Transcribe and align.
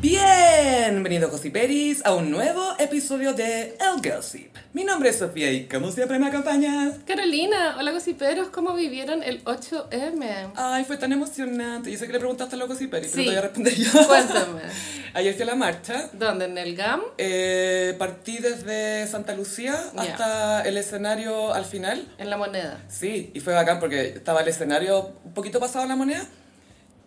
Bienvenidos 0.00 1.30
Gossiperis 1.30 2.00
a 2.06 2.14
un 2.14 2.30
nuevo 2.30 2.62
episodio 2.78 3.34
de 3.34 3.76
El 3.78 4.00
Gossip. 4.02 4.56
Mi 4.72 4.82
nombre 4.82 5.10
es 5.10 5.18
Sofía 5.18 5.52
y 5.52 5.66
como 5.66 5.92
siempre 5.92 6.18
me 6.18 6.28
acompaña. 6.28 6.92
Carolina, 7.06 7.76
hola 7.78 7.92
gossiperos, 7.92 8.48
¿cómo 8.48 8.72
vivieron 8.72 9.22
el 9.22 9.44
8M? 9.44 10.52
Ay, 10.56 10.84
fue 10.84 10.96
tan 10.96 11.12
emocionante. 11.12 11.92
Yo 11.92 11.98
sé 11.98 12.06
que 12.06 12.14
le 12.14 12.18
preguntaste 12.18 12.54
a 12.54 12.58
los 12.58 12.68
Gossiperis, 12.68 13.10
pero 13.14 13.22
Sí. 13.22 13.24
te 13.24 13.30
voy 13.30 13.36
a 13.38 13.42
responder 13.42 13.74
yo. 13.74 14.06
Cuéntame. 14.06 14.60
Ayer 15.12 15.34
fui 15.34 15.42
a 15.42 15.46
la 15.46 15.54
marcha. 15.54 16.08
¿Dónde? 16.14 16.46
¿En 16.46 16.56
el 16.56 16.74
GAM? 16.76 17.02
Eh, 17.18 17.94
partí 17.98 18.38
desde 18.38 19.06
Santa 19.06 19.34
Lucía 19.34 19.78
hasta 19.96 20.62
el 20.62 20.78
escenario 20.78 21.52
al 21.52 21.66
final. 21.66 22.08
En 22.16 22.30
la 22.30 22.38
moneda. 22.38 22.80
Sí, 22.88 23.30
y 23.34 23.40
fue 23.40 23.52
bacán 23.52 23.78
porque 23.78 24.08
estaba 24.08 24.40
el 24.40 24.48
escenario 24.48 25.12
un 25.24 25.34
poquito 25.34 25.60
pasado 25.60 25.84
la 25.86 25.96
moneda 25.96 26.26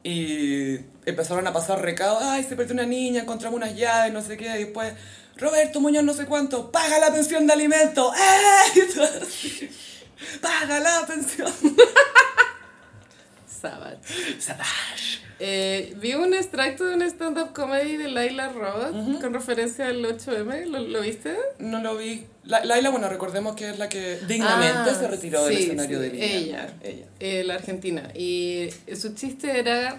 y 0.04 0.80
empezaron 1.06 1.48
a 1.48 1.54
pasar 1.54 1.82
recados. 1.82 2.22
Ay, 2.22 2.44
se 2.44 2.56
perdió 2.56 2.74
una 2.74 2.86
niña, 2.86 3.22
encontramos 3.22 3.58
unas 3.58 3.76
llaves, 3.76 4.14
no 4.14 4.22
sé 4.22 4.38
qué. 4.38 4.46
Y 4.46 4.66
después, 4.66 4.94
Roberto 5.38 5.80
Muñoz, 5.80 6.04
no 6.04 6.14
sé 6.14 6.26
cuánto, 6.26 6.72
paga 6.72 7.00
la 7.00 7.12
pensión 7.12 7.48
de 7.48 7.54
alimentos. 7.54 8.14
¡Eh! 8.76 9.72
Paga 10.42 10.80
la 10.80 11.06
pensión. 11.08 11.52
Sabat. 13.68 13.98
Savage. 14.40 15.20
Eh, 15.40 15.94
vi 15.98 16.14
un 16.16 16.34
extracto 16.34 16.84
de 16.86 16.96
un 16.96 17.02
stand-up 17.04 17.54
comedy 17.54 17.96
de 17.96 18.10
Laila 18.10 18.50
Roth 18.50 19.22
con 19.22 19.34
referencia 19.34 19.88
al 19.88 20.04
8M. 20.04 20.66
¿Lo, 20.66 20.80
lo 20.80 21.02
viste? 21.02 21.36
No 21.60 21.80
lo 21.82 21.96
vi. 21.96 22.26
La- 22.44 22.64
Laila, 22.66 22.90
bueno, 22.90 23.08
recordemos 23.08 23.56
que 23.56 23.70
es 23.70 23.80
la 23.80 23.88
que 23.88 24.18
dignamente 24.28 24.90
Ah, 24.92 24.96
se 24.96 25.08
retiró 25.08 25.46
del 25.46 25.56
sí, 25.58 25.64
escenario 25.64 25.98
sí, 25.98 26.04
de 26.04 26.10
Viña. 26.10 26.26
ella. 26.28 26.74
Ella. 26.84 27.06
Eh, 27.22 27.44
la 27.46 27.54
argentina. 27.56 28.10
Y 28.14 28.70
su 28.96 29.14
chiste 29.16 29.58
era 29.60 29.96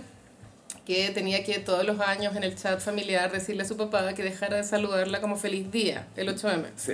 que 0.84 1.10
tenía 1.10 1.42
que 1.42 1.58
todos 1.58 1.84
los 1.86 1.98
años 2.00 2.36
en 2.36 2.44
el 2.44 2.54
chat 2.56 2.80
familiar 2.80 3.32
decirle 3.32 3.62
a 3.62 3.66
su 3.66 3.78
papá 3.78 4.12
que 4.12 4.22
dejara 4.22 4.58
de 4.58 4.64
saludarla 4.64 5.22
como 5.22 5.36
feliz 5.36 5.70
día, 5.72 6.06
el 6.16 6.28
8M. 6.28 6.66
Sí. 6.76 6.92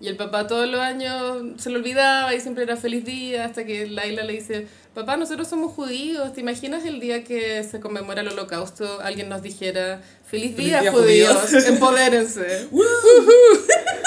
Y 0.00 0.06
el 0.06 0.16
papá 0.16 0.46
todos 0.46 0.68
los 0.68 0.80
años 0.80 1.42
se 1.58 1.70
lo 1.70 1.78
olvidaba 1.78 2.32
y 2.34 2.40
siempre 2.40 2.62
era 2.62 2.76
feliz 2.76 3.04
día, 3.04 3.44
hasta 3.44 3.64
que 3.64 3.86
Laila 3.88 4.22
le 4.22 4.34
dice, 4.34 4.68
papá, 4.94 5.16
nosotros 5.16 5.48
somos 5.48 5.72
judíos, 5.72 6.32
¿te 6.32 6.40
imaginas 6.40 6.84
el 6.84 7.00
día 7.00 7.24
que 7.24 7.64
se 7.64 7.80
conmemora 7.80 8.20
el 8.20 8.28
holocausto, 8.28 9.00
alguien 9.00 9.28
nos 9.28 9.42
dijera, 9.42 10.00
feliz 10.24 10.54
Feliz 10.54 10.56
día, 10.56 10.80
día, 10.82 10.92
judíos, 10.92 11.36
judíos"? 11.36 11.64
empodérense? 11.68 12.68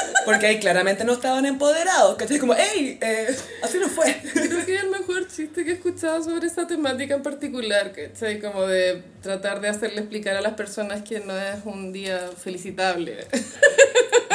Porque 0.26 0.48
ahí 0.48 0.60
claramente 0.60 1.04
no 1.04 1.14
estaban 1.14 1.46
empoderados, 1.46 2.16
¿cachai? 2.16 2.40
Como, 2.40 2.54
¡ey! 2.54 2.98
eh, 3.02 3.36
así 3.64 3.78
no 3.80 3.88
fue. 3.88 4.22
Creo 4.34 4.66
que 4.66 4.76
es 4.76 4.84
el 4.84 4.90
mejor 4.90 5.28
chiste 5.28 5.64
que 5.64 5.72
he 5.72 5.74
escuchado 5.74 6.24
sobre 6.24 6.48
esa 6.48 6.68
temática 6.68 7.16
en 7.16 7.24
particular, 7.24 7.92
¿cachai? 7.94 8.40
Como 8.40 8.68
de 8.68 9.04
tratar 9.22 9.62
de 9.62 9.70
hacerle 9.70 10.02
explicar 10.02 10.36
a 10.36 10.42
las 10.42 10.54
personas 10.54 11.02
que 11.02 11.20
no 11.20 11.38
es 11.38 11.58
un 11.66 11.92
día 11.92 12.30
felicitable. 12.38 13.28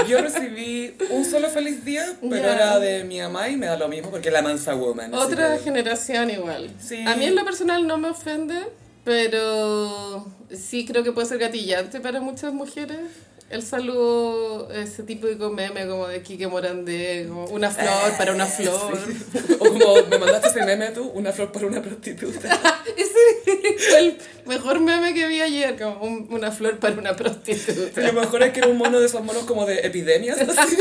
Yo 0.09 0.21
recibí 0.21 0.95
un 1.11 1.25
solo 1.25 1.49
feliz 1.49 1.85
día, 1.85 2.05
pero 2.21 2.49
era 2.49 2.79
de 2.79 3.05
mi 3.05 3.21
mamá 3.21 3.49
y 3.49 3.57
me 3.57 3.67
da 3.67 3.77
lo 3.77 3.89
mismo 3.89 4.11
porque 4.11 4.29
es 4.29 4.33
la 4.33 4.43
mansa 4.43 4.75
woman. 4.75 5.13
Otra 5.15 5.59
generación 5.59 6.31
igual. 6.31 6.71
Sí. 6.81 7.05
A 7.07 7.17
mí 7.17 7.25
en 7.25 7.35
lo 7.35 7.45
personal 7.45 7.87
no 7.87 7.99
me 7.99 8.11
ofende, 8.11 8.57
pero 9.05 10.27
sí 10.55 10.85
creo 10.87 11.03
que 11.03 11.13
puede 11.13 11.27
ser 11.27 11.39
gatillante 11.39 12.01
para 12.01 12.21
muchas 12.21 12.53
mujeres. 12.53 13.01
El 13.49 13.63
saludo, 13.63 14.73
ese 14.73 15.05
típico 15.05 15.51
meme 15.51 15.87
como 15.87 16.09
de 16.09 16.21
Kike 16.21 16.49
Morandé, 16.49 17.27
como 17.29 17.45
una 17.45 17.71
flor 17.71 18.17
para 18.19 18.33
una 18.33 18.45
flor. 18.47 18.99
O 19.61 19.69
como 19.69 19.95
me 20.11 20.19
mandaste 20.19 20.49
ese 20.49 20.65
meme 20.65 20.89
tú, 20.91 21.05
una 21.15 21.33
flor 21.33 21.53
para 21.53 21.67
una 21.69 21.81
prostituta. 21.81 22.61
Ese 22.97 23.79
fue 23.89 23.99
el 23.99 24.19
mejor 24.47 24.81
meme 24.81 25.15
que 25.15 25.29
vi 25.29 25.41
ayer, 25.41 25.77
como 25.81 26.01
un- 26.05 26.27
una 26.31 26.51
flor 26.51 26.79
para 26.81 26.97
una 26.97 27.15
prostituta. 27.15 28.03
Y 28.03 28.07
lo 28.07 28.21
mejor 28.21 28.43
es 28.43 28.53
que 28.53 28.59
era 28.61 28.69
un 28.69 28.79
mono 28.79 28.99
de 28.99 29.07
esos 29.07 29.23
monos 29.23 29.45
como 29.45 29.65
de 29.65 29.79
epidemias. 29.87 30.39
así. 30.41 30.77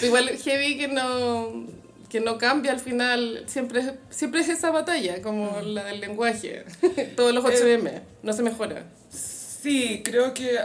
Igual 0.02 0.28
heavy 0.36 0.76
que 0.76 0.88
no 0.88 1.64
que 2.10 2.20
no 2.20 2.38
cambia 2.38 2.70
al 2.72 2.80
final, 2.80 3.44
siempre 3.46 3.80
es, 3.80 3.86
siempre 4.10 4.40
es 4.40 4.48
esa 4.48 4.70
batalla, 4.70 5.20
como 5.22 5.60
la 5.62 5.84
del 5.84 6.00
lenguaje. 6.00 6.64
Todos 7.16 7.34
los 7.34 7.44
8M, 7.44 8.02
no 8.22 8.32
se 8.32 8.42
mejora. 8.42 8.84
Sí, 9.66 10.00
creo 10.04 10.32
que 10.32 10.60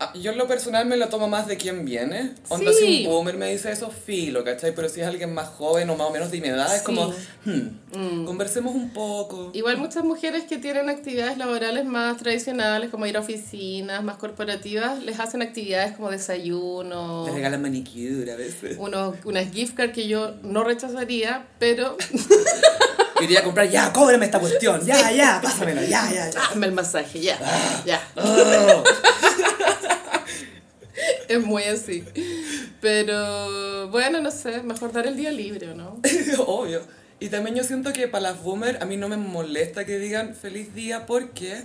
ah, 0.00 0.10
yo 0.14 0.32
en 0.32 0.38
lo 0.38 0.48
personal 0.48 0.86
me 0.86 0.96
lo 0.96 1.08
tomo 1.10 1.28
más 1.28 1.46
de 1.46 1.58
quién 1.58 1.84
viene. 1.84 2.32
Onda, 2.48 2.72
Sí. 2.72 2.78
si 3.02 3.06
un 3.06 3.12
boomer 3.12 3.36
me 3.36 3.52
dice 3.52 3.70
eso, 3.70 3.90
filo, 3.90 4.42
¿cachai? 4.42 4.74
Pero 4.74 4.88
si 4.88 5.02
es 5.02 5.06
alguien 5.06 5.34
más 5.34 5.48
joven 5.50 5.90
o 5.90 5.96
más 5.96 6.06
o 6.08 6.10
menos 6.12 6.30
de 6.30 6.40
mi 6.40 6.48
edad, 6.48 6.74
es 6.74 6.80
Sí. 6.80 6.86
como, 6.86 7.12
hmm, 7.44 8.24
conversemos 8.24 8.74
un 8.74 8.88
poco. 8.94 9.50
Igual 9.52 9.76
muchas 9.76 10.02
mujeres 10.02 10.44
que 10.44 10.56
tienen 10.56 10.88
actividades 10.88 11.36
laborales 11.36 11.84
más 11.84 12.16
tradicionales, 12.16 12.88
como 12.88 13.04
ir 13.04 13.18
a 13.18 13.20
oficinas, 13.20 14.02
más 14.02 14.16
corporativas, 14.16 15.02
les 15.02 15.20
hacen 15.20 15.42
actividades 15.42 15.94
como 15.94 16.10
desayuno, 16.10 17.24
Te 17.26 17.32
regalan 17.32 17.60
manicure 17.60 18.32
a 18.32 18.36
veces. 18.36 18.76
unos, 18.78 19.14
unas 19.26 19.52
gift 19.52 19.74
cards 19.76 19.92
que 19.92 20.08
yo 20.08 20.32
no 20.42 20.64
rechazaría, 20.64 21.44
pero 21.58 21.98
Iría 23.22 23.40
a 23.40 23.44
comprar, 23.44 23.68
ya, 23.68 23.92
cóbrame 23.92 24.26
esta 24.26 24.38
cuestión, 24.38 24.84
ya, 24.84 25.10
ya, 25.12 25.40
pásamelo, 25.42 25.82
ya, 25.82 26.10
ya, 26.12 26.30
ya. 26.30 26.40
hazme 26.44 26.66
el 26.66 26.72
masaje, 26.72 27.20
ya, 27.20 27.38
ya. 27.84 28.00
Oh. 28.16 28.84
Es 31.28 31.44
muy 31.44 31.64
así. 31.64 32.04
Pero 32.80 33.88
bueno, 33.88 34.20
no 34.20 34.30
sé, 34.30 34.62
mejor 34.62 34.92
dar 34.92 35.06
el 35.06 35.16
día 35.16 35.30
libre, 35.30 35.74
¿no? 35.74 36.00
Obvio. 36.46 36.82
Y 37.20 37.28
también 37.28 37.54
yo 37.54 37.64
siento 37.64 37.92
que 37.92 38.08
para 38.08 38.22
las 38.22 38.42
boomers 38.42 38.82
a 38.82 38.84
mí 38.84 38.96
no 38.96 39.08
me 39.08 39.16
molesta 39.16 39.84
que 39.84 39.98
digan 39.98 40.34
feliz 40.34 40.74
día 40.74 41.06
porque 41.06 41.62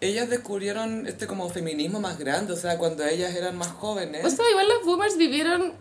ellas 0.00 0.30
descubrieron 0.30 1.06
este 1.06 1.26
como 1.26 1.48
feminismo 1.50 2.00
más 2.00 2.18
grande, 2.18 2.52
o 2.52 2.56
sea, 2.56 2.78
cuando 2.78 3.04
ellas 3.04 3.34
eran 3.34 3.56
más 3.56 3.68
jóvenes. 3.68 4.24
O 4.24 4.30
sea, 4.30 4.44
igual 4.50 4.68
los 4.68 4.84
boomers 4.84 5.16
vivieron, 5.16 5.74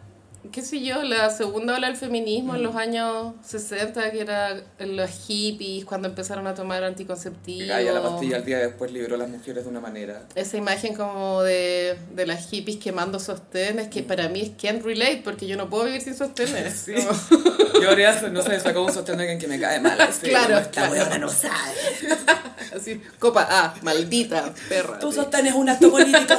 qué 0.51 0.61
sé 0.61 0.81
yo, 0.81 1.01
la 1.03 1.29
segunda 1.29 1.75
ola 1.75 1.87
del 1.87 1.95
feminismo 1.95 2.55
en 2.55 2.63
los 2.63 2.75
años 2.75 3.33
60, 3.45 4.11
que 4.11 4.21
era 4.21 4.61
los 4.79 5.09
hippies, 5.27 5.85
cuando 5.85 6.07
empezaron 6.07 6.45
a 6.47 6.53
tomar 6.53 6.83
anticonceptivos. 6.83 7.67
Gaia, 7.67 7.91
la 7.93 8.01
pastilla 8.03 8.37
al 8.37 8.45
día 8.45 8.59
después 8.59 8.91
liberó 8.91 9.15
a 9.15 9.19
las 9.19 9.29
mujeres 9.29 9.63
de 9.63 9.69
una 9.69 9.79
manera. 9.79 10.23
Esa 10.35 10.57
imagen 10.57 10.95
como 10.95 11.41
de, 11.43 11.97
de 12.13 12.25
las 12.27 12.49
hippies 12.49 12.77
quemando 12.77 13.19
sostenes, 13.19 13.87
que 13.87 14.03
para 14.03 14.27
mí 14.29 14.41
es 14.41 14.51
can't 14.61 14.83
relate, 14.83 15.21
porque 15.23 15.47
yo 15.47 15.55
no 15.57 15.69
puedo 15.69 15.85
vivir 15.85 16.01
sin 16.01 16.15
sostenes. 16.15 16.73
Sí. 16.85 16.93
Como- 16.93 17.43
Yo 17.81 17.89
habría, 17.89 18.13
no 18.29 18.41
sé, 18.41 18.59
sacó 18.59 18.83
un 18.85 18.93
sostén 18.93 19.17
de 19.17 19.23
alguien 19.23 19.39
que 19.39 19.47
me 19.47 19.59
cae 19.59 19.79
mal. 19.79 19.99
así, 20.01 20.27
Claro, 20.29 20.57
Esta 20.59 20.87
claro. 20.89 21.17
no 21.19 21.29
sabe. 21.29 21.73
Así, 22.75 23.01
copa 23.19 23.45
A, 23.49 23.73
maldita 23.81 24.53
perra. 24.69 24.99
Tu 24.99 25.07
así. 25.09 25.15
sostén 25.17 25.47
es 25.47 25.53
un 25.53 25.69
acto 25.69 25.89
político. 25.91 26.33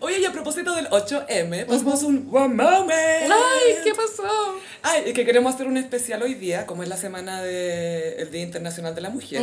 Oye, 0.00 0.20
y 0.20 0.24
a 0.24 0.32
propósito 0.32 0.74
del 0.74 0.88
8M, 0.88 1.66
pusimos 1.66 2.02
un 2.02 2.28
One 2.32 2.54
Moment. 2.54 2.92
Ay, 3.32 3.76
¿qué 3.82 3.94
pasó? 3.94 4.24
Ay, 4.82 5.12
que 5.12 5.24
queremos 5.24 5.54
hacer 5.54 5.66
un 5.66 5.76
especial 5.76 6.22
hoy 6.22 6.34
día, 6.34 6.66
como 6.66 6.82
es 6.82 6.88
la 6.88 6.96
semana 6.96 7.42
del 7.42 8.30
Día 8.30 8.42
Internacional 8.42 8.94
de 8.94 9.00
la 9.00 9.10
Mujer. 9.10 9.42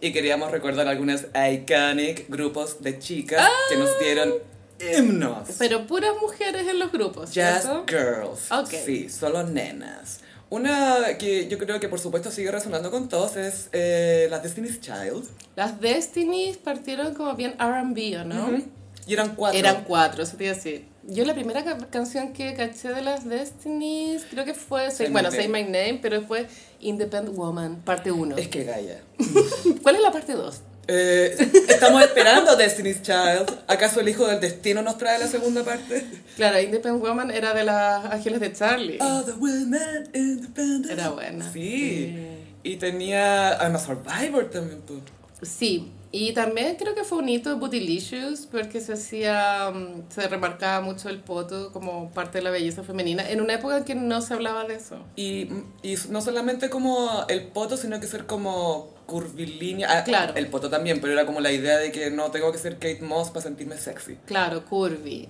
Y 0.00 0.12
queríamos 0.12 0.50
recordar 0.50 0.86
algunos 0.88 1.26
iconic 1.34 2.28
grupos 2.28 2.82
de 2.82 2.98
chicas 2.98 3.46
que 3.68 3.76
nos 3.76 3.98
dieron 3.98 4.34
himnos. 4.80 5.48
Pero 5.58 5.86
puras 5.86 6.12
mujeres 6.20 6.68
en 6.68 6.78
los 6.78 6.92
grupos, 6.92 7.30
Just 7.34 7.66
girls. 7.88 8.50
Ok. 8.52 8.70
Sí, 8.84 9.08
solo 9.08 9.42
nenas. 9.42 10.20
Una 10.50 11.18
que 11.18 11.46
yo 11.48 11.58
creo 11.58 11.78
que 11.78 11.90
por 11.90 11.98
supuesto 11.98 12.30
sigue 12.30 12.50
resonando 12.50 12.90
con 12.90 13.10
todos 13.10 13.36
es 13.36 13.68
eh, 13.72 14.28
la 14.30 14.38
Destiny's 14.38 14.80
Child. 14.80 15.28
Las 15.56 15.78
Destinies 15.78 16.56
partieron 16.56 17.14
como 17.14 17.34
bien 17.34 17.54
R&B, 17.60 18.16
¿o 18.18 18.24
no? 18.24 18.46
Ujú. 18.46 18.64
Y 19.08 19.14
eran 19.14 19.34
cuatro. 19.34 19.58
Eran 19.58 19.84
cuatro, 19.84 20.22
eso 20.22 20.36
te 20.36 20.44
iba 20.44 20.52
a 20.52 20.56
decir. 20.56 20.86
Yo 21.04 21.24
la 21.24 21.34
primera 21.34 21.64
ca- 21.64 21.78
canción 21.90 22.32
que 22.34 22.54
caché 22.54 22.90
de 22.90 23.00
las 23.02 23.24
Destinies 23.26 24.26
creo 24.30 24.44
que 24.44 24.52
fue, 24.54 24.90
Say 24.90 25.06
My 25.06 25.12
bueno, 25.14 25.30
Name. 25.30 25.42
Say 25.42 25.48
My 25.50 25.62
Name, 25.64 25.98
pero 26.02 26.18
después 26.18 26.46
Independent 26.80 27.34
Woman, 27.36 27.80
parte 27.82 28.12
1. 28.12 28.36
Es 28.36 28.48
que 28.48 28.64
Gaia. 28.64 29.00
¿Cuál 29.82 29.96
es 29.96 30.02
la 30.02 30.12
parte 30.12 30.34
2? 30.34 30.60
Eh, 30.90 31.36
estamos 31.68 32.02
esperando 32.02 32.56
Destiny's 32.56 33.02
Child. 33.02 33.50
¿Acaso 33.66 34.00
el 34.00 34.08
hijo 34.08 34.26
del 34.26 34.40
destino 34.40 34.80
nos 34.82 34.96
trae 34.98 35.18
la 35.18 35.26
segunda 35.26 35.62
parte? 35.64 36.04
Claro, 36.36 36.60
Independent 36.60 37.02
Woman 37.04 37.30
era 37.30 37.52
de 37.54 37.64
las 37.64 38.04
Ángeles 38.06 38.40
de 38.40 38.52
Charlie. 38.52 38.98
All 39.00 39.24
the 39.24 39.32
women 39.32 40.08
independent. 40.14 40.90
Era 40.90 41.10
buena. 41.10 41.50
Sí. 41.52 42.16
Y 42.62 42.76
tenía. 42.76 43.50
Además, 43.60 43.84
Survivor 43.84 44.48
también. 44.50 44.80
po. 44.82 44.94
Sí, 45.42 45.92
Y 46.10 46.32
también 46.32 46.76
creo 46.76 46.94
que 46.94 47.04
fue 47.04 47.18
un 47.18 47.28
hito 47.28 47.56
Bootylicious 47.58 48.46
porque 48.46 48.80
se 48.80 48.94
hacía, 48.94 49.70
mm, 49.70 50.10
se 50.10 50.26
remarcaba 50.28 50.80
mucho 50.80 51.08
el 51.08 51.20
poto 51.20 51.70
como 51.72 52.10
parte 52.10 52.38
de 52.38 52.44
la 52.44 52.50
belleza 52.50 52.82
femenina 52.82 53.28
en 53.28 53.40
una 53.40 53.54
época 53.54 53.78
en 53.78 53.84
que 53.84 53.94
no 53.94 54.20
se 54.22 54.34
hablaba 54.34 54.64
de 54.64 54.74
eso. 54.76 54.98
Y, 55.16 55.48
y 55.82 55.96
no 56.10 56.20
solamente 56.22 56.70
como 56.70 57.26
el 57.28 57.48
poto, 57.48 57.76
sino 57.76 58.00
que 58.00 58.06
ser 58.06 58.26
como 58.26 58.97
curvilínea. 59.08 59.88
Ah, 59.90 60.04
claro. 60.04 60.34
El 60.36 60.48
poto 60.48 60.68
también, 60.68 61.00
pero 61.00 61.14
era 61.14 61.24
como 61.24 61.40
la 61.40 61.50
idea 61.50 61.78
de 61.78 61.90
que 61.90 62.10
no 62.10 62.30
tengo 62.30 62.52
que 62.52 62.58
ser 62.58 62.74
Kate 62.74 63.00
Moss 63.00 63.30
para 63.30 63.40
sentirme 63.40 63.78
sexy. 63.78 64.18
Claro, 64.26 64.66
curvy. 64.66 65.26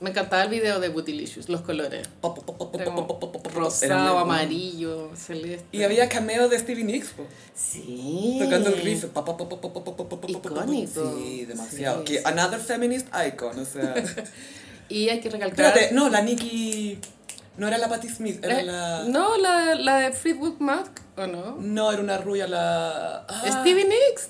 Me 0.00 0.10
encantaba 0.10 0.44
el 0.44 0.50
video 0.50 0.78
de 0.78 0.88
Bootylicious, 0.88 1.48
los 1.48 1.62
colores. 1.62 2.08
Rosado, 3.52 4.18
amarillo. 4.18 5.10
Y 5.72 5.82
había 5.82 6.08
cameo 6.08 6.48
de 6.48 6.60
Stevie 6.60 6.84
Nicks. 6.84 7.08
Sí. 7.54 8.38
Tocando 8.40 8.70
el 8.70 8.82
riff. 8.82 9.06
Icónico. 10.28 11.16
Sí, 11.18 11.44
demasiado. 11.44 12.04
Sí. 12.06 12.18
Another 12.24 12.60
feminist 12.60 13.08
icon, 13.26 13.58
o 13.58 13.64
sea. 13.64 13.94
y 14.88 15.08
hay 15.08 15.18
que 15.20 15.28
recalcar. 15.28 15.66
Espérate, 15.66 15.92
no, 15.92 16.08
la 16.08 16.22
Nikki. 16.22 17.00
No 17.58 17.68
era 17.68 17.76
la 17.76 17.88
Patti 17.88 18.08
Smith, 18.08 18.42
era 18.42 18.60
Eh, 18.60 18.64
la. 18.64 19.04
No, 19.04 19.36
la, 19.36 19.74
la 19.74 19.98
de 19.98 20.12
Fleetwood 20.12 20.58
Mac, 20.60 21.02
¿o 21.16 21.26
no? 21.26 21.56
No, 21.60 21.92
era 21.92 22.00
una 22.00 22.16
rubia, 22.18 22.46
la. 22.46 23.26
ah, 23.28 23.42
Stevie 23.60 23.84
Nicks. 23.84 24.28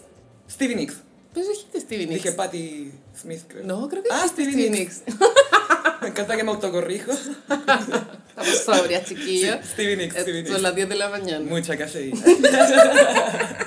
Stevie 0.51 0.75
Nicks. 0.77 0.97
Pues 1.35 1.47
dijiste 1.49 1.81
Stevie 1.81 2.07
Nicks. 2.07 2.23
Dije 2.25 2.33
Patti 2.35 2.91
Smith, 3.15 3.43
creo. 3.47 3.65
No, 3.65 3.87
creo 3.89 4.03
que 4.03 4.09
Ah, 4.11 4.25
Stevie 4.27 4.53
Stevie 4.53 4.71
Nicks. 4.71 5.03
Nicks. 5.07 5.21
Me 6.03 6.09
encanta 6.09 6.37
que 6.37 6.45
me 6.45 6.51
autocorrijo. 6.53 7.11
Estamos 7.49 8.59
sobrias, 8.65 9.05
chiquillos. 9.05 9.59
Sí, 9.63 9.73
Stevie 9.73 9.97
Nicks, 9.97 10.17
Eh, 10.17 10.21
Stevie 10.23 10.43
Son 10.45 10.51
Nicks. 10.53 10.63
las 10.63 10.75
10 10.75 10.89
de 10.89 10.95
la 10.95 11.09
mañana. 11.09 11.45
Mucha 11.45 11.77
cafeína. 11.77 12.21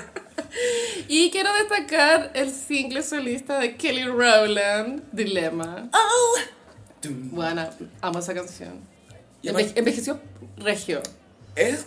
Y 1.08 1.30
quiero 1.30 1.50
destacar 1.54 2.30
el 2.34 2.50
single 2.50 3.02
solista 3.02 3.58
de 3.58 3.76
Kelly 3.76 4.04
Rowland, 4.04 5.02
Dilemma. 5.12 5.88
Oh. 5.92 6.38
Bueno, 7.08 7.68
amo 8.00 8.18
esa 8.20 8.32
canción. 8.34 8.80
Y 9.42 9.48
Enve- 9.48 9.50
aparte- 9.64 9.78
envejeció 9.78 10.20
regio. 10.56 11.02
Es 11.56 11.86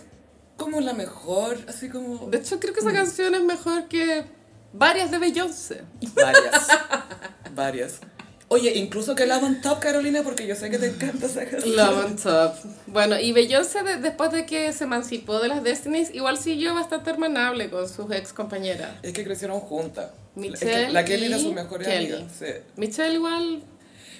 como 0.56 0.80
la 0.80 0.92
mejor, 0.92 1.58
así 1.68 1.88
como. 1.88 2.28
De 2.28 2.38
hecho, 2.38 2.60
creo 2.60 2.72
que 2.74 2.80
esa 2.80 2.92
canción 2.92 3.34
es 3.34 3.42
mejor 3.42 3.88
que 3.88 4.24
varias 4.72 5.10
de 5.10 5.18
Beyoncé. 5.18 5.82
Varias. 6.14 6.68
Varias. 7.54 8.00
Oye, 8.48 8.74
incluso 8.76 9.14
que 9.16 9.26
Love 9.26 9.42
on 9.42 9.60
Top, 9.60 9.80
Carolina, 9.80 10.22
porque 10.22 10.46
yo 10.46 10.54
sé 10.54 10.70
que 10.70 10.78
te 10.78 10.86
encanta 10.86 11.26
esa 11.26 11.44
canción. 11.46 11.74
Love 11.74 12.04
on 12.04 12.16
Top. 12.16 12.54
Bueno, 12.86 13.18
y 13.18 13.32
Beyoncé, 13.32 13.82
de- 13.82 13.96
después 13.96 14.30
de 14.30 14.46
que 14.46 14.72
se 14.72 14.84
emancipó 14.84 15.40
de 15.40 15.48
las 15.48 15.64
Destinies, 15.64 16.14
igual 16.14 16.38
siguió 16.38 16.72
bastante 16.74 17.10
hermanable 17.10 17.70
con 17.70 17.88
sus 17.88 18.08
ex 18.12 18.32
compañeras. 18.32 18.90
Es 19.02 19.12
que 19.14 19.24
crecieron 19.24 19.58
juntas. 19.58 20.10
Michelle 20.36 20.54
Es 20.82 20.86
que 20.86 20.92
la 20.92 21.04
Kelly 21.04 21.26
era 21.26 21.38
y 21.38 21.42
su 21.42 21.52
mejor 21.52 21.82
Kelly. 21.82 22.12
amiga. 22.12 22.28
Sí. 22.38 22.46
Michelle 22.76 23.14
igual, 23.14 23.62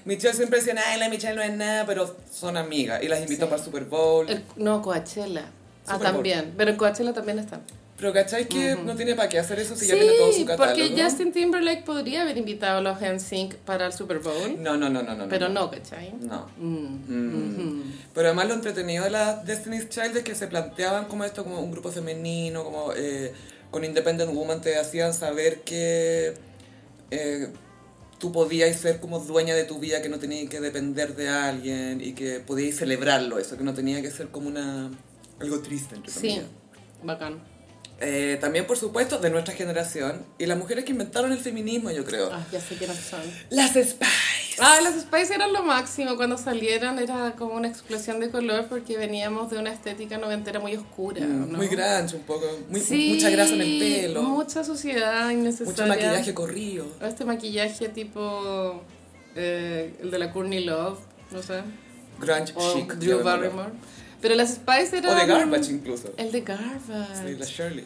Michelle 0.07 0.33
siempre 0.35 0.61
decía, 0.61 0.75
ay, 0.87 0.99
la 0.99 1.09
Michelle 1.11 1.35
no 1.35 1.43
es 1.43 1.53
nada, 1.53 1.85
pero 1.85 2.17
son 2.33 2.57
amigas. 2.57 3.03
Y 3.03 3.09
las 3.09 3.21
invitó 3.21 3.45
Sí. 3.45 3.51
para 3.51 3.57
el 3.57 3.65
Super 3.65 3.85
Bowl. 3.85 4.31
el- 4.31 4.43
no, 4.57 4.81
Coachella. 4.81 5.45
Ah, 5.87 5.95
Bowl. 5.99 6.03
también. 6.03 6.55
Pero 6.57 6.71
en 6.71 6.77
Coachella 6.77 7.13
también 7.13 7.39
están. 7.39 7.61
Pero 7.99 8.13
¿cachai 8.13 8.47
que 8.47 8.77
no 8.77 8.95
tiene 8.95 9.15
para 9.15 9.29
qué 9.31 9.39
hacer 9.39 9.59
eso 9.59 9.75
si 9.75 9.87
ya 9.87 9.95
tiene 9.95 10.13
todo 10.19 10.31
su 10.31 10.45
catálogo? 10.45 10.79
porque 10.79 11.03
Justin 11.03 11.33
Timberlake 11.33 11.83
podría 11.83 12.23
haber 12.23 12.37
invitado 12.37 12.79
a 12.79 12.81
los 12.83 13.01
NSYNC 13.01 13.55
para 13.57 13.87
el 13.87 13.93
Super 13.95 14.19
Bowl, 14.19 14.63
No, 14.63 14.77
no, 14.77 14.91
no, 14.91 15.03
no, 15.03 15.15
no. 15.15 15.29
pero 15.31 15.49
no, 15.49 15.71
¿cachai? 15.71 16.13
No. 16.21 16.47
Mm. 16.59 17.05
Mm. 17.09 17.93
Pero 18.15 18.29
además 18.29 18.49
lo 18.49 18.55
entretenido 18.55 19.05
de 19.05 19.11
las 19.11 19.47
Destiny's 19.47 19.89
Child 19.89 20.19
es 20.19 20.25
que 20.25 20.35
se 20.35 20.47
planteaban 20.47 21.07
como 21.07 21.25
esto, 21.25 21.43
como 21.43 21.59
un 21.61 21.71
grupo 21.73 21.91
femenino, 21.91 22.65
como 22.65 22.93
eh, 22.95 23.33
con 23.71 23.83
Independent 23.83 24.31
Woman 24.31 24.61
te 24.61 24.77
hacían 24.79 25.15
saber 25.15 25.61
que 25.63 26.35
eh, 27.11 27.49
tú 28.19 28.33
podías 28.33 28.79
ser 28.79 29.01
como 29.01 29.19
dueña 29.21 29.55
de 29.55 29.65
tu 29.65 29.79
vida, 29.79 30.03
que 30.03 30.09
no 30.09 30.19
tenías 30.19 30.49
que 30.49 30.61
depender 30.61 31.15
de 31.17 31.29
alguien 31.29 32.01
y 32.01 32.13
que 32.13 32.41
podías 32.41 32.77
celebrarlo 32.77 33.39
eso, 33.39 33.57
que 33.57 33.65
no 33.65 33.75
tenía 33.75 34.03
que 34.03 34.11
ser 34.11 34.29
como 34.29 34.49
una 34.49 34.91
algo 35.41 35.61
triste. 35.61 35.97
Entre 35.97 36.13
Sí, 36.13 36.41
bacán. 37.03 37.41
Eh, 38.01 38.37
también, 38.41 38.67
por 38.67 38.77
supuesto, 38.77 39.19
de 39.19 39.31
nuestra 39.31 39.55
generación 39.55 40.27
y 40.39 40.47
las 40.47 40.59
mujeres 40.59 40.85
que 40.85 40.93
inventaron 40.93 41.33
el 41.33 41.39
feminismo, 41.39 41.91
yo 41.91 42.05
creo. 42.05 42.31
Ah, 42.31 42.45
ya 42.53 42.61
sé 42.61 42.77
quiénes 42.77 42.99
son. 42.99 43.23
Las 43.51 43.71
Spice. 43.71 44.36
Ah, 44.59 44.79
las 44.83 44.95
Spice 45.01 45.35
eran 45.35 45.53
lo 45.53 45.63
máximo. 45.63 46.17
Cuando 46.17 46.39
salieron 46.39 46.99
era 46.99 47.33
como 47.33 47.55
una 47.55 47.69
explosión 47.69 48.21
de 48.21 48.31
color 48.31 48.67
porque 48.69 48.97
veníamos 48.97 49.51
de 49.51 49.59
una 49.59 49.73
estética 49.73 50.19
noventera 50.19 50.61
muy 50.61 50.75
oscura. 50.77 51.25
Mm, 51.25 51.53
¿no? 51.53 51.59
Muy 51.59 51.69
grande, 51.69 52.17
un 52.17 52.23
poco. 52.23 52.47
Muy, 52.69 52.81
Sí, 52.81 53.13
mucha 53.15 53.31
grasa 53.31 53.55
en 53.55 53.61
el 53.61 53.79
pelo. 53.79 54.23
Mucha 54.23 54.65
suciedad 54.65 55.31
innecesaria. 55.31 55.73
Mucho 55.73 55.87
maquillaje 55.87 56.35
corrido. 56.35 56.87
Este 57.03 57.25
maquillaje 57.25 57.89
tipo 57.91 58.83
eh, 59.35 59.95
el 60.03 60.11
de 60.11 60.19
la 60.19 60.33
Courtney 60.33 60.65
Love, 60.65 60.99
no 61.31 61.43
sé. 61.43 61.63
Grunge 62.19 62.53
O 62.57 62.75
chic. 62.75 62.95
Drew. 62.95 63.23
Barrymore. 63.23 63.73
Pero 64.21 64.35
las 64.35 64.55
Spice 64.55 64.99
eran... 64.99 65.15
O 65.15 65.21
de 65.21 65.27
Garbage 65.27 65.71
incluso. 65.71 66.13
El 66.17 66.33
de 66.33 66.41
Garbage. 66.41 67.27
Sí, 67.27 67.37
la 67.39 67.45
Shirley. 67.45 67.85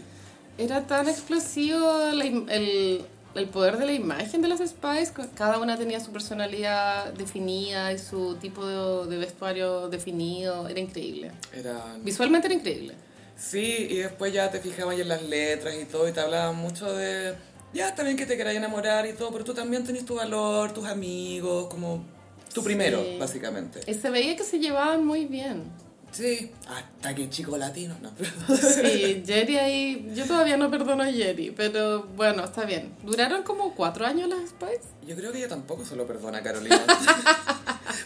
Era 0.59 0.87
tan 0.87 1.09
explosivo 1.09 2.03
el, 2.03 3.03
el 3.35 3.49
poder 3.49 3.77
de 3.79 3.87
la 3.87 3.93
imagen 3.93 4.43
de 4.43 4.49
las 4.49 4.59
Spice. 4.61 5.13
Cada 5.35 5.59
una 5.59 5.77
tenía 5.77 6.01
su 6.01 6.13
personalidad 6.13 7.13
definida 7.15 7.93
y 7.93 7.99
su 7.99 8.37
tipo 8.37 8.67
de, 8.67 9.11
de 9.11 9.17
vestuario 9.19 9.89
definido. 9.89 10.69
Era 10.69 10.81
increíble. 10.81 11.33
Eran... 11.53 12.05
Visualmente 12.05 12.47
era 12.49 12.55
increíble. 12.55 12.95
Sí, 13.37 13.87
y 13.89 13.97
después 13.97 14.33
ya 14.33 14.51
te 14.51 14.61
fijabas 14.61 14.99
en 14.99 15.09
las 15.09 15.23
letras 15.23 15.75
y 15.81 15.87
todo, 15.87 16.07
y 16.09 16.13
te 16.13 16.21
hablaban 16.21 16.57
mucho 16.57 16.93
de... 16.93 17.35
Ya, 17.73 17.89
está 17.89 18.03
bien 18.03 18.17
que 18.17 18.27
te 18.27 18.37
queráis 18.37 18.59
enamorar 18.59 19.07
y 19.07 19.13
todo, 19.15 19.31
pero 19.33 19.45
tú 19.45 19.55
también 19.55 19.85
tenés 19.85 20.05
tu 20.05 20.17
valor, 20.17 20.73
tus 20.75 20.85
amigos, 20.87 21.69
como... 21.69 22.05
Tu 22.53 22.63
primero, 22.65 23.01
Sí. 23.01 23.17
básicamente. 23.19 23.81
Y 23.87 23.95
se 23.95 24.11
veía 24.11 24.35
que 24.37 24.43
se 24.43 24.59
llevaban 24.59 25.07
muy 25.07 25.25
bien. 25.25 25.71
Sí. 26.13 26.51
Hasta 26.69 27.15
que 27.15 27.31
chico 27.31 27.57
latino, 27.57 27.97
no. 28.03 28.11
Sí, 28.57 29.23
Jerry 29.27 29.57
ahí... 29.57 30.13
Yo 30.15 30.27
todavía 30.27 30.57
no 30.57 30.71
perdono 30.71 31.03
a 31.03 31.07
Jerry, 31.07 31.51
pero 31.51 32.05
bueno, 32.17 32.45
está 32.45 32.65
bien. 32.65 32.95
Duraron 33.03 33.43
como 33.43 33.75
cuatro 33.75 34.07
años 34.07 34.29
las 34.29 34.51
Spice. 34.51 34.89
Yo 35.07 35.17
creo 35.17 35.33
que 35.33 35.39
ella 35.39 35.49
tampoco 35.49 35.85
se 35.85 35.97
lo 35.97 36.07
perdona 36.07 36.39
a 36.39 36.43
Carolina. 36.43 36.81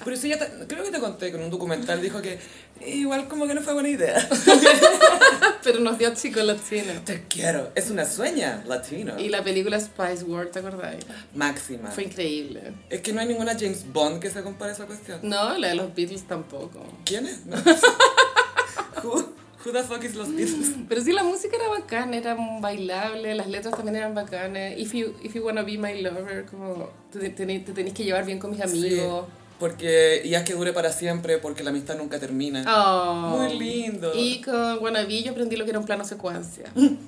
Pero 0.04 0.16
sí, 0.16 0.28
ya 0.30 0.38
te- 0.38 0.66
creo 0.66 0.82
que 0.84 0.90
te 0.90 0.98
conté 1.00 1.30
con 1.30 1.42
un 1.42 1.50
documental, 1.50 2.00
dijo 2.00 2.22
que 2.22 2.38
igual 2.86 3.28
como 3.28 3.46
que 3.46 3.54
no 3.54 3.60
fue 3.60 3.74
buena 3.74 3.88
idea. 3.90 4.28
Pero 5.62 5.80
nos 5.80 5.98
dio 5.98 6.12
chico 6.14 6.40
latino. 6.42 6.92
Te 7.04 7.24
quiero. 7.28 7.70
Es 7.74 7.90
una 7.90 8.04
sueña 8.04 8.62
latino. 8.66 9.18
Y 9.18 9.28
la 9.28 9.42
película 9.42 9.80
Spice 9.80 10.24
World, 10.24 10.50
¿te 10.50 10.58
acordáis? 10.58 11.04
Máxima. 11.34 11.90
Fue 11.90 12.04
increíble. 12.04 12.74
Es 12.90 13.00
que 13.00 13.12
no 13.12 13.20
hay 13.20 13.26
ninguna 13.28 13.52
James 13.58 13.84
Bond 13.92 14.20
que 14.20 14.30
se 14.30 14.42
compare 14.42 14.72
a 14.72 14.74
esa 14.74 14.86
cuestión. 14.86 15.20
No, 15.22 15.56
la 15.58 15.68
de 15.68 15.74
los 15.74 15.94
Beatles 15.94 16.24
tampoco. 16.26 16.84
¿Quién 17.04 17.26
es? 17.26 17.46
No. 17.46 17.56
who, 19.02 19.32
who 19.64 19.72
the 19.72 19.82
fuck 19.82 20.04
is 20.04 20.14
los 20.14 20.28
Beatles? 20.34 20.72
Pero 20.88 21.00
sí, 21.00 21.12
la 21.12 21.22
música 21.22 21.56
era 21.56 21.68
bacana, 21.68 22.16
era 22.16 22.36
bailable, 22.60 23.34
las 23.34 23.46
letras 23.48 23.74
también 23.74 23.96
eran 23.96 24.14
bacanas. 24.14 24.74
If 24.76 24.92
you, 24.92 25.14
if 25.22 25.34
you 25.34 25.42
wanna 25.44 25.62
be 25.62 25.78
my 25.78 26.00
lover, 26.02 26.44
como 26.46 26.90
te, 27.12 27.30
te, 27.30 27.46
te 27.46 27.72
tenés 27.72 27.94
que 27.94 28.04
llevar 28.04 28.24
bien 28.26 28.38
con 28.38 28.50
mis 28.50 28.60
amigos. 28.60 29.26
Sí, 29.26 29.32
porque 29.58 30.22
y 30.24 30.34
haz 30.34 30.44
que 30.44 30.54
dure 30.54 30.72
para 30.72 30.92
siempre, 30.92 31.38
porque 31.38 31.62
la 31.62 31.70
amistad 31.70 31.96
nunca 31.96 32.18
termina. 32.18 32.64
Oh. 32.66 33.38
Muy 33.38 33.58
lindo. 33.58 34.12
Y 34.14 34.40
con 34.40 34.82
Wannabe 34.82 35.22
yo 35.22 35.30
aprendí 35.32 35.56
lo 35.56 35.64
que 35.64 35.70
era 35.70 35.78
un 35.78 35.86
plano 35.86 36.04
secuencia. 36.04 36.64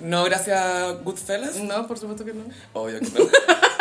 No, 0.00 0.24
gracias 0.24 0.58
a 0.58 0.92
Goodfellas. 1.04 1.56
No, 1.56 1.86
por 1.86 1.98
supuesto 1.98 2.24
que 2.24 2.32
no. 2.32 2.44
Obvio 2.72 2.98
que 2.98 3.06
no. 3.10 3.26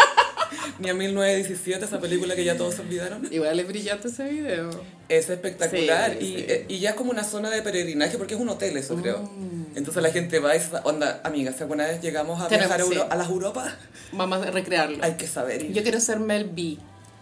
Ni 0.79 0.89
a 0.89 0.93
1917, 0.93 1.85
esa 1.85 1.99
película 1.99 2.35
que 2.35 2.43
ya 2.43 2.57
todos 2.57 2.77
olvidaron. 2.79 3.25
Igual 3.31 3.57
es 3.59 3.67
brillante 3.67 4.09
ese 4.09 4.25
video. 4.25 4.69
Es 5.07 5.29
espectacular 5.29 6.11
Sí, 6.19 6.25
y, 6.25 6.27
sí. 6.37 6.45
eh, 6.49 6.65
y 6.67 6.79
ya 6.79 6.89
es 6.91 6.95
como 6.95 7.11
una 7.11 7.23
zona 7.23 7.49
de 7.49 7.61
peregrinaje 7.61 8.17
porque 8.17 8.33
es 8.33 8.39
un 8.39 8.49
hotel 8.49 8.75
eso 8.75 8.95
creo. 8.95 9.29
Entonces 9.75 10.01
la 10.03 10.11
gente 10.11 10.39
va 10.39 10.55
y 10.55 10.59
se- 10.59 10.75
onda, 10.83 11.21
amiga, 11.23 11.53
si 11.53 11.63
alguna 11.63 11.85
vez 11.87 12.01
llegamos 12.01 12.41
a 12.41 12.47
viajar 12.49 12.81
a, 12.81 12.83
sí. 12.85 12.97
a 13.09 13.15
las 13.15 13.29
Europas, 13.29 13.73
Vamos 14.11 14.45
a 14.45 14.51
recrearlo. 14.51 14.97
hay 15.01 15.13
que 15.13 15.27
saber. 15.27 15.71
Yo 15.71 15.81
quiero 15.81 15.99
ser 16.01 16.19
Mel 16.19 16.49
B. 16.53 16.77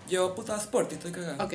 Yo 0.10 0.36
puta 0.36 0.58
sport 0.58 0.92
y 0.92 0.96
estoy 0.96 1.12
cagada. 1.12 1.44
Ok. 1.44 1.54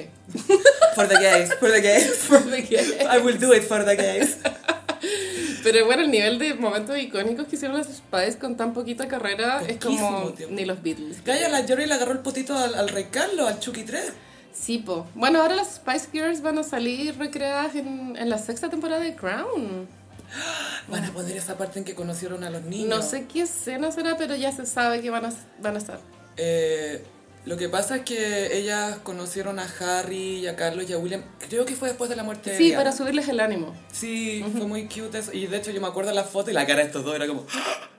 For 0.94 1.06
the 1.08 1.14
gays, 1.20 1.54
for 1.54 1.70
the 1.70 1.80
gays. 1.80 2.28
¿De 2.50 2.64
qué? 2.64 3.06
I 3.14 3.18
will 3.22 3.38
do 3.38 3.54
it 3.54 3.62
for 3.62 3.84
the 3.84 3.94
gays. 3.94 4.38
Pero 5.62 5.84
bueno, 5.86 6.02
el 6.02 6.10
nivel 6.10 6.38
de 6.38 6.54
momentos 6.54 6.96
icónicos 6.98 7.46
que 7.46 7.56
hicieron 7.56 7.76
las 7.76 7.88
Spice 7.88 8.38
con 8.38 8.56
tan 8.56 8.72
poquita 8.72 9.06
carrera 9.06 9.62
es 9.66 9.76
como 9.78 10.30
tiempo. 10.32 10.54
ni 10.54 10.64
los 10.64 10.82
Beatles. 10.82 11.18
Calla, 11.24 11.48
la 11.48 11.64
Jory 11.68 11.86
le 11.86 11.94
agarró 11.94 12.12
el 12.12 12.20
potito 12.20 12.56
al, 12.56 12.74
al 12.74 12.88
Rey 12.88 13.08
Carlos, 13.10 13.46
al 13.48 13.60
Chucky 13.60 13.82
3. 13.84 14.12
Sí, 14.52 14.78
po. 14.78 15.06
Bueno, 15.14 15.40
ahora 15.40 15.54
las 15.54 15.76
Spice 15.76 16.08
Girls 16.12 16.40
van 16.42 16.58
a 16.58 16.62
salir 16.64 17.16
recreadas 17.18 17.74
en, 17.76 18.16
en 18.16 18.30
la 18.30 18.38
sexta 18.38 18.68
temporada 18.70 19.02
de 19.02 19.14
Crown. 19.14 19.86
Van 20.88 21.04
a 21.04 21.12
poner 21.12 21.36
esa 21.36 21.56
parte 21.56 21.78
en 21.78 21.84
que 21.84 21.94
conocieron 21.94 22.44
a 22.44 22.50
los 22.50 22.62
niños. 22.62 22.88
No 22.88 23.02
sé 23.02 23.26
qué 23.26 23.42
escena 23.42 23.90
será, 23.92 24.16
pero 24.16 24.34
ya 24.36 24.52
se 24.52 24.66
sabe 24.66 25.00
que 25.00 25.10
van 25.10 25.24
a, 25.26 25.32
van 25.62 25.74
a 25.76 25.78
estar. 25.78 26.00
Eh, 26.36 27.02
Lo 27.48 27.56
que 27.56 27.70
pasa 27.70 27.96
es 27.96 28.02
que 28.02 28.58
ellas 28.58 28.98
conocieron 29.02 29.58
a 29.58 29.64
Harry 29.80 30.40
y 30.40 30.46
a 30.48 30.54
Carlos 30.54 30.84
y 30.88 30.92
a 30.92 30.98
William, 30.98 31.22
creo 31.48 31.64
que 31.64 31.76
fue 31.76 31.88
después 31.88 32.10
de 32.10 32.16
la 32.16 32.22
muerte 32.22 32.50
de 32.50 32.58
Sí, 32.58 32.72
para 32.72 32.92
subirles 32.92 33.26
el 33.28 33.40
ánimo. 33.40 33.74
Sí, 33.90 34.44
fue 34.54 34.66
muy 34.66 34.84
cute 34.86 35.18
eso. 35.18 35.32
Y 35.32 35.46
de 35.46 35.56
hecho 35.56 35.70
yo 35.70 35.80
me 35.80 35.86
acuerdo 35.86 36.12
la 36.12 36.24
foto 36.24 36.50
y 36.50 36.52
la 36.54 36.66
cara 36.66 36.80
de 36.80 36.86
estos 36.88 37.04
dos 37.06 37.16
era 37.16 37.26
como... 37.26 37.46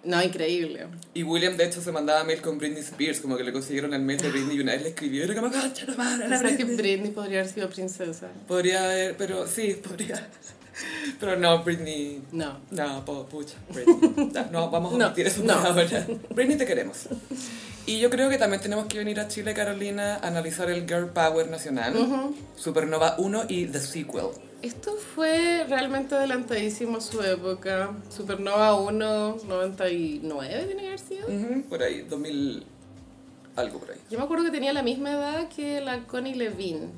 No, 0.04 0.22
increíble. 0.22 0.86
Y 1.16 1.24
William 1.24 1.58
de 1.58 1.66
hecho 1.66 1.82
se 1.82 1.92
mandaba 1.92 2.24
mail 2.24 2.42
con 2.42 2.60
Britney 2.60 2.82
Spears, 2.82 3.22
como 3.22 3.38
que 3.38 3.44
le 3.44 3.52
consiguieron 3.52 3.92
el 3.96 4.04
mail 4.04 4.22
de 4.22 4.30
Britney 4.30 4.56
y 4.56 4.60
una 4.60 4.74
vez 4.74 4.84
le 4.84 4.90
escribió 4.90 5.22
y 5.22 5.26
era 5.32 5.34
como... 5.42 5.52
"Concha 5.52 5.86
tu 5.88 5.96
madre, 5.96 6.56
que 6.56 6.64
Britney". 6.66 7.10
Podría 7.12 7.40
haber 7.40 7.52
sido 7.52 7.70
princesa. 7.72 8.28
Podría 8.48 8.84
haber, 8.86 9.18
pero 9.18 9.48
sí, 9.48 9.80
podría. 9.84 10.30
Pero 11.20 11.36
no, 11.38 11.64
Britney... 11.64 12.22
No. 12.32 12.60
No, 12.70 13.04
pucha, 13.04 13.56
Britney. 13.74 14.32
No, 14.52 14.70
vamos 14.70 14.94
a 14.94 14.98
No, 14.98 15.06
omitir 15.08 15.26
eso 15.26 15.42
no. 15.44 15.58
por 15.58 15.66
ahora. 15.68 16.08
Britney, 16.36 16.56
te 16.58 16.66
queremos. 16.68 17.08
Y 17.90 18.00
yo 18.00 18.12
creo 18.12 18.30
que 18.30 18.38
también 18.38 18.62
tenemos 18.62 18.86
que 18.86 19.00
venir 19.00 19.20
a 19.20 19.28
Chile, 19.28 19.56
Carolina, 19.56 20.20
a 20.22 20.28
analizar 20.28 20.70
el 20.70 20.88
Girl 20.88 21.10
Power 21.10 21.50
nacional, 21.50 21.96
Supernova 22.56 23.16
1 23.18 23.46
y 23.48 23.66
The 23.66 23.80
Sequel. 23.80 24.28
Esto 24.62 24.96
fue 25.16 25.66
realmente 25.68 26.14
adelantadísimo 26.14 26.98
a 26.98 27.02
su 27.02 27.20
época. 27.24 27.90
Supernova 28.16 28.76
1, 28.76 29.38
99 29.44 30.66
tiene 30.68 30.82
que 30.82 30.88
haber 30.88 31.00
sido. 31.00 31.28
Por 31.68 31.82
ahí, 31.82 32.04
2000... 32.04 32.64
Algo 33.56 33.80
por 33.80 33.90
ahí. 33.90 33.98
Yo 34.12 34.20
me 34.20 34.26
acuerdo 34.26 34.46
que 34.46 34.52
tenía 34.52 34.72
la 34.72 34.84
misma 34.84 35.10
edad 35.10 35.50
que 35.50 35.82
la 35.82 36.04
Connie 36.06 36.36
Levine. 36.36 36.90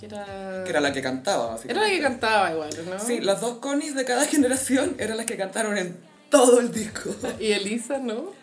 Que 0.00 0.06
era... 0.06 0.64
Que 0.64 0.70
era 0.70 0.80
la 0.80 0.94
que 0.94 1.02
cantaba, 1.02 1.44
Era 1.44 1.52
básicamente. 1.52 1.90
la 1.90 1.94
que 1.94 2.02
cantaba 2.02 2.52
igual, 2.52 2.70
¿no? 2.88 2.98
Sí, 2.98 3.20
las 3.20 3.42
dos 3.42 3.58
Connies 3.58 3.94
de 3.94 4.06
cada 4.06 4.24
generación 4.26 4.96
eran 4.98 5.18
las 5.18 5.26
que 5.26 5.36
cantaron 5.36 5.76
en 5.76 5.94
todo 6.30 6.58
el 6.60 6.72
disco. 6.72 7.14
Y 7.38 7.52
Elisa, 7.52 7.98
¿no? 7.98 8.37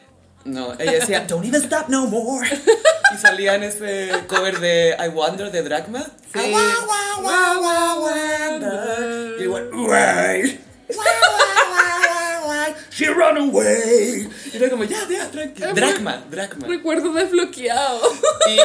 No, 0.45 0.73
ella 0.79 0.93
decía, 0.93 1.21
Don't 1.27 1.43
even 1.45 1.61
stop 1.63 1.89
no 1.89 2.05
more. 2.07 2.47
Y 3.13 3.17
salía 3.17 3.55
en 3.55 3.63
ese 3.63 4.09
cover 4.27 4.59
de 4.59 4.95
I 4.99 5.07
Wonder 5.09 5.51
de 5.51 5.61
Drachma. 5.63 6.03
Sí. 6.33 6.39
I 6.39 6.51
wa- 6.53 6.85
wa- 7.21 7.21
wa- 7.21 7.59
wa- 7.59 7.99
wonder. 7.99 9.35
Y 9.39 9.43
igual, 9.43 9.69
"Why? 12.67 12.74
She 12.91 13.05
run 13.07 13.38
away. 13.38 14.27
Y 14.53 14.57
era 14.57 14.69
como, 14.69 14.84
ya, 14.84 14.98
ya, 15.10 15.29
tranqui. 15.31 15.62
Drachma, 15.74 16.24
Drachma. 16.29 16.67
Recuerdo 16.67 17.13
desbloqueado. 17.13 18.00
Y 18.50 18.57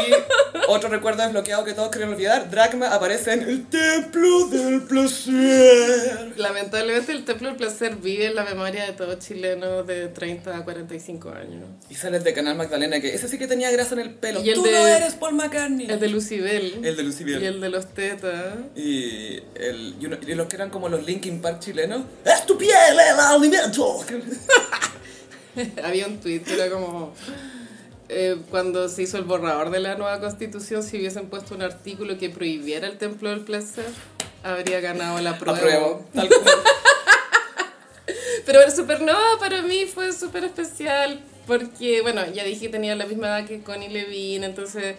otro 0.69 0.89
recuerdo 0.91 1.23
desbloqueado 1.23 1.65
que 1.65 1.73
todos 1.75 1.91
querían 1.91 2.11
olvidar, 2.11 2.51
Drachma 2.51 2.89
aparece 2.95 3.33
en 3.33 3.43
el 3.43 3.67
templo 3.69 4.47
del 4.49 4.83
placer. 4.83 6.33
Lamentablemente 6.37 7.13
el 7.13 7.25
Templo 7.25 7.49
del 7.49 7.57
Placer 7.57 7.97
vive 7.97 8.27
en 8.27 8.35
la 8.35 8.45
memoria 8.45 8.85
de 8.87 8.93
todo 8.93 9.15
chileno 9.19 9.83
de 9.83 10.09
30 10.09 10.57
a 10.57 10.65
45 10.65 11.31
años. 11.31 11.65
Y 11.89 11.95
sale 11.95 12.19
el 12.19 12.25
de 12.25 12.33
Canal 12.33 12.57
Magdalena, 12.57 13.01
que 13.01 13.15
ese 13.15 13.29
sí 13.29 13.39
que 13.39 13.47
tenía 13.47 13.71
grasa 13.71 13.95
en 13.95 14.01
el 14.01 14.11
pelo. 14.15 14.43
Y 14.43 14.49
el 14.51 14.55
Tú 14.55 14.63
de- 14.63 14.73
no 14.73 14.87
eres 14.87 15.15
Paul 15.15 15.35
McCartney. 15.35 15.87
El 15.91 16.01
de 16.01 16.09
Lucibel. 16.09 16.81
El 16.85 16.97
de 16.97 17.03
Lucibel. 17.03 17.43
Y 17.43 17.47
el 17.47 17.61
de 17.61 17.69
los 17.69 17.87
tetas. 17.95 18.55
Y, 18.77 19.37
el, 19.55 19.95
y, 20.01 20.07
uno- 20.07 20.17
y 20.27 20.35
los 20.35 20.47
que 20.47 20.57
eran 20.57 20.71
como 20.71 20.89
los 20.89 21.05
Linkin 21.07 21.41
Park 21.41 21.61
chilenos. 21.61 22.03
¡Es 22.25 22.47
tu 22.47 22.57
piel 22.57 22.71
el 22.93 23.21
alimento! 23.21 23.90
Había 25.85 26.07
un 26.07 26.21
tweet 26.21 26.41
que 26.41 26.55
era 26.55 26.71
como... 26.71 27.13
eh, 28.09 28.37
cuando 28.51 28.89
se 28.89 29.03
hizo 29.03 29.19
el 29.19 29.25
borrador 29.25 29.71
de 29.71 29.81
la 29.81 29.97
nueva 29.97 30.21
constitución, 30.21 30.83
si 30.83 30.99
hubiesen 30.99 31.29
puesto 31.29 31.55
un 31.55 31.63
artículo 31.63 32.19
que 32.19 32.31
prohibiera 32.31 32.87
el 32.89 32.99
templo 32.99 33.31
del 33.31 33.41
placer, 33.41 33.87
habría 34.43 34.81
ganado 34.81 35.21
la 35.21 35.39
prueba. 35.39 35.59
Apruebo. 35.59 36.07
Tal 36.15 36.29
cual. 36.29 36.41
Pero 38.47 38.63
el 38.63 38.73
Supernova 38.73 39.39
para 39.39 39.63
mí 39.63 39.87
fue 39.87 40.13
súper 40.13 40.45
especial 40.45 41.21
porque, 41.47 42.01
bueno, 42.01 42.23
ya 42.33 42.45
dije 42.45 42.63
que 42.63 42.69
tenía 42.69 42.97
la 42.97 43.07
misma 43.07 43.29
edad 43.29 43.47
que 43.47 43.63
Connie 43.63 43.89
Levine, 43.89 44.47
entonces 44.47 44.97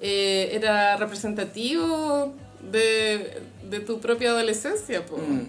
eh, 0.00 0.50
era 0.52 0.96
representativo 0.96 2.34
de, 2.60 3.40
de 3.68 3.80
tu 3.80 4.00
propia 4.00 4.30
adolescencia. 4.30 5.04
po. 5.06 5.16
Mm. 5.18 5.48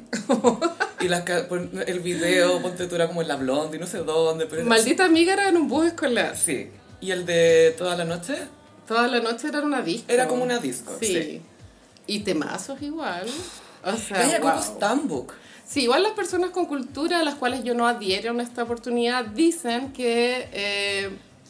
Y 1.02 1.08
las, 1.08 1.24
pon- 1.44 1.72
el 1.88 2.00
video, 2.00 2.62
ponte 2.62 2.88
tú 2.88 2.96
era 2.96 3.08
como 3.08 3.22
en 3.22 3.28
la 3.28 3.36
blonde 3.36 3.78
y 3.78 3.80
no 3.80 3.88
sé 3.88 4.00
dónde. 4.00 4.46
Pero 4.46 4.66
Maldita 4.66 5.06
amiga 5.06 5.34
era 5.34 5.50
en 5.50 5.58
un 5.58 5.68
bus 5.68 5.88
escolar. 5.88 6.36
Sí. 6.38 6.70
Y 7.02 7.12
el 7.12 7.26
de 7.26 7.74
toda 7.78 7.96
la 7.96 8.06
noche 8.06 8.36
Toda 8.88 9.08
la 9.08 9.20
noche 9.20 9.48
era 9.48 9.62
una 9.62 9.82
disco. 9.82 10.12
era 10.12 10.28
como 10.28 10.44
una 10.44 10.58
disco. 10.58 10.92
Sí. 11.00 11.06
Sí. 11.08 11.42
Y 12.08 12.20
temazos 12.22 12.82
igual. 12.82 13.28
O 13.86 13.96
sea, 13.96 14.40
wow. 14.40 14.50
Coco 14.52 14.64
Stambuk. 14.64 15.34
Sí, 15.66 15.84
igual 15.84 16.02
las 16.02 16.14
personas 16.14 16.50
con 16.50 16.66
cultura 16.66 17.20
a 17.20 17.24
las 17.24 17.36
cuales 17.36 17.64
yo 17.64 17.76
no 17.76 17.88
adhieron 17.88 18.40
a 18.40 18.44
esta 18.44 18.64
oportunidad 18.64 19.24
dicen 19.26 19.94
que 19.94 20.50
eh, 20.52 21.10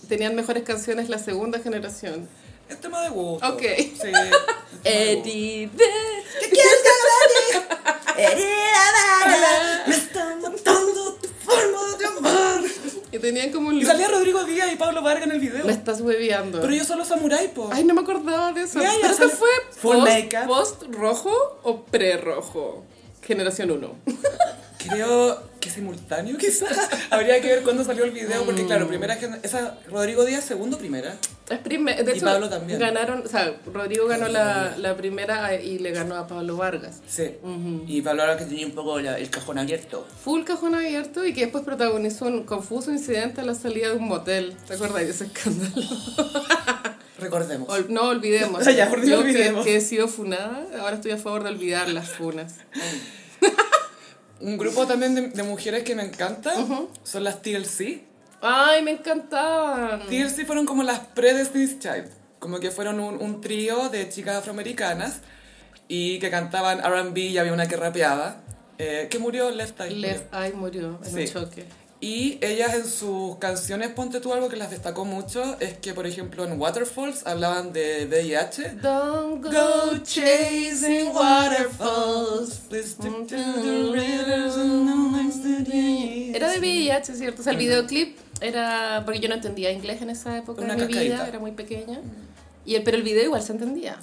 tenían 0.10 0.36
mejores 0.36 0.64
canciones 0.64 1.08
la 1.08 1.18
segunda 1.18 1.60
generación. 1.60 2.28
Es 2.70 2.80
tema 2.80 3.02
de 3.02 3.10
gusto. 3.10 3.48
Ok. 3.48 3.62
Sí. 3.62 4.12
Eddie 4.84 5.70
¿Qué 5.76 6.50
quieres 6.50 6.78
que 6.84 6.90
haga 6.90 7.18
de 7.26 7.66
ti? 7.66 8.22
Herida 8.22 9.86
Me 9.88 9.96
está 9.96 10.36
matando 10.36 11.14
tu 11.16 11.28
forma 11.28 11.98
de 11.98 12.06
amar. 12.06 12.64
Y 13.12 13.20
tenían 13.20 13.52
como 13.52 13.70
un 13.70 13.80
Y 13.80 13.86
salía 13.86 14.08
Rodrigo 14.08 14.44
Díaz 14.44 14.72
y 14.72 14.76
Pablo 14.76 15.02
Vargas 15.02 15.26
en 15.26 15.32
el 15.32 15.40
video. 15.40 15.66
Me 15.66 15.72
estás 15.72 16.00
hueveando. 16.02 16.62
Pero 16.62 16.74
yo 16.74 16.86
solo 16.86 17.04
samurai, 17.04 17.52
po. 17.54 17.70
Ay, 17.72 17.84
no 17.84 17.94
me 17.94 18.02
acordaba 18.02 18.54
de 18.54 18.64
eso. 18.64 18.80
Ya, 18.80 18.94
ya, 18.94 18.98
Pero 19.02 19.14
esto 19.14 19.30
fue 19.30 19.50
Full 19.72 19.98
post, 19.98 20.46
post 20.48 20.84
rojo 20.92 21.60
o 21.64 21.84
pre 21.84 22.18
rojo. 22.18 22.84
Generación 23.22 23.72
1. 23.72 23.96
Creo 24.88 25.44
que 25.60 25.70
simultáneo, 25.70 26.38
quizás. 26.38 26.70
Habría 27.10 27.42
que 27.42 27.48
ver 27.48 27.64
cuándo 27.64 27.84
salió 27.84 28.06
el 28.06 28.12
video, 28.12 28.44
porque 28.46 28.66
claro, 28.66 28.88
primera 28.88 29.16
gen- 29.18 29.38
esa 29.44 29.78
Rodrigo 29.90 30.24
Díaz, 30.24 30.46
segundo 30.46 30.78
primera. 30.78 31.16
Es 31.50 31.58
primer, 31.60 32.06
de 32.06 32.12
Y 32.14 32.16
hecho, 32.18 32.26
Pablo 32.26 32.48
también. 32.50 32.80
ganaron, 32.80 33.24
o 33.26 33.28
sea, 33.28 33.60
Rodrigo 33.74 34.08
ganó 34.08 34.30
la, 34.30 34.76
la 34.78 34.96
primera 34.96 35.54
y 35.62 35.80
le 35.80 35.92
ganó 35.92 36.16
a 36.16 36.28
Pablo 36.28 36.56
Vargas. 36.56 37.02
Sí. 37.08 37.32
Y 37.88 38.02
Pablo 38.02 38.22
ahora 38.22 38.38
que 38.38 38.46
tenía 38.46 38.66
un 38.68 38.72
poco 38.72 39.00
la- 39.02 39.18
el 39.20 39.30
cajón 39.30 39.58
abierto. 39.60 40.08
Full 40.24 40.44
cajón 40.44 40.76
abierto 40.76 41.26
y 41.26 41.34
que 41.34 41.42
después 41.42 41.66
protagonizó 41.66 42.28
un 42.28 42.44
confuso 42.46 42.92
incidente 42.92 43.42
a 43.42 43.44
la 43.44 43.56
salida 43.56 43.90
de 43.90 43.96
un 43.98 44.08
motel. 44.08 44.56
¿Te 44.66 44.76
acuerdas 44.76 45.02
de 45.02 45.10
ese 45.10 45.26
escándalo? 45.26 45.74
Recordemos. 47.20 47.68
Ol- 47.68 47.88
no 47.90 48.04
olvidemos. 48.04 48.64
Ya, 48.74 48.90
Yo 48.90 49.02
que- 49.02 49.16
olvidemos. 49.16 49.66
Que, 49.66 49.76
he 49.76 49.82
sido 49.82 50.08
funada, 50.08 50.66
ahora 50.80 50.96
estoy 50.96 51.12
a 51.12 51.18
favor 51.18 51.44
de 51.44 51.50
olvidar 51.50 51.90
las 51.90 52.10
funas. 52.12 52.54
Un 54.42 54.58
grupo 54.58 54.86
también 54.88 55.16
de, 55.16 55.22
de 55.30 55.44
mujeres 55.44 55.84
que 55.84 55.96
me 55.96 56.04
encanta 56.04 56.54
son 57.04 57.24
las 57.24 57.42
TLC. 57.42 58.04
Ay, 58.42 58.82
me 58.84 58.92
encantaban. 58.92 60.02
TLC 60.08 60.46
fueron 60.46 60.66
como 60.66 60.84
las 60.84 61.00
pre-Destiny's 61.00 61.80
Child. 61.80 62.10
Como 62.40 62.60
que 62.60 62.72
fueron 62.72 63.00
un, 63.02 63.22
un 63.22 63.42
trío 63.42 63.90
de 63.90 64.08
chicas 64.10 64.38
afroamericanas 64.38 65.20
y 65.90 66.20
que 66.20 66.30
cantaban 66.30 66.80
RB 66.80 67.18
y 67.18 67.38
había 67.38 67.52
una 67.54 67.68
que 67.68 67.76
rapeaba. 67.76 68.42
eh, 68.78 69.08
que 69.12 69.20
murió 69.20 69.52
Left 69.52 69.78
Eye. 69.82 69.90
murió. 69.90 70.02
Left 70.08 70.34
Eye 70.34 70.54
murió 70.54 71.00
en 71.04 71.12
Sí. 71.12 71.20
un 71.38 71.44
choque. 71.44 71.66
Y 72.02 72.38
ellas 72.42 72.76
en 72.76 72.86
sus 72.88 73.36
canciones, 73.38 73.90
ponte 73.90 74.22
tú 74.22 74.32
algo 74.32 74.48
que 74.48 74.56
las 74.56 74.72
destacó 74.72 75.04
mucho, 75.04 75.60
es 75.60 75.78
que 75.80 75.94
por 75.94 76.08
ejemplo 76.08 76.46
en 76.46 76.58
Waterfalls 76.58 77.28
hablaban 77.28 77.74
de 77.74 78.06
VIH. 78.06 78.76
Don't 78.82 79.44
go, 79.44 79.52
Go 79.52 79.98
chasing 80.02 81.10
waterfalls, 81.14 82.62
Era 86.34 86.52
de 86.52 86.60
VIH, 86.60 87.16
¿cierto? 87.16 87.42
O 87.42 87.44
sea, 87.44 87.52
el 87.52 87.60
videoclip 87.60 88.18
era... 88.40 89.02
Porque 89.04 89.20
yo 89.20 89.28
no 89.28 89.36
entendía 89.36 89.70
inglés 89.72 90.02
en 90.02 90.10
esa 90.10 90.38
época 90.38 90.62
Una 90.62 90.76
de 90.76 90.86
mi 90.86 90.94
cascadita. 90.94 91.16
vida, 91.16 91.28
era 91.28 91.40
muy 91.40 91.52
pequeña. 91.52 92.00
Y 92.66 92.76
el, 92.76 92.84
pero 92.84 92.96
el 92.96 93.04
video 93.04 93.26
igual 93.26 93.42
se 93.44 93.52
entendía. 93.52 93.98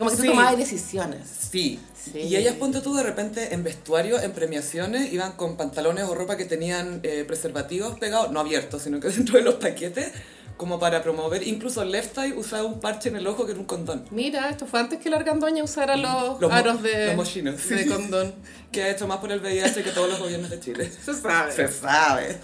Como 0.00 0.10
que 0.10 0.16
tú 0.16 0.22
Sí. 0.22 0.28
tomabas 0.30 0.56
decisiones. 0.58 1.20
Sí. 1.52 1.78
Sí. 2.02 2.18
Y 2.18 2.34
ellas, 2.36 2.54
ponte 2.54 2.80
tú, 2.80 2.94
de 2.94 3.02
repente 3.02 3.52
en 3.54 3.62
vestuario, 3.62 4.20
en 4.20 4.32
premiaciones, 4.32 5.12
iban 5.12 5.32
con 5.32 5.56
pantalones 5.58 6.04
o 6.06 6.14
ropa 6.14 6.36
que 6.38 6.46
tenían 6.46 7.00
eh, 7.02 7.24
preservativos 7.26 7.98
pegados, 7.98 8.32
no 8.32 8.40
abiertos, 8.40 8.82
sino 8.82 8.98
que 8.98 9.08
dentro 9.10 9.36
de 9.36 9.44
los 9.44 9.54
paquetes, 9.56 10.10
como 10.60 10.78
para 10.78 11.02
promover. 11.02 11.48
Incluso 11.48 11.82
Left 11.86 12.18
Eye 12.18 12.34
usaba 12.34 12.64
un 12.64 12.80
parche 12.80 13.08
en 13.08 13.16
el 13.16 13.26
ojo 13.26 13.46
que 13.46 13.52
era 13.52 13.60
un 13.60 13.64
condón. 13.64 14.04
Mira, 14.10 14.50
esto 14.50 14.66
fue 14.66 14.78
antes 14.78 14.98
que 14.98 15.08
la 15.08 15.16
argandoña 15.16 15.64
usara 15.64 15.96
los, 15.96 16.42
aros 16.52 16.82
de, 16.82 17.06
los 17.06 17.16
mochinos, 17.16 17.66
de 17.66 17.82
sí. 17.84 17.88
condón. 17.88 18.34
Que 18.70 18.84
ha 18.84 18.90
hecho 18.90 19.08
más 19.08 19.18
por 19.18 19.32
el 19.32 19.40
VIH 19.40 19.82
que 19.82 19.90
todos 19.90 20.08
los 20.08 20.20
gobiernos 20.20 20.48
de 20.48 20.60
Chile. 20.60 20.88
Se 21.04 21.12
sabe. 21.12 21.50
Se 21.50 21.66
sabe. 21.66 22.38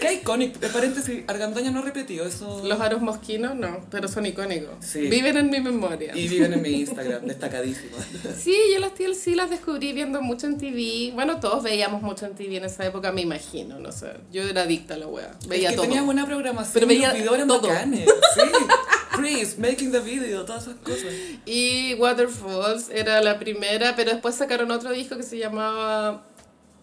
Qué 0.00 0.14
icónico. 0.14 0.58
De 0.58 0.68
paréntesis, 0.68 1.22
Argandoña 1.28 1.70
no 1.70 1.78
ha 1.78 1.82
repetido 1.82 2.26
eso. 2.26 2.62
Los 2.64 2.80
aros 2.80 3.02
mosquinos 3.02 3.54
no, 3.54 3.86
pero 3.88 4.08
son 4.08 4.26
icónicos. 4.26 4.74
Sí. 4.80 5.02
Viven 5.02 5.36
en 5.36 5.50
mi 5.50 5.60
memoria. 5.60 6.10
Y 6.16 6.26
viven 6.26 6.54
en 6.54 6.62
mi 6.62 6.70
Instagram, 6.80 7.26
destacadísimo. 7.26 7.96
Sí, 8.36 8.56
yo 8.72 8.80
las 8.80 8.94
TLC 8.94 9.36
las 9.36 9.48
descubrí 9.48 9.92
viendo 9.92 10.22
mucho 10.22 10.48
en 10.48 10.58
TV. 10.58 11.12
Bueno, 11.14 11.38
todos 11.38 11.62
veíamos 11.62 12.02
mucho 12.02 12.26
en 12.26 12.34
TV 12.34 12.56
en 12.56 12.64
esa 12.64 12.84
época, 12.86 13.12
me 13.12 13.20
imagino, 13.20 13.78
no 13.78 13.92
sé. 13.92 14.08
Yo 14.32 14.42
era 14.42 14.62
adicta 14.62 14.94
a 14.94 14.98
la 14.98 15.06
wea. 15.06 15.36
Veía 15.46 15.68
es 15.68 15.70
que 15.70 15.76
todo. 15.76 15.86
tenía 15.86 16.02
buena 16.02 16.26
programación. 16.26 16.74
Pero 16.74 16.86
veía 16.88 17.12
todo. 17.38 17.68
bacanes. 17.68 18.08
Sí. 18.34 18.40
Chris, 19.16 19.58
making 19.58 19.92
the 19.92 20.00
video, 20.00 20.44
todas 20.44 20.64
esas 20.64 20.76
cosas. 20.76 21.12
Y 21.46 21.94
Waterfalls 21.94 22.90
era 22.90 23.22
la 23.22 23.38
primera, 23.38 23.94
pero 23.94 24.10
después 24.12 24.34
sacaron 24.34 24.70
otro 24.70 24.90
disco 24.90 25.16
que 25.16 25.22
se 25.22 25.38
llamaba... 25.38 26.24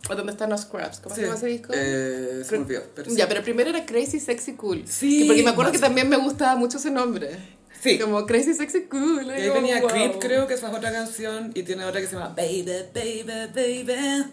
¿Dónde 0.07 0.31
están 0.31 0.49
los 0.49 0.61
scraps? 0.61 0.99
¿Cómo 0.99 1.15
se 1.15 1.21
llama 1.21 1.35
ese 1.35 1.47
disco? 1.47 1.71
Eh, 1.75 2.43
se 2.43 2.57
me 2.57 2.63
olvidó. 2.63 2.81
Pero 2.95 3.09
sí. 3.09 3.15
Ya, 3.17 3.27
pero 3.27 3.43
primero 3.43 3.69
era 3.69 3.85
Crazy 3.85 4.19
Sexy 4.19 4.53
Cool. 4.53 4.83
Sí, 4.87 5.21
Que 5.21 5.25
Porque 5.25 5.43
me 5.43 5.51
acuerdo 5.51 5.71
que 5.71 5.79
también 5.79 6.09
me 6.09 6.17
gustaba 6.17 6.55
mucho 6.55 6.77
ese 6.79 6.89
nombre. 6.89 7.37
Sí. 7.81 7.99
Como 7.99 8.25
Crazy 8.25 8.53
Sexy 8.53 8.83
Cool. 8.85 9.27
Y 9.27 9.29
ahí 9.29 9.47
como, 9.49 9.61
venía 9.61 9.79
wow. 9.79 9.89
Creep, 9.89 10.19
creo 10.19 10.47
que 10.47 10.55
esa 10.55 10.69
es 10.69 10.75
otra 10.75 10.91
canción, 10.91 11.51
y 11.53 11.63
tiene 11.63 11.85
otra 11.85 12.01
que 12.01 12.07
se 12.07 12.13
llama 12.13 12.33
Baby, 12.35 12.65
Baby, 12.93 13.23
Baby. 13.53 14.25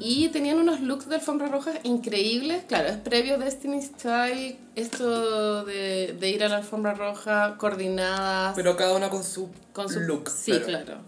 Y 0.00 0.28
tenían 0.28 0.58
unos 0.58 0.80
looks 0.80 1.08
de 1.08 1.16
alfombra 1.16 1.48
roja 1.48 1.72
increíbles. 1.82 2.64
Claro, 2.68 2.88
es 2.88 2.96
previo 2.96 3.38
Destiny's 3.38 3.90
Child. 3.96 4.56
Esto 4.74 5.64
de, 5.64 6.16
de 6.18 6.30
ir 6.30 6.44
a 6.44 6.48
la 6.48 6.56
alfombra 6.58 6.94
roja 6.94 7.56
coordinadas. 7.58 8.54
Pero 8.56 8.76
cada 8.76 8.94
una 8.94 9.08
con 9.10 9.24
su, 9.24 9.48
con 9.72 9.88
su 9.88 10.00
look. 10.00 10.30
Sí, 10.30 10.52
pero- 10.52 10.66
claro. 10.66 10.98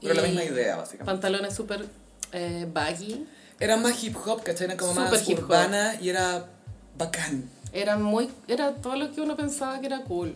Pero 0.00 0.14
la 0.14 0.22
misma 0.22 0.44
idea, 0.44 0.76
básicamente. 0.76 1.06
Pantalones 1.12 1.54
súper 1.54 1.84
eh, 2.32 2.68
baggy. 2.72 3.26
Era 3.58 3.76
más 3.76 4.02
hip 4.04 4.16
hop, 4.24 4.42
¿cachai? 4.44 4.66
Era 4.66 4.76
como 4.76 4.94
más 4.94 5.10
Súper 5.10 5.22
hip 5.30 5.38
hop. 5.38 5.44
urbana 5.44 5.94
y 6.00 6.08
era 6.10 6.46
bacán. 6.96 7.50
Era 7.72 7.96
muy. 7.96 8.30
Era 8.46 8.74
todo 8.76 8.94
lo 8.96 9.12
que 9.12 9.20
uno 9.20 9.36
pensaba 9.36 9.80
que 9.80 9.86
era 9.86 10.02
cool. 10.04 10.34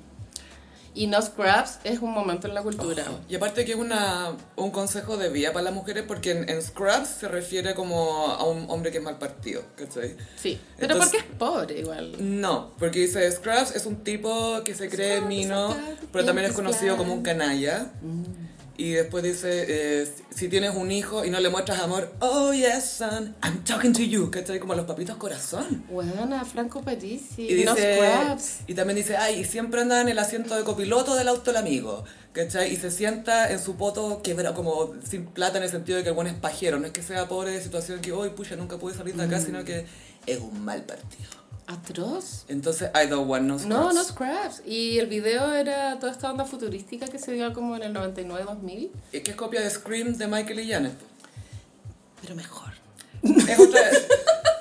Y 0.94 1.06
No 1.06 1.22
Scraps 1.22 1.78
es 1.84 2.00
un 2.00 2.10
momento 2.12 2.46
en 2.48 2.54
la 2.54 2.62
cultura. 2.62 3.04
Y 3.28 3.34
aparte 3.34 3.64
que 3.64 3.72
es 3.72 3.78
una, 3.78 4.36
un 4.56 4.70
consejo 4.70 5.16
de 5.16 5.30
vida 5.30 5.52
para 5.52 5.64
las 5.64 5.74
mujeres 5.74 6.04
porque 6.06 6.32
en, 6.32 6.48
en 6.50 6.60
Scrubs 6.60 7.08
se 7.08 7.28
refiere 7.28 7.74
como 7.74 8.26
a 8.26 8.44
un 8.44 8.66
hombre 8.70 8.90
que 8.92 8.98
es 8.98 9.04
mal 9.04 9.18
partido, 9.18 9.62
¿cachai? 9.76 10.16
Sí. 10.36 10.60
Pero 10.76 10.92
Entonces- 10.92 11.12
porque 11.22 11.32
es 11.32 11.38
pobre 11.38 11.78
igual. 11.80 12.16
No, 12.20 12.72
porque 12.78 12.98
dice 13.00 13.30
Scrubs 13.32 13.74
es 13.74 13.86
un 13.86 14.04
tipo 14.04 14.62
que 14.64 14.74
se 14.74 14.90
cree 14.90 15.20
mino, 15.22 15.74
pero 16.12 16.24
también 16.26 16.48
es 16.48 16.54
conocido 16.54 16.96
como 16.98 17.14
un 17.14 17.22
canalla. 17.22 17.90
Y 18.76 18.92
después 18.92 19.22
dice, 19.22 19.66
eh, 19.68 20.08
si 20.34 20.48
tienes 20.48 20.74
un 20.74 20.90
hijo 20.90 21.24
y 21.24 21.30
no 21.30 21.38
le 21.40 21.50
muestras 21.50 21.80
amor, 21.80 22.10
oh 22.20 22.52
yes 22.54 22.84
son, 22.84 23.34
I'm 23.42 23.62
talking 23.64 23.92
to 23.92 24.02
you, 24.02 24.30
¿cachai? 24.30 24.58
Como 24.60 24.74
los 24.74 24.86
papitos 24.86 25.16
corazón. 25.16 25.84
Buena, 25.90 26.44
Franco 26.44 26.80
Parisi. 26.82 27.42
Y 27.42 27.54
dice, 27.54 27.98
y 28.66 28.74
también 28.74 28.96
dice, 28.96 29.16
ay, 29.18 29.40
y 29.40 29.44
siempre 29.44 29.82
anda 29.82 30.00
en 30.00 30.08
el 30.08 30.18
asiento 30.18 30.56
de 30.56 30.64
copiloto 30.64 31.14
del 31.14 31.28
auto 31.28 31.52
del 31.52 31.58
amigo, 31.58 32.04
¿cachai? 32.32 32.72
Y 32.72 32.76
se 32.76 32.90
sienta 32.90 33.52
en 33.52 33.58
su 33.62 33.76
poto 33.76 34.22
quebra, 34.22 34.54
como 34.54 34.94
sin 35.08 35.26
plata 35.26 35.58
en 35.58 35.64
el 35.64 35.70
sentido 35.70 35.98
de 35.98 36.02
que 36.04 36.08
el 36.08 36.14
buen 36.14 36.26
es 36.28 36.34
pajero, 36.34 36.78
no 36.78 36.86
es 36.86 36.92
que 36.92 37.02
sea 37.02 37.28
pobre 37.28 37.50
de 37.50 37.60
situación 37.62 38.00
que, 38.00 38.12
hoy 38.12 38.30
pucha, 38.30 38.56
nunca 38.56 38.78
pude 38.78 38.94
salir 38.94 39.14
de 39.14 39.24
acá, 39.24 39.38
Mm. 39.38 39.44
sino 39.44 39.64
que 39.64 39.84
es 40.26 40.38
un 40.38 40.64
mal 40.64 40.82
partido. 40.84 41.41
Atroz. 41.72 42.44
Entonces, 42.48 42.90
I 42.94 43.06
don't 43.08 43.28
want 43.28 43.44
no 43.44 43.54
No, 43.54 43.90
scrubs. 43.90 43.94
no 43.94 44.04
Scraps. 44.04 44.62
Y 44.66 44.98
el 44.98 45.06
video 45.06 45.52
era 45.52 45.98
toda 45.98 46.12
esta 46.12 46.30
onda 46.30 46.44
futurística 46.44 47.06
que 47.06 47.18
se 47.18 47.32
dio 47.32 47.52
como 47.52 47.76
en 47.76 47.82
el 47.82 47.94
99-2000. 47.94 48.90
Es 49.12 49.22
que 49.22 49.30
es 49.32 49.36
copia 49.36 49.60
de 49.60 49.70
Scream 49.70 50.16
de 50.16 50.26
Michael 50.28 50.60
y 50.60 50.70
Janet. 50.70 50.94
Pero 52.20 52.34
mejor. 52.34 52.70
Es 53.22 53.58
otra... 53.58 53.80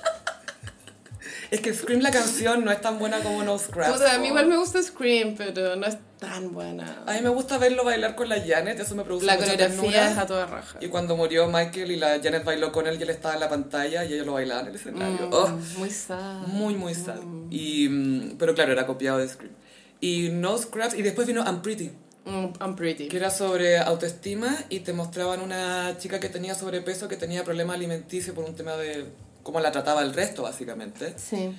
es 1.52 1.62
que 1.62 1.74
Scream 1.74 2.02
la 2.02 2.10
canción 2.12 2.66
no 2.66 2.72
es 2.72 2.82
tan 2.82 2.98
buena 2.98 3.20
como 3.20 3.44
No 3.44 3.58
Scraps. 3.60 3.92
Puta, 3.94 4.16
a 4.16 4.18
mí 4.18 4.28
igual 4.28 4.48
me 4.48 4.58
gusta 4.58 4.82
Scream, 4.82 5.36
pero 5.38 5.76
no 5.76 5.86
es 5.86 5.98
tan 6.18 6.54
buena. 6.54 7.04
A 7.06 7.14
mí 7.14 7.20
me 7.22 7.30
gusta 7.30 7.58
verlo 7.58 7.84
bailar 7.84 8.16
con 8.16 8.30
la 8.30 8.40
Janet, 8.42 8.80
eso 8.80 8.96
me 8.96 9.04
produce 9.04 9.26
La 9.26 9.34
mucha 9.36 9.52
coreografía 9.52 9.82
ternura. 9.82 10.12
es 10.12 10.18
a 10.18 10.26
toda 10.26 10.46
raja. 10.46 10.78
Y 10.82 10.88
cuando 10.88 11.16
murió 11.18 11.48
Michael 11.48 11.92
y 11.92 11.98
la 11.98 12.20
Janet 12.24 12.44
bailó 12.46 12.72
con 12.72 12.88
él 12.88 12.98
y 13.00 13.04
él 13.04 13.10
estaba 13.10 13.34
en 13.36 13.40
la 13.42 13.50
pantalla 13.50 14.06
y 14.06 14.14
ellos 14.14 14.26
lo 14.26 14.34
bailaban 14.34 14.66
en 14.66 14.70
el 14.72 14.76
escenario. 14.80 15.28
Mm, 15.28 15.34
Oh, 15.34 15.48
Muy 15.78 15.90
sad. 15.90 16.48
muy, 16.48 16.76
muy 16.76 16.96
sad. 16.96 17.20
Y, 17.50 17.90
mm, 17.90 18.38
pero 18.38 18.56
claro, 18.56 18.72
era 18.72 18.86
copiado 18.88 19.18
de 19.18 19.28
Scream. 19.28 19.54
Y 20.00 20.30
No 20.32 20.58
Scraps, 20.58 20.96
y 20.96 21.02
después 21.02 21.28
vino 21.28 21.44
I'm 21.44 21.62
Pretty, 21.62 21.92
Mm, 22.24 22.54
I'm 22.62 22.76
pretty. 22.76 23.08
que 23.08 23.18
era 23.18 23.30
sobre 23.32 23.80
autoestima 23.80 24.56
y 24.70 24.82
te 24.82 24.94
mostraban 24.94 25.42
una 25.42 25.98
chica 25.98 26.20
que 26.20 26.30
tenía 26.30 26.54
sobrepeso, 26.54 27.08
que 27.08 27.18
tenía 27.18 27.44
problemas 27.44 27.76
alimenticios 27.76 28.36
por 28.36 28.46
un 28.46 28.56
tema 28.56 28.76
de 28.78 29.06
cómo 29.44 29.60
la 29.60 29.72
trataba 29.72 30.02
el 30.02 30.14
resto, 30.14 30.44
básicamente. 30.44 31.14
Sí. 31.18 31.54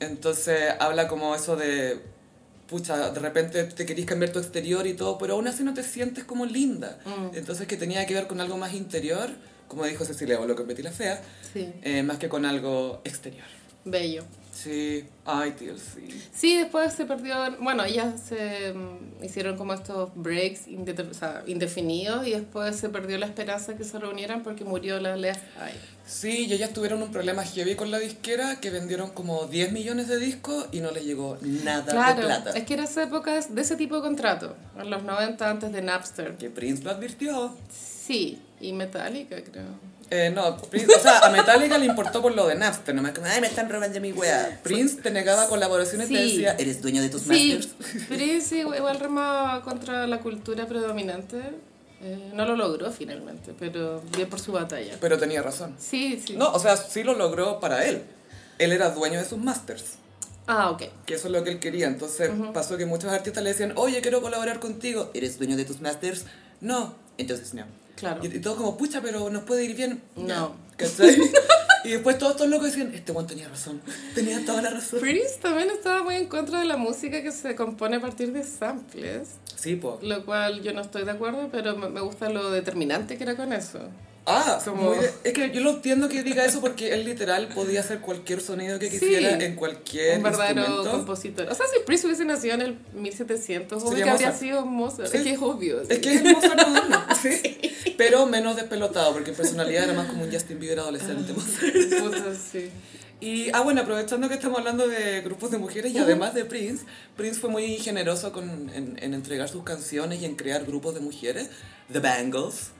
Entonces 0.00 0.72
habla 0.80 1.08
como 1.08 1.34
eso 1.34 1.56
de, 1.56 2.00
pucha, 2.68 3.10
de 3.10 3.20
repente 3.20 3.64
te 3.64 3.86
querís 3.86 4.06
cambiar 4.06 4.32
tu 4.32 4.38
exterior 4.38 4.86
y 4.86 4.94
todo, 4.94 5.18
pero 5.18 5.34
aún 5.34 5.46
así 5.48 5.62
no 5.62 5.72
te 5.74 5.82
sientes 5.82 6.24
como 6.24 6.46
linda. 6.46 6.98
Mm. 7.04 7.36
Entonces 7.36 7.66
que 7.66 7.76
tenía 7.76 8.04
que 8.06 8.14
ver 8.14 8.26
con 8.26 8.40
algo 8.40 8.56
más 8.56 8.74
interior, 8.74 9.30
como 9.68 9.84
dijo 9.84 10.04
Cecilia 10.04 10.38
Bolo 10.38 10.56
con 10.56 10.66
Betty 10.66 10.82
la 10.82 10.90
Fea, 10.92 11.22
Sí. 11.52 11.72
eh, 11.82 12.02
más 12.02 12.18
que 12.18 12.28
con 12.28 12.44
algo 12.44 13.00
exterior. 13.04 13.46
Bello. 13.84 14.24
Sí, 14.64 15.04
ay, 15.26 15.50
tío, 15.50 15.74
sí. 15.76 16.56
Después 16.56 16.94
se 16.94 17.04
perdió. 17.04 17.36
Bueno, 17.60 17.84
ellas 17.84 18.18
se 18.18 18.72
mm, 18.72 19.22
hicieron 19.22 19.58
como 19.58 19.74
estos 19.74 20.10
breaks 20.14 20.62
o 21.10 21.14
sea, 21.14 21.42
indefinidos 21.46 22.26
y 22.26 22.30
después 22.30 22.74
se 22.74 22.88
perdió 22.88 23.18
la 23.18 23.26
esperanza 23.26 23.76
que 23.76 23.84
se 23.84 23.98
reunieran 23.98 24.42
porque 24.42 24.64
murió 24.64 24.98
la 25.00 25.16
Left 25.16 25.42
Eye. 25.60 25.78
Sí, 26.06 26.46
y 26.46 26.52
ellas 26.54 26.72
tuvieron 26.72 27.02
un 27.02 27.12
problema 27.12 27.44
heavy 27.44 27.74
con 27.74 27.90
la 27.90 27.98
disquera, 27.98 28.58
que 28.60 28.70
vendieron 28.70 29.10
como 29.10 29.46
10 29.46 29.72
millones 29.72 30.08
de 30.08 30.18
discos 30.18 30.66
y 30.72 30.80
no 30.80 30.90
les 30.92 31.04
llegó 31.04 31.36
nada 31.42 31.82
de 31.82 31.90
Claro, 31.92 32.22
plata. 32.22 32.50
es 32.50 32.64
que 32.64 32.74
era 32.74 32.84
esa 32.84 33.02
época 33.02 33.38
de 33.38 33.60
ese 33.60 33.76
tipo 33.76 33.96
de 33.96 34.02
contrato, 34.02 34.56
en 34.78 34.88
los 34.88 35.02
90 35.02 35.50
antes 35.50 35.72
de 35.72 35.82
Napster. 35.82 36.36
Que 36.36 36.48
Prince 36.48 36.82
lo 36.82 36.90
advirtió. 36.90 37.54
Sí, 37.70 38.40
y 38.60 38.72
Metallica 38.72 39.36
creo. 39.44 39.93
Eh, 40.10 40.30
no, 40.34 40.56
Prince, 40.56 40.94
o 40.94 41.00
sea, 41.00 41.20
a 41.20 41.30
Metallica 41.30 41.78
le 41.78 41.86
importó 41.86 42.20
por 42.22 42.34
lo 42.34 42.46
de 42.46 42.54
Napster, 42.54 42.94
nomás 42.94 43.12
como, 43.12 43.26
ay, 43.26 43.40
me 43.40 43.46
están 43.46 43.68
robando 43.70 44.00
mi 44.00 44.12
wea. 44.12 44.60
Prince 44.62 45.00
te 45.02 45.10
negaba 45.10 45.48
colaboraciones 45.48 46.10
y 46.10 46.14
te 46.14 46.20
Sí. 46.24 46.30
decía, 46.32 46.56
eres 46.58 46.82
dueño 46.82 47.00
de 47.02 47.08
tus 47.08 47.22
Sí, 47.22 47.56
masters. 47.58 48.04
Prince 48.08 48.56
igual 48.58 49.00
remaba 49.00 49.62
contra 49.62 50.06
la 50.06 50.20
cultura 50.20 50.66
predominante. 50.66 51.38
Eh, 52.02 52.30
no 52.34 52.44
lo 52.44 52.54
logró 52.54 52.90
finalmente, 52.92 53.54
pero 53.58 54.02
bien 54.14 54.28
por 54.28 54.38
su 54.38 54.52
batalla. 54.52 54.96
Pero 55.00 55.16
tenía 55.18 55.40
razón. 55.40 55.74
Sí, 55.78 56.22
sí. 56.24 56.34
No, 56.36 56.52
o 56.52 56.58
sea, 56.58 56.76
sí 56.76 57.02
lo 57.02 57.14
logró 57.14 57.58
para 57.60 57.84
él. 57.86 58.02
Él 58.58 58.72
era 58.72 58.90
dueño 58.90 59.18
de 59.18 59.24
sus 59.24 59.38
masters. 59.38 59.94
Ah, 60.46 60.68
ok. 60.70 60.82
Que 61.06 61.14
eso 61.14 61.28
es 61.28 61.32
lo 61.32 61.42
que 61.42 61.50
él 61.50 61.58
quería. 61.60 61.86
Entonces 61.86 62.30
pasó 62.52 62.76
que 62.76 62.84
muchos 62.84 63.10
artistas 63.10 63.42
le 63.42 63.50
decían, 63.50 63.72
oye, 63.76 64.02
quiero 64.02 64.20
colaborar 64.20 64.60
contigo. 64.60 65.10
¿Eres 65.14 65.38
dueño 65.38 65.56
de 65.56 65.64
tus 65.64 65.80
masters? 65.80 66.26
No. 66.60 66.94
Entonces 67.16 67.54
no. 67.54 67.64
Claro. 67.96 68.20
Y, 68.24 68.26
y 68.26 68.40
todos 68.40 68.56
como, 68.56 68.76
pucha, 68.76 69.00
pero 69.00 69.30
nos 69.30 69.44
puede 69.44 69.64
ir 69.64 69.74
bien. 69.76 70.02
No. 70.16 70.54
¿Cachai? 70.76 71.16
y 71.84 71.90
después 71.90 72.18
todos 72.18 72.32
estos 72.32 72.48
locos 72.48 72.66
decían, 72.66 72.92
este 72.94 73.12
one 73.12 73.28
tenía 73.28 73.48
razón. 73.48 73.80
Tenía 74.14 74.44
toda 74.44 74.60
la 74.62 74.70
razón. 74.70 74.98
Prince 75.00 75.38
también 75.40 75.70
estaba 75.70 76.02
muy 76.02 76.16
en 76.16 76.26
contra 76.26 76.58
de 76.58 76.64
la 76.64 76.76
música 76.76 77.22
que 77.22 77.30
se 77.30 77.54
compone 77.54 77.96
a 77.96 78.00
partir 78.00 78.32
de 78.32 78.42
samples, 78.42 79.28
Sí, 79.54 79.76
po. 79.76 79.98
lo 80.02 80.24
cual 80.24 80.62
yo 80.62 80.72
no 80.72 80.80
estoy 80.80 81.04
de 81.04 81.12
acuerdo, 81.12 81.48
pero 81.52 81.76
me 81.76 82.00
gusta 82.00 82.28
lo 82.28 82.50
determinante 82.50 83.16
que 83.16 83.22
era 83.22 83.36
con 83.36 83.52
eso. 83.52 83.78
Ah, 84.26 84.58
Como- 84.64 84.94
muy- 84.94 85.04
es 85.22 85.32
que 85.34 85.50
yo 85.50 85.60
lo 85.60 85.70
entiendo 85.70 86.08
que 86.08 86.22
diga 86.22 86.46
eso 86.46 86.62
porque 86.62 86.94
él 86.94 87.04
literal 87.04 87.48
podía 87.48 87.80
hacer 87.80 88.00
cualquier 88.00 88.40
sonido 88.40 88.78
que 88.78 88.88
Sí. 88.90 88.98
quisiera 88.98 89.32
en 89.44 89.54
cualquier 89.54 90.16
Un 90.16 90.22
verdadero 90.22 90.60
instrumento. 90.62 90.90
compositor. 90.92 91.48
O 91.50 91.54
sea, 91.54 91.66
si 91.66 91.80
Prince 91.84 92.06
hubiese 92.06 92.24
nacido 92.24 92.54
en 92.54 92.62
el 92.62 92.78
1700, 92.94 93.82
obvio 93.82 94.02
que 94.04 94.10
habría 94.10 94.28
Mozart. 94.28 94.40
sido 94.40 94.64
Mozart. 94.64 95.10
Sí. 95.10 95.16
Es 95.18 95.22
que 95.24 95.30
es 95.32 95.38
obvio. 95.42 95.80
Es 95.82 95.88
sí. 95.88 96.00
que 96.00 96.14
es 96.14 96.22
Mozart 96.24 96.66
moderno, 96.68 97.04
sí. 97.22 97.38
Pero 97.98 98.24
menos 98.26 98.56
despelotado, 98.56 99.12
porque 99.12 99.30
en 99.30 99.36
personalidad 99.36 99.84
era 99.84 99.92
más 99.92 100.06
como 100.08 100.24
un 100.24 100.32
Justin 100.32 100.58
Bieber 100.58 100.78
adolescente. 100.80 101.32
Mozart. 101.34 101.74
Puta, 102.02 102.34
sí. 102.50 102.70
Y, 103.20 103.50
ah, 103.52 103.60
bueno, 103.60 103.82
aprovechando 103.82 104.28
que 104.28 104.34
estamos 104.34 104.58
hablando 104.58 104.88
de 104.88 105.20
grupos 105.20 105.50
de 105.50 105.58
mujeres 105.58 105.92
y 105.94 105.98
además 105.98 106.34
de 106.34 106.44
Prince, 106.46 106.84
Prince 107.16 107.38
fue 107.40 107.48
muy 107.50 107.76
generoso 107.78 108.32
con, 108.32 108.70
en, 108.74 108.98
en 109.00 109.14
entregar 109.14 109.48
sus 109.48 109.64
canciones 109.64 110.20
y 110.20 110.24
en 110.24 110.34
crear 110.34 110.64
grupos 110.64 110.94
de 110.94 111.00
mujeres. 111.00 111.48
The 111.92 112.00
Bangles. 112.00 112.70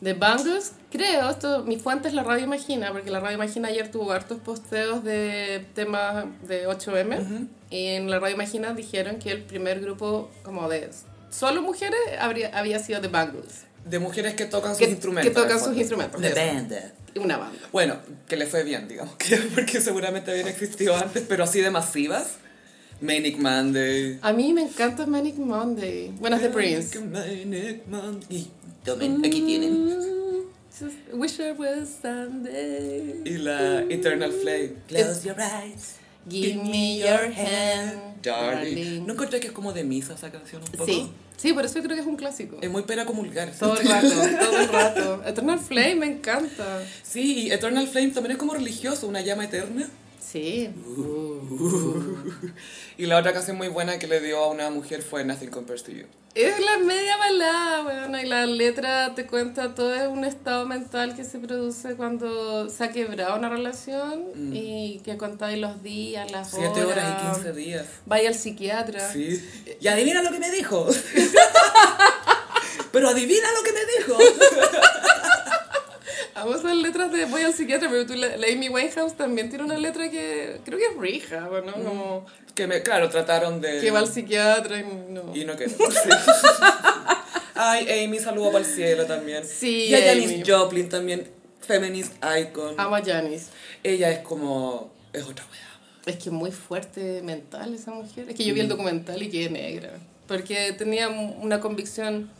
De 0.00 0.12
Bangles, 0.12 0.72
creo, 0.90 1.30
esto, 1.30 1.64
mi 1.64 1.78
fuente 1.78 2.08
es 2.08 2.14
la 2.14 2.22
Radio 2.22 2.44
Imagina, 2.44 2.92
porque 2.92 3.10
la 3.10 3.18
Radio 3.18 3.36
Imagina 3.36 3.68
ayer 3.68 3.90
tuvo 3.90 4.12
hartos 4.12 4.38
posteos 4.40 5.02
de 5.02 5.64
temas 5.74 6.26
de 6.46 6.68
8M, 6.68 7.48
y 7.70 7.86
en 7.86 8.10
la 8.10 8.18
Radio 8.18 8.34
Imagina 8.34 8.74
dijeron 8.74 9.18
que 9.18 9.30
el 9.30 9.42
primer 9.42 9.80
grupo 9.80 10.30
como 10.42 10.68
de 10.68 10.90
solo 11.30 11.62
mujeres 11.62 11.98
habría, 12.20 12.50
había 12.56 12.78
sido 12.78 13.00
The 13.00 13.08
Bangles, 13.08 13.64
De 13.86 13.98
mujeres 13.98 14.34
que 14.34 14.44
tocan 14.44 14.72
sus 14.72 14.84
que, 14.84 14.90
instrumentos. 14.90 15.32
que 15.32 15.40
tocan 15.40 15.58
sus 15.58 15.76
instrumentos. 15.76 16.20
The. 16.20 16.34
Band. 16.34 16.74
Una 17.16 17.38
banda. 17.38 17.58
Bueno, 17.72 17.96
que 18.28 18.36
le 18.36 18.46
fue 18.46 18.64
bien, 18.64 18.88
digamos, 18.88 19.14
que 19.16 19.36
porque 19.54 19.80
seguramente 19.80 20.30
habían 20.30 20.48
existido 20.48 20.94
antes, 20.94 21.24
pero 21.26 21.44
así 21.44 21.60
de 21.62 21.70
masivas. 21.70 22.36
Manic 23.00 23.38
Monday. 23.38 24.18
A 24.22 24.32
mí 24.32 24.54
me 24.54 24.62
encanta 24.62 25.06
Manic 25.06 25.36
Monday. 25.36 26.14
Bueno, 26.18 26.36
es 26.36 26.42
de 26.42 26.48
Prince. 26.48 26.98
Manic 27.00 27.86
Monday. 27.86 28.50
Tomen, 28.86 29.24
aquí 29.24 29.42
tienen. 29.42 29.86
Mm, 29.86 30.44
just 30.70 30.96
wish 31.12 31.40
it 31.40 31.58
was 31.58 31.88
Sunday. 32.00 33.20
Y 33.24 33.38
la 33.38 33.80
Eternal 33.90 34.30
Flame. 34.30 34.74
Close 34.86 35.26
your 35.26 35.36
eyes. 35.40 35.96
Give 36.28 36.62
me 36.62 36.98
your 36.98 37.32
hand, 37.32 38.22
Darling. 38.22 38.74
darling. 38.74 39.06
¿No 39.06 39.14
encontré 39.14 39.40
que 39.40 39.48
es 39.48 39.52
como 39.52 39.72
de 39.72 39.82
misa 39.82 40.14
esa 40.14 40.30
canción 40.30 40.62
un 40.62 40.70
poco? 40.70 40.86
Sí, 40.86 41.10
sí, 41.36 41.52
por 41.52 41.64
eso 41.64 41.80
creo 41.82 41.96
que 41.96 42.00
es 42.00 42.06
un 42.06 42.16
clásico. 42.16 42.58
Es 42.60 42.70
muy 42.70 42.82
pena 42.82 43.04
comulgar. 43.04 43.50
Todo 43.58 43.76
el 43.80 43.88
rato, 43.88 44.08
todo 44.08 44.58
el 44.60 44.68
rato. 44.68 45.22
Eternal 45.26 45.58
Flame 45.58 45.94
me 45.96 46.06
encanta. 46.06 46.80
Sí, 47.02 47.46
y 47.46 47.50
Eternal 47.50 47.88
Flame 47.88 48.10
también 48.10 48.32
es 48.32 48.38
como 48.38 48.54
religioso, 48.54 49.08
una 49.08 49.20
llama 49.20 49.44
eterna. 49.46 49.88
Sí. 50.36 50.70
Y 52.98 53.04
la 53.04 53.18
otra 53.18 53.34
canción 53.34 53.58
muy 53.58 53.68
buena 53.68 53.98
que 53.98 54.06
le 54.06 54.20
dio 54.20 54.38
a 54.38 54.48
una 54.48 54.70
mujer 54.70 55.02
fue 55.02 55.22
Nothing 55.22 55.50
Compares 55.50 55.82
to 55.82 55.92
You. 55.92 56.06
Es 56.34 56.58
la 56.60 56.78
media 56.78 57.18
balada, 57.18 57.82
bueno, 57.82 58.18
y 58.18 58.24
la 58.24 58.46
letra 58.46 59.14
te 59.14 59.26
cuenta 59.26 59.74
todo 59.74 59.94
es 59.94 60.08
un 60.08 60.24
estado 60.24 60.64
mental 60.64 61.14
que 61.14 61.24
se 61.24 61.38
produce 61.38 61.94
cuando 61.94 62.70
se 62.70 62.84
ha 62.84 62.92
quebrado 62.92 63.36
una 63.36 63.50
relación 63.50 64.30
y 64.54 65.02
que 65.04 65.18
contáis 65.18 65.58
los 65.58 65.82
días, 65.82 66.32
las 66.32 66.54
horas. 66.54 66.70
Mm. 66.70 66.74
Siete 66.74 66.90
horas 66.90 67.22
y 67.22 67.26
15 67.34 67.52
días. 67.52 67.86
Vaya 68.06 68.28
al 68.28 68.34
psiquiatra. 68.34 69.12
Sí. 69.12 69.46
Y 69.78 69.88
adivina 69.88 70.22
lo 70.22 70.30
que 70.30 70.38
me 70.38 70.50
dijo. 70.50 70.88
Pero 72.92 73.10
adivina 73.10 73.46
lo 73.52 73.62
que 73.62 73.72
me 73.72 73.84
dijo. 73.98 74.16
A 76.36 76.74
letras 76.74 77.10
de 77.12 77.24
Voy 77.24 77.40
al 77.40 77.54
psiquiatra, 77.54 77.88
pero 77.88 78.04
tú, 78.04 78.14
la, 78.14 78.36
la 78.36 78.46
Amy 78.48 78.68
Winehouse 78.68 79.16
también 79.16 79.48
tiene 79.48 79.64
una 79.64 79.78
letra 79.78 80.10
que 80.10 80.60
creo 80.66 80.78
que 80.78 80.84
es 80.84 80.96
rija, 80.98 81.40
¿no? 81.40 81.72
Como 81.72 82.26
Que 82.54 82.66
me, 82.66 82.82
claro, 82.82 83.08
trataron 83.08 83.62
de... 83.62 83.80
que 83.80 83.90
va 83.90 84.00
al 84.00 84.06
psiquiatra 84.06 84.80
y 84.80 84.84
no. 84.84 85.34
Y 85.34 85.46
no 85.46 85.56
quedó. 85.56 85.70
Sí. 85.70 86.10
Ay, 87.54 88.04
Amy, 88.04 88.18
saludo 88.18 88.52
para 88.52 88.66
el 88.66 88.70
cielo 88.70 89.06
también. 89.06 89.44
Sí, 89.46 89.86
Y 89.86 89.94
a 89.94 90.04
Janis. 90.04 90.42
Joplin 90.46 90.90
también, 90.90 91.26
feminist 91.60 92.12
icon. 92.38 92.78
Amo 92.78 92.96
a 92.96 93.02
Janis. 93.02 93.48
Ella 93.82 94.10
es 94.10 94.18
como... 94.18 94.92
Es 95.14 95.22
otra 95.24 95.46
wea. 95.50 96.12
Es 96.12 96.22
que 96.22 96.30
muy 96.30 96.52
fuerte 96.52 97.22
mental 97.22 97.74
esa 97.74 97.92
mujer. 97.92 98.28
Es 98.28 98.36
que 98.36 98.44
yo 98.44 98.52
vi 98.52 98.60
el 98.60 98.68
documental 98.68 99.22
y 99.22 99.30
quedé 99.30 99.48
negra. 99.48 99.98
Porque 100.28 100.74
tenía 100.76 101.08
una 101.08 101.60
convicción 101.60 102.30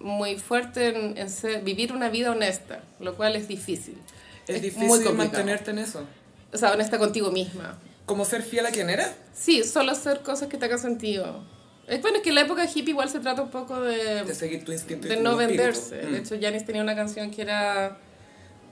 muy 0.00 0.36
fuerte 0.36 0.88
en, 0.88 1.16
en 1.18 1.30
ser- 1.30 1.62
vivir 1.62 1.92
una 1.92 2.08
vida 2.08 2.30
honesta, 2.30 2.80
lo 3.00 3.14
cual 3.16 3.36
es 3.36 3.48
difícil. 3.48 3.98
Es, 4.46 4.52
muy 4.56 4.60
difícil 4.60 4.88
complicado. 4.88 5.14
mantenerte 5.16 5.70
en 5.70 5.78
eso. 5.78 6.04
O 6.52 6.56
sea, 6.58 6.72
honesta 6.72 6.98
contigo 6.98 7.30
misma. 7.30 7.78
Como 8.04 8.24
ser 8.24 8.42
fiel 8.42 8.66
a 8.66 8.70
quien 8.70 8.88
eres. 8.90 9.08
Sí, 9.34 9.64
solo 9.64 9.92
hacer 9.92 10.20
cosas 10.20 10.48
que 10.48 10.56
te 10.56 10.66
hagan 10.66 10.78
sentido. 10.78 11.42
Es 11.88 12.00
bueno, 12.02 12.18
es 12.18 12.22
que 12.22 12.28
en 12.30 12.34
la 12.36 12.40
época 12.42 12.64
hippie 12.64 12.90
igual 12.90 13.08
se 13.10 13.20
trata 13.20 13.42
un 13.42 13.50
poco 13.50 13.80
De 13.80 14.24
de, 14.24 14.34
seguir 14.34 14.64
tu 14.64 14.72
instinto 14.72 15.06
y 15.06 15.10
de 15.10 15.16
tu 15.16 15.22
no 15.22 15.32
espíritu. 15.40 15.56
venderse. 15.62 16.02
Mm. 16.04 16.12
De 16.12 16.18
hecho, 16.18 16.36
Janis 16.40 16.64
tenía 16.64 16.82
una 16.82 16.94
canción 16.96 17.30
que 17.30 17.42
era 17.42 17.98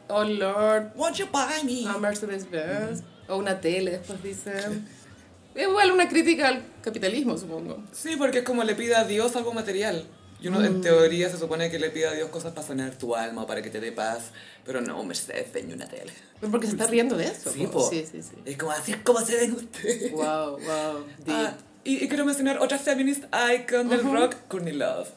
Oh 0.08 0.24
Lord, 0.24 0.92
Won't 0.96 1.16
you 1.16 1.26
buy 1.32 1.64
me? 1.64 1.88
a 1.88 1.96
Mercedes 1.98 2.48
Benz. 2.50 3.02
O 3.28 3.36
una 3.36 3.60
tele, 3.60 3.92
después 3.92 4.22
dicen. 4.22 4.86
Igual 5.56 5.92
una 5.92 6.08
crítica 6.08 6.48
al 6.48 6.62
capitalismo, 6.82 7.38
supongo. 7.38 7.82
Sí, 7.92 8.16
porque 8.16 8.38
es 8.38 8.44
como 8.44 8.64
le 8.64 8.74
pide 8.74 8.96
a 8.96 9.04
Dios 9.04 9.34
algo 9.36 9.52
material. 9.54 10.04
Y 10.44 10.48
uno, 10.48 10.60
Mm. 10.60 10.64
en 10.66 10.80
teoría, 10.82 11.30
se 11.30 11.38
supone 11.38 11.70
que 11.70 11.78
le 11.78 11.88
pide 11.88 12.06
a 12.06 12.12
Dios 12.12 12.28
cosas 12.28 12.52
para 12.52 12.66
sanar 12.66 12.90
tu 12.96 13.16
alma, 13.16 13.46
para 13.46 13.62
que 13.62 13.70
te 13.70 13.80
dé 13.80 13.92
paz. 13.92 14.24
Pero 14.66 14.82
no, 14.82 15.02
Mercedes, 15.02 15.50
ven 15.54 15.72
una 15.72 15.86
tele. 15.88 16.12
Porque 16.50 16.66
se 16.66 16.72
está 16.74 16.86
riendo 16.86 17.16
de 17.16 17.24
eso. 17.28 17.50
Sí, 17.50 17.66
po. 17.66 17.88
sí, 17.88 18.04
sí. 18.10 18.20
sí. 18.22 18.36
Es 18.44 18.58
como 18.58 18.72
así 18.72 18.92
es 18.92 18.98
como 18.98 19.20
se 19.22 19.36
ven 19.36 19.52
ustedes. 19.54 20.12
Wow, 20.12 20.58
wow. 20.58 21.04
Ah, 21.28 21.54
y, 21.82 22.04
y 22.04 22.08
quiero 22.08 22.26
mencionar 22.26 22.58
otra 22.58 22.78
feminist 22.78 23.24
icon 23.54 23.88
del 23.88 24.02
rock, 24.02 24.34
Courtney 24.48 24.74
Love. 24.74 25.08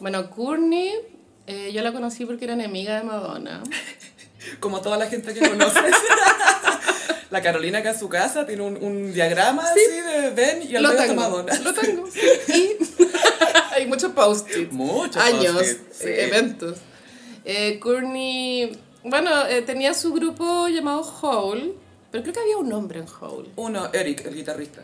Bueno, 0.00 0.28
Courtney, 0.30 0.92
eh, 1.46 1.70
yo 1.72 1.80
la 1.82 1.92
conocí 1.92 2.26
porque 2.26 2.44
era 2.46 2.54
enemiga 2.54 2.96
de 2.98 3.04
Madonna. 3.04 3.62
Como 4.60 4.80
toda 4.80 4.96
la 4.98 5.06
gente 5.06 5.32
que 5.32 5.48
conoces. 5.48 5.94
la 7.30 7.40
Carolina 7.42 7.78
acá 7.78 7.90
en 7.90 7.98
su 8.00 8.08
casa 8.08 8.46
tiene 8.46 8.62
un, 8.62 8.82
un 8.82 9.12
diagrama 9.12 9.62
así 9.64 9.80
de 9.80 10.30
Ben 10.30 10.62
y 10.68 10.74
al 10.76 10.82
Lo 10.82 10.94
tengo, 10.96 11.14
Madonna. 11.14 11.56
lo 11.60 11.72
tengo. 11.74 12.10
sí. 12.10 12.20
Y 12.52 12.76
hay 13.76 13.86
muchos 13.86 14.12
post-its. 14.12 14.72
Muchos 14.72 15.16
Años, 15.16 15.52
post-its, 15.52 15.96
sí, 15.96 16.04
sí. 16.04 16.10
eventos. 16.10 16.78
Eh, 17.44 17.78
Courtney, 17.78 18.76
bueno, 19.04 19.46
eh, 19.46 19.62
tenía 19.62 19.94
su 19.94 20.12
grupo 20.12 20.68
llamado 20.68 21.02
Hole, 21.22 21.74
pero 22.10 22.22
creo 22.22 22.34
que 22.34 22.40
había 22.40 22.56
un 22.56 22.72
hombre 22.72 23.00
en 23.00 23.06
Hole. 23.20 23.50
Uno, 23.56 23.88
Eric, 23.92 24.26
el 24.26 24.34
guitarrista. 24.34 24.82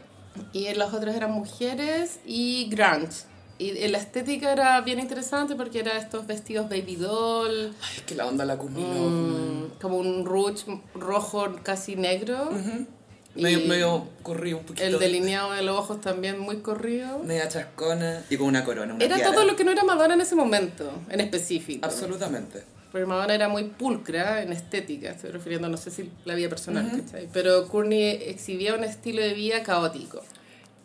Y 0.53 0.73
los 0.75 0.93
otros 0.95 1.15
eran 1.15 1.33
mujeres 1.33 2.21
y 2.25 2.69
grunge. 2.71 3.25
Y 3.59 3.87
la 3.89 3.99
estética 3.99 4.51
era 4.53 4.81
bien 4.81 4.99
interesante 4.99 5.55
porque 5.55 5.81
era 5.81 5.97
estos 5.97 6.27
vestidos 6.27 6.69
baby 6.69 6.97
doll, 6.97 7.75
Ay, 7.81 7.97
es 7.97 8.03
que 8.03 8.15
la 8.15 8.27
onda 8.27 8.45
la 8.45 8.57
Courtney 8.59 8.83
mm, 8.83 9.79
como 9.81 9.99
un 9.99 10.25
rouge 10.25 10.81
rojo 10.95 11.47
casi 11.63 11.95
negro. 11.95 12.51
Medio, 12.51 12.63
Y 12.71 12.87
medio 13.35 14.09
corrido 14.23 14.59
un 14.59 14.65
poquito. 14.65 14.85
El 14.85 14.99
delineado 14.99 15.53
de 15.53 15.63
los 15.63 15.79
ojos 15.79 16.01
también 16.01 16.39
muy 16.39 16.59
corrido. 16.59 17.19
Media 17.21 17.49
chascona 17.49 18.25
y 18.29 18.37
con 18.37 18.49
una 18.49 18.65
corona, 18.65 18.95
una 18.95 19.05
Era 19.05 19.17
tiara. 19.17 19.33
todo 19.33 19.45
lo 19.45 19.57
que 19.57 19.65
no 19.65 19.71
era 19.71 19.85
Madonna 19.85 20.15
en 20.15 20.21
ese 20.21 20.35
momento, 20.35 20.93
en 21.09 21.21
específico. 21.21 21.85
Absolutamente. 21.85 22.63
Porque 22.91 23.07
Madonna 23.07 23.35
era 23.35 23.49
muy 23.49 23.65
pulcra 23.65 24.43
en 24.43 24.53
estética, 24.53 25.13
estoy 25.13 25.31
refiriendo, 25.31 25.69
no 25.69 25.79
sé 25.79 25.91
si 25.91 26.11
la 26.27 26.35
vida 26.35 26.51
personal, 26.51 26.91
¿cachai? 26.91 27.27
Pero 27.33 27.67
Courtney 27.69 28.19
exhibía 28.27 28.75
un 28.75 28.85
estilo 28.85 29.23
de 29.23 29.33
vida 29.33 29.63
caótico. 29.63 30.23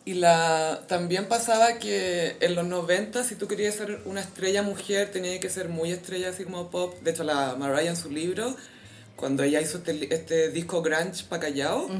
Y 0.06 0.14
la, 0.14 0.80
también 0.86 1.28
pasaba 1.28 1.74
que 1.78 2.38
en 2.40 2.54
los 2.54 2.66
90, 2.66 3.24
si 3.24 3.34
tú 3.34 3.46
querías 3.46 3.74
ser 3.74 4.00
una 4.06 4.22
estrella 4.22 4.62
mujer, 4.62 5.10
tenía 5.10 5.38
que 5.38 5.50
ser 5.50 5.68
muy 5.68 5.92
estrella, 5.92 6.30
así 6.30 6.44
como 6.44 6.70
pop. 6.70 6.94
De 7.02 7.10
hecho, 7.10 7.24
la 7.24 7.56
Mariah 7.58 7.90
en 7.90 7.96
su 7.96 8.08
libro, 8.10 8.56
cuando 9.18 9.42
ella 9.42 9.60
hizo 9.60 9.78
este, 9.78 10.14
este 10.14 10.50
disco 10.50 10.80
grunge 10.80 11.24
pa' 11.28 11.40
callao, 11.40 11.90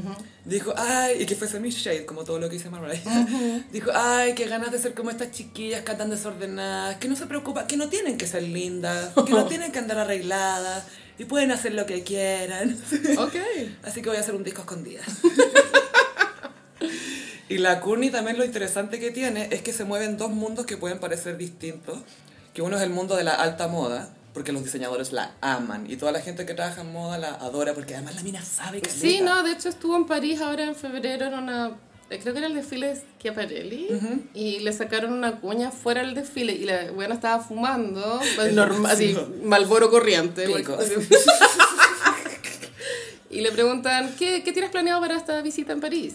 dijo, 0.44 0.72
ay, 0.76 1.20
y 1.22 1.26
que 1.26 1.34
fue 1.34 1.48
semi 1.48 1.70
shade, 1.70 2.06
como 2.06 2.22
todo 2.22 2.38
lo 2.38 2.48
que 2.48 2.54
dice 2.54 2.70
Mariah. 2.70 3.26
Dijo, 3.72 3.90
ay, 3.92 4.34
qué 4.34 4.46
ganas 4.46 4.70
de 4.70 4.78
ser 4.78 4.94
como 4.94 5.10
estas 5.10 5.32
chiquillas 5.32 5.82
que 5.82 5.90
andan 5.90 6.10
desordenadas, 6.10 6.96
que 6.98 7.08
no 7.08 7.16
se 7.16 7.26
preocupan, 7.26 7.66
que 7.66 7.76
no 7.76 7.88
tienen 7.88 8.16
que 8.18 8.28
ser 8.28 8.44
lindas, 8.44 9.12
que 9.14 9.32
no 9.32 9.46
tienen 9.48 9.72
que 9.72 9.80
andar 9.80 9.98
arregladas, 9.98 10.84
y 11.18 11.24
pueden 11.24 11.50
hacer 11.50 11.74
lo 11.74 11.86
que 11.86 12.04
quieran. 12.04 12.78
Ok. 13.18 13.34
Así 13.82 14.00
que 14.00 14.10
voy 14.10 14.18
a 14.18 14.20
hacer 14.20 14.36
un 14.36 14.44
disco 14.44 14.60
escondidas. 14.60 15.08
y 17.48 17.58
la 17.58 17.80
Courtney 17.80 18.10
también 18.10 18.38
lo 18.38 18.44
interesante 18.44 19.00
que 19.00 19.10
tiene 19.10 19.48
es 19.50 19.62
que 19.62 19.72
se 19.72 19.82
mueven 19.82 20.18
dos 20.18 20.30
mundos 20.30 20.66
que 20.66 20.76
pueden 20.76 21.00
parecer 21.00 21.36
distintos. 21.36 21.98
Que 22.54 22.62
uno 22.62 22.76
es 22.76 22.82
el 22.82 22.90
mundo 22.90 23.16
de 23.16 23.24
la 23.24 23.34
alta 23.34 23.66
moda, 23.66 24.14
porque 24.38 24.52
los 24.52 24.62
diseñadores 24.62 25.12
la 25.12 25.32
aman. 25.40 25.90
Y 25.90 25.96
toda 25.96 26.12
la 26.12 26.20
gente 26.20 26.46
que 26.46 26.54
trabaja 26.54 26.82
en 26.82 26.92
moda 26.92 27.18
la 27.18 27.30
adora, 27.34 27.74
porque 27.74 27.96
además 27.96 28.14
la 28.14 28.22
mina 28.22 28.40
sabe 28.40 28.80
que 28.80 28.88
Sí, 28.88 29.20
no, 29.20 29.42
de 29.42 29.50
hecho 29.50 29.68
estuvo 29.68 29.96
en 29.96 30.06
París 30.06 30.40
ahora 30.40 30.62
en 30.62 30.76
febrero 30.76 31.26
en 31.26 31.34
una... 31.34 31.72
eh, 32.08 32.20
Creo 32.22 32.34
que 32.34 32.38
era 32.38 32.46
el 32.46 32.54
desfile 32.54 32.86
de 32.86 33.02
Schiaparelli 33.18 33.88
y 34.34 34.60
le 34.60 34.72
sacaron 34.72 35.12
una 35.12 35.40
cuña 35.40 35.72
fuera 35.72 36.02
del 36.02 36.14
desfile 36.14 36.52
y 36.52 36.66
la 36.66 36.92
buena 36.92 37.14
estaba 37.16 37.42
fumando, 37.42 38.20
pues, 38.36 38.52
normal, 38.52 38.92
así, 38.92 39.18
malboro 39.42 39.90
corriente. 39.90 40.46
Así. 40.78 40.94
y 43.30 43.40
le 43.40 43.50
preguntan, 43.50 44.14
¿qué, 44.16 44.44
¿qué 44.44 44.52
tienes 44.52 44.70
planeado 44.70 45.00
para 45.00 45.16
esta 45.16 45.42
visita 45.42 45.72
en 45.72 45.80
París? 45.80 46.14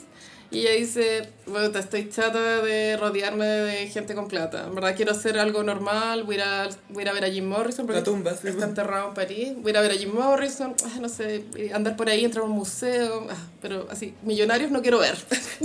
Y 0.53 0.59
ella 0.59 0.71
dice, 0.73 1.29
bueno, 1.47 1.71
te 1.71 1.79
estoy 1.79 2.09
chata 2.09 2.61
de 2.61 2.95
rodearme 2.97 3.45
de 3.45 3.87
gente 3.87 4.13
con 4.13 4.27
plata. 4.27 4.65
En 4.67 4.75
verdad 4.75 4.95
quiero 4.95 5.11
hacer 5.11 5.39
algo 5.39 5.63
normal, 5.63 6.23
voy 6.23 6.37
a 6.39 6.69
voy 6.89 7.07
a, 7.07 7.11
ver 7.13 7.25
a 7.25 7.29
Jim 7.29 7.45
Morrison. 7.45 7.85
porque 7.87 7.99
La 7.99 8.03
tumba, 8.03 8.35
sí. 8.35 8.47
Está 8.49 8.65
enterrado 8.65 9.09
en 9.09 9.13
París. 9.15 9.53
Voy 9.57 9.75
a 9.75 9.81
ver 9.81 9.91
a 9.91 9.95
Jim 9.95 10.13
Morrison. 10.13 10.75
ah, 10.85 10.99
no 11.01 11.09
sé, 11.09 11.43
andar 11.73 11.95
por 11.95 12.07
ahí, 12.07 12.23
entrar 12.23 12.43
a 12.43 12.47
un 12.47 12.53
museo. 12.53 13.27
ah, 13.31 13.47
pero 13.61 13.87
así, 13.89 14.13
millonarios 14.21 14.69
no 14.69 14.81
quiero 14.83 14.99
ver. 14.99 15.15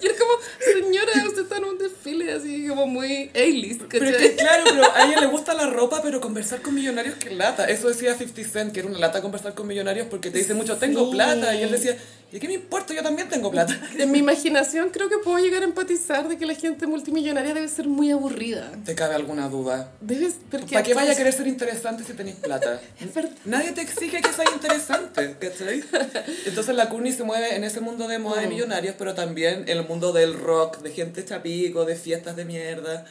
y 0.00 0.06
es 0.06 0.12
como, 0.12 0.32
señora, 0.60 1.12
usted 1.26 1.42
está 1.42 1.56
en 1.58 1.64
un 1.64 1.78
desfile 1.78 2.32
así 2.32 2.68
como 2.68 2.86
muy 2.86 3.30
A-list. 3.34 3.82
Pero 3.90 4.06
es 4.06 4.16
que 4.16 4.36
claro, 4.36 4.64
pero 4.70 4.84
a 4.94 5.08
ella 5.08 5.20
le 5.20 5.26
gusta 5.26 5.52
la 5.54 5.66
ropa, 5.68 6.00
pero 6.00 6.20
conversar 6.20 6.62
con 6.62 6.74
millonarios 6.74 7.16
que 7.16 7.30
lata. 7.30 7.66
Eso 7.66 7.88
decía 7.88 8.14
50 8.14 8.48
Cent, 8.50 8.72
que 8.72 8.80
era 8.80 8.88
una 8.88 8.98
lata 8.98 9.20
conversar 9.20 9.54
con 9.54 9.66
millonarios 9.66 10.06
porque 10.08 10.30
te 10.30 10.38
dice 10.38 10.54
mucho, 10.54 10.76
tengo 10.76 11.06
Sí. 11.06 11.10
plata. 11.12 11.54
Y 11.56 11.62
él 11.64 11.70
decía, 11.72 11.96
¿y 12.32 12.38
qué 12.40 12.48
me 12.48 12.54
importa? 12.54 12.94
Yo 12.94 13.02
también 13.02 13.28
tengo 13.28 13.50
plata. 13.50 13.78
En 13.98 14.10
mi 14.10 14.18
imaginación 14.18 14.90
creo 14.90 15.08
que 15.08 15.18
puedo 15.18 15.38
llegar 15.38 15.62
a 15.62 15.64
empatizar 15.66 16.28
de 16.28 16.36
que 16.38 16.46
la 16.46 16.54
gente 16.54 16.86
multimillonaria 16.86 17.54
debe 17.54 17.68
ser 17.68 17.86
muy 17.86 18.10
aburrida. 18.10 18.70
¿Te 18.84 18.94
cabe 18.94 19.14
alguna 19.14 19.48
duda? 19.48 19.92
Debes, 20.00 20.34
porque 20.50 20.72
¿Para 20.74 20.82
qué 20.82 20.94
vaya 20.94 21.12
a 21.12 21.16
querer 21.16 21.32
ser 21.32 21.46
interesante 21.46 22.04
si 22.04 22.14
tenéis 22.14 22.36
plata? 22.36 22.80
Es 23.00 23.14
verdad. 23.14 23.30
Nadie 23.44 23.72
te 23.72 23.82
exige 23.82 24.20
que 24.20 24.32
seas 24.32 24.50
interesante, 24.54 25.36
¿cachai? 25.38 25.84
Entonces 26.46 26.74
la 26.74 26.88
Courtney 26.88 27.12
se 27.12 27.24
mueve 27.24 27.54
en 27.56 27.64
ese 27.64 27.80
mundo 27.80 28.08
de 28.08 28.18
moda 28.18 28.40
de 28.40 28.46
millonarios, 28.48 28.94
pero 28.98 29.14
también 29.14 29.62
en 29.68 29.78
el 29.78 29.86
mundo 29.86 30.12
del 30.12 30.34
rock, 30.34 30.78
de 30.78 30.90
gente 30.92 31.24
chapico, 31.24 31.84
de 31.84 31.96
fiestas 31.96 32.36
de 32.36 32.44
mierda. 32.44 33.04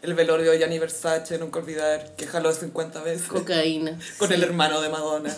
El 0.00 0.14
velorio 0.14 0.52
de 0.52 0.58
Gianni 0.58 0.78
Versace, 0.78 1.38
nunca 1.38 1.58
olvidar, 1.58 2.14
que 2.16 2.24
jaló 2.28 2.52
50 2.52 3.02
veces. 3.02 3.26
Cocaína. 3.26 3.98
Con 4.16 4.28
Sí. 4.28 4.34
el 4.34 4.44
hermano 4.44 4.80
de 4.80 4.88
Madonna. 4.90 5.34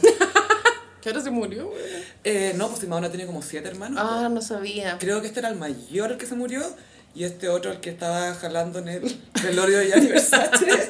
Que 1.02 1.08
ahora 1.08 1.22
se 1.22 1.30
murió, 1.30 1.68
güey. 1.68 1.80
Eh, 2.24 2.52
no, 2.56 2.68
pues 2.68 2.80
si 2.80 2.86
Madonna 2.86 3.08
tiene 3.08 3.26
como 3.26 3.42
siete 3.42 3.68
hermanos. 3.68 3.98
Ah, 4.02 4.28
no 4.30 4.42
sabía. 4.42 4.98
Creo 4.98 5.20
que 5.20 5.28
este 5.28 5.40
era 5.40 5.48
el 5.48 5.56
mayor 5.56 6.12
el 6.12 6.18
que 6.18 6.26
se 6.26 6.34
murió 6.34 6.62
y 7.14 7.24
este 7.24 7.48
otro 7.48 7.72
el 7.72 7.80
que 7.80 7.90
estaba 7.90 8.34
jalando 8.34 8.78
en 8.80 8.88
el 8.88 9.20
velorio 9.42 9.78
de 9.78 9.86
Gianni 9.88 10.06
Versace. 10.12 10.88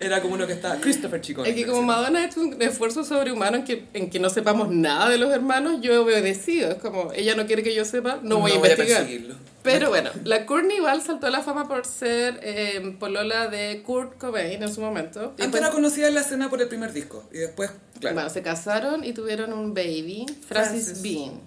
Era 0.00 0.20
como 0.20 0.34
uno 0.34 0.46
que 0.46 0.52
estaba... 0.52 0.76
Christopher 0.80 1.20
Chicone. 1.20 1.48
Es 1.48 1.54
que 1.54 1.66
como 1.66 1.82
Madonna 1.82 2.20
ha 2.20 2.24
hecho 2.26 2.40
un 2.40 2.60
esfuerzo 2.60 3.04
sobrehumano 3.04 3.58
en 3.58 3.64
que, 3.64 3.86
en 3.94 4.10
que 4.10 4.18
no 4.18 4.28
sepamos 4.28 4.70
nada 4.70 5.08
de 5.08 5.18
los 5.18 5.30
hermanos, 5.32 5.80
yo 5.80 5.92
he 5.92 5.98
obedecido. 5.98 6.70
Es 6.72 6.78
como, 6.78 7.12
ella 7.14 7.34
no 7.36 7.46
quiere 7.46 7.62
que 7.62 7.74
yo 7.74 7.84
sepa, 7.84 8.18
no 8.22 8.38
voy 8.38 8.52
a 8.52 8.54
investigar. 8.56 9.02
perseguirlo. 9.02 9.34
Pero 9.62 9.88
bueno, 9.88 10.10
la 10.24 10.44
Courtney 10.46 10.76
igual 10.76 11.00
saltó 11.00 11.26
a 11.28 11.30
la 11.30 11.40
fama 11.42 11.66
por 11.68 11.86
ser 11.86 12.38
eh, 12.42 12.96
polola 12.98 13.48
de 13.48 13.82
Kurt 13.82 14.18
Cobain 14.18 14.62
en 14.62 14.74
su 14.74 14.80
momento. 14.82 15.20
Y 15.20 15.42
Antes 15.42 15.52
después- 15.52 15.62
la 15.62 15.70
conocía 15.70 16.08
en 16.08 16.14
la 16.14 16.20
escena 16.20 16.50
por 16.50 16.60
el 16.60 16.68
primer 16.68 16.92
disco 16.92 17.26
y 17.32 17.38
después, 17.38 17.70
claro. 18.00 18.14
bueno, 18.14 18.30
se 18.30 18.42
casaron 18.42 19.04
y 19.04 19.12
tuvieron 19.14 19.52
un 19.54 19.72
baby, 19.72 20.26
Francis, 20.46 20.84
Francis. 20.86 21.02
Bean. 21.02 21.40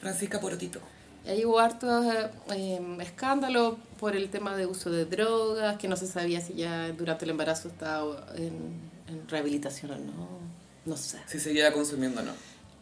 Francisca 0.00 0.40
Porotito. 0.40 0.78
Ahí 1.26 1.44
hubo 1.44 1.58
hartos 1.58 2.04
eh, 2.54 2.80
escándalos 3.00 3.74
por 4.02 4.16
el 4.16 4.30
tema 4.30 4.56
de 4.56 4.66
uso 4.66 4.90
de 4.90 5.04
drogas, 5.04 5.78
que 5.78 5.86
no 5.86 5.96
se 5.96 6.08
sabía 6.08 6.40
si 6.40 6.54
ya 6.54 6.88
durante 6.90 7.24
el 7.24 7.30
embarazo 7.30 7.68
estaba 7.68 8.26
en, 8.34 8.52
en 9.06 9.28
rehabilitación 9.28 9.92
o 9.92 9.94
no. 9.96 10.28
No 10.84 10.96
sé. 10.96 11.18
Si 11.26 11.38
seguía 11.38 11.72
consumiendo 11.72 12.20
o 12.20 12.24
no. 12.24 12.32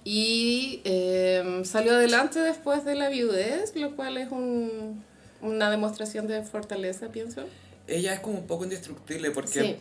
Y 0.03 0.81
eh, 0.85 1.61
salió 1.67 1.93
adelante 1.93 2.39
después 2.41 2.87
de 2.87 2.95
la 2.95 3.11
viudez, 3.11 3.77
lo 3.77 3.95
cual 3.97 4.17
es 4.17 4.33
un, 4.33 5.05
una 5.43 5.71
demostración 5.71 6.27
de 6.27 6.43
fortaleza, 6.43 7.09
pienso. 7.09 7.45
Ella 7.87 8.15
es 8.15 8.21
como 8.21 8.39
un 8.39 8.47
poco 8.47 8.65
indestructible 8.65 9.31
porque 9.31 9.61
Sí. 9.61 9.77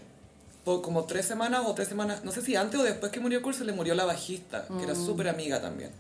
por 0.66 0.82
como 0.82 1.06
tres 1.06 1.26
semanas 1.26 1.62
o 1.66 1.74
tres 1.74 1.88
semanas, 1.88 2.26
no 2.26 2.34
sé 2.34 2.42
si 2.42 2.58
antes 2.58 2.78
o 2.78 2.84
después 2.84 3.14
que 3.14 3.22
murió 3.22 3.42
Kurt 3.42 3.58
se 3.60 3.64
le 3.64 3.72
murió 3.72 3.96
la 3.96 4.04
bajista, 4.04 4.68
que 4.68 4.74
Mm. 4.74 4.84
era 4.84 4.96
súper 4.96 5.30
amiga 5.30 5.62
también. 5.62 5.92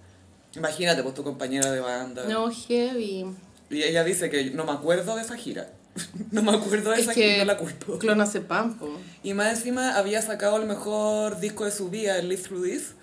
Imagínate, 0.55 1.01
pues 1.01 1.15
tu 1.15 1.23
compañera 1.23 1.71
de 1.71 1.79
banda. 1.79 2.25
No, 2.25 2.49
heavy. 2.51 3.25
Y 3.69 3.83
ella 3.83 4.03
dice 4.03 4.29
que 4.29 4.51
no 4.51 4.65
me 4.65 4.71
acuerdo 4.71 5.15
de 5.15 5.21
esa 5.21 5.35
gira. 5.35 5.69
no 6.31 6.41
me 6.41 6.51
acuerdo 6.51 6.91
de 6.91 6.97
Es 6.97 7.03
esa 7.03 7.13
gira, 7.13 7.27
que 7.27 7.37
no 7.39 7.45
la 7.45 7.57
culpo. 7.57 7.99
Clona 7.99 8.25
Pampo. 8.47 8.89
Y 9.23 9.33
más 9.33 9.57
encima 9.57 9.95
había 9.95 10.21
sacado 10.21 10.57
el 10.57 10.65
mejor 10.65 11.39
disco 11.39 11.65
de 11.65 11.71
su 11.71 11.89
vida, 11.89 12.17
el 12.17 12.29
Live 12.29 12.43
Through 12.43 12.65
This, 12.65 12.93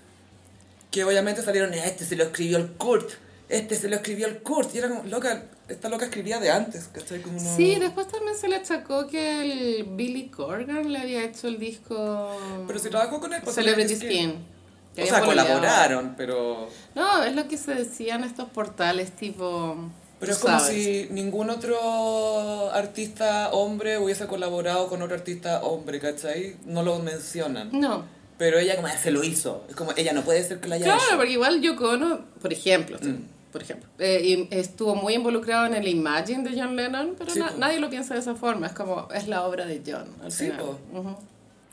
que 0.91 1.05
obviamente 1.05 1.43
salieron, 1.43 1.75
este 1.75 2.05
se 2.05 2.17
lo 2.17 2.25
escribió 2.25 2.59
el 2.59 2.69
Kurt, 2.73 3.11
este 3.49 3.77
se 3.77 3.89
lo 3.89 3.97
escribió 3.97 4.27
el 4.27 4.39
Kurt, 4.39 4.75
y 4.75 4.79
era 4.79 4.89
como, 4.89 5.05
loca, 5.05 5.45
esta 5.69 5.89
loca 5.89 6.07
escribía 6.07 6.39
de 6.39 6.51
antes, 6.51 6.89
¿cachai? 6.93 7.21
Como 7.21 7.39
Sí, 7.39 7.77
después 7.77 8.09
también 8.09 8.37
se 8.37 8.49
le 8.49 8.57
achacó 8.57 9.07
que 9.09 9.43
el 9.43 9.85
Billy 9.85 10.29
Corgan 10.29 10.93
le 10.93 10.99
había 10.99 11.25
hecho 11.25 11.49
el 11.49 11.59
disco 11.59 12.31
Pero 12.67 12.79
si 12.79 12.89
trabajó 12.89 13.21
con 13.21 13.33
él, 13.33 13.41
pues 13.43 13.57
Celebrity 13.57 13.97
Skin. 13.97 14.45
que 14.95 15.03
O 15.03 15.07
sea, 15.07 15.21
colaboraron, 15.21 16.15
pero... 16.17 16.69
No, 16.95 17.23
es 17.23 17.35
lo 17.35 17.49
que 17.49 17.57
se 17.57 17.75
decía 17.75 18.15
en 18.15 18.25
estos 18.25 18.49
portales 18.49 19.11
tipo... 19.13 19.77
Pero 20.19 20.33
es 20.33 20.39
como 20.39 20.59
sabes. 20.59 20.75
si 20.85 21.09
ningún 21.11 21.51
otro 21.51 22.71
artista 22.73 23.51
hombre 23.53 23.99
hubiese 23.99 24.27
colaborado 24.27 24.89
con 24.89 25.03
otro 25.03 25.15
artista 25.15 25.63
hombre, 25.63 26.01
¿cachai? 26.01 26.57
No 26.65 26.83
lo 26.83 26.99
mencionan. 27.01 27.71
No. 27.73 28.05
Pero 28.39 28.59
ella 28.59 28.77
como, 28.77 28.89
"Ah, 28.89 28.97
se 28.97 29.11
lo 29.11 29.23
hizo. 29.25 29.65
Es 29.69 29.75
como, 29.77 29.93
ella 29.97 30.13
no 30.13 30.23
puede 30.23 30.43
ser 30.45 30.61
que 30.61 30.69
la 30.69 30.77
haya 30.77 30.85
Claro, 30.87 31.01
hecho. 31.07 31.17
porque 31.17 31.33
igual 31.33 31.61
Yoko 31.61 31.91
Ono, 31.91 32.21
por 32.41 32.53
ejemplo, 32.53 32.99
Mm. 33.01 33.25
por 33.53 33.63
ejemplo, 33.63 33.89
eh, 33.99 34.47
estuvo 34.51 34.95
muy 34.95 35.15
involucrado 35.15 35.67
en 35.67 35.75
el 35.75 35.89
Imagine 35.89 36.49
de 36.49 36.61
John 36.61 36.77
Lennon, 36.77 37.15
pero 37.19 37.31
Sí, 37.33 37.39
na- 37.39 37.49
po. 37.53 37.59
nadie 37.59 37.81
lo 37.81 37.89
piensa 37.89 38.13
de 38.15 38.21
esa 38.21 38.35
forma, 38.35 38.67
es 38.67 38.73
como, 38.75 39.09
es 39.15 39.27
la 39.29 39.45
obra 39.47 39.65
de 39.65 39.81
John, 39.87 40.07
al 40.23 40.31
Sí, 40.33 40.45
final. 40.51 40.59
po. 40.61 40.79
Ujú. 40.99 41.17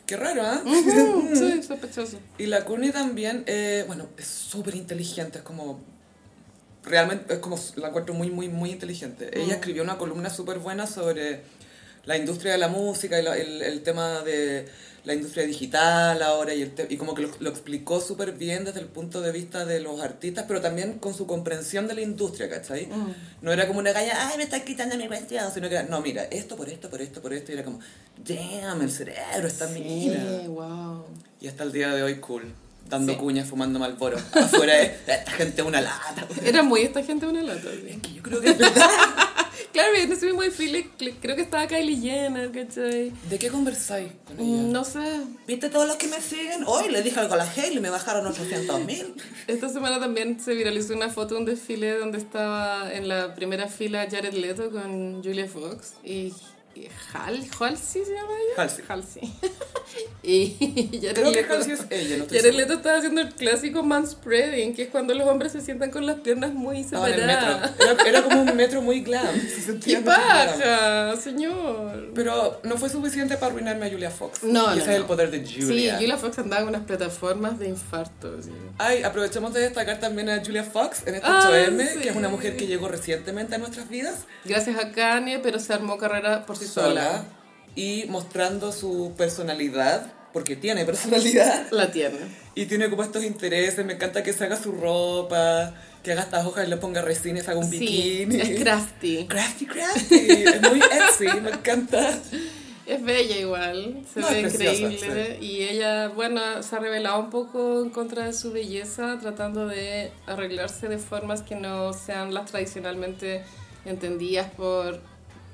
Qué 0.06 0.16
raro, 0.18 0.42
¿ah? 0.46 0.62
Ujú, 0.66 0.66
sí, 1.36 1.64
sospechoso. 1.64 2.18
Y 2.38 2.46
la 2.48 2.64
Courtney 2.66 2.92
también, 2.92 3.44
eh, 3.48 3.84
bueno, 3.88 4.08
es 4.18 4.28
súper 4.28 4.76
inteligente, 4.76 5.40
es 5.40 5.44
como... 5.44 5.80
Realmente 6.84 7.34
es 7.34 7.40
como, 7.40 7.58
la 7.76 7.90
encuentro 7.90 8.14
muy, 8.14 8.30
muy, 8.30 8.50
muy 8.50 8.72
inteligente. 8.72 9.32
Mm. 9.34 9.40
Ella 9.40 9.54
escribió 9.56 9.84
una 9.84 9.98
columna 9.98 10.30
súper 10.30 10.60
buena 10.60 10.86
sobre 10.88 11.42
la 12.06 12.18
industria 12.18 12.52
de 12.54 12.58
la 12.58 12.68
música 12.68 13.20
y 13.20 13.24
la- 13.24 13.38
el, 13.38 13.62
el 13.62 13.82
tema 13.84 14.22
de 14.22 14.68
la 15.06 15.14
industria 15.14 15.46
digital 15.46 16.22
ahora 16.22 16.54
y, 16.54 16.62
el 16.62 16.72
te- 16.76 16.88
y 16.90 16.96
como 16.98 17.14
que 17.14 17.24
lo, 17.24 17.32
lo 17.40 17.50
explicó 17.50 18.00
súper 18.02 18.34
bien 18.34 18.64
desde 18.66 18.80
el 18.80 18.86
punto 18.88 19.20
de 19.22 19.32
vista 19.34 19.66
de 19.66 19.80
los 19.82 20.02
artistas, 20.02 20.46
pero 20.48 20.62
también 20.62 21.00
con 21.00 21.14
su 21.14 21.26
comprensión 21.28 21.88
de 21.88 21.94
la 21.94 22.02
industria, 22.02 22.50
¿cachai? 22.50 22.88
Mm. 22.88 23.14
No 23.42 23.52
era 23.54 23.68
como 23.68 23.80
una 23.80 23.92
galla, 23.94 24.28
ay, 24.30 24.38
me 24.38 24.44
estás 24.44 24.62
quitando 24.64 24.98
mi 24.98 25.08
cuestión, 25.08 25.54
sino 25.54 25.68
que 25.70 25.76
era, 25.76 25.84
no, 25.84 26.02
mira, 26.02 26.24
esto 26.26 26.56
por 26.58 26.70
esto, 26.70 26.90
por 26.90 27.02
esto, 27.02 27.22
por 27.22 27.34
esto, 27.34 27.52
y 27.52 27.56
era 27.56 27.64
como, 27.64 27.80
damn, 28.18 28.82
el 28.82 28.92
cerebro 28.92 29.48
está 29.48 29.68
Sí, 29.68 29.80
mina. 29.82 30.24
wow. 30.48 31.06
Y 31.42 31.48
hasta 31.48 31.64
el 31.64 31.72
día 31.74 31.94
de 31.94 32.04
hoy, 32.04 32.16
cool. 32.20 32.54
Dando 32.90 33.14
Sí. 33.14 33.20
cuñas, 33.20 33.48
fumando 33.50 33.80
malboro. 33.80 34.18
Afuera 34.34 34.80
es, 34.82 34.92
esta 35.08 35.32
gente 35.32 35.62
es 35.62 35.68
una 35.68 35.82
lata. 35.82 36.28
Era 36.44 36.64
muy 36.64 36.82
esta 36.82 37.04
gente 37.04 37.26
una 37.26 37.42
lata. 37.42 37.70
sí. 37.72 38.00
Que 38.00 38.14
yo 38.14 38.22
creo 38.24 38.42
que 38.42 38.50
es 38.52 38.58
verdad. 38.58 38.88
Claro, 39.72 39.96
en 39.96 40.12
ese 40.12 40.28
mismo 40.28 40.42
desfile 40.44 40.88
creo 41.20 41.36
que 41.36 41.42
estaba 41.42 41.66
Kylie 41.66 41.98
Jenner, 42.00 42.52
¿cachai? 42.52 43.12
¿De 43.28 43.40
qué 43.40 43.50
conversáis 43.50 44.12
con 44.28 44.40
ella? 44.40 44.62
Mm, 44.64 44.72
No 44.72 44.84
sé. 44.84 45.22
¿Viste 45.48 45.70
todos 45.70 45.88
los 45.88 45.96
que 45.98 46.08
me 46.08 46.22
siguen? 46.22 46.64
Hoy 46.68 46.90
le 46.90 47.02
dije 47.02 47.20
algo 47.20 47.34
a 47.34 47.38
la 47.38 47.44
Hailey 47.52 47.78
y 47.78 47.80
me 47.80 47.90
bajaron 47.90 48.26
800 48.28 48.82
mil. 48.86 49.16
Esta 49.48 49.70
semana 49.70 50.00
también 50.00 50.40
se 50.40 50.54
viralizó 50.54 50.94
una 50.94 51.10
foto 51.10 51.34
de 51.36 51.40
un 51.40 51.46
desfile 51.46 51.98
donde 51.98 52.20
estaba 52.20 52.92
en 52.94 53.08
la 53.08 53.34
primera 53.34 53.68
fila 53.68 54.08
Jared 54.10 54.34
Leto 54.34 54.70
con 54.70 55.24
Julia 55.24 55.48
Fox 55.48 55.94
y 56.04 56.32
Hal, 57.14 57.46
Halsey 57.60 58.04
se 58.06 58.14
llama 58.14 58.32
ella. 58.34 58.64
Halsey. 58.64 58.86
Halsey. 58.88 59.34
y 60.24 61.00
Jared 61.02 61.14
Creo 61.14 61.32
que. 61.32 61.44
Halsey 61.44 61.74
es 61.74 61.86
ella, 61.90 62.18
no 62.18 62.26
Jared. 62.26 62.54
Leto 62.54 62.74
estaba 62.74 62.98
haciendo 62.98 63.22
el 63.22 63.34
clásico 63.34 63.84
manspreading, 63.84 64.74
que 64.76 64.84
es 64.84 64.90
cuando 64.90 65.14
los 65.14 65.28
hombres 65.28 65.52
se 65.52 65.62
sientan 65.62 65.92
con 65.92 66.06
las 66.06 66.20
piernas 66.22 66.54
muy 66.54 66.78
el 66.80 66.86
separadas. 66.86 67.72
metro. 67.72 67.86
Era, 67.94 68.04
era 68.10 68.24
como 68.24 68.42
un 68.42 68.56
metro 68.56 68.82
muy 68.82 69.02
glam. 69.02 69.36
Se 69.42 69.78
¡Qué 69.80 69.98
paja, 69.98 71.16
señor! 71.18 72.12
Pero 72.16 72.60
no 72.64 72.78
fue 72.78 72.90
suficiente 72.90 73.36
para 73.36 73.52
arruinarme 73.52 73.86
a 73.88 73.90
Julia 73.92 74.12
Fox. 74.12 74.44
No, 74.44 74.50
y 74.50 74.52
no, 74.54 74.72
ese 74.74 74.82
es 74.82 74.88
el 74.96 75.02
no. 75.02 75.08
poder 75.08 75.30
de 75.32 75.46
Sí, 75.46 75.62
Julia. 75.62 75.98
Julia 75.98 76.18
Fox 76.18 76.40
andaba 76.40 76.62
en 76.64 76.70
unas 76.70 76.82
plataformas 76.84 77.60
de 77.60 77.68
infarto. 77.70 78.42
sí. 78.42 78.52
Ay, 78.78 79.04
aprovechamos 79.04 79.54
de 79.54 79.62
destacar 79.62 80.00
también 80.00 80.30
a 80.30 80.44
Julia 80.44 80.64
Fox 80.64 81.04
en 81.06 81.16
este 81.16 81.28
Ah, 81.30 81.48
8M, 81.52 81.94
sí. 81.94 82.00
que 82.00 82.10
es 82.10 82.16
una 82.16 82.30
mujer 82.30 82.58
que 82.58 82.66
llegó 82.66 82.88
recientemente 82.88 83.56
a 83.56 83.58
nuestras 83.60 83.90
vidas. 83.90 84.22
Gracias 84.46 84.78
a 84.78 84.92
Kanye, 84.92 85.40
pero 85.40 85.60
se 85.60 85.74
armó 85.74 85.98
carrera 85.98 86.46
por 86.46 86.58
sí 86.64 86.74
sola. 86.74 87.26
y 87.76 88.06
mostrando 88.10 88.72
su 88.72 89.14
personalidad, 89.18 90.12
porque 90.34 90.56
tiene 90.56 90.86
personalidad, 90.92 91.68
La 91.72 91.92
tiene. 91.92 92.18
y 92.56 92.66
tiene 92.66 92.90
como 92.90 93.04
estos 93.04 93.24
intereses, 93.24 93.86
me 93.86 93.94
encanta 93.94 94.24
que 94.24 94.34
se 94.34 94.44
haga 94.46 94.62
su 94.62 94.72
ropa, 94.72 95.74
que 96.04 96.12
haga 96.12 96.22
estas 96.24 96.46
hojas 96.46 96.68
y 96.68 96.70
le 96.70 96.78
ponga 96.78 97.02
resines, 97.02 97.48
haga 97.48 97.60
un 97.60 97.70
Sí, 97.70 98.26
bikini. 98.26 98.42
es 98.42 98.60
crafty. 98.62 99.26
Crafty, 99.28 99.66
crafty, 99.66 100.16
es 100.44 100.62
muy 100.62 100.80
Etsy, 100.82 101.40
me 101.42 101.50
encanta. 101.52 102.20
Es 102.86 103.02
bella 103.02 103.38
igual, 103.38 104.04
se 104.14 104.20
No, 104.20 104.28
ve 104.30 104.42
preciosa, 104.42 104.74
increíble. 104.92 105.38
Y 105.40 105.62
ella, 105.64 106.10
bueno, 106.10 106.42
se 106.62 106.76
ha 106.76 106.80
revelado 106.80 107.18
un 107.22 107.30
poco 107.30 107.82
en 107.82 107.90
contra 107.92 108.26
de 108.26 108.34
su 108.34 108.52
belleza, 108.52 109.18
tratando 109.22 109.68
de 109.68 110.12
arreglarse 110.26 110.90
de 110.90 110.98
formas 110.98 111.44
que 111.44 111.56
no 111.56 111.94
sean 111.94 112.34
las 112.34 112.52
tradicionalmente 112.52 113.46
entendidas 113.86 114.50
por, 114.52 115.00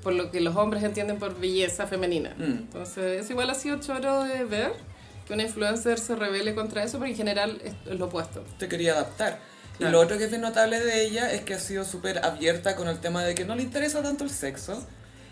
por 0.02 0.12
lo 0.14 0.30
que 0.30 0.40
los 0.40 0.56
hombres 0.56 0.82
entienden 0.82 1.18
por 1.18 1.38
belleza 1.38 1.86
femenina. 1.86 2.34
Mm. 2.38 2.42
Entonces, 2.42 3.22
es 3.24 3.30
igual 3.30 3.50
ha 3.50 3.54
sido 3.54 3.78
choro 3.80 4.24
de 4.24 4.44
ver 4.44 4.72
que 5.26 5.34
una 5.34 5.42
influencer 5.44 5.98
se 5.98 6.16
revele 6.16 6.54
contra 6.54 6.82
eso, 6.82 6.98
porque 6.98 7.10
en 7.12 7.16
general 7.16 7.60
es 7.64 7.98
lo 7.98 8.06
opuesto. 8.06 8.44
Te 8.58 8.68
quería 8.68 8.92
adaptar. 8.92 9.38
Y 9.74 9.78
Claro. 9.78 9.92
lo 9.92 10.00
otro 10.00 10.18
que 10.18 10.24
es 10.24 10.30
bien 10.30 10.42
notable 10.42 10.78
de 10.80 11.02
ella 11.04 11.32
es 11.32 11.40
que 11.42 11.54
ha 11.54 11.58
sido 11.58 11.84
súper 11.84 12.24
abierta 12.24 12.76
con 12.76 12.88
el 12.88 12.98
tema 12.98 13.24
de 13.24 13.34
que 13.34 13.44
no 13.44 13.54
le 13.54 13.62
interesa 13.62 14.02
tanto 14.02 14.24
el 14.24 14.30
sexo. 14.30 14.86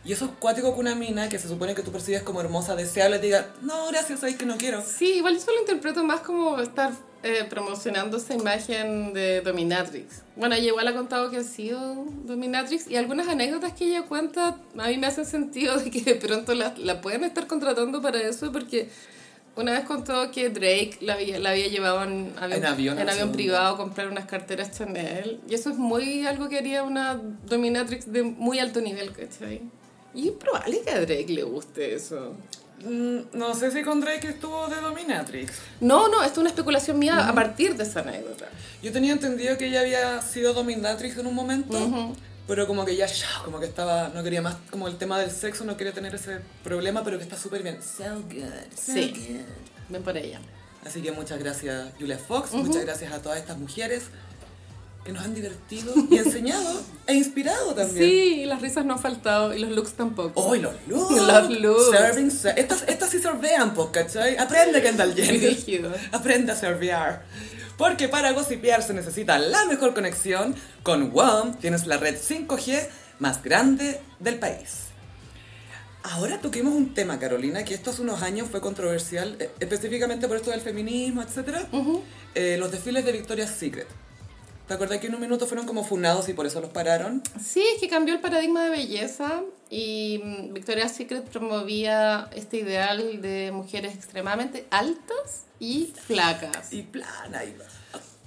Y 0.08 0.12
eso 0.12 0.24
es 0.24 0.30
cuático 0.38 0.72
que 0.72 0.80
una 0.80 0.94
mina 0.94 1.28
que 1.28 1.38
se 1.38 1.48
supone 1.48 1.74
que 1.74 1.82
tú 1.82 1.92
percibes 1.92 2.22
como 2.22 2.40
hermosa, 2.40 2.74
deseable, 2.74 3.18
te 3.18 3.26
diga, 3.26 3.52
no, 3.60 3.88
gracias, 3.88 4.20
sabes 4.20 4.36
que 4.36 4.46
no 4.46 4.56
quiero. 4.56 4.82
Sí, 4.82 5.16
igual 5.16 5.38
yo 5.38 5.52
lo 5.52 5.60
interpreto 5.60 6.02
más 6.02 6.20
como 6.20 6.58
estar 6.60 6.92
eh, 7.22 7.44
promocionando 7.50 8.16
esa 8.16 8.32
imagen 8.32 9.12
de 9.12 9.42
Dominatrix. 9.42 10.22
Bueno, 10.34 10.54
ella 10.54 10.68
igual 10.68 10.88
ha 10.88 10.94
contado 10.94 11.30
que 11.30 11.36
ha 11.36 11.44
sido 11.44 12.06
Dominatrix 12.24 12.88
y 12.90 12.96
algunas 12.96 13.28
anécdotas 13.28 13.74
que 13.74 13.84
ella 13.84 14.06
cuenta 14.06 14.56
a 14.78 14.88
mí 14.88 14.96
me 14.96 15.08
hacen 15.08 15.26
sentido 15.26 15.76
de 15.76 15.90
que 15.90 16.00
de 16.00 16.14
pronto 16.14 16.54
la, 16.54 16.72
la 16.78 17.02
pueden 17.02 17.24
estar 17.24 17.46
contratando 17.46 18.00
para 18.00 18.18
eso 18.18 18.50
porque 18.50 18.88
una 19.56 19.72
vez 19.72 19.84
contó 19.84 20.30
que 20.30 20.48
Drake 20.48 20.96
la 21.02 21.14
había, 21.14 21.38
la 21.38 21.50
había 21.50 21.68
llevado 21.68 22.02
en 22.04 22.32
avión, 22.38 22.58
En 22.58 22.64
avión, 22.64 22.98
en 22.98 23.10
avión 23.10 23.32
privado 23.32 23.74
a 23.74 23.76
comprar 23.76 24.08
unas 24.08 24.24
carteras 24.24 24.70
Chanel 24.70 25.40
y 25.46 25.54
eso 25.54 25.68
es 25.68 25.76
muy 25.76 26.26
algo 26.26 26.48
que 26.48 26.56
haría 26.56 26.82
una 26.82 27.20
Dominatrix 27.44 28.10
de 28.10 28.22
muy 28.22 28.58
alto 28.58 28.80
nivel, 28.80 29.12
¿cachai? 29.12 29.60
Y 30.14 30.28
es 30.28 30.34
probable 30.34 30.80
que 30.82 30.90
a 30.90 31.00
Drake 31.00 31.26
le 31.28 31.42
guste 31.42 31.94
eso. 31.94 32.34
Mm, 32.84 33.18
No 33.36 33.54
sé 33.54 33.70
si 33.70 33.82
con 33.82 34.00
Drake 34.00 34.28
estuvo 34.28 34.68
de 34.68 34.76
Dominatrix. 34.80 35.52
No, 35.80 36.08
no, 36.08 36.22
esto 36.22 36.34
es 36.34 36.38
una 36.38 36.50
especulación 36.50 36.98
mía 36.98 37.28
a 37.28 37.34
partir 37.34 37.76
de 37.76 37.82
esa 37.84 38.00
anécdota. 38.00 38.46
Yo 38.82 38.92
tenía 38.92 39.12
entendido 39.12 39.56
que 39.58 39.66
ella 39.66 39.80
había 39.80 40.22
sido 40.22 40.52
dominatrix 40.54 41.16
en 41.18 41.26
un 41.26 41.34
momento, 41.34 41.76
Ujú. 41.76 42.14
pero 42.46 42.66
como 42.68 42.84
que 42.84 42.94
ya, 42.96 43.06
como 43.44 43.58
que 43.58 43.66
estaba, 43.66 44.10
no 44.14 44.22
quería 44.22 44.40
más, 44.40 44.56
como 44.70 44.86
el 44.86 44.96
tema 44.96 45.18
del 45.18 45.30
sexo, 45.32 45.64
no 45.64 45.76
quería 45.76 45.92
tener 45.92 46.14
ese 46.14 46.38
problema, 46.62 47.02
pero 47.02 47.18
que 47.18 47.24
está 47.24 47.36
súper 47.36 47.62
bien. 47.64 47.78
So 47.82 48.04
good, 48.30 48.44
so 48.76 48.92
Sí. 48.92 49.12
good. 49.12 49.40
Ven 49.88 50.02
por 50.04 50.16
ella. 50.16 50.40
Así 50.86 51.02
que 51.02 51.10
muchas 51.10 51.40
gracias 51.40 51.88
Julia 51.98 52.16
Fox, 52.18 52.52
muchas 52.52 52.84
gracias 52.84 53.12
a 53.12 53.20
todas 53.20 53.38
estas 53.38 53.58
mujeres 53.58 54.04
que 55.08 55.12
nos 55.14 55.24
han 55.24 55.34
divertido 55.34 55.94
y 56.10 56.18
enseñado 56.18 56.82
e 57.06 57.14
inspirado 57.14 57.74
también. 57.74 58.04
Sí, 58.10 58.42
y 58.42 58.44
las 58.44 58.60
risas 58.60 58.84
no 58.84 58.92
han 58.92 59.00
faltado 59.00 59.54
y 59.54 59.58
los 59.58 59.70
looks 59.70 59.94
tampoco. 59.94 60.38
¡Oh, 60.38 60.54
y 60.54 60.58
los 60.60 60.74
looks! 60.86 61.16
Los 61.16 61.50
looks. 61.60 61.90
Serving, 61.96 62.30
ser- 62.30 62.58
estas, 62.58 62.84
estas 62.86 63.08
sí 63.08 63.18
sorbean, 63.18 63.72
pues, 63.72 63.88
¿cachai? 63.90 64.36
Aprende, 64.36 64.82
Kendall 64.82 65.14
Jenner. 65.14 65.98
Aprende 66.12 66.52
a 66.52 66.56
servear. 66.56 67.24
Porque 67.78 68.06
para 68.10 68.32
gossipear 68.32 68.82
se 68.82 68.92
necesita 68.92 69.38
la 69.38 69.64
mejor 69.64 69.94
conexión. 69.94 70.54
Con 70.82 71.10
WOM 71.10 71.54
tienes 71.54 71.86
la 71.86 71.96
red 71.96 72.18
5G 72.20 72.88
más 73.18 73.42
grande 73.42 74.02
del 74.18 74.38
país. 74.38 74.88
Ahora 76.02 76.38
toquemos 76.38 76.74
un 76.74 76.92
tema, 76.92 77.18
Carolina, 77.18 77.64
que 77.64 77.72
esto 77.72 77.92
hace 77.92 78.02
unos 78.02 78.20
años 78.20 78.48
fue 78.50 78.60
controversial, 78.60 79.36
eh, 79.40 79.48
específicamente 79.58 80.28
por 80.28 80.36
esto 80.36 80.50
del 80.50 80.60
feminismo, 80.60 81.22
etc. 81.22 81.60
Eh, 82.34 82.56
los 82.58 82.70
desfiles 82.70 83.06
de 83.06 83.12
Victoria's 83.12 83.50
Secret. 83.52 83.86
¿Te 84.68 84.74
acuerdas 84.74 84.98
que 84.98 85.06
en 85.06 85.14
un 85.14 85.20
minuto 85.22 85.46
fueron 85.46 85.66
como 85.66 85.82
funados 85.82 86.28
y 86.28 86.34
por 86.34 86.44
eso 86.44 86.60
los 86.60 86.68
pararon? 86.70 87.22
Sí, 87.42 87.64
es 87.74 87.80
que 87.80 87.88
cambió 87.88 88.14
el 88.14 88.20
paradigma 88.20 88.64
de 88.64 88.70
belleza 88.70 89.40
y 89.70 90.20
mm, 90.22 90.52
Victoria's 90.52 90.92
Secret 90.94 91.24
promovía 91.24 92.28
este 92.34 92.58
ideal 92.58 93.22
de 93.22 93.50
mujeres 93.50 93.94
extremadamente 93.94 94.66
altas 94.70 95.44
y 95.58 95.94
flacas. 95.96 96.70
Y 96.70 96.82
plana, 96.82 97.44
y... 97.44 97.56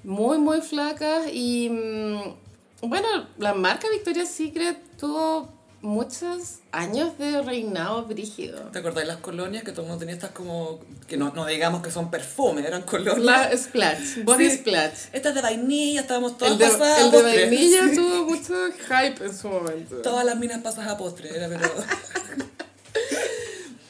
Muy, 0.04 0.40
muy 0.40 0.62
flacas 0.62 1.28
y... 1.32 1.70
mm, 1.70 2.90
Bueno, 2.90 3.08
la 3.38 3.54
marca 3.54 3.88
Victoria's 3.92 4.30
Secret 4.30 4.80
tuvo 4.98 5.48
muchos 5.82 6.60
años 6.72 7.18
de 7.18 7.42
reinado 7.42 8.06
brígido. 8.06 8.60
¿Te 8.72 8.80
acordás 8.80 9.04
de 9.04 9.08
las 9.08 9.18
colonias 9.18 9.64
que 9.64 9.72
todo 9.72 9.82
el 9.82 9.88
mundo 9.88 10.00
tenía 10.00 10.16
estas 10.16 10.32
como... 10.32 10.80
que 11.08 11.18
no, 11.18 11.32
no 11.34 11.46
digamos 11.46 11.82
que 11.82 11.92
son 11.92 12.12
perfumes, 12.12 12.66
eran 12.66 12.84
colonias? 12.84 13.20
La 13.20 13.58
Splash, 13.58 14.24
Body 14.24 14.50
Sí. 14.50 14.58
Splash. 14.58 15.08
Estas 15.12 15.36
de 15.36 15.42
vainilla, 15.42 16.02
estábamos 16.02 16.38
todas 16.38 16.54
El 16.54 16.60
de, 16.60 16.66
pasadas 16.66 17.02
el 17.06 17.12
de 17.12 17.22
vainilla 17.24 17.94
tuvo 17.96 18.26
mucho 18.26 18.54
hype 18.88 19.26
en 19.26 19.36
su 19.38 19.50
momento. 19.50 19.96
Todas 19.98 20.26
las 20.26 20.38
minas 20.38 20.62
pasas 20.62 20.88
a 20.88 20.98
postre, 20.98 21.36
era 21.36 21.48
pero... 21.48 21.68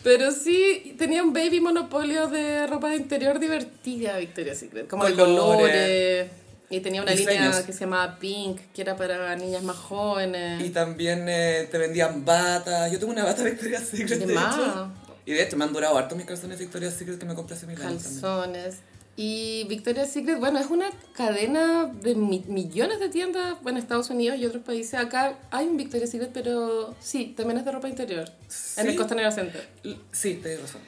Pero 0.03 0.31
sí, 0.31 0.95
tenía 0.97 1.21
un 1.21 1.31
baby 1.31 1.59
monopolio 1.59 2.27
de 2.27 2.65
ropa 2.65 2.89
de 2.89 2.95
interior 2.95 3.39
divertida 3.39 4.17
Victoria's 4.17 4.57
Secret. 4.57 4.87
Como 4.87 5.03
Colores. 5.03 5.27
colores. 5.27 6.31
Y 6.71 6.79
tenía 6.79 7.01
una 7.03 7.11
línea 7.13 7.63
que 7.65 7.73
se 7.73 7.81
llamaba 7.81 8.17
Pink, 8.17 8.59
que 8.73 8.81
era 8.81 8.95
para 8.95 9.35
niñas 9.35 9.61
más 9.61 9.75
jóvenes. 9.75 10.63
Y 10.65 10.69
también 10.69 11.25
eh, 11.27 11.67
te 11.69 11.77
vendían 11.77 12.23
batas. 12.25 12.91
Yo 12.91 12.97
tengo 12.97 13.11
una 13.11 13.25
bata 13.25 13.43
Victoria's 13.43 13.87
Secret, 13.87 14.19
De 14.19 14.25
de, 14.25 14.33
más. 14.33 14.55
hecho. 14.57 14.91
Y 15.25 15.33
de 15.33 15.43
hecho 15.43 15.57
me 15.57 15.65
han 15.65 15.73
durado 15.73 15.97
harto 15.97 16.15
mis 16.15 16.25
calzones 16.25 16.57
Victoria's 16.57 16.93
Secret 16.95 17.19
que 17.19 17.25
me 17.25 17.35
compré 17.35 17.55
hace 17.55 17.67
mil 17.67 17.79
años 17.81 18.01
también. 18.03 18.21
calzones. 18.21 18.75
Y 19.17 19.65
Victoria's 19.67 20.09
Secret, 20.11 20.39
bueno, 20.39 20.57
es 20.59 20.67
una 20.67 20.89
cadena 21.13 21.85
de 21.85 22.15
mi- 22.15 22.45
millones 22.47 22.99
de 23.01 23.09
tiendas 23.09 23.61
bueno, 23.61 23.77
en 23.77 23.83
Estados 23.83 24.09
Unidos 24.09 24.39
y 24.39 24.45
otros 24.45 24.63
países. 24.63 24.93
Acá 24.93 25.37
hay 25.51 25.67
un 25.67 25.75
Victoria's 25.75 26.09
Secret, 26.09 26.31
pero 26.33 26.95
sí, 27.01 27.33
también 27.35 27.57
es 27.59 27.65
de 27.65 27.71
ropa 27.73 27.89
interior. 27.89 28.29
En 28.77 28.87
el. 28.87 28.95
Costanera 28.95 29.29
Center. 29.31 29.67
L- 29.83 29.97
Sí, 30.13 30.39
tienes 30.41 30.61
razón. 30.61 30.81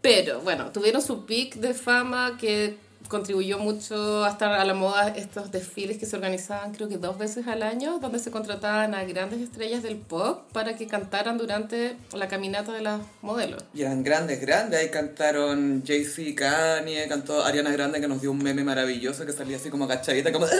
Pero 0.00 0.40
bueno, 0.40 0.70
tuvieron 0.70 1.02
su 1.02 1.26
pic 1.26 1.56
de 1.56 1.74
fama 1.74 2.36
que 2.40 2.76
contribuyó 3.08 3.58
mucho 3.58 4.24
hasta 4.24 4.60
a 4.60 4.64
la 4.64 4.74
moda 4.74 5.08
estos 5.08 5.50
desfiles 5.50 5.98
que 5.98 6.06
se 6.06 6.16
organizaban 6.16 6.72
creo 6.72 6.88
que 6.88 6.98
dos 6.98 7.18
veces 7.18 7.46
al 7.46 7.62
año, 7.62 7.98
donde 7.98 8.18
se 8.18 8.30
contrataban 8.30 8.94
a 8.94 9.04
grandes 9.04 9.40
estrellas 9.40 9.82
del 9.82 9.96
pop 9.96 10.42
para 10.52 10.76
que 10.76 10.86
cantaran 10.86 11.38
durante 11.38 11.96
la 12.12 12.28
caminata 12.28 12.72
de 12.72 12.82
las 12.82 13.00
modelos. 13.22 13.64
Y 13.74 13.82
eran 13.82 14.02
grandes, 14.02 14.40
grandes. 14.40 14.80
Ahí 14.80 14.90
cantaron 14.90 15.82
Jay-Z, 15.86 16.34
Kanye, 16.34 17.06
cantó 17.08 17.44
Ariana 17.44 17.70
Grande 17.70 18.00
que 18.00 18.08
nos 18.08 18.20
dio 18.20 18.30
un 18.30 18.38
meme 18.38 18.64
maravilloso 18.64 19.26
que 19.26 19.32
salía 19.32 19.56
así 19.56 19.70
como 19.70 19.84
agachadita, 19.84 20.32
como... 20.32 20.46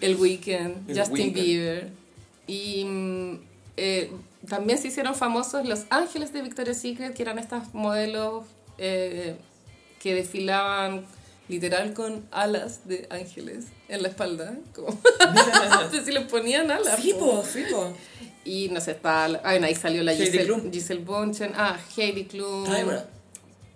El 0.00 0.16
Weeknd, 0.16 0.94
Justin. 0.94 1.32
Bieber. 1.32 1.90
Y 2.46 2.84
mm, 2.84 3.40
eh, 3.76 4.10
también 4.48 4.78
se 4.78 4.88
hicieron 4.88 5.14
famosos 5.14 5.66
los 5.66 5.84
ángeles 5.90 6.32
de 6.32 6.42
Victoria's 6.42 6.80
Secret, 6.80 7.14
que 7.14 7.22
eran 7.22 7.38
estas 7.38 7.74
modelos 7.74 8.44
eh, 8.78 9.36
que 10.06 10.14
desfilaban 10.14 11.04
literal 11.48 11.92
con 11.92 12.24
alas 12.30 12.86
de 12.86 13.08
ángeles 13.10 13.64
en 13.88 14.02
la 14.02 14.08
espalda. 14.08 14.56
Como 14.72 14.88
si 16.04 16.12
les 16.12 16.24
ponían 16.26 16.70
alas. 16.70 17.00
Sí, 17.02 17.12
po. 17.18 17.42
sí, 17.44 17.64
po. 17.68 17.92
Y 18.44 18.68
no 18.68 18.80
sé, 18.80 18.92
está, 18.92 19.26
bueno, 19.26 19.66
ahí 19.66 19.74
salió 19.74 20.04
la 20.04 20.12
Heidi 20.12 20.26
Giselle, 20.26 20.44
Klum. 20.44 20.70
Giselle 20.70 21.02
Bonchen. 21.02 21.52
Ah, 21.56 21.76
Heidi 21.96 22.26
Klum. 22.26 22.64
Tyra. 22.64 23.04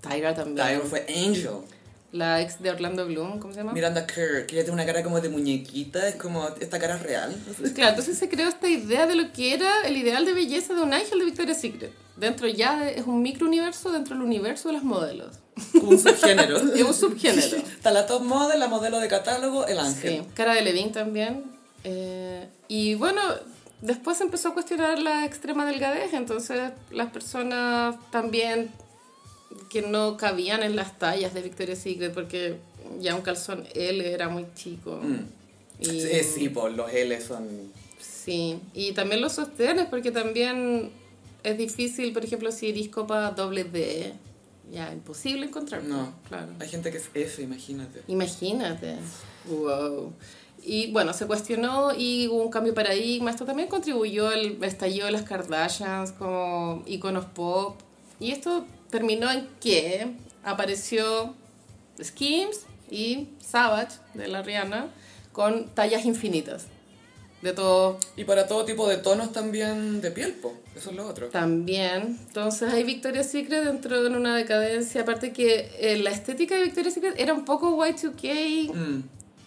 Tyra 0.00 0.32
también. 0.32 0.68
Tyra 0.68 0.80
fue 0.88 1.04
Angel. 1.08 1.62
La 2.12 2.40
ex 2.42 2.60
de 2.60 2.70
Orlando 2.70 3.06
Bloom, 3.06 3.38
¿cómo 3.38 3.52
se 3.52 3.60
llama? 3.60 3.72
Miranda 3.72 4.04
Kerr, 4.06 4.44
que 4.46 4.56
ella 4.56 4.64
tiene 4.64 4.72
una 4.72 4.84
cara 4.86 5.02
como 5.04 5.20
de 5.20 5.28
muñequita, 5.28 6.08
es 6.08 6.16
como, 6.16 6.48
esta 6.60 6.78
cara 6.80 6.96
es 6.96 7.02
real. 7.04 7.36
Claro, 7.74 7.90
entonces 7.90 8.18
se 8.18 8.28
creó 8.28 8.48
esta 8.48 8.66
idea 8.68 9.06
de 9.06 9.14
lo 9.14 9.32
que 9.32 9.54
era 9.54 9.82
el 9.86 9.96
ideal 9.96 10.24
de 10.24 10.32
belleza 10.32 10.74
de 10.74 10.80
un 10.82 10.92
ángel 10.92 11.20
de 11.20 11.24
Victoria's 11.26 11.60
Secret. 11.60 11.92
Dentro 12.16 12.48
ya 12.48 12.80
de- 12.80 12.98
es 12.98 13.06
un 13.06 13.22
microuniverso 13.22 13.92
dentro 13.92 14.14
del 14.16 14.24
universo 14.24 14.68
de 14.68 14.74
las 14.74 14.82
modelos. 14.82 15.36
Como 15.72 15.90
un 15.90 15.98
subgénero. 15.98 16.56
Es 16.74 16.82
un 16.82 16.94
subgénero. 16.94 17.56
Está 17.76 17.92
la 17.92 18.06
top 18.06 18.22
model, 18.24 18.58
la 18.58 18.66
modelo 18.68 18.98
de 18.98 19.06
catálogo, 19.08 19.66
el 19.66 19.78
ángel. 19.78 20.22
Sí, 20.24 20.28
cara 20.34 20.54
de 20.54 20.62
Levine 20.62 20.90
también. 20.90 21.44
Eh, 21.84 22.48
y 22.68 22.94
bueno, 22.96 23.20
después 23.82 24.20
empezó 24.20 24.48
a 24.48 24.54
cuestionar 24.54 24.98
la 24.98 25.24
extrema 25.24 25.64
delgadez, 25.64 26.12
entonces 26.12 26.72
las 26.90 27.10
personas 27.10 27.94
también 28.10 28.70
que 29.68 29.82
no 29.82 30.16
cabían 30.16 30.62
en 30.62 30.76
las 30.76 30.98
tallas 30.98 31.34
de 31.34 31.42
Victoria's 31.42 31.78
Secret 31.80 32.12
porque 32.14 32.56
ya 33.00 33.14
un 33.14 33.22
calzón 33.22 33.64
L 33.74 34.12
era 34.12 34.28
muy 34.28 34.46
chico. 34.54 35.00
Mm. 35.02 35.26
Y- 35.80 35.86
Sí, 36.00 36.22
sí, 36.24 36.48
pues 36.48 36.74
los 36.74 36.92
L 36.92 37.20
son... 37.20 37.48
Sí, 38.00 38.58
y 38.74 38.92
también 38.92 39.20
los 39.22 39.32
sostenes, 39.32 39.86
porque 39.86 40.10
también 40.10 40.90
es 41.42 41.56
difícil, 41.56 42.12
por 42.12 42.24
ejemplo, 42.24 42.52
si 42.52 42.68
eres 42.68 42.88
copa 42.88 43.30
doble 43.30 43.64
D, 43.64 44.12
ya 44.70 44.92
imposible 44.92 45.46
encontrar. 45.46 45.82
No, 45.84 46.12
claro. 46.28 46.48
Hay 46.60 46.68
gente 46.68 46.90
que 46.90 46.98
es 46.98 47.08
F, 47.14 47.42
imagínate. 47.42 48.02
Imagínate. 48.08 48.96
Wow. 49.48 50.12
Y 50.62 50.92
bueno, 50.92 51.14
se 51.14 51.26
cuestionó 51.26 51.94
y 51.96 52.28
hubo 52.28 52.42
un 52.42 52.50
cambio 52.50 52.72
de 52.72 52.76
paradigma. 52.76 53.30
Esto 53.30 53.46
también 53.46 53.68
contribuyó 53.68 54.28
al 54.28 54.62
estallido 54.62 55.06
de 55.06 55.12
las 55.12 55.22
Kardashians 55.22 56.12
como 56.12 56.82
iconos 56.86 57.24
pop. 57.24 57.76
Y 58.20 58.32
esto 58.32 58.66
terminó 58.90 59.30
en 59.30 59.48
que 59.60 60.14
apareció 60.44 61.34
Skims 62.02 62.60
y 62.90 63.28
Savage 63.40 63.96
de 64.14 64.28
la 64.28 64.42
Rihanna 64.42 64.88
con 65.32 65.68
tallas 65.68 66.04
infinitas. 66.04 66.66
De 67.42 67.54
todo 67.54 67.98
Y 68.16 68.24
para 68.24 68.46
todo 68.46 68.66
tipo 68.66 68.86
de 68.86 68.98
tonos 68.98 69.32
también 69.32 70.02
de 70.02 70.10
piel, 70.10 70.34
po. 70.34 70.52
Eso 70.76 70.90
es 70.90 70.96
lo 70.96 71.06
otro. 71.06 71.28
También. 71.28 72.18
Entonces 72.26 72.70
hay 72.70 72.84
Victoria's 72.84 73.30
Secret 73.30 73.64
dentro 73.64 74.02
de 74.02 74.10
una 74.10 74.36
decadencia. 74.36 75.02
Aparte 75.02 75.32
que 75.32 75.70
eh, 75.78 75.96
la 75.96 76.10
estética 76.10 76.56
de 76.56 76.64
Victoria's 76.64 76.92
Secret 76.92 77.14
era 77.18 77.32
un 77.32 77.46
poco 77.46 77.74
Y2K. 77.78 78.74
Mm. 78.74 79.02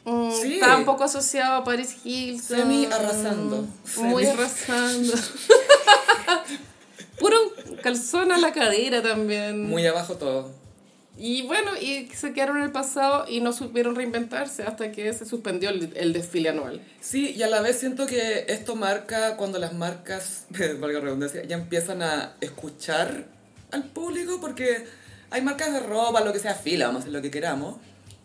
mm, 0.05 0.31
Sí. 0.31 0.53
Estaba 0.55 0.77
un 0.77 0.85
poco 0.85 1.03
asociado 1.03 1.57
a 1.57 1.63
Paris 1.63 1.97
Hilton. 2.03 2.57
Semi 2.57 2.85
arrasando. 2.87 3.67
Muy 3.97 4.25
arrasando. 4.25 5.13
Puro 7.19 7.37
calzón 7.81 8.31
a 8.31 8.37
la 8.37 8.51
cadera 8.51 9.01
también. 9.01 9.69
Muy 9.69 9.85
abajo 9.85 10.15
todo. 10.15 10.51
Y 11.15 11.43
bueno, 11.43 11.71
y 11.79 12.07
se 12.07 12.33
quedaron 12.33 12.57
en 12.57 12.63
el 12.63 12.71
pasado 12.71 13.25
y 13.29 13.39
no 13.39 13.53
supieron 13.53 13.95
reinventarse 13.95 14.63
hasta 14.63 14.91
que 14.91 15.13
se 15.13 15.25
suspendió 15.25 15.69
el, 15.69 15.93
el 15.95 16.11
desfile 16.11 16.49
anual. 16.49 16.81
Sí, 17.01 17.33
y 17.37 17.43
a 17.43 17.47
la 17.47 17.61
vez 17.61 17.79
siento 17.79 18.07
que 18.07 18.45
esto 18.47 18.75
marca 18.75 19.37
cuando 19.37 19.59
las 19.59 19.73
marcas, 19.73 20.47
valga 20.79 20.99
redundancia, 20.99 21.43
ya 21.43 21.55
empiezan 21.55 22.01
a 22.01 22.33
escuchar 22.41 23.25
al 23.71 23.83
público 23.83 24.39
porque 24.41 24.85
hay 25.29 25.41
marcas 25.41 25.73
de 25.73 25.79
ropa, 25.81 26.21
lo 26.21 26.33
que 26.33 26.39
sea, 26.39 26.55
fila, 26.55 26.87
vamos 26.87 27.01
a 27.01 27.03
hacer 27.03 27.13
lo 27.13 27.21
que 27.21 27.31
queramos. 27.31 27.77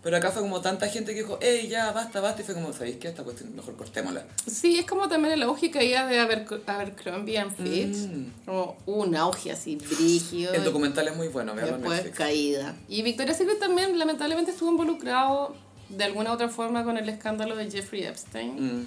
Pero 0.02 0.16
acá 0.16 0.30
fue 0.30 0.42
como 0.42 0.60
tanta 0.60 0.86
gente 0.88 1.12
que 1.12 1.22
dijo, 1.22 1.38
hey, 1.42 1.66
ya, 1.68 1.90
basta, 1.90 2.20
basta, 2.20 2.42
y 2.42 2.44
fue 2.44 2.54
como, 2.54 2.72
¿sabéis 2.72 2.96
qué? 2.98 3.08
Esta 3.08 3.24
cuestión 3.24 3.54
mejor 3.56 3.74
cortémosla. 3.76 4.24
Sí, 4.46 4.78
es 4.78 4.86
como 4.86 5.08
también 5.08 5.38
la 5.38 5.46
lógica 5.46 5.82
ya 5.82 6.06
de 6.06 6.20
Aber- 6.20 6.46
Abercrombie 6.66 7.36
and 7.36 7.56
Fitch. 7.56 8.08
Mm. 8.08 8.26
Como 8.46 8.76
un 8.86 9.16
auge 9.16 9.50
así, 9.50 9.76
brígido. 9.76 10.54
El 10.54 10.62
documental 10.62 11.08
es 11.08 11.16
muy 11.16 11.28
bueno, 11.28 11.52
en 11.58 11.66
después 11.66 12.02
caída. 12.14 12.76
Y 12.88 13.02
Victoria's 13.02 13.36
Secret 13.38 13.58
también 13.58 13.98
lamentablemente 13.98 14.52
estuvo 14.52 14.70
involucrado 14.70 15.56
de 15.88 16.04
alguna 16.04 16.32
otra 16.32 16.48
forma 16.48 16.84
con 16.84 16.96
el 16.96 17.08
escándalo 17.08 17.56
de 17.56 17.68
Jeffrey 17.70 18.04
Epstein. 18.04 18.82
Mm. 18.82 18.86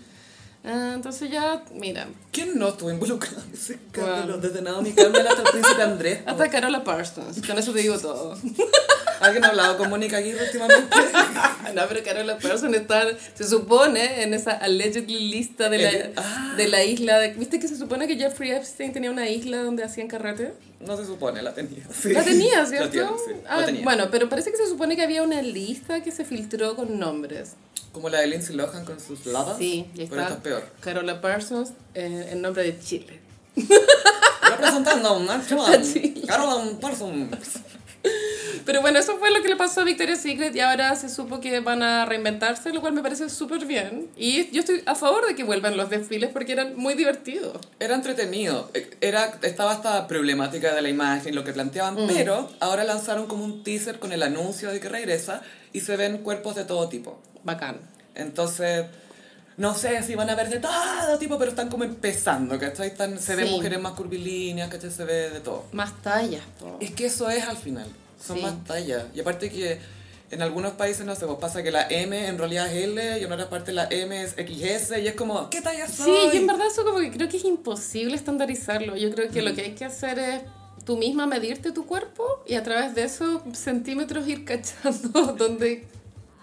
Ah, 0.63 0.91
entonces 0.93 1.32
ya, 1.32 1.63
mira, 1.74 2.08
¿Quién 2.32 2.58
no 2.60 2.69
estuvo 2.69 2.91
involucrado 2.91 3.41
en 3.47 3.54
ese 3.54 3.74
escándalo? 3.74 4.26
Bueno. 4.26 4.38
Desde 4.38 4.62
Naomi 4.62 4.91
Campbell 4.93 5.26
hasta 5.26 5.41
el 5.41 5.50
príncipe 5.50 5.82
Andrés. 5.82 6.19
po. 6.19 6.30
hasta 6.30 6.50
Carola 6.52 6.84
Parsons, 6.84 7.41
con 7.45 7.58
eso 7.58 7.74
te 7.74 7.80
digo 7.80 7.97
todo. 7.97 8.38
¿Alguien 9.21 9.43
ha 9.45 9.50
hablado 9.50 9.78
con 9.78 9.89
Mónica 9.89 10.17
Aguirre 10.17 10.43
últimamente? 10.45 10.95
no, 11.76 11.82
pero 11.88 12.04
Carola 12.04 12.38
Parsons 12.38 12.76
está, 12.76 13.06
se 13.34 13.43
supone, 13.47 14.21
en 14.24 14.34
esa 14.36 14.52
allegedly 14.52 15.30
lista 15.32 15.67
de 15.69 15.78
la, 15.80 15.89
El- 15.89 16.13
ah. 16.17 16.54
de 16.58 16.67
la 16.67 16.84
isla. 16.84 17.19
De, 17.19 17.30
¿Viste 17.34 17.60
que 17.60 17.67
se 17.67 17.76
supone 17.78 18.08
que 18.08 18.15
Jeffrey 18.15 18.52
Epstein 18.52 18.93
tenía 18.93 19.10
una 19.12 19.28
isla 19.30 19.63
donde 19.63 19.84
hacían 19.84 20.08
carrete? 20.08 20.54
No 20.80 20.95
se 20.97 21.06
supone, 21.06 21.41
la 21.41 21.54
tenía. 21.56 21.84
sí. 21.91 22.10
La 22.13 22.24
tenía, 22.24 22.65
¿cierto? 22.65 22.86
La 22.86 22.91
tiene, 22.91 23.08
sí, 23.26 23.32
la 23.43 23.58
Ah, 23.58 23.65
tenía. 23.65 23.84
Bueno, 23.84 24.10
pero 24.12 24.30
parece 24.30 24.52
que 24.52 24.58
se 24.58 24.67
supone 24.67 24.95
que 24.95 25.02
había 25.04 25.21
una 25.24 25.41
lista 25.41 26.02
que 26.04 26.12
se 26.12 26.24
filtró 26.26 26.76
con 26.76 26.97
nombres. 27.00 27.54
Como 27.91 28.10
la 28.10 28.19
de 28.19 28.27
Lindsay 28.27 28.56
Lohan 28.56 28.86
con 28.86 28.99
sus 28.99 29.25
lavas. 29.25 29.58
Sí, 29.58 29.86
y 29.95 30.06
Pero 30.06 30.21
está 30.21 30.21
esta 30.21 30.34
es 30.36 30.39
peor. 30.41 30.63
Carola 30.80 31.19
Parsons 31.21 31.71
eh, 31.93 32.30
en 32.32 32.41
nombre 32.41 32.63
de 32.63 32.80
Chile. 32.80 33.19
Representando 34.49 35.10
a 35.10 35.17
un 35.17 35.30
A 35.30 35.45
chaval. 35.45 35.82
Chile. 35.84 36.21
Carol 36.27 36.77
Parsons. 36.80 37.30
Pero 38.65 38.82
bueno, 38.82 38.99
eso 38.99 39.17
fue 39.17 39.32
lo 39.32 39.41
que 39.41 39.49
le 39.49 39.56
pasó 39.56 39.82
a 39.82 39.84
Victoria's 39.84 40.21
Secret 40.21 40.56
y 40.56 40.60
ahora 40.60 40.95
se 40.95 41.08
supo 41.10 41.39
que 41.39 41.60
van 41.60 41.84
a 41.84 42.06
reinventarse, 42.06 42.71
lo 42.73 42.82
cual 42.82 42.93
me 42.93 43.01
parece 43.01 43.30
súper 43.30 43.65
bien. 43.65 44.08
Y 44.17 44.49
yo 44.51 44.60
estoy 44.62 44.82
a 44.86 44.95
favor 44.95 45.27
de 45.27 45.36
que 45.36 45.43
vuelvan 45.43 45.77
los 45.77 45.89
desfiles 45.89 46.30
porque 46.32 46.51
eran 46.54 46.75
muy 46.75 46.93
divertidos. 46.95 47.58
Era 47.80 47.95
entretenido. 47.95 48.71
Era, 49.01 49.38
estaba 49.43 49.73
esta 49.73 50.08
problemática 50.08 50.73
de 50.73 50.82
la 50.82 50.89
imagen, 50.89 51.36
lo 51.36 51.43
que 51.43 51.54
planteaban, 51.54 51.95
Mm. 51.95 52.08
pero 52.08 52.49
ahora 52.60 52.84
lanzaron 52.84 53.27
como 53.27 53.43
un 53.45 53.63
teaser 53.63 53.99
con 53.99 54.12
el 54.12 54.23
anuncio 54.23 54.71
de 54.71 54.80
que 54.80 54.89
regresa 54.89 55.41
y 55.73 55.82
se 55.82 55.95
ven 55.97 56.19
cuerpos 56.19 56.56
de 56.56 56.65
todo 56.65 56.88
tipo. 56.89 57.19
Bacán. 57.43 57.80
Entonces, 58.15 58.86
no 59.58 59.73
sé 59.75 60.01
si 60.04 60.15
van 60.15 60.30
a 60.30 60.36
ver 60.36 60.49
de 60.49 60.60
todo 60.60 61.17
tipo, 61.19 61.38
pero 61.38 61.51
están 61.51 61.69
como 61.69 61.84
empezando, 61.84 62.58
¿cachai? 62.60 62.88
Están, 62.88 63.19
se 63.19 63.36
ven 63.36 63.47
Sí. 63.47 63.54
mujeres 63.54 63.80
más 63.80 63.93
curvilíneas, 63.93 64.70
¿cachai? 64.70 64.91
Se 64.91 65.03
ve 65.05 65.30
de 65.30 65.39
todo. 65.39 65.65
Más 65.72 66.01
tallas, 66.01 66.43
po. 66.59 66.78
Es 66.80 66.91
que 66.91 67.05
eso 67.05 67.30
es 67.30 67.43
al 67.47 67.57
final, 67.57 67.88
son 68.24 68.38
Sí. 68.38 68.43
más 68.43 68.63
tallas. 68.65 69.03
Y 69.13 69.20
aparte 69.20 69.49
que 69.49 69.80
en 70.32 70.41
algunos 70.41 70.74
países, 70.74 71.05
no 71.05 71.13
sé, 71.15 71.26
pues 71.26 71.39
pasa 71.39 71.61
que 71.61 71.72
la 71.72 71.88
M 71.89 72.28
en 72.28 72.38
realidad 72.38 72.68
es 72.68 72.84
L 72.86 73.20
y 73.20 73.24
en 73.24 73.32
otra 73.32 73.49
parte 73.49 73.74
la 73.74 73.88
M 73.89 74.22
es 74.24 74.32
XS 74.38 74.99
y 75.01 75.07
es 75.07 75.15
como, 75.15 75.49
¿qué 75.49 75.61
talla 75.61 75.88
soy? 75.89 76.05
Sí, 76.32 76.36
y 76.36 76.38
en 76.38 76.47
verdad 76.47 76.68
eso 76.68 76.86
como 76.86 76.99
que 76.99 77.11
creo 77.11 77.28
que 77.28 77.38
es 77.38 77.43
imposible 77.45 78.15
estandarizarlo. 78.15 78.95
Yo 78.95 79.11
creo 79.11 79.30
que 79.30 79.41
lo 79.41 79.53
que 79.53 79.61
hay 79.61 79.72
que 79.76 79.84
hacer 79.86 80.18
es 80.20 80.41
tú 80.86 80.97
misma 80.97 81.28
medirte 81.28 81.72
tu 81.74 81.86
cuerpo 81.86 82.24
y 82.47 82.55
a 82.55 82.63
través 82.63 82.95
de 82.95 83.03
esos 83.03 83.41
centímetros 83.53 84.28
ir 84.28 84.45
cachando 84.45 85.34
dónde 85.38 85.86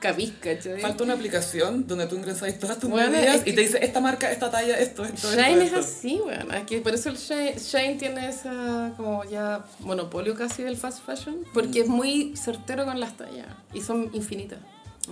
cabís, 0.01 0.33
¿cachai? 0.41 0.81
Falta 0.81 1.05
una 1.05 1.15
aplicación 1.15 1.87
donde 1.87 2.07
tú 2.07 2.17
ingresas 2.17 2.59
todas 2.59 2.79
tus 2.79 2.89
Bueno, 2.91 3.11
medidas 3.11 3.37
es 3.37 3.47
y 3.47 3.53
te 3.55 3.61
dice 3.63 3.79
esta 3.83 4.01
marca, 4.01 4.31
esta 4.31 4.51
talla, 4.51 4.79
esto, 4.79 5.05
esto, 5.05 5.33
Shane 5.35 5.65
es 5.65 5.73
esto, 5.73 5.81
esto. 5.81 5.93
así, 5.99 6.21
weón. 6.25 6.53
Aquí, 6.53 6.77
por 6.79 6.95
eso 6.95 7.09
el 7.11 7.17
Shane, 7.17 7.57
Shane 7.59 7.95
tiene 7.97 8.29
esa 8.29 8.93
como 8.97 9.25
ya 9.25 9.65
monopolio 9.81 10.35
casi 10.35 10.63
del 10.63 10.77
fast 10.77 11.05
fashion, 11.05 11.45
porque 11.53 11.81
es 11.81 11.89
muy 11.89 12.37
certero 12.37 12.85
con 12.85 13.01
las 13.01 13.17
tallas 13.17 13.47
y 13.73 13.81
son 13.81 14.11
infinitas. 14.13 14.59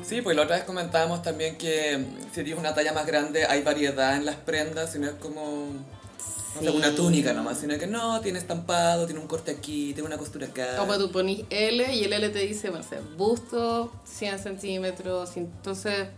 Sí, 0.05 0.21
pues 0.21 0.37
la 0.37 0.43
otra 0.43 0.57
vez 0.57 0.65
comentábamos 0.67 1.23
también 1.23 1.57
que 1.57 1.97
mm, 1.97 2.35
si 2.35 2.43
tienes 2.45 2.59
una 2.59 2.75
talla 2.75 2.93
más 2.93 3.07
grande 3.07 3.47
hay 3.47 3.63
variedad 3.63 4.15
en 4.17 4.27
las 4.27 4.37
prendas, 4.37 4.95
y 4.95 4.99
no 4.99 5.07
es 5.07 5.15
como 5.15 5.69
no 6.63 6.71
Sí. 6.71 6.77
una 6.77 6.95
túnica 6.95 7.33
nomás, 7.33 7.59
sino 7.59 7.79
que 7.79 7.87
no, 7.87 8.21
tiene 8.21 8.39
estampado, 8.39 9.07
tiene 9.07 9.21
un 9.21 9.27
corte 9.27 9.51
aquí, 9.51 9.93
tiene 9.95 10.07
una 10.07 10.19
costura 10.19 10.47
acá. 10.47 10.77
Como 10.77 10.97
tú 10.99 11.11
ponís 11.11 11.45
L 11.51 11.95
y 11.95 12.05
el 12.05 12.13
L 12.13 12.29
te 12.31 12.41
dice, 12.41 12.71
bueno, 12.71 12.85
o 12.85 12.89
sea, 12.89 13.01
busto, 13.17 13.93
100 14.05 14.39
centímetros, 14.39 15.37
entonces 15.37 16.09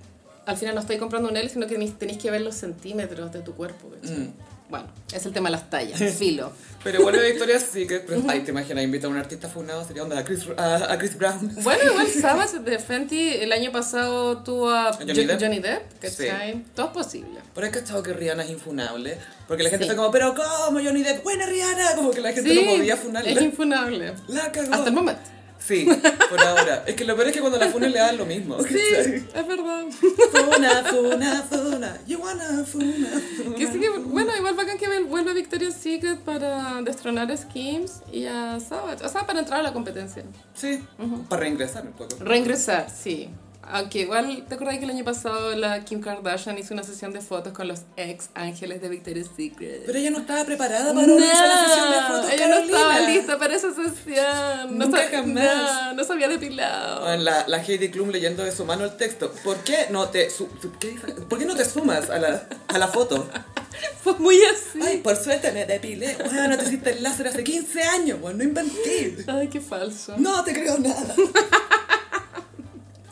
al 0.47 0.57
final 0.57 0.75
no 0.75 0.81
estáis 0.81 0.99
comprando 0.99 1.29
un 1.29 1.37
L, 1.37 1.49
sino 1.49 1.67
que 1.67 1.75
tenéis, 1.75 2.19
que 2.19 2.31
ver 2.31 2.41
los 2.41 2.55
centímetros 2.55 3.33
de 3.33 3.41
tu 3.41 3.55
cuerpo. 3.55 3.89
Mm. 4.03 4.29
Bueno, 4.69 4.87
es 5.13 5.25
el 5.25 5.33
tema 5.33 5.49
de 5.49 5.53
las 5.53 5.71
tallas, 5.71 5.99
filo. 6.15 6.53
Pero 6.85 7.03
bueno, 7.03 7.19
Victoria 7.21 7.59
sí 7.73 7.87
que... 7.87 8.01
pero, 8.01 8.23
ay, 8.29 8.41
te 8.41 8.51
imaginas, 8.51 8.85
invita 8.85 9.07
a 9.07 9.11
un 9.11 9.17
artista 9.17 9.49
funado, 9.49 9.85
sería 9.85 10.03
onda 10.03 10.19
a 10.19 10.25
Chris, 10.25 10.45
a, 10.57 10.93
a 10.93 10.99
Chris 10.99 11.17
Brown. 11.17 11.53
Bueno, 11.63 11.91
igual 11.91 12.07
Savage 12.21 12.59
de 12.61 12.79
Fenty 12.79 13.29
el 13.31 13.51
año 13.53 13.73
pasado 13.73 14.39
tuvo 14.45 14.71
a 14.71 14.93
Johnny 14.93 15.15
Jo- 15.15 15.27
Depp. 15.27 15.41
Johnny 15.41 15.59
Depp, 15.61 15.99
¿cachai? 16.01 16.65
Todo 16.75 16.87
es 16.87 16.93
posible. 16.93 17.41
Pero 17.55 17.67
es 17.67 17.73
cachado 17.73 18.03
que 18.03 18.13
Rihanna 18.13 18.45
es 18.45 18.51
infunable. 18.51 19.19
Porque 19.49 19.63
la 19.63 19.71
gente 19.71 19.87
Sí. 19.87 19.91
está 19.91 20.01
como, 20.01 20.13
pero 20.13 20.35
¿cómo 20.35 20.79
Johnny 20.81 21.03
Depp? 21.03 21.23
Buena 21.25 21.47
Rihanna. 21.47 21.97
Como 21.97 22.11
que 22.11 22.21
la 22.21 22.33
gente 22.33 22.51
Sí, 22.51 22.63
no 22.65 22.73
podía 22.77 22.97
funarla. 22.97 23.31
es 23.31 23.41
infunable. 23.43 24.13
La 24.29 24.53
cagó. 24.53 24.73
Hasta 24.75 24.89
el 24.89 24.95
momento. 24.95 25.23
Sí, 25.69 25.87
por 26.31 26.41
ahora. 26.41 26.83
Es 26.87 26.97
que 26.97 27.05
lo 27.05 27.15
peor 27.15 27.29
es 27.29 27.35
que 27.35 27.41
cuando 27.41 27.59
la 27.59 27.69
funen 27.69 27.93
le 27.93 27.99
dan 27.99 28.17
lo 28.17 28.25
mismo. 28.25 28.59
Sí, 28.63 28.81
es 28.97 29.47
verdad. 29.47 29.85
Funa, 29.91 30.83
funa, 30.85 31.43
funa. 31.43 31.99
You 32.07 32.19
wanna 32.19 32.65
funa. 32.65 33.09
Que 33.55 33.67
sí 33.67 33.79
que, 33.79 33.91
bueno, 33.91 34.35
igual 34.35 34.55
bacán 34.55 34.79
que 34.79 34.89
vuelva 35.01 35.35
Victoria's 35.35 35.75
Secret 35.75 36.21
para 36.21 36.81
destronar 36.81 37.31
a 37.31 37.37
Skims 37.37 38.01
y 38.11 38.25
a 38.25 38.59
Savage. 38.61 39.05
O 39.05 39.09
sea, 39.11 39.27
para 39.27 39.41
entrar 39.41 39.61
a 39.61 39.63
la 39.63 39.75
competencia. 39.75 40.25
Sí, 40.55 40.83
para 41.29 41.43
reingresar 41.43 41.87
un 41.87 41.93
poco. 41.93 42.17
Reingresar, 42.19 42.89
sí. 42.89 43.29
Aunque 43.71 44.01
igual, 44.01 44.45
¿te 44.49 44.55
acuerdas 44.55 44.79
que 44.79 44.85
el 44.85 44.91
año 44.91 45.05
pasado 45.05 45.55
la 45.55 45.85
Kim 45.85 46.01
Kardashian 46.01 46.57
hizo 46.59 46.73
una 46.75 46.83
sesión 46.83 47.13
de 47.13 47.21
fotos 47.21 47.53
con 47.53 47.69
los 47.69 47.81
ex 47.97 48.31
ángeles 48.35 48.81
de 48.81 48.89
Victoria's 48.89 49.29
Secret? 49.37 49.83
Pero 49.87 49.99
ella 49.99 50.11
no 50.11 50.19
estaba 50.21 50.45
preparada 50.45 50.95
para 50.95 51.07
organizar 51.07 51.47
la 51.49 51.65
sesión 51.67 51.91
de 51.91 51.97
fotos, 52.09 52.31
ella 52.33 52.49
no 52.49 52.55
Carolina. 52.55 52.79
estaba 52.79 53.01
lista 53.01 53.39
para 53.39 53.55
esa 53.55 53.69
sesión. 53.75 54.79
No 54.79 54.87
Nunca 54.87 55.03
sa- 55.05 55.11
jamás. 55.11 55.35
No, 55.45 55.95
no 55.95 56.05
se 56.05 56.13
había 56.13 56.29
depilado. 56.29 57.13
En 57.13 57.25
La, 57.25 57.47
la 57.47 57.59
Heidi 57.63 57.91
Klum 57.91 58.09
leyendo 58.11 58.43
de 58.45 58.53
su 58.53 58.65
mano 58.65 58.85
el 58.85 58.97
texto. 58.97 59.33
¿Por 59.45 59.57
qué 59.59 59.87
no 59.91 60.09
te, 60.09 60.31
su- 60.31 60.49
su- 60.63 60.73
¿qué? 60.79 60.97
¿Por 61.29 61.39
qué 61.39 61.45
no 61.45 61.55
te 61.55 61.65
sumas 61.65 62.09
a 62.11 62.19
la, 62.19 62.49
a 62.69 62.79
la 62.79 62.89
foto? 62.89 63.29
Fue 64.03 64.15
muy 64.15 64.41
así. 64.45 64.81
Ay, 64.83 64.97
por 64.99 65.15
suerte 65.17 65.53
me 65.53 65.65
depilé. 65.67 66.17
Bueno, 66.25 66.57
te 66.57 66.65
hiciste 66.65 66.91
el 66.93 67.03
láser 67.03 67.29
hace 67.29 67.45
15 67.45 67.83
años. 67.83 68.21
Bueno, 68.21 68.39
no 68.39 68.45
inventé. 68.45 69.25
Ay, 69.29 69.49
qué 69.49 69.61
falso. 69.61 70.15
No 70.17 70.43
te 70.43 70.53
creo 70.53 70.79
nada. 70.79 71.15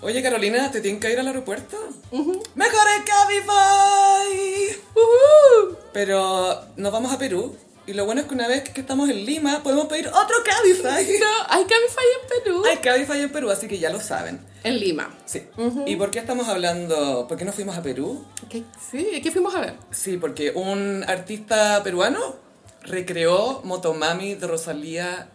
Oye, 0.07 0.22
Carolina, 0.22 0.70
¿te 0.70 0.80
tienen 0.80 1.00
que 1.00 1.11
ir 1.11 1.18
al 1.18 1.26
aeropuerto? 1.26 1.76
¡Mejor 2.12 2.86
en 2.96 3.02
Cabify! 3.02 4.78
Ujú. 4.94 5.76
Pero 5.92 6.61
nos 6.76 6.92
vamos 6.92 7.12
a 7.12 7.18
Perú. 7.18 7.57
Y 7.88 7.92
lo 7.92 8.04
bueno 8.04 8.20
es 8.20 8.28
que 8.28 8.34
una 8.34 8.46
vez 8.46 8.62
que 8.70 8.80
estamos 8.80 9.11
en 9.11 9.24
Lima, 9.24 9.64
podemos 9.64 9.86
pedir 9.86 10.07
otro 10.07 10.36
Cabify. 10.44 11.04
No, 11.18 11.26
hay 11.48 11.64
Cabify 11.64 12.04
en 12.22 12.44
Perú. 12.44 12.62
Hay 12.64 12.76
Cabify 12.76 13.20
en 13.20 13.32
Perú, 13.32 13.50
así 13.50 13.66
que 13.66 13.80
ya 13.80 13.90
lo 13.90 13.98
saben. 13.98 14.38
En 14.62 14.78
Lima. 14.78 15.12
Sí. 15.24 15.42
¿Y 15.86 15.96
por 15.96 16.12
qué 16.12 16.20
estamos 16.20 16.46
hablando? 16.46 17.26
¿Por 17.26 17.36
qué 17.36 17.44
no 17.44 17.52
fuimos 17.52 17.76
a 17.76 17.82
Perú? 17.82 18.24
¿Qué? 18.48 18.62
Sí, 18.88 19.20
¿qué 19.20 19.32
fuimos 19.32 19.57
a 19.57 19.61
ver? 19.61 19.74
Sí, 19.90 20.18
porque 20.18 20.52
un 20.52 21.04
artista 21.09 21.82
peruano 21.82 22.36
recreó 22.82 23.61
Motomami 23.64 24.36
de 24.36 24.46
Rosalía 24.46 25.30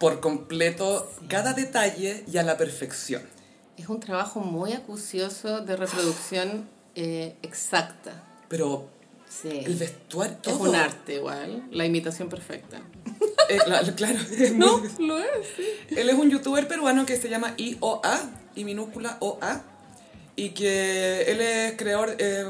por 0.00 0.18
completo, 0.18 1.08
cada 1.28 1.52
detalle 1.52 2.24
y 2.26 2.38
a 2.38 2.42
la 2.42 2.56
perfección. 2.56 3.22
Es 3.76 3.88
un 3.88 4.00
trabajo 4.00 4.40
muy 4.40 4.72
acucioso 4.72 5.60
de 5.60 5.76
reproducción 5.76 6.68
eh, 6.94 7.34
exacta. 7.42 8.12
Pero 8.48 8.88
Sí. 9.28 9.62
el 9.64 9.74
vestuario, 9.74 10.36
Es 10.46 10.52
un 10.54 10.74
arte 10.76 11.14
igual, 11.16 11.64
la 11.72 11.84
imitación 11.84 12.28
perfecta. 12.28 12.80
Eh, 13.48 13.58
la- 13.66 13.82
la- 13.82 13.94
claro, 13.96 14.18
No, 14.54 14.80
lo 15.00 15.18
es, 15.18 15.26
sí. 15.56 15.64
Él 15.96 16.08
es 16.08 16.14
un 16.14 16.30
youtuber 16.30 16.68
peruano 16.68 17.04
que 17.04 17.16
se 17.16 17.28
llama 17.28 17.54
IOA, 17.56 18.30
y 18.54 18.64
minúscula 18.64 19.16
OA, 19.20 19.62
y 20.36 20.50
que 20.50 21.22
él 21.22 21.40
es 21.40 21.76
creador, 21.76 22.14
eh, 22.18 22.44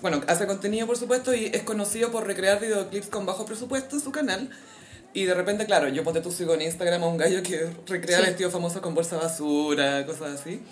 bueno, 0.00 0.22
hace 0.26 0.46
contenido 0.46 0.86
por 0.86 0.96
supuesto, 0.96 1.34
y 1.34 1.46
es 1.46 1.62
conocido 1.64 2.10
por 2.10 2.26
recrear 2.26 2.58
videoclips 2.60 3.08
con 3.08 3.26
bajo 3.26 3.44
presupuesto 3.44 3.96
en 3.96 4.02
su 4.02 4.10
canal. 4.10 4.48
Y 5.14 5.24
de 5.24 5.34
repente, 5.34 5.66
claro, 5.66 5.88
yo 5.88 6.02
ponte 6.04 6.20
tú 6.20 6.32
sigo 6.32 6.54
en 6.54 6.62
Instagram 6.62 7.02
a 7.04 7.06
un 7.08 7.16
gallo 7.18 7.42
que 7.42 7.70
recrea 7.86 8.18
Sí. 8.20 8.24
vestidos 8.26 8.52
famosos 8.52 8.80
con 8.80 8.94
bolsa 8.94 9.16
basura, 9.16 10.06
cosas 10.06 10.40
así. 10.40 10.62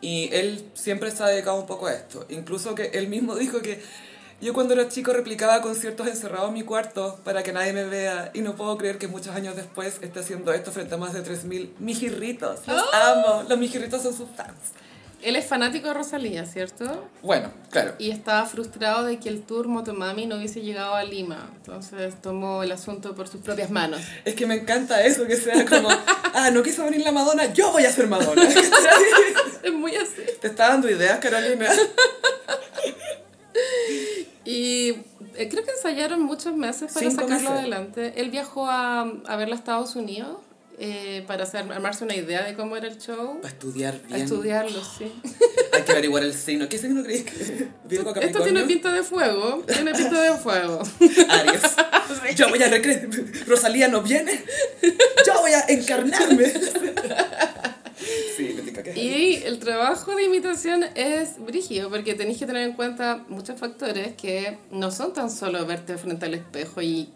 Y 0.00 0.30
él 0.32 0.64
siempre 0.74 1.10
se 1.10 1.22
ha 1.22 1.26
dedicado 1.26 1.60
un 1.60 1.66
poco 1.66 1.86
a 1.86 1.94
esto. 1.94 2.26
Incluso 2.28 2.74
que 2.74 2.86
él 2.94 3.08
mismo 3.08 3.34
dijo 3.36 3.60
que 3.60 3.80
yo 4.40 4.52
cuando 4.54 4.74
era 4.74 4.88
chico 4.88 5.12
replicaba 5.12 5.60
conciertos 5.60 6.06
encerrados 6.06 6.48
en 6.48 6.54
mi 6.54 6.62
cuarto 6.62 7.18
para 7.24 7.42
que 7.42 7.52
nadie 7.52 7.72
me 7.72 7.84
vea. 7.84 8.30
Y 8.34 8.40
no 8.40 8.54
puedo 8.56 8.76
creer 8.78 8.98
que 8.98 9.08
muchos 9.08 9.34
años 9.34 9.54
después 9.56 9.98
esté 10.00 10.20
haciendo 10.20 10.52
esto 10.52 10.70
frente 10.72 10.94
a 10.94 10.98
más 10.98 11.12
de 11.12 11.22
3.000 11.24 11.70
mijirritos. 11.78 12.60
Los 12.66 12.82
amo. 12.92 13.44
Los 13.48 13.58
mijirritos 13.58 14.02
son 14.02 14.14
sus 14.14 14.28
fans. 14.36 14.54
Él 15.22 15.34
es 15.36 15.46
fanático 15.46 15.88
de 15.88 15.94
Rosalía, 15.94 16.46
¿cierto? 16.46 17.08
Bueno, 17.22 17.50
claro. 17.70 17.94
Y 17.98 18.10
estaba 18.10 18.46
frustrado 18.46 19.04
de 19.04 19.18
que 19.18 19.28
el 19.28 19.42
tour 19.42 19.66
Motomami 19.66 20.26
no 20.26 20.36
hubiese 20.36 20.60
llegado 20.60 20.94
a 20.94 21.02
Lima. 21.02 21.50
Entonces 21.56 22.14
tomó 22.22 22.62
el 22.62 22.70
asunto 22.70 23.14
por 23.16 23.26
sus 23.26 23.40
propias 23.40 23.70
manos. 23.70 24.00
Es 24.24 24.34
que 24.36 24.46
me 24.46 24.54
encanta 24.54 25.02
eso, 25.02 25.26
que 25.26 25.36
sea 25.36 25.64
como, 25.66 25.88
ah, 25.90 26.50
no 26.52 26.62
quiso 26.62 26.84
venir 26.84 27.00
la 27.02 27.10
Madonna, 27.12 27.52
yo 27.52 27.72
voy 27.72 27.84
a 27.84 27.92
ser 27.92 28.06
Madonna. 28.06 28.48
Es 29.62 29.72
muy 29.72 29.94
así. 29.96 30.22
Te 30.40 30.46
está 30.46 30.68
dando 30.68 30.88
ideas, 30.88 31.18
Carolina. 31.18 31.66
Y 34.44 34.90
eh, 35.36 35.48
creo 35.50 35.64
que 35.64 35.72
ensayaron 35.72 36.22
muchos 36.22 36.54
meses 36.54 36.92
para 36.92 37.06
Cinco 37.10 37.22
sacarlo 37.22 37.50
meses. 37.50 37.58
adelante. 37.58 38.12
Él 38.16 38.30
viajó 38.30 38.66
a, 38.66 39.00
a 39.26 39.36
verla 39.36 39.56
a 39.56 39.58
Estados 39.58 39.94
Unidos 39.96 40.38
eh, 40.80 41.24
para 41.26 41.42
hacer, 41.42 41.60
armarse 41.72 42.04
una 42.04 42.14
idea 42.14 42.44
de 42.44 42.54
cómo 42.54 42.76
era 42.76 42.86
el 42.86 42.98
show. 42.98 43.40
Para 43.40 43.52
estudiar 43.52 44.00
A 44.04 44.14
bien. 44.14 44.22
estudiarlo, 44.22 44.80
sí. 44.84 45.12
Hay 45.72 45.82
que 45.82 45.92
averiguar 45.92 46.22
el 46.22 46.34
signo. 46.34 46.68
¿Qué 46.68 46.78
signo 46.78 47.02
crees 47.02 47.24
que 47.24 47.68
Esto 48.20 48.42
tiene 48.42 48.62
pinta 48.62 48.92
de 48.92 49.02
fuego. 49.02 49.64
Tiene 49.66 49.92
pinta 49.92 50.22
de 50.22 50.38
fuego. 50.38 50.82
Aries. 51.28 51.62
Yo 52.36 52.48
voy 52.48 52.62
a 52.62 52.68
recrear. 52.68 53.08
Rosalía 53.46 53.88
no 53.88 54.02
viene. 54.02 54.40
Yo 55.26 55.40
voy 55.40 55.52
a 55.52 55.60
encarnarme. 55.68 56.52
Sí, 58.36 58.56
me 58.62 59.00
Y 59.00 59.42
el 59.44 59.58
trabajo 59.58 60.14
de 60.14 60.24
imitación 60.24 60.84
es 60.94 61.44
brígido 61.44 61.90
porque 61.90 62.14
tenéis 62.14 62.38
que 62.38 62.46
tener 62.46 62.68
en 62.68 62.74
cuenta 62.74 63.24
muchos 63.28 63.58
factores 63.58 64.14
que 64.14 64.58
no 64.70 64.92
son 64.92 65.12
tan 65.12 65.30
solo 65.30 65.66
verte 65.66 65.98
frente 65.98 66.26
al 66.26 66.34
espejo 66.34 66.80
y 66.80 67.12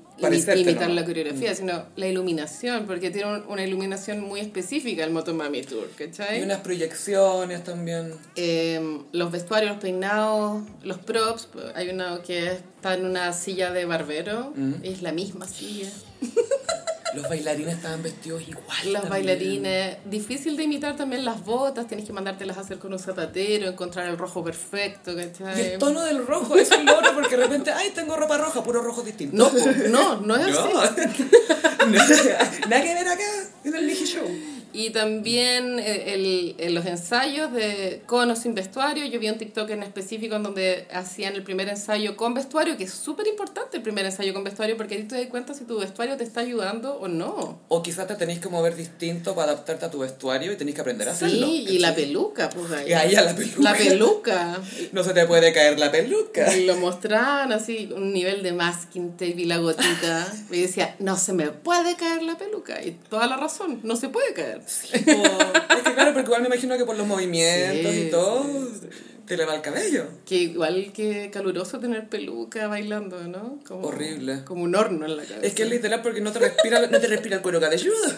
imitar 0.60 0.90
la 0.90 1.04
coreografía, 1.04 1.54
sino 1.54 1.84
la 1.96 2.06
iluminación, 2.06 2.86
porque 2.86 3.10
tiene 3.10 3.34
un- 3.34 3.44
una 3.48 3.64
iluminación 3.64 4.20
muy 4.20 4.40
específica 4.40 5.04
el 5.04 5.10
Motomami 5.10 5.62
Tour, 5.62 5.88
¿cachai? 5.96 6.40
Y 6.40 6.42
unas 6.42 6.60
proyecciones 6.60 7.64
también. 7.64 8.12
Eh, 8.36 8.98
los 9.12 9.32
vestuarios, 9.32 9.72
los 9.72 9.80
peinados, 9.82 10.62
los 10.82 10.98
props. 10.98 11.48
Hay 11.74 11.88
uno 11.90 12.22
que 12.22 12.58
está 12.82 12.94
en 12.94 13.06
una 13.06 13.32
silla 13.32 13.70
de 13.70 13.84
barbero 13.84 14.52
y 14.82 14.88
es 14.88 15.02
la 15.02 15.12
misma 15.12 15.46
silla. 15.46 15.88
Los 17.14 17.28
bailarines 17.28 17.74
estaban 17.74 18.02
vestidos 18.02 18.42
igual. 18.48 18.66
Los 18.86 19.02
también. 19.02 19.08
bailarines, 19.10 19.98
difícil 20.06 20.56
de 20.56 20.62
imitar 20.64 20.96
también 20.96 21.24
las 21.26 21.44
botas, 21.44 21.86
tienes 21.86 22.06
que 22.06 22.12
mandártelas 22.14 22.56
a 22.56 22.62
hacer 22.62 22.78
con 22.78 22.90
un 22.92 22.98
zapatero, 22.98 23.68
encontrar 23.68 24.08
el 24.08 24.16
rojo 24.18 24.42
perfecto, 24.42 25.12
Y 25.12 25.16
¿cachai? 25.16 25.72
el 25.74 25.78
tono 25.78 26.00
del 26.02 26.26
rojo, 26.26 26.56
eso 26.56 26.74
es 26.74 26.84
lo 26.84 26.98
otro, 26.98 27.12
porque 27.14 27.36
de 27.36 27.42
repente, 27.44 27.70
ay, 27.70 27.90
tengo 27.94 28.16
ropa 28.16 28.38
roja, 28.38 28.64
puro 28.64 28.80
rojo 28.82 29.02
distinto. 29.02 29.36
No, 29.36 29.52
no, 29.90 30.20
no 30.22 30.36
es 30.36 30.56
No. 30.58 30.80
así. 30.80 32.28
Nada 32.68 32.82
que 32.82 32.94
ver 32.94 33.08
acá 33.08 33.22
en 33.64 33.74
el 33.76 33.86
Niji 33.86 34.06
Show. 34.06 34.26
Y 34.72 34.90
también 34.90 35.78
eh, 35.78 36.14
el, 36.14 36.54
en 36.58 36.74
los 36.74 36.86
ensayos 36.86 37.52
de 37.52 38.02
con 38.06 38.30
o 38.30 38.36
sin 38.36 38.54
vestuario. 38.54 39.04
Yo 39.06 39.20
vi 39.20 39.28
un 39.28 39.38
TikTok 39.38 39.68
en 39.70 39.82
específico 39.82 40.36
en 40.36 40.42
donde 40.42 40.86
hacían 40.92 41.34
el 41.34 41.42
primer 41.42 41.68
ensayo 41.68 42.16
con 42.16 42.34
vestuario, 42.34 42.76
que 42.76 42.84
es 42.84 42.92
súper 42.92 43.26
importante 43.26 43.76
el 43.76 43.82
primer 43.82 44.06
ensayo 44.06 44.32
con 44.32 44.44
vestuario, 44.44 44.76
porque 44.76 44.94
ahí 44.94 45.02
te 45.04 45.16
das 45.16 45.26
cuenta 45.26 45.54
si 45.54 45.64
tu 45.64 45.78
vestuario 45.78 46.16
te 46.16 46.24
está 46.24 46.40
ayudando 46.40 46.94
o 46.94 47.08
no. 47.08 47.60
O 47.68 47.82
quizás 47.82 48.06
te 48.06 48.14
tenéis 48.14 48.40
que 48.40 48.48
mover 48.48 48.76
distinto 48.76 49.34
para 49.34 49.52
adaptarte 49.52 49.84
a 49.86 49.90
tu 49.90 49.98
vestuario 49.98 50.52
y 50.52 50.56
tenéis 50.56 50.74
que 50.74 50.80
aprender 50.80 51.08
a 51.08 51.12
hacerlo. 51.12 51.46
Sí, 51.46 51.66
y 51.68 51.78
la 51.78 51.94
peluca, 51.94 52.48
pues 52.48 52.70
ahí. 52.72 52.90
Y 52.90 52.92
ahí 52.92 53.14
a 53.14 53.22
la 53.22 53.34
peluca. 53.34 53.62
La 53.62 53.74
peluca. 53.76 54.58
No 54.92 55.04
se 55.04 55.14
te 55.14 55.26
puede 55.26 55.52
caer 55.52 55.78
la 55.78 55.90
peluca. 55.90 56.54
Y 56.54 56.66
lo 56.66 56.76
mostraban 56.76 57.52
así, 57.52 57.90
un 57.94 58.12
nivel 58.12 58.42
de 58.42 58.52
masking 58.52 59.12
tape 59.12 59.34
y 59.38 59.44
la 59.44 59.58
gotita. 59.58 60.26
Y 60.50 60.60
decía, 60.60 60.96
no 60.98 61.16
se 61.16 61.32
me 61.32 61.50
puede 61.50 61.96
caer 61.96 62.22
la 62.22 62.36
peluca. 62.36 62.82
Y 62.82 62.92
toda 63.08 63.26
la 63.26 63.36
razón, 63.36 63.80
no 63.82 63.96
se 63.96 64.08
puede 64.08 64.34
caer. 64.34 64.61
Sí, 64.66 64.90
es 64.94 65.02
que 65.04 65.94
claro, 65.94 66.12
porque 66.12 66.28
igual 66.28 66.42
me 66.42 66.48
imagino 66.48 66.76
que 66.76 66.84
por 66.84 66.96
los 66.96 67.06
movimientos 67.06 67.92
Sí, 67.92 68.04
y 68.06 68.10
todo, 68.10 68.44
sí, 68.44 68.88
te 69.26 69.36
le 69.36 69.44
va 69.44 69.54
el 69.54 69.62
cabello. 69.62 70.06
Que 70.26 70.36
igual 70.36 70.92
que 70.92 71.30
caluroso 71.32 71.78
tener 71.78 72.08
peluca 72.08 72.66
bailando, 72.68 73.22
¿no? 73.24 73.58
Como, 73.66 73.88
Horrible. 73.88 74.44
Como 74.44 74.64
un 74.64 74.74
horno 74.74 75.06
en 75.06 75.16
la 75.16 75.22
cabeza. 75.22 75.46
Es 75.46 75.54
que 75.54 75.62
es 75.62 75.70
literal 75.70 76.02
porque 76.02 76.20
no 76.20 76.32
te 76.32 76.38
respira, 76.38 76.80
no 76.80 77.00
te 77.00 77.06
respira 77.06 77.36
el 77.36 77.42
cuero 77.42 77.60
cabelludo. 77.60 77.96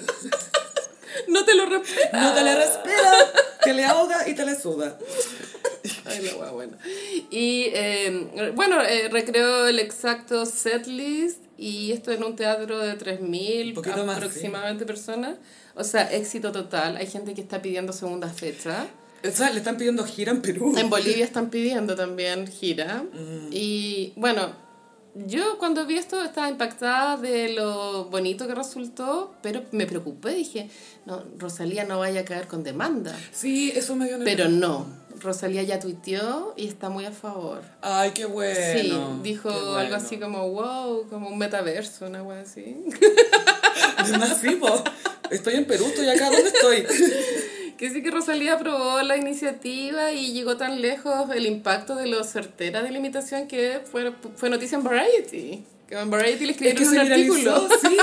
No 1.29 1.45
te 1.45 1.55
lo 1.55 1.67
respeta. 1.67 2.21
No 2.21 2.35
te 2.35 2.43
le 2.43 2.55
respira, 2.57 3.13
te 3.63 3.73
le 3.73 3.85
ahoga 3.85 4.29
y 4.29 4.35
te 4.35 4.45
le 4.45 4.61
suda. 4.61 4.99
Ay, 6.05 6.23
la 6.23 6.37
wea 6.37 6.51
buena. 6.51 6.77
Y 7.31 7.67
eh, 7.73 8.53
bueno, 8.55 8.83
eh, 8.83 9.09
recreó 9.11 9.67
el 9.67 9.79
exacto 9.79 10.45
setlist 10.45 11.44
y 11.57 11.93
esto 11.93 12.13
en 12.13 12.25
un 12.25 12.37
teatro 12.37 12.79
de 12.79 12.99
3.000 12.99 13.75
Poquito 13.75 14.05
más, 14.05 14.17
aproximadamente 14.17 14.85
personas. 14.87 15.37
O 15.75 15.85
sea, 15.85 16.13
éxito 16.13 16.53
total. 16.53 16.97
Hay 16.97 17.07
gente 17.07 17.35
que 17.35 17.41
está 17.41 17.63
pidiendo 17.63 17.93
segunda 17.93 18.29
fecha. 18.29 18.87
O 19.27 19.31
sea, 19.31 19.51
le 19.51 19.59
están 19.59 19.77
pidiendo 19.77 20.05
gira 20.05 20.33
en 20.33 20.43
Perú. 20.43 20.75
En 20.77 20.91
Bolivia 20.91 21.25
están 21.25 21.51
pidiendo 21.51 21.95
también 21.97 22.47
gira. 22.47 23.05
Y 23.51 24.13
bueno, 24.17 24.53
yo 25.15 25.59
cuando 25.59 25.87
vi 25.87 25.97
esto 25.97 26.23
estaba 26.23 26.49
impactada 26.49 27.17
de 27.17 27.51
lo 27.51 28.07
bonito 28.07 28.49
que 28.49 28.55
resultó, 28.55 29.35
pero 29.43 29.63
me 29.71 29.87
preocupé. 29.87 30.35
Dije, 30.35 30.69
no, 31.07 31.23
Rosalía 31.39 31.85
no 31.85 32.01
vaya 32.01 32.23
a 32.23 32.25
caer 32.25 32.49
con 32.49 32.65
demanda. 32.65 33.17
Sí, 33.33 33.73
eso 33.75 33.95
me 33.95 34.09
dio 34.09 34.19
Pero 34.25 34.49
no, 34.49 34.87
Rosalía 35.25 35.63
ya 35.63 35.81
tuiteó 35.81 36.55
y 36.57 36.69
está 36.69 36.91
muy 36.91 37.05
a 37.07 37.11
favor. 37.11 37.63
Ay, 37.81 38.13
qué 38.15 38.27
bueno. 38.27 38.61
sí, 38.75 38.93
dijo 39.23 39.49
qué 39.49 39.55
algo 39.55 39.73
bueno. 39.73 39.97
así 39.97 40.19
como, 40.19 40.49
wow, 40.51 41.09
como 41.09 41.29
un 41.29 41.39
metaverso, 41.39 42.07
una 42.07 42.23
wea 42.23 42.43
así. 42.43 42.85
Además, 43.97 44.39
sí, 44.41 44.51
po. 44.57 44.85
Estoy 45.31 45.55
en 45.55 45.65
Perú, 45.65 45.87
estoy 45.87 46.09
acá, 46.09 46.31
¿dónde 46.31 46.49
estoy? 46.49 46.87
Que 47.77 47.91
sí 47.91 48.05
que 48.05 48.13
Rosalía 48.13 48.55
aprobó 48.55 49.03
la 49.03 49.17
iniciativa 49.17 50.13
y 50.13 50.33
llegó 50.33 50.57
tan 50.57 50.81
lejos 50.81 51.29
el 51.35 51.45
impacto 51.45 51.97
de 51.97 52.07
lo 52.07 52.23
certera 52.23 52.85
de 52.85 52.93
la 52.93 52.99
imitación 52.99 53.49
que 53.49 53.81
fue, 53.91 54.13
fue 54.37 54.49
noticia 54.49 54.79
en 54.79 54.85
Variety. 54.85 55.65
Que 55.89 55.99
en 55.99 56.09
Variety 56.09 56.47
le 56.47 56.53
Es 56.53 56.57
que 56.59 56.69
escribieron 56.71 57.07
un 57.07 57.13
artículo. 57.13 57.69
sí. 57.83 57.97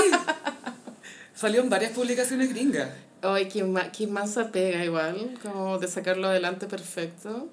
Salió 1.34 1.62
en 1.62 1.70
varias 1.70 1.92
publicaciones 1.92 2.50
gringas. 2.50 2.90
Ay, 3.22 3.48
qué, 3.48 3.62
ma 3.62 3.92
qué 3.92 4.06
mansa 4.06 4.50
pega 4.50 4.84
igual, 4.84 5.38
como 5.42 5.78
de 5.78 5.88
sacarlo 5.88 6.28
adelante 6.28 6.66
perfecto. 6.66 7.48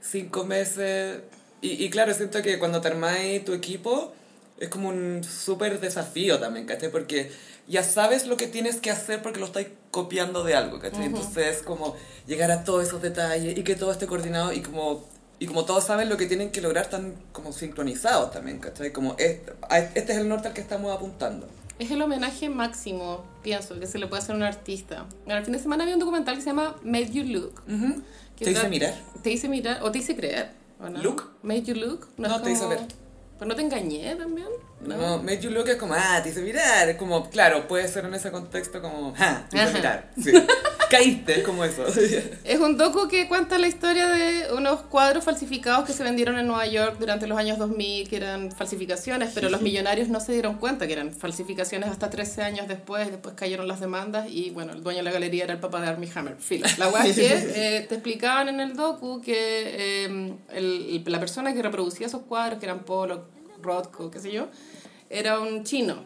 Cinco 0.00 0.44
meses. 0.44 1.22
Y, 1.60 1.84
y 1.84 1.90
claro, 1.90 2.14
siento 2.14 2.40
que 2.40 2.58
cuando 2.58 2.80
te 2.80 2.88
armáis 2.88 3.44
tu 3.44 3.52
equipo 3.52 4.12
es 4.58 4.68
como 4.68 4.88
un 4.88 5.22
súper 5.24 5.80
desafío 5.80 6.38
también, 6.38 6.66
¿cachai? 6.66 6.90
Porque 6.90 7.30
ya 7.66 7.82
sabes 7.82 8.26
lo 8.26 8.36
que 8.36 8.46
tienes 8.46 8.76
que 8.76 8.90
hacer 8.90 9.22
porque 9.22 9.40
lo 9.40 9.46
estáis 9.46 9.68
copiando 9.90 10.44
de 10.44 10.54
algo, 10.54 10.78
¿cachai? 10.80 11.06
Entonces 11.06 11.56
es 11.58 11.62
como 11.62 11.96
llegar 12.26 12.50
a 12.50 12.64
todos 12.64 12.86
esos 12.86 13.02
detalles 13.02 13.56
y 13.56 13.62
que 13.62 13.74
todo 13.74 13.92
esté 13.92 14.06
coordinado 14.06 14.52
y 14.52 14.60
como... 14.60 15.06
Y 15.40 15.46
como 15.46 15.64
todos 15.64 15.84
saben 15.84 16.08
lo 16.08 16.16
que 16.16 16.26
tienen 16.26 16.50
que 16.50 16.60
lograr, 16.60 16.86
están 16.86 17.14
como 17.30 17.52
sincronizados 17.52 18.32
también, 18.32 18.58
¿cachai? 18.58 18.92
Como 18.92 19.14
este, 19.18 19.52
este 19.94 20.12
es 20.12 20.18
el 20.18 20.28
norte 20.28 20.48
al 20.48 20.54
que 20.54 20.60
estamos 20.60 20.92
apuntando. 20.92 21.46
Es 21.78 21.90
el 21.92 22.02
homenaje 22.02 22.48
máximo, 22.48 23.24
pienso, 23.42 23.78
que 23.78 23.86
se 23.86 23.98
le 23.98 24.06
puede 24.08 24.22
hacer 24.22 24.34
a 24.34 24.38
un 24.38 24.42
artista. 24.42 25.06
El 25.26 25.44
fin 25.44 25.52
de 25.52 25.58
semana 25.60 25.84
había 25.84 25.94
un 25.94 26.00
documental 26.00 26.34
que 26.34 26.40
se 26.40 26.48
llama 26.48 26.76
Made 26.82 27.10
You 27.10 27.24
Look. 27.24 27.62
Ujú. 27.68 28.02
que 28.36 28.44
¿Te 28.44 28.50
hice 28.52 28.68
mirar? 28.68 28.94
Te 29.22 29.30
hice 29.30 29.48
mirar, 29.48 29.82
o 29.82 29.90
te 29.92 29.98
hice 29.98 30.16
creer. 30.16 30.50
¿o 30.80 30.88
no? 30.88 31.02
Look. 31.02 31.30
Made 31.42 31.62
You 31.62 31.74
Look. 31.74 32.08
No, 32.16 32.36
es 32.36 32.42
te 32.42 32.50
hice 32.52 32.60
como- 32.62 32.70
ver. 32.74 32.80
Pero 33.38 33.48
no 33.48 33.54
te 33.54 33.62
engañé 33.62 34.14
también. 34.16 34.48
No, 34.80 35.18
Made 35.22 35.40
You 35.40 35.50
Look 35.50 35.68
es 35.68 35.76
como, 35.76 35.94
ah, 35.94 36.20
te 36.22 36.28
hice 36.30 36.40
mirar. 36.40 36.88
Es 36.88 36.96
como, 36.96 37.28
claro, 37.30 37.66
puede 37.66 37.88
ser 37.88 38.04
en 38.04 38.14
ese 38.14 38.30
contexto 38.30 38.80
como, 38.80 39.12
ah, 39.18 39.44
te 39.50 39.56
hice 39.56 39.72
mirar. 39.74 40.10
Sí. 40.22 40.32
Caíste, 40.90 41.40
es 41.40 41.44
como 41.44 41.64
eso. 41.64 41.84
Es 42.44 42.58
un 42.60 42.78
docu 42.78 43.08
que 43.08 43.28
cuenta 43.28 43.58
la 43.58 43.66
historia 43.68 44.08
de 44.08 44.50
unos 44.54 44.80
cuadros 44.84 45.22
falsificados 45.22 45.84
que 45.84 45.92
se 45.92 46.02
vendieron 46.02 46.38
en 46.38 46.46
Nueva 46.46 46.66
York 46.66 46.96
durante 46.98 47.26
los 47.26 47.36
años 47.36 47.58
2000, 47.58 48.08
que 48.08 48.16
eran 48.16 48.50
falsificaciones, 48.52 49.32
pero 49.34 49.50
los 49.50 49.60
millonarios 49.60 50.08
no 50.08 50.18
se 50.20 50.32
dieron 50.32 50.54
cuenta 50.56 50.86
que 50.86 50.94
eran 50.94 51.12
falsificaciones 51.12 51.90
hasta 51.90 52.08
13 52.08 52.40
años 52.42 52.68
después, 52.68 53.10
después 53.10 53.34
cayeron 53.34 53.68
las 53.68 53.80
demandas 53.80 54.28
y 54.30 54.48
bueno, 54.50 54.72
el 54.72 54.82
dueño 54.82 54.98
de 55.00 55.04
la 55.04 55.10
galería 55.12 55.44
era 55.44 55.52
el 55.52 55.60
papá 55.60 55.82
de 55.82 55.88
Armie 55.88 56.10
Hammer. 56.14 56.36
Fila. 56.38 56.66
La 56.78 56.86
guay 56.86 57.10
es 57.10 57.16
que 57.16 57.26
eh, 57.76 57.86
te 57.86 57.96
explicaban 57.96 58.48
en 58.48 58.60
el 58.60 58.74
docu 58.74 59.20
que 59.20 59.34
eh, 59.36 60.36
el- 60.54 61.04
la 61.06 61.20
persona 61.20 61.52
que 61.52 61.62
reproducía 61.62 62.06
esos 62.06 62.22
cuadros, 62.22 62.58
que 62.60 62.64
eran 62.64 62.80
Pollock, 62.80 63.24
Rothko, 63.62 64.10
qué 64.10 64.20
sé 64.20 64.32
yo, 64.32 64.48
era 65.10 65.40
un 65.40 65.64
chino 65.64 66.04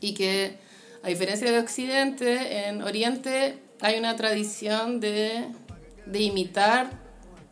y 0.00 0.14
que 0.14 0.58
a 1.02 1.08
diferencia 1.08 1.50
de 1.50 1.58
Occidente, 1.58 2.66
en 2.66 2.82
Oriente 2.82 3.58
hay 3.80 3.98
una 3.98 4.16
tradición 4.16 5.00
de, 5.00 5.44
de 6.06 6.20
imitar 6.20 6.90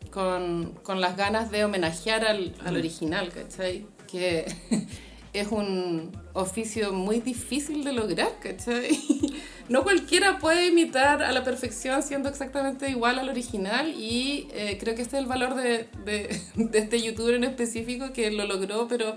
con, 0.09 0.73
con 0.83 1.01
las 1.01 1.17
ganas 1.17 1.51
de 1.51 1.65
homenajear 1.65 2.25
al, 2.25 2.55
al 2.65 2.77
original, 2.77 3.31
¿cachai? 3.31 3.85
Que 4.11 4.45
es 5.33 5.47
un 5.47 6.11
oficio 6.33 6.93
muy 6.93 7.19
difícil 7.19 7.83
de 7.83 7.93
lograr, 7.93 8.31
¿cachai? 8.39 8.89
No 9.69 9.83
cualquiera 9.83 10.39
puede 10.39 10.67
imitar 10.67 11.23
a 11.23 11.31
la 11.31 11.43
perfección 11.43 12.03
siendo 12.03 12.27
exactamente 12.29 12.89
igual 12.89 13.17
al 13.19 13.29
original 13.29 13.89
y 13.97 14.47
eh, 14.53 14.77
creo 14.79 14.93
que 14.95 15.01
este 15.01 15.15
es 15.17 15.23
el 15.23 15.27
valor 15.29 15.55
de, 15.55 15.87
de, 16.05 16.41
de 16.55 16.79
este 16.79 17.01
youtuber 17.01 17.35
en 17.35 17.43
específico 17.45 18.11
que 18.13 18.29
lo 18.31 18.45
logró, 18.45 18.87
pero 18.89 19.15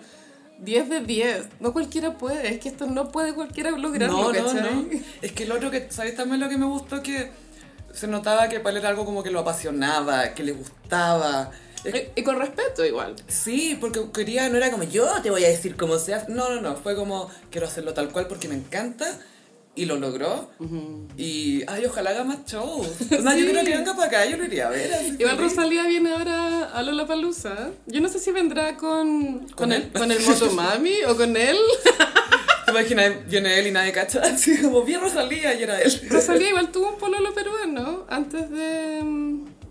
10 0.61 0.89
de 0.89 1.01
10. 1.01 1.49
No 1.61 1.73
cualquiera 1.73 2.17
puede, 2.17 2.49
es 2.49 2.61
que 2.61 2.69
esto 2.69 2.87
no 2.87 3.11
puede 3.11 3.35
cualquiera 3.35 3.71
lograrlo, 3.73 4.33
No, 4.33 4.33
no, 4.33 4.53
no. 4.55 4.87
Es 5.21 5.33
que 5.33 5.45
el 5.45 5.53
otro 5.53 5.71
que, 5.71 5.89
¿sabes 5.91 6.15
también 6.17 6.41
lo 6.41 6.49
que 6.49 6.57
me 6.59 6.67
gustó? 6.67 7.03
Que 7.03 7.31
se 7.93 8.07
notaba 8.07 8.49
que 8.49 8.61
para 8.61 8.71
él 8.71 8.77
era 8.79 8.89
algo 8.91 9.05
como 9.05 9.23
que 9.23 9.31
lo 9.31 9.41
apasionaba, 9.41 10.33
que 10.35 10.43
le 10.45 10.53
gustaba. 10.53 11.51
Es- 11.85 11.95
Y, 12.17 12.21
y 12.21 12.23
con 12.25 12.39
respeto 12.39 12.85
igual. 12.85 13.17
Sí, 13.27 13.77
porque 13.81 14.01
quería, 14.15 14.49
no 14.49 14.57
era 14.57 14.71
como 14.71 14.85
yo 14.85 15.07
te 15.23 15.31
voy 15.31 15.45
a 15.45 15.49
decir 15.49 15.77
cómo 15.77 15.99
se 15.99 16.15
hace. 16.15 16.31
No, 16.33 16.49
no, 16.55 16.61
no. 16.61 16.77
Fue 16.77 16.95
como 16.95 17.29
quiero 17.51 17.67
hacerlo 17.67 17.93
tal 17.95 18.11
cual 18.11 18.27
porque 18.29 18.49
me 18.49 18.55
encanta. 18.55 19.07
Y 19.77 19.85
lo 19.85 19.97
logró. 19.97 20.51
Y, 21.19 21.63
ay, 21.69 21.85
ojalá 21.85 22.11
haga 22.11 22.25
más 22.25 22.39
shows. 22.47 22.89
O 22.89 23.05
sea, 23.05 23.37
yo 23.37 23.45
Sí. 23.45 23.51
creo 23.51 23.65
que 23.65 23.77
venga 23.77 23.95
para 23.95 24.09
acá, 24.09 24.27
yo 24.27 24.37
lo 24.39 24.45
iría 24.45 24.69
a 24.69 24.71
ver. 24.71 24.91
Igual. 25.19 25.37
Rosalía 25.39 25.83
viene 25.87 26.13
ahora 26.13 26.71
a 26.73 26.83
Lollapalooza. 26.83 27.71
Yo 27.87 28.01
no 28.01 28.09
sé 28.09 28.19
si 28.19 28.33
vendrá 28.33 28.77
con, 28.77 29.41
con, 29.41 29.55
¿Con 29.55 29.73
el, 29.73 29.83
él? 29.83 29.91
con 29.93 30.11
el 30.11 30.21
Motomami 30.21 31.05
o 31.07 31.17
con 31.17 31.37
él. 31.37 31.57
¿Te 32.65 32.71
imaginas? 32.73 33.13
Viene 33.29 33.59
él 33.61 33.67
y 33.69 33.71
nadie 33.71 33.93
cacha. 33.93 34.21
Así 34.25 34.61
como, 34.61 34.83
bien 34.83 35.01
Rosalía 35.01 35.55
y 35.55 35.63
era 35.63 35.81
él. 35.81 35.93
Rosalía 36.11 36.49
igual 36.49 36.73
tuvo 36.73 36.89
un 36.91 36.99
pololo 36.99 37.33
peruano 37.35 38.07
antes 38.09 38.51
de, 38.51 39.03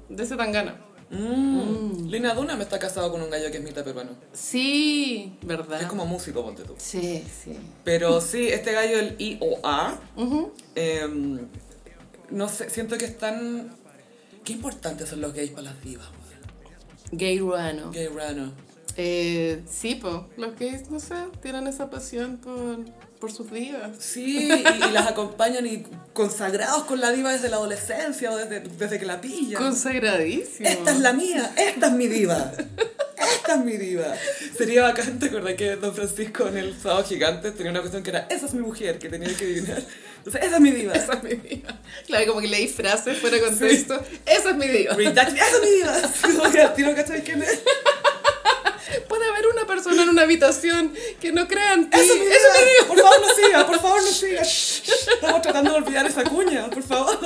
de 0.09 0.23
ese 0.23 0.35
tangana. 0.35 0.75
Mm. 1.09 2.07
Lina 2.07 2.33
Duna 2.33 2.55
me 2.55 2.63
está 2.63 2.79
casado 2.79 3.11
con 3.11 3.21
un 3.21 3.29
gallo 3.29 3.51
que 3.51 3.57
es 3.57 3.63
mitad 3.63 3.83
peruano. 3.83 4.11
Sí, 4.33 5.37
¿verdad? 5.43 5.81
Es 5.81 5.87
como 5.87 6.05
músico, 6.05 6.43
ponte 6.43 6.63
tú. 6.63 6.73
Sí, 6.77 7.23
sí. 7.43 7.57
Pero 7.83 8.21
sí, 8.21 8.47
este 8.47 8.71
gallo, 8.71 8.99
el 8.99 9.15
IOA, 9.19 9.99
Ujú. 10.17 10.51
em, 10.75 11.47
no 12.29 12.49
sé, 12.49 12.69
siento 12.69 12.97
que 12.97 13.05
están... 13.05 13.71
Qué 14.43 14.53
importantes 14.53 15.09
son 15.09 15.21
los 15.21 15.33
gays 15.33 15.51
para 15.51 15.63
las 15.63 15.83
divas. 15.83 16.07
Gay 17.11 17.39
ruano. 17.39 17.91
Gay 17.91 18.07
Rano. 18.07 18.51
Eh, 18.97 19.63
sí, 19.69 19.95
pues, 19.95 20.15
los 20.37 20.57
gays, 20.57 20.89
no 20.89 20.99
sé, 20.99 21.15
tienen 21.41 21.67
esa 21.67 21.89
pasión 21.89 22.37
por, 22.37 22.79
por 23.19 23.31
sus 23.31 23.51
divas. 23.51 23.91
Sí, 23.99 24.49
y, 24.49 24.85
y 24.87 24.91
las 24.91 25.07
acompañan 25.07 25.65
y 25.65 25.83
consagrados 26.13 26.83
con 26.83 26.99
la 27.01 27.11
diva 27.11 27.31
desde 27.31 27.49
la 27.49 27.55
adolescencia 27.57 28.31
o 28.31 28.37
desde, 28.37 28.59
desde 28.61 28.99
que 28.99 29.05
la 29.05 29.21
pillan. 29.21 29.61
Consagradísimo. 29.61 30.67
Esta 30.69 30.91
es 30.91 30.99
la 30.99 31.13
mía, 31.13 31.53
esta 31.57 31.87
es 31.87 31.93
mi 31.93 32.07
diva. 32.07 32.51
Esta 33.17 33.55
es 33.55 33.65
mi 33.65 33.77
diva. 33.77 34.13
Sería 34.57 34.83
bacán, 34.83 35.17
¿te 35.19 35.27
acordás 35.27 35.53
que 35.55 35.75
Don 35.77 35.95
Francisco 35.95 36.47
en 36.47 36.57
el 36.57 36.79
sábado 36.79 37.03
gigante 37.05 37.51
tenía 37.51 37.71
una 37.71 37.79
cuestión 37.79 38.03
que 38.03 38.09
era 38.11 38.27
esa 38.29 38.45
es 38.45 38.53
mi 38.53 38.61
mujer, 38.61 38.99
que 38.99 39.09
tenía 39.09 39.35
que 39.35 39.45
adivinar? 39.45 39.81
Entonces, 40.17 40.43
esa 40.43 40.55
es 40.55 40.61
mi 40.61 40.71
diva. 40.71 40.93
Esa 40.93 41.13
es 41.13 41.23
mi 41.23 41.35
diva. 41.35 41.79
Claro, 42.07 42.25
como 42.27 42.41
que 42.41 42.47
leí 42.47 42.67
frases 42.67 43.17
fuera 43.19 43.37
de 43.37 43.43
contexto. 43.43 44.03
Esa 44.25 44.49
es 44.49 44.55
mi 44.57 44.67
diva. 44.67 44.95
Redact- 44.95 45.33
¡Esa 45.35 45.45
es 45.55 45.61
mi 45.61 45.69
diva! 45.77 46.01
Como 46.21 46.51
que 46.51 46.67
tiro, 46.75 46.95
¿cachai 46.95 47.23
quién 47.23 47.43
es? 47.43 47.59
Puede 49.07 49.25
haber 49.27 49.47
una 49.47 49.65
persona 49.65 50.03
en 50.03 50.09
una 50.09 50.23
habitación 50.23 50.93
que 51.19 51.31
no 51.31 51.47
crean 51.47 51.81
en 51.81 51.89
ti. 51.89 51.99
Eso 51.99 52.13
diga. 52.13 52.87
Por 52.87 52.99
favor, 52.99 53.21
no 53.21 53.35
siga, 53.35 53.67
por 53.67 53.79
favor, 53.79 54.01
no 54.03 54.09
siga. 54.09 54.41
Estamos 55.13 55.41
tratando 55.41 55.71
de 55.71 55.77
olvidar 55.77 56.05
esa 56.05 56.23
cuña, 56.23 56.69
por 56.69 56.83
favor. 56.83 57.19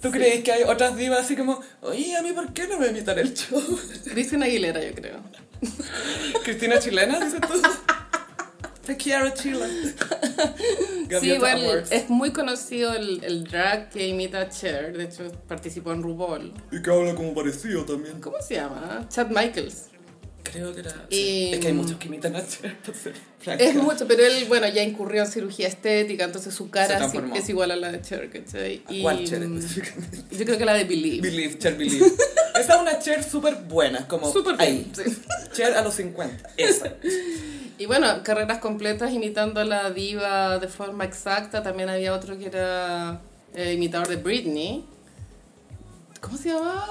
¿Tú 0.00 0.10
crees 0.12 0.44
que 0.44 0.52
hay 0.52 0.62
otras 0.62 0.96
divas 0.96 1.20
así 1.20 1.34
como, 1.36 1.60
oye, 1.82 2.16
a 2.16 2.22
mí, 2.22 2.32
¿por 2.32 2.52
qué 2.52 2.68
no 2.68 2.78
me 2.78 2.86
invitan 2.86 3.18
el 3.18 3.34
show? 3.34 3.60
Cristina 4.04 4.46
Aguilera, 4.46 4.80
yo 4.82 4.94
creo. 4.94 5.20
Cristina 6.44 6.78
Chilena, 6.78 7.18
dices 7.18 7.40
tú. 7.40 7.60
Te 8.88 8.96
quiero, 8.96 9.28
Chile. 9.34 9.66
sí, 11.20 11.34
Awards. 11.34 11.92
es 11.92 12.08
muy 12.08 12.30
conocido 12.32 12.94
el, 12.94 13.22
el 13.22 13.44
drag 13.44 13.90
que 13.90 14.08
imita 14.08 14.40
a 14.40 14.48
Cher. 14.48 14.96
De 14.96 15.04
hecho, 15.04 15.30
participó 15.46 15.92
en 15.92 16.02
RuPaul. 16.02 16.54
Y 16.72 16.80
que 16.80 16.90
habla 16.90 17.14
como 17.14 17.34
parecido 17.34 17.84
también. 17.84 18.18
¿Cómo 18.18 18.38
se 18.40 18.54
llama? 18.54 19.06
Chad 19.10 19.28
Michaels. 19.28 19.88
Creo 20.42 20.72
que 20.72 20.80
era. 20.80 21.06
Y-. 21.10 21.50
Es 21.52 21.60
que 21.60 21.66
hay 21.66 21.72
muchos 21.74 21.98
que 21.98 22.08
imitan 22.08 22.34
a 22.34 22.46
Cher, 22.46 22.78
por 22.78 22.94
ser 22.94 23.12
franca. 23.38 23.62
Es 23.62 23.74
mucho, 23.74 24.08
pero 24.08 24.24
él, 24.24 24.46
bueno, 24.48 24.66
ya 24.68 24.82
incurrió 24.82 25.22
en 25.22 25.30
cirugía 25.30 25.68
estética, 25.68 26.24
entonces 26.24 26.54
su 26.54 26.70
cara 26.70 27.10
sí- 27.10 27.18
es 27.36 27.46
igual 27.50 27.72
a 27.72 27.76
la 27.76 27.92
de 27.92 28.00
Cher, 28.00 28.30
¿cachai? 28.30 28.82
¿A 28.86 29.02
¿Cuál 29.02 29.26
Cher 29.26 29.46
mm, 29.46 29.58
específicamente? 29.58 30.18
Yo 30.30 30.44
creo 30.46 30.56
que 30.56 30.64
la 30.64 30.72
de 30.72 30.84
Believe. 30.84 31.20
Believe, 31.28 31.58
Cher 31.58 31.76
Believe. 31.76 32.06
Esa 32.58 32.74
es 32.76 32.80
una 32.80 32.98
Cher 32.98 33.22
súper 33.22 33.56
buena, 33.68 34.08
como 34.08 34.32
Súper 34.32 34.54
ahí. 34.58 34.90
sí. 34.94 35.02
Cher 35.52 35.74
a 35.74 35.82
los 35.82 35.92
50. 35.92 36.48
Esa. 36.56 36.94
Y 37.78 37.86
bueno, 37.86 38.22
carreras 38.24 38.58
completas 38.58 39.12
imitando 39.12 39.60
a 39.60 39.64
la 39.64 39.90
diva 39.90 40.58
de 40.58 40.68
forma 40.68 41.04
exacta. 41.04 41.62
También 41.62 41.88
había 41.88 42.12
otro 42.12 42.36
que 42.36 42.46
era 42.46 43.20
eh, 43.54 43.72
imitador 43.74 44.08
de 44.08 44.16
Britney. 44.16 44.84
¿Cómo 46.20 46.36
se 46.36 46.48
llamaba? 46.48 46.88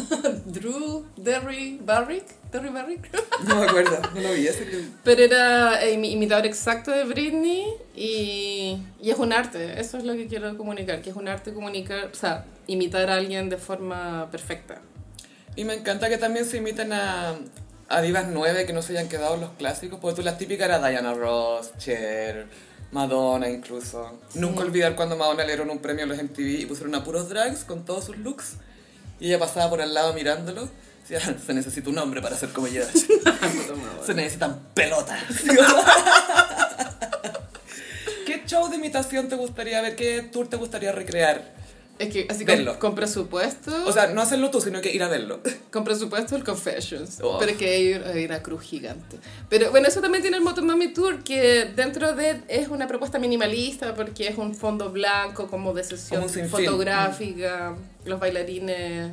Drew 0.46 1.04
Derry 1.16 1.78
Barrick. 1.84 2.24
Derry 2.50 2.70
Barrick. 2.70 3.08
No 3.46 3.56
me 3.60 3.66
acuerdo, 3.66 3.96
no 4.14 4.20
lo 4.20 4.32
vi. 4.32 4.48
Ese 4.48 4.66
que... 4.68 4.84
Pero 5.04 5.22
era 5.22 5.84
eh, 5.84 5.96
imi- 5.96 6.10
imitador 6.10 6.46
exacto 6.46 6.90
de 6.90 7.04
Britney 7.04 7.66
y, 7.94 8.78
y 9.00 9.10
es 9.10 9.18
un 9.18 9.32
arte. 9.32 9.80
Eso 9.80 9.98
es 9.98 10.04
lo 10.04 10.14
que 10.14 10.26
quiero 10.26 10.56
comunicar. 10.56 11.00
Que 11.02 11.10
es 11.10 11.16
un 11.16 11.28
arte 11.28 11.54
comunicar, 11.54 12.10
o 12.12 12.14
sea, 12.16 12.44
imitar 12.66 13.08
a 13.10 13.14
alguien 13.14 13.48
de 13.48 13.56
forma 13.58 14.28
perfecta. 14.32 14.80
Y 15.54 15.64
me 15.64 15.74
encanta 15.74 16.08
que 16.08 16.18
también 16.18 16.44
se 16.44 16.56
imiten 16.56 16.92
a, 16.92 17.34
a 17.94 18.02
divas 18.02 18.26
nueve 18.28 18.66
que 18.66 18.72
no 18.72 18.82
se 18.82 18.92
hayan 18.92 19.08
quedado 19.08 19.36
los 19.36 19.50
clásicos. 19.52 20.00
Porque 20.00 20.16
tú 20.16 20.22
la 20.22 20.36
típica 20.36 20.64
era 20.64 20.86
Diana 20.86 21.14
Ross, 21.14 21.72
Cher, 21.78 22.46
Madonna 22.90 23.48
incluso. 23.48 24.20
Nunca 24.34 24.62
olvidar 24.62 24.96
cuando 24.96 25.16
Madonna 25.16 25.42
le 25.42 25.48
dieron 25.48 25.70
un 25.70 25.78
premio 25.78 26.04
a 26.04 26.08
los 26.08 26.22
MTV 26.22 26.60
y 26.60 26.66
pusieron 26.66 26.94
a 26.94 27.04
puros 27.04 27.28
drags 27.28 27.64
con 27.64 27.84
todos 27.84 28.04
sus 28.06 28.16
looks. 28.18 28.54
Y 29.20 29.28
ella 29.28 29.38
pasaba 29.38 29.70
por 29.70 29.80
al 29.80 29.94
lado 29.94 30.12
mirándolo. 30.12 30.68
Decía, 31.08 31.20
se 31.38 31.54
necesita 31.54 31.90
un 31.90 31.98
hombre 31.98 32.20
para 32.20 32.36
ser 32.36 32.48
como 32.50 32.66
ella. 32.66 32.84
se 34.04 34.14
necesitan 34.14 34.60
pelotas. 34.74 35.22
¿Qué 38.26 38.42
show 38.46 38.68
de 38.70 38.76
imitación 38.76 39.28
te 39.28 39.36
gustaría 39.36 39.80
ver? 39.82 39.94
¿Qué 39.96 40.22
tour 40.22 40.48
te 40.48 40.56
gustaría 40.56 40.92
recrear? 40.92 41.54
Es 41.98 42.12
que 42.12 42.26
así 42.28 42.44
con, 42.44 42.56
Verlo. 42.56 42.78
con 42.78 42.94
presupuesto. 42.94 43.70
O 43.86 43.92
sea, 43.92 44.08
no 44.08 44.20
hacerlo 44.20 44.50
tú, 44.50 44.60
sino 44.60 44.80
que 44.80 44.92
ir 44.92 45.02
a 45.02 45.08
verlo. 45.08 45.40
Con 45.70 45.84
presupuesto 45.84 46.34
el 46.34 46.42
Confessions. 46.42 47.20
Oh. 47.22 47.38
Pero 47.38 47.52
es 47.52 47.58
que 47.58 47.68
hay, 47.68 47.92
hay 47.92 48.24
una 48.24 48.42
cruz 48.42 48.62
gigante. 48.62 49.18
Pero 49.48 49.70
bueno, 49.70 49.86
eso 49.86 50.00
también 50.00 50.22
tiene 50.22 50.36
el 50.36 50.42
Motomami 50.42 50.92
Tour, 50.92 51.22
que 51.22 51.66
dentro 51.76 52.14
de 52.14 52.42
es 52.48 52.68
una 52.68 52.88
propuesta 52.88 53.18
minimalista, 53.18 53.94
porque 53.94 54.28
es 54.28 54.38
un 54.38 54.54
fondo 54.54 54.90
blanco 54.90 55.46
como 55.46 55.72
de 55.72 55.84
sesión 55.84 56.28
Como 56.28 56.48
fotográfica. 56.48 57.76
Los 58.04 58.18
bailarines, 58.18 59.12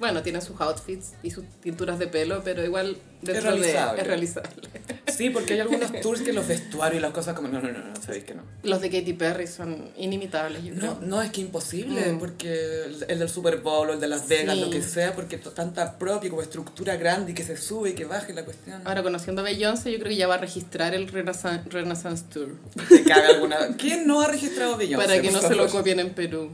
bueno, 0.00 0.22
tienen 0.22 0.42
sus 0.42 0.60
outfits 0.60 1.12
y 1.22 1.30
sus 1.30 1.44
tinturas 1.60 1.98
de 1.98 2.06
pelo, 2.06 2.42
pero 2.42 2.64
igual 2.64 2.96
dentro 3.22 3.50
realizable. 3.50 3.96
de 3.96 4.00
es 4.02 4.06
realizable. 4.06 4.50
Sí, 5.12 5.28
porque 5.28 5.52
hay 5.52 5.60
algunos 5.60 5.92
tours 6.00 6.22
que 6.22 6.32
los 6.32 6.48
vestuarios 6.48 6.98
y 6.98 7.02
las 7.02 7.12
cosas 7.12 7.34
como... 7.34 7.46
No, 7.48 7.60
no, 7.60 7.70
no, 7.70 7.78
no, 7.80 7.96
sabéis 8.02 8.24
que 8.24 8.34
no. 8.34 8.42
Los 8.62 8.80
de 8.80 8.88
Katy 8.88 9.12
Perry 9.12 9.46
son 9.46 9.90
inimitables, 9.98 10.64
yo 10.64 10.74
creo. 10.74 10.94
No, 11.02 11.06
no, 11.06 11.22
es 11.22 11.30
que 11.30 11.42
imposible, 11.42 12.12
Mm. 12.12 12.18
porque 12.18 12.48
el, 12.86 13.04
el 13.08 13.18
del 13.18 13.28
Super 13.28 13.58
Bowl 13.58 13.90
o 13.90 13.92
el 13.92 14.00
de 14.00 14.08
Las 14.08 14.26
Vegas, 14.26 14.54
Sí. 14.54 14.60
lo 14.62 14.70
que 14.70 14.80
sea, 14.82 15.14
porque 15.14 15.36
tanta 15.36 15.98
propia 15.98 16.30
como 16.30 16.40
estructura 16.40 16.96
grande 16.96 17.32
y 17.32 17.34
que 17.34 17.44
se 17.44 17.58
sube 17.58 17.90
y 17.90 17.92
que 17.92 18.06
baje 18.06 18.32
la 18.32 18.44
cuestión. 18.46 18.80
Ahora, 18.86 19.02
conociendo 19.02 19.42
a 19.42 19.44
Beyoncé, 19.44 19.92
yo 19.92 19.98
creo 19.98 20.08
que 20.08 20.16
ya 20.16 20.26
va 20.26 20.36
a 20.36 20.38
registrar 20.38 20.94
el 20.94 21.06
Renaissance, 21.08 21.68
Renaissance 21.68 22.24
Tour. 22.32 22.56
Te 22.88 23.02
caga 23.04 23.28
alguna... 23.28 23.76
¿Quién 23.76 24.06
no 24.06 24.22
ha 24.22 24.28
registrado 24.28 24.78
Beyoncé? 24.78 25.06
para 25.06 25.20
que 25.20 25.30
no 25.30 25.40
se 25.42 25.54
lo 25.54 25.68
copien 25.68 26.00
en 26.00 26.10
Perú. 26.14 26.50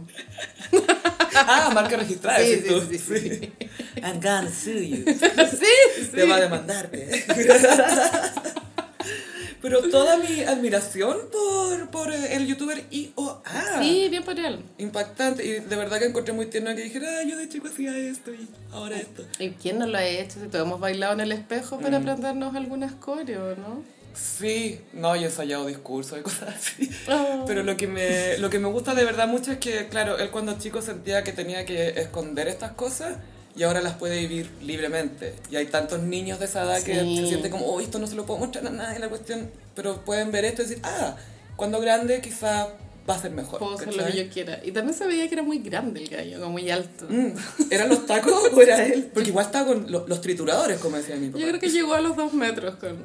Ah, 1.34 1.70
marca 1.72 1.96
registrada, 1.96 2.38
Sí, 2.40 2.64
tú. 2.66 2.80
sí, 2.90 2.98
sí, 2.98 3.18
sí. 3.20 3.52
I'm 4.02 4.20
gonna 4.20 4.50
sue 4.50 4.88
you. 4.88 5.04
sí, 5.12 6.10
Te 6.14 6.24
va 6.26 6.36
a 6.36 6.40
demandarte. 6.58 7.24
Pero 9.60 9.82
toda 9.90 10.16
mi 10.18 10.42
admiración 10.42 11.16
por, 11.32 11.90
por 11.90 12.12
el 12.12 12.46
youtuber 12.46 12.84
IOA. 12.90 13.42
Sí, 13.80 14.06
bien 14.08 14.22
por 14.22 14.38
él. 14.38 14.64
Impactante. 14.78 15.44
Y 15.44 15.58
de 15.58 15.76
verdad 15.76 15.98
que 15.98 16.06
encontré 16.06 16.32
muy 16.32 16.46
tierno 16.46 16.74
que 16.76 16.82
dijera, 16.82 17.08
ah, 17.18 17.24
yo 17.24 17.36
de 17.36 17.48
chico 17.48 17.66
hacía 17.66 17.96
esto 17.96 18.32
y 18.32 18.48
ahora 18.72 18.96
esto. 18.98 19.24
¿Y 19.40 19.50
quién 19.50 19.80
no 19.80 19.86
lo 19.86 19.98
ha 19.98 20.04
hecho? 20.04 20.38
Si 20.40 20.46
todos 20.46 20.64
hemos 20.64 20.78
bailado 20.78 21.14
en 21.14 21.20
el 21.20 21.32
espejo 21.32 21.80
para 21.80 21.96
aprendernos 21.98 22.54
algunas 22.54 22.92
coreos, 22.92 23.58
¿no? 23.58 23.82
Sí, 24.14 24.80
no, 24.92 25.16
y 25.16 25.22
he 25.22 25.26
ensayado 25.26 25.66
discursos 25.66 26.18
y 26.18 26.22
cosas 26.22 26.54
así. 26.54 26.90
Ah. 27.08 27.42
Pero 27.46 27.64
lo 27.64 27.76
que, 27.76 27.88
me, 27.88 28.38
lo 28.38 28.50
que 28.50 28.58
me 28.60 28.68
gusta 28.68 28.94
de 28.94 29.04
verdad 29.04 29.26
mucho 29.26 29.52
es 29.52 29.58
que, 29.58 29.88
claro, 29.88 30.18
él 30.18 30.30
cuando 30.30 30.56
chico 30.58 30.82
sentía 30.82 31.24
que 31.24 31.32
tenía 31.32 31.64
que 31.64 31.88
esconder 32.00 32.46
estas 32.46 32.72
cosas 32.72 33.16
y 33.58 33.62
ahora 33.64 33.80
las 33.80 33.94
puede 33.94 34.20
vivir 34.20 34.48
libremente. 34.62 35.34
Y 35.50 35.56
hay 35.56 35.66
tantos 35.66 36.00
niños 36.00 36.38
de 36.38 36.44
esa 36.44 36.62
edad 36.64 36.82
que 36.82 36.94
se 36.94 37.26
sienten 37.26 37.50
como, 37.50 37.66
oh, 37.66 37.80
esto 37.80 37.98
no 37.98 38.06
se 38.06 38.14
lo 38.14 38.24
puedo 38.24 38.38
mostrar 38.40 38.66
a 38.66 38.70
nadie, 38.70 38.98
la 39.00 39.08
cuestión. 39.08 39.50
Pero 39.74 40.04
pueden 40.04 40.30
ver 40.30 40.44
esto 40.44 40.62
y 40.62 40.66
decir, 40.66 40.80
ah, 40.84 41.16
cuando 41.56 41.80
grande 41.80 42.20
quizá 42.20 42.68
va 43.08 43.14
a 43.16 43.20
ser 43.20 43.30
mejor. 43.32 43.58
Puedo 43.58 43.74
hacer 43.74 43.94
lo 43.96 44.06
que 44.06 44.24
yo 44.24 44.30
quiera. 44.30 44.60
Y 44.64 44.70
también 44.72 44.96
se 44.96 45.06
veía 45.06 45.26
que 45.28 45.34
era 45.34 45.42
muy 45.42 45.58
grande 45.58 46.02
el 46.02 46.08
gallo, 46.08 46.38
como 46.40 46.52
muy 46.52 46.70
alto. 46.70 47.06
Mm, 47.08 47.32
¿Eran 47.70 47.88
los 47.88 48.06
tacos 48.06 48.32
o 48.52 48.60
era 48.62 48.84
él? 48.86 49.10
Porque 49.12 49.30
igual 49.30 49.46
estaba 49.46 49.66
con 49.66 49.90
lo- 49.90 50.06
los 50.06 50.20
trituradores, 50.20 50.78
como 50.78 50.96
decía 50.98 51.16
mi 51.16 51.28
papá. 51.28 51.38
Yo 51.40 51.48
creo 51.48 51.60
que 51.60 51.68
llegó 51.70 51.94
a 51.94 52.00
los 52.00 52.16
dos 52.16 52.32
metros 52.34 52.76
con, 52.76 52.96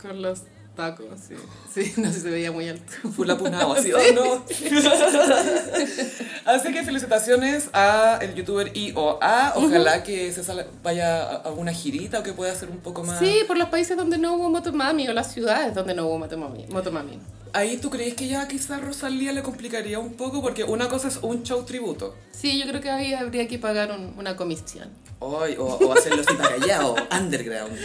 con 0.00 0.20
los 0.20 0.40
tacos, 0.76 1.06
sí. 1.28 1.34
Sí, 1.72 1.92
no 2.00 2.10
sé, 2.12 2.20
se 2.20 2.30
veía 2.30 2.52
muy 2.52 2.68
alto. 2.68 2.92
Full 3.14 3.30
apunado, 3.30 3.72
así, 3.74 3.92
oh 3.92 3.98
no. 4.14 4.44
así 6.46 6.72
que 6.72 6.82
felicitaciones 6.84 7.68
a 7.72 8.18
el 8.20 8.34
youtuber 8.34 8.76
IOA. 8.76 9.52
Ojalá 9.56 10.02
que 10.02 10.32
se 10.32 10.42
sal- 10.44 10.66
vaya 10.82 11.22
a 11.22 11.42
a 11.42 11.50
una 11.50 11.72
girita 11.72 12.20
o 12.20 12.22
que 12.22 12.32
pueda 12.32 12.52
hacer 12.52 12.70
un 12.70 12.78
poco 12.78 13.02
más. 13.02 13.18
Sí, 13.18 13.40
por 13.46 13.56
los 13.58 13.68
países 13.68 13.96
donde 13.96 14.18
no 14.18 14.34
hubo 14.34 14.50
motomami 14.50 15.08
o 15.08 15.12
las 15.12 15.32
ciudades 15.32 15.74
donde 15.74 15.94
no 15.94 16.06
hubo 16.06 16.18
motomami. 16.18 16.66
motomami. 16.68 17.18
Ahí 17.54 17.76
tú 17.76 17.90
crees 17.90 18.14
que 18.14 18.28
ya 18.28 18.48
quizás 18.48 18.80
Rosalía 18.82 19.32
le 19.32 19.42
complicaría 19.42 19.98
un 19.98 20.14
poco 20.14 20.40
porque 20.40 20.64
una 20.64 20.88
cosa 20.88 21.08
es 21.08 21.18
un 21.22 21.42
show 21.42 21.64
tributo. 21.64 22.16
Sí, 22.30 22.58
yo 22.58 22.66
creo 22.66 22.80
que 22.80 22.90
ahí 22.90 23.12
habría 23.12 23.46
que 23.46 23.58
pagar 23.58 23.90
un- 23.92 24.14
una 24.18 24.36
comisión. 24.36 24.88
Ay, 25.20 25.56
o, 25.58 25.64
o 25.66 25.92
hacerlo 25.92 26.22
para 26.24 26.56
callado, 26.56 26.96
underground. 27.20 27.76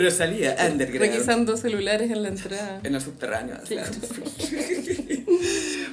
Rosalía, 0.00 0.56
underground. 0.68 1.12
Requisando 1.12 1.56
celulares 1.56 2.10
en 2.10 2.22
la 2.24 2.28
entrada. 2.28 2.80
En 2.82 2.94
el 2.94 3.00
subterráneo. 3.00 3.56
claro. 3.66 3.90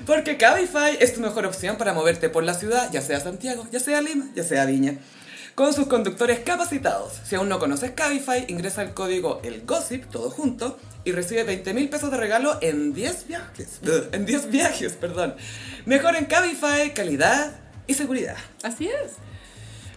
Porque 0.05 0.37
Cabify 0.37 0.97
es 0.99 1.13
tu 1.13 1.21
mejor 1.21 1.45
opción 1.45 1.77
para 1.77 1.93
moverte 1.93 2.29
por 2.29 2.43
la 2.43 2.53
ciudad, 2.53 2.89
ya 2.91 3.01
sea 3.01 3.19
Santiago, 3.19 3.65
ya 3.71 3.79
sea 3.79 4.01
Lima, 4.01 4.27
ya 4.35 4.43
sea 4.43 4.65
Viña. 4.65 4.97
Con 5.55 5.73
sus 5.73 5.87
conductores 5.87 6.39
capacitados. 6.39 7.13
Si 7.25 7.35
aún 7.35 7.47
no 7.47 7.59
conoces 7.59 7.91
Cabify, 7.91 8.43
ingresa 8.49 8.81
el 8.81 8.93
código 8.93 9.39
ELGOSSIP, 9.41 10.09
todo 10.11 10.29
junto, 10.29 10.77
y 11.05 11.13
recibe 11.13 11.43
20 11.43 11.73
mil 11.73 11.87
pesos 11.87 12.11
de 12.11 12.17
regalo 12.17 12.57
en 12.61 12.93
10 12.93 13.27
viajes. 13.27 13.79
En 14.11 14.25
10 14.25 14.51
viajes, 14.51 14.93
perdón. 14.93 15.35
Mejor 15.85 16.17
en 16.17 16.25
Cabify, 16.25 16.93
calidad 16.93 17.57
y 17.87 17.93
seguridad. 17.93 18.35
Así 18.63 18.87
es. 18.87 19.13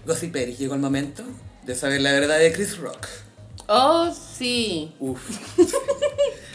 Gossiperi, 0.07 0.55
llegó 0.55 0.75
el 0.75 0.81
momento 0.81 1.25
de 1.65 1.75
saber 1.75 2.03
la 2.03 2.13
verdad 2.13 2.39
de 2.39 2.53
Chris 2.53 2.79
Rock. 2.79 3.09
Oh, 3.67 4.15
sí. 4.15 4.95
Uf. 5.01 5.21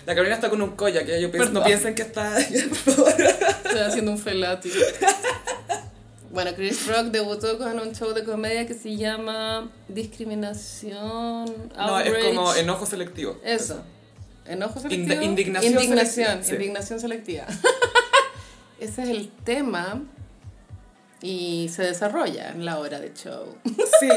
La 0.05 0.13
Carolina 0.13 0.35
está 0.35 0.49
con 0.49 0.61
un 0.61 0.77
colla 0.77 1.05
que 1.05 1.21
yo 1.21 1.29
pienso, 1.29 1.51
no 1.51 1.61
piensen 1.63 1.93
que 1.93 2.03
está... 2.03 2.35
por 2.85 2.95
favor. 2.95 3.13
Estoy 3.19 3.79
haciendo 3.79 4.11
un 4.11 4.17
felati. 4.17 4.71
Bueno, 6.33 6.51
Chris 6.55 6.87
Rock 6.87 7.05
debutó 7.11 7.57
con 7.59 7.79
un 7.79 7.93
show 7.93 8.11
de 8.13 8.23
comedia 8.23 8.65
que 8.65 8.73
se 8.73 8.95
llama 8.97 9.69
Discriminación. 9.87 11.45
No, 11.75 11.99
es 11.99 12.25
como 12.25 12.53
enojo 12.55 12.85
selectivo. 12.85 13.39
Eso. 13.43 13.83
Enojo 14.45 14.79
selectivo. 14.79 15.13
Indi- 15.21 15.23
indignación 15.25 15.73
Indignación. 15.73 16.07
selectiva, 16.25 16.43
sí. 16.43 16.53
Indignación 16.55 16.99
selectiva. 16.99 17.45
Ese 18.79 19.03
es 19.03 19.09
el 19.09 19.29
tema. 19.43 20.01
Y 21.21 21.69
se 21.73 21.83
desarrolla 21.83 22.49
en 22.49 22.65
la 22.65 22.79
hora 22.79 22.99
de 22.99 23.13
show. 23.13 23.55
Sí, 23.99 24.09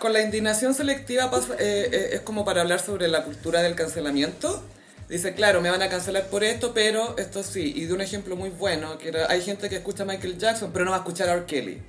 con 0.00 0.12
la 0.12 0.20
indignación 0.22 0.74
selectiva 0.74 1.30
pasa- 1.30 1.54
eh, 1.58 1.88
eh, 1.92 2.08
es 2.12 2.20
como 2.20 2.44
para 2.44 2.60
hablar 2.60 2.78
sobre 2.80 3.08
la 3.08 3.24
cultura 3.24 3.62
del 3.62 3.74
cancelamiento. 3.74 4.62
Dice, 5.08 5.34
claro, 5.34 5.60
me 5.62 5.70
van 5.70 5.80
a 5.82 5.88
cancelar 5.88 6.26
por 6.28 6.44
esto, 6.44 6.74
pero 6.74 7.16
esto 7.16 7.42
sí. 7.42 7.72
Y 7.74 7.86
de 7.86 7.94
un 7.94 8.00
ejemplo 8.02 8.36
muy 8.36 8.50
bueno, 8.50 8.98
que 8.98 9.08
era, 9.08 9.30
hay 9.30 9.40
gente 9.40 9.68
que 9.70 9.76
escucha 9.76 10.02
a 10.02 10.06
Michael 10.06 10.36
Jackson, 10.38 10.70
pero 10.72 10.84
no 10.84 10.90
va 10.90 10.98
a 10.98 11.00
escuchar 11.00 11.28
a 11.30 11.32
R. 11.34 11.46
Kelly. 11.46 11.80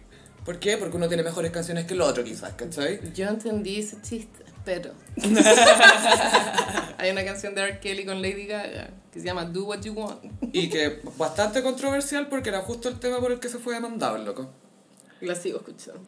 ¿Por 0.45 0.57
qué? 0.59 0.77
Porque 0.77 0.95
uno 0.95 1.07
tiene 1.09 1.21
mejores 1.23 1.51
canciones 1.51 1.85
que 1.85 1.93
el 1.95 2.01
otro, 2.01 2.23
quizás, 2.23 2.53
¿cachai? 2.53 2.99
Yo 3.13 3.27
entendí 3.27 3.79
ese 3.79 4.01
chiste. 4.01 4.45
pero. 4.63 4.91
Hay 6.97 7.11
una 7.11 7.23
canción 7.23 7.55
de 7.55 7.61
R. 7.61 7.79
Kelly 7.79 8.05
con 8.05 8.21
Lady 8.21 8.45
Gaga 8.45 8.89
que 9.11 9.19
se 9.19 9.25
llama 9.25 9.45
Do 9.45 9.65
What 9.65 9.81
You 9.81 9.93
Want. 9.93 10.23
Y 10.53 10.69
que 10.69 11.01
bastante 11.17 11.61
controversial 11.63 12.27
porque 12.29 12.49
era 12.49 12.61
justo 12.61 12.89
el 12.89 12.99
tema 12.99 13.19
por 13.19 13.31
el 13.31 13.39
que 13.39 13.49
se 13.49 13.57
fue 13.57 13.73
demandado 13.73 14.15
el 14.17 14.25
loco. 14.25 14.49
La 15.21 15.35
sigo 15.35 15.57
escuchando. 15.59 16.01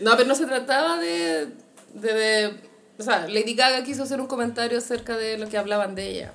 No, 0.00 0.16
pero 0.16 0.24
no 0.26 0.34
se 0.34 0.46
trataba 0.46 0.98
de, 0.98 1.48
de, 1.94 2.12
de- 2.12 2.73
O 2.98 3.02
sea, 3.02 3.26
Lady 3.26 3.54
Gaga 3.54 3.82
quiso 3.82 4.04
hacer 4.04 4.20
un 4.20 4.26
comentario 4.26 4.78
acerca 4.78 5.16
de 5.16 5.38
lo 5.38 5.48
que 5.48 5.58
hablaban 5.58 5.94
de 5.94 6.10
ella 6.10 6.32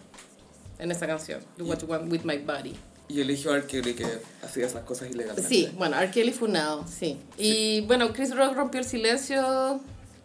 en 0.80 0.91
esa 0.91 1.07
canción, 1.07 1.41
Do 1.57 1.66
What 1.66 1.80
You 1.80 1.88
Want 1.88 2.12
With 2.12 2.22
My 2.24 2.38
Body. 2.38 2.76
Y 3.07 3.22
eligió 3.22 3.53
a 3.53 3.57
R. 3.57 3.66
Kelly 3.66 3.95
que 3.95 4.05
hacía 4.43 4.68
esas 4.68 4.84
cosas 4.84 5.10
ilegalmente. 5.10 5.49
Sí, 5.49 5.72
bueno, 5.78 5.97
R. 5.97 6.12
Kelly 6.12 6.32
funado, 6.32 6.86
sí. 6.88 7.18
Y 7.38 7.82
bueno, 7.82 8.14
Chris 8.14 8.36
Rock 8.36 8.55
rompió 8.55 8.80
el 8.80 8.86
silencio 8.86 9.82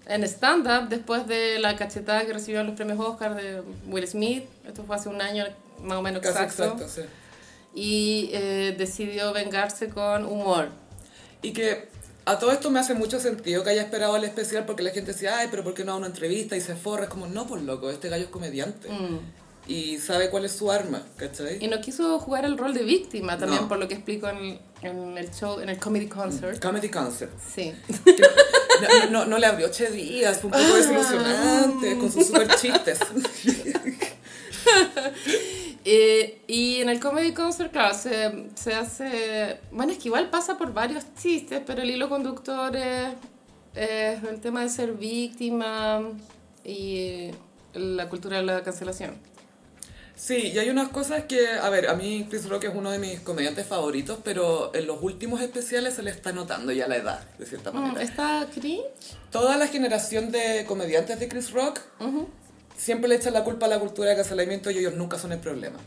en 0.07 0.23
stand-up 0.25 0.89
después 0.89 1.27
de 1.27 1.59
la 1.59 1.77
cachetada 1.77 2.27
que 2.27 2.33
recibió 2.33 2.61
en 2.61 2.67
los 2.67 2.77
premios 2.77 3.01
Oscar 3.01 3.35
de 3.35 3.63
Will 3.87 4.07
Smith. 4.07 4.45
Esto 4.67 4.85
fue 4.85 4.97
hace 4.97 5.09
un 5.09 5.21
año 5.21 5.47
más 5.83 5.99
o 5.99 6.03
menos 6.03 6.21
Casi 6.21 6.43
exacto. 6.43 6.65
exacto, 6.65 6.89
sí. 6.89 7.03
Y 7.75 8.31
eh, 8.33 8.75
decidió 8.77 9.33
vengarse 9.33 9.89
con 9.89 10.27
humor. 10.27 10.69
Y 11.43 11.53
que 11.53 11.89
a 12.27 12.39
todo 12.39 12.53
esto 12.53 12.71
me 12.71 12.81
hace 12.81 12.95
mucho 12.95 13.21
sentido 13.21 13.63
que 13.65 13.71
haya 13.71 13.83
esperado 13.83 14.17
el 14.17 14.25
especial 14.25 14.65
porque 14.67 14.83
la 14.83 14.91
gente 14.91 15.13
decía, 15.13 15.39
ay, 15.39 15.49
pero 15.51 15.63
¿por 15.65 15.75
qué 15.75 15.85
no 15.85 15.93
a 15.93 15.97
una 15.97 16.07
entrevista? 16.07 16.57
Y 16.57 16.61
se 16.61 16.75
forra. 16.75 17.05
Es 17.05 17.11
como, 17.11 17.27
no, 17.27 17.47
pues 17.47 17.63
loco, 17.63 17.91
este 17.91 18.09
gallo 18.09 18.25
es 18.25 18.31
comediante. 18.31 18.89
Y 19.67 19.99
sabe 19.99 20.29
cuál 20.29 20.45
es 20.45 20.53
su 20.53 20.71
arma, 20.71 21.03
¿cachai? 21.17 21.59
Mm. 21.59 21.63
Y 21.63 21.69
no 21.69 21.81
quiso 21.81 22.19
jugar 22.19 22.45
el 22.45 22.59
rol 22.59 22.75
de 22.75 22.83
víctima 22.83 23.39
también, 23.39 23.63
No. 23.63 23.69
por 23.69 23.79
lo 23.79 23.89
que 23.89 23.95
explico 23.95 24.29
en, 24.29 24.59
en 24.83 25.17
el 25.17 25.31
show, 25.33 25.59
en 25.61 25.71
el 25.71 25.79
comedy 25.79 26.07
concert. 26.07 26.61
Comedy 26.63 26.91
Concert. 26.91 27.33
Sí. 27.55 27.73
No, 28.83 29.07
no, 29.11 29.25
no 29.27 29.39
le 29.39 29.47
abrió 29.47 29.71
Che 29.71 29.91
Díaz, 29.91 30.41
fue 30.41 30.51
un 30.51 30.57
poco 30.61 30.75
desilusionante 30.77 31.97
con 31.97 32.13
sus 32.13 32.27
super 32.27 32.49
chistes. 32.57 32.99
Eh, 35.85 36.41
y 36.47 36.81
en 36.81 36.89
el 36.89 36.99
Comedy 36.99 37.33
Concert, 37.33 37.71
claro, 37.71 37.95
se, 37.95 38.49
se 38.55 38.73
hace... 38.75 39.61
Bueno, 39.71 39.93
es 39.93 39.99
que 39.99 40.09
igual 40.09 40.31
pasa 40.31 40.57
por 40.57 40.73
varios 40.73 41.05
chistes, 41.21 41.61
pero 41.67 41.83
el 41.83 41.91
hilo 41.91 42.09
conductor 42.09 42.75
es, 42.75 43.09
es 43.75 44.23
el 44.25 44.41
tema 44.41 44.63
de 44.63 44.71
ser 44.71 44.93
víctima 44.95 46.03
y 46.65 47.31
la 47.75 48.09
cultura 48.09 48.39
de 48.39 48.45
la 48.45 48.63
cancelación. 48.63 49.15
Sí, 50.17 50.53
y 50.55 50.59
hay 50.59 50.71
unas 50.71 50.91
cosas 50.91 51.25
que, 51.25 51.49
a 51.49 51.69
ver, 51.71 51.89
a 51.89 51.95
mí 51.95 52.27
Chris 52.31 52.49
Rock 52.49 52.65
es 52.65 52.75
uno 52.75 52.91
de 52.93 53.01
mis 53.01 53.19
comediantes 53.21 53.67
favoritos, 53.67 54.21
pero 54.23 54.73
en 54.73 54.87
los 54.87 55.03
últimos 55.03 55.41
especiales 55.41 55.95
se 55.95 56.05
le 56.05 56.11
está 56.13 56.31
notando 56.33 56.71
ya 56.71 56.87
la 56.87 56.97
edad, 56.97 57.29
de 57.37 57.45
cierta 57.47 57.73
Mm, 57.73 57.75
manera. 57.75 58.03
¿Está 58.03 58.47
cringe? 58.55 58.85
Toda 59.33 59.57
la 59.57 59.67
generación 59.67 60.31
de 60.31 60.65
comediantes 60.69 61.19
de 61.19 61.29
Chris 61.29 61.51
Rock 61.51 61.81
siempre 62.77 63.09
le 63.09 63.17
echan 63.17 63.33
la 63.33 63.45
culpa 63.45 63.67
a 63.67 63.69
la 63.69 63.79
cultura 63.79 64.11
de 64.11 64.17
cancelamiento 64.17 64.71
y 64.71 64.79
ellos 64.79 64.95
nunca 64.95 65.19
son 65.19 65.33
el 65.33 65.39
problema. 65.39 65.79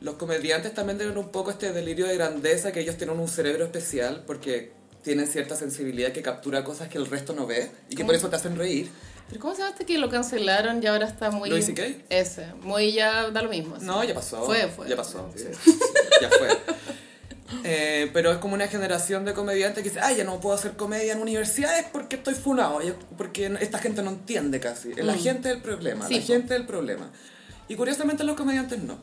Los 0.00 0.16
comediantes 0.16 0.74
también 0.74 0.98
tienen 0.98 1.16
un 1.16 1.28
poco 1.28 1.50
este 1.50 1.72
delirio 1.72 2.06
de 2.06 2.14
grandeza, 2.16 2.72
que 2.72 2.80
ellos 2.80 2.96
tienen 2.96 3.18
un 3.18 3.28
cerebro 3.28 3.64
especial 3.64 4.24
porque 4.26 4.72
tienen 5.02 5.26
cierta 5.26 5.56
sensibilidad 5.56 6.12
que 6.12 6.22
captura 6.22 6.64
cosas 6.64 6.88
que 6.88 6.98
el 6.98 7.06
resto 7.06 7.34
no 7.34 7.46
ve 7.46 7.70
y 7.88 7.96
que 7.96 8.04
por 8.04 8.14
eso 8.14 8.28
te 8.28 8.36
hacen 8.36 8.56
reír. 8.56 8.90
¿Pero 9.28 9.40
cómo 9.40 9.54
llama 9.54 9.70
este 9.70 9.86
que 9.86 9.98
lo 9.98 10.10
cancelaron 10.10 10.82
y 10.82 10.86
ahora 10.86 11.06
está 11.06 11.30
muy... 11.30 11.48
¿Louis 11.48 11.64
C.K.? 11.64 12.04
Ese, 12.10 12.46
muy 12.60 12.92
ya 12.92 13.30
da 13.30 13.42
lo 13.42 13.48
mismo. 13.48 13.76
así. 13.76 13.86
No, 13.86 14.04
ya 14.04 14.14
pasó. 14.14 14.44
Fue, 14.44 14.68
fue. 14.68 14.88
Ya 14.88 14.96
pasó. 14.96 15.30
Sí. 15.34 15.44
ya 16.20 16.28
fue. 16.28 16.48
Eh, 17.62 18.10
pero 18.12 18.32
es 18.32 18.38
como 18.38 18.54
una 18.54 18.68
generación 18.68 19.24
de 19.24 19.34
comediantes 19.34 19.82
que 19.82 19.90
dice, 19.90 20.00
ay, 20.02 20.16
ya 20.16 20.24
no 20.24 20.40
puedo 20.40 20.54
hacer 20.56 20.72
comedia 20.72 21.12
en 21.12 21.20
universidades 21.20 21.84
porque 21.92 22.16
estoy 22.16 22.34
funado, 22.34 22.80
porque 23.18 23.46
esta 23.60 23.78
gente 23.78 24.02
no 24.02 24.10
entiende 24.10 24.60
casi. 24.60 24.94
La 24.94 25.14
gente 25.14 25.50
es 25.50 25.56
el 25.56 25.62
problema, 25.62 26.06
Mm. 26.06 26.08
Sí, 26.08 26.14
la 26.14 26.22
gente 26.22 26.54
es 26.54 26.60
el 26.60 26.66
problema. 26.66 27.10
Y 27.68 27.76
curiosamente 27.76 28.24
los 28.24 28.36
comediantes 28.36 28.78
no. 28.82 28.98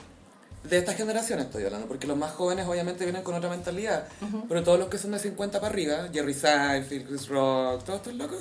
De 0.64 0.78
esta 0.78 0.94
generación 0.94 1.40
estoy 1.40 1.64
hablando, 1.66 1.88
porque 1.88 2.06
los 2.06 2.16
más 2.18 2.32
jóvenes 2.34 2.68
obviamente 2.68 3.04
vienen 3.04 3.24
con 3.24 3.34
otra 3.34 3.50
mentalidad, 3.50 4.08
pero 4.48 4.62
todos 4.64 4.78
los 4.78 4.90
que 4.90 4.98
son 5.00 5.12
de 5.12 5.20
50 5.20 5.60
para 5.60 5.72
arriba, 5.74 6.10
Jerry 6.14 6.34
Seinfeld, 6.36 7.08
Chris 7.08 7.28
Rock, 7.28 7.84
todos 7.84 7.98
estos 8.02 8.14
locos, 8.14 8.40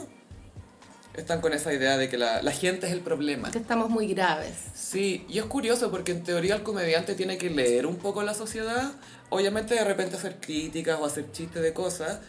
están 1.14 1.40
con 1.40 1.52
esa 1.54 1.72
idea 1.72 1.96
de 1.96 2.08
que 2.08 2.16
la, 2.18 2.42
la 2.42 2.52
gente 2.52 2.86
es 2.86 2.92
el 2.92 3.00
problema. 3.00 3.50
Que 3.50 3.58
estamos 3.58 3.90
muy 3.90 4.06
graves. 4.08 4.54
Sí, 4.74 5.24
y 5.28 5.38
es 5.38 5.44
curioso 5.46 5.90
porque 5.90 6.12
en 6.12 6.22
teoría 6.22 6.54
el 6.54 6.62
comediante 6.62 7.14
tiene 7.14 7.36
que 7.38 7.50
leer 7.50 7.86
un 7.86 7.96
poco 7.96 8.22
la 8.22 8.34
sociedad, 8.34 8.92
obviamente 9.30 9.74
de 9.74 9.84
repente 9.84 10.16
hacer 10.16 10.36
críticas 10.40 10.98
o 11.00 11.06
hacer 11.06 11.32
chistes 11.32 11.62
de 11.62 11.72
cosas, 11.72 12.20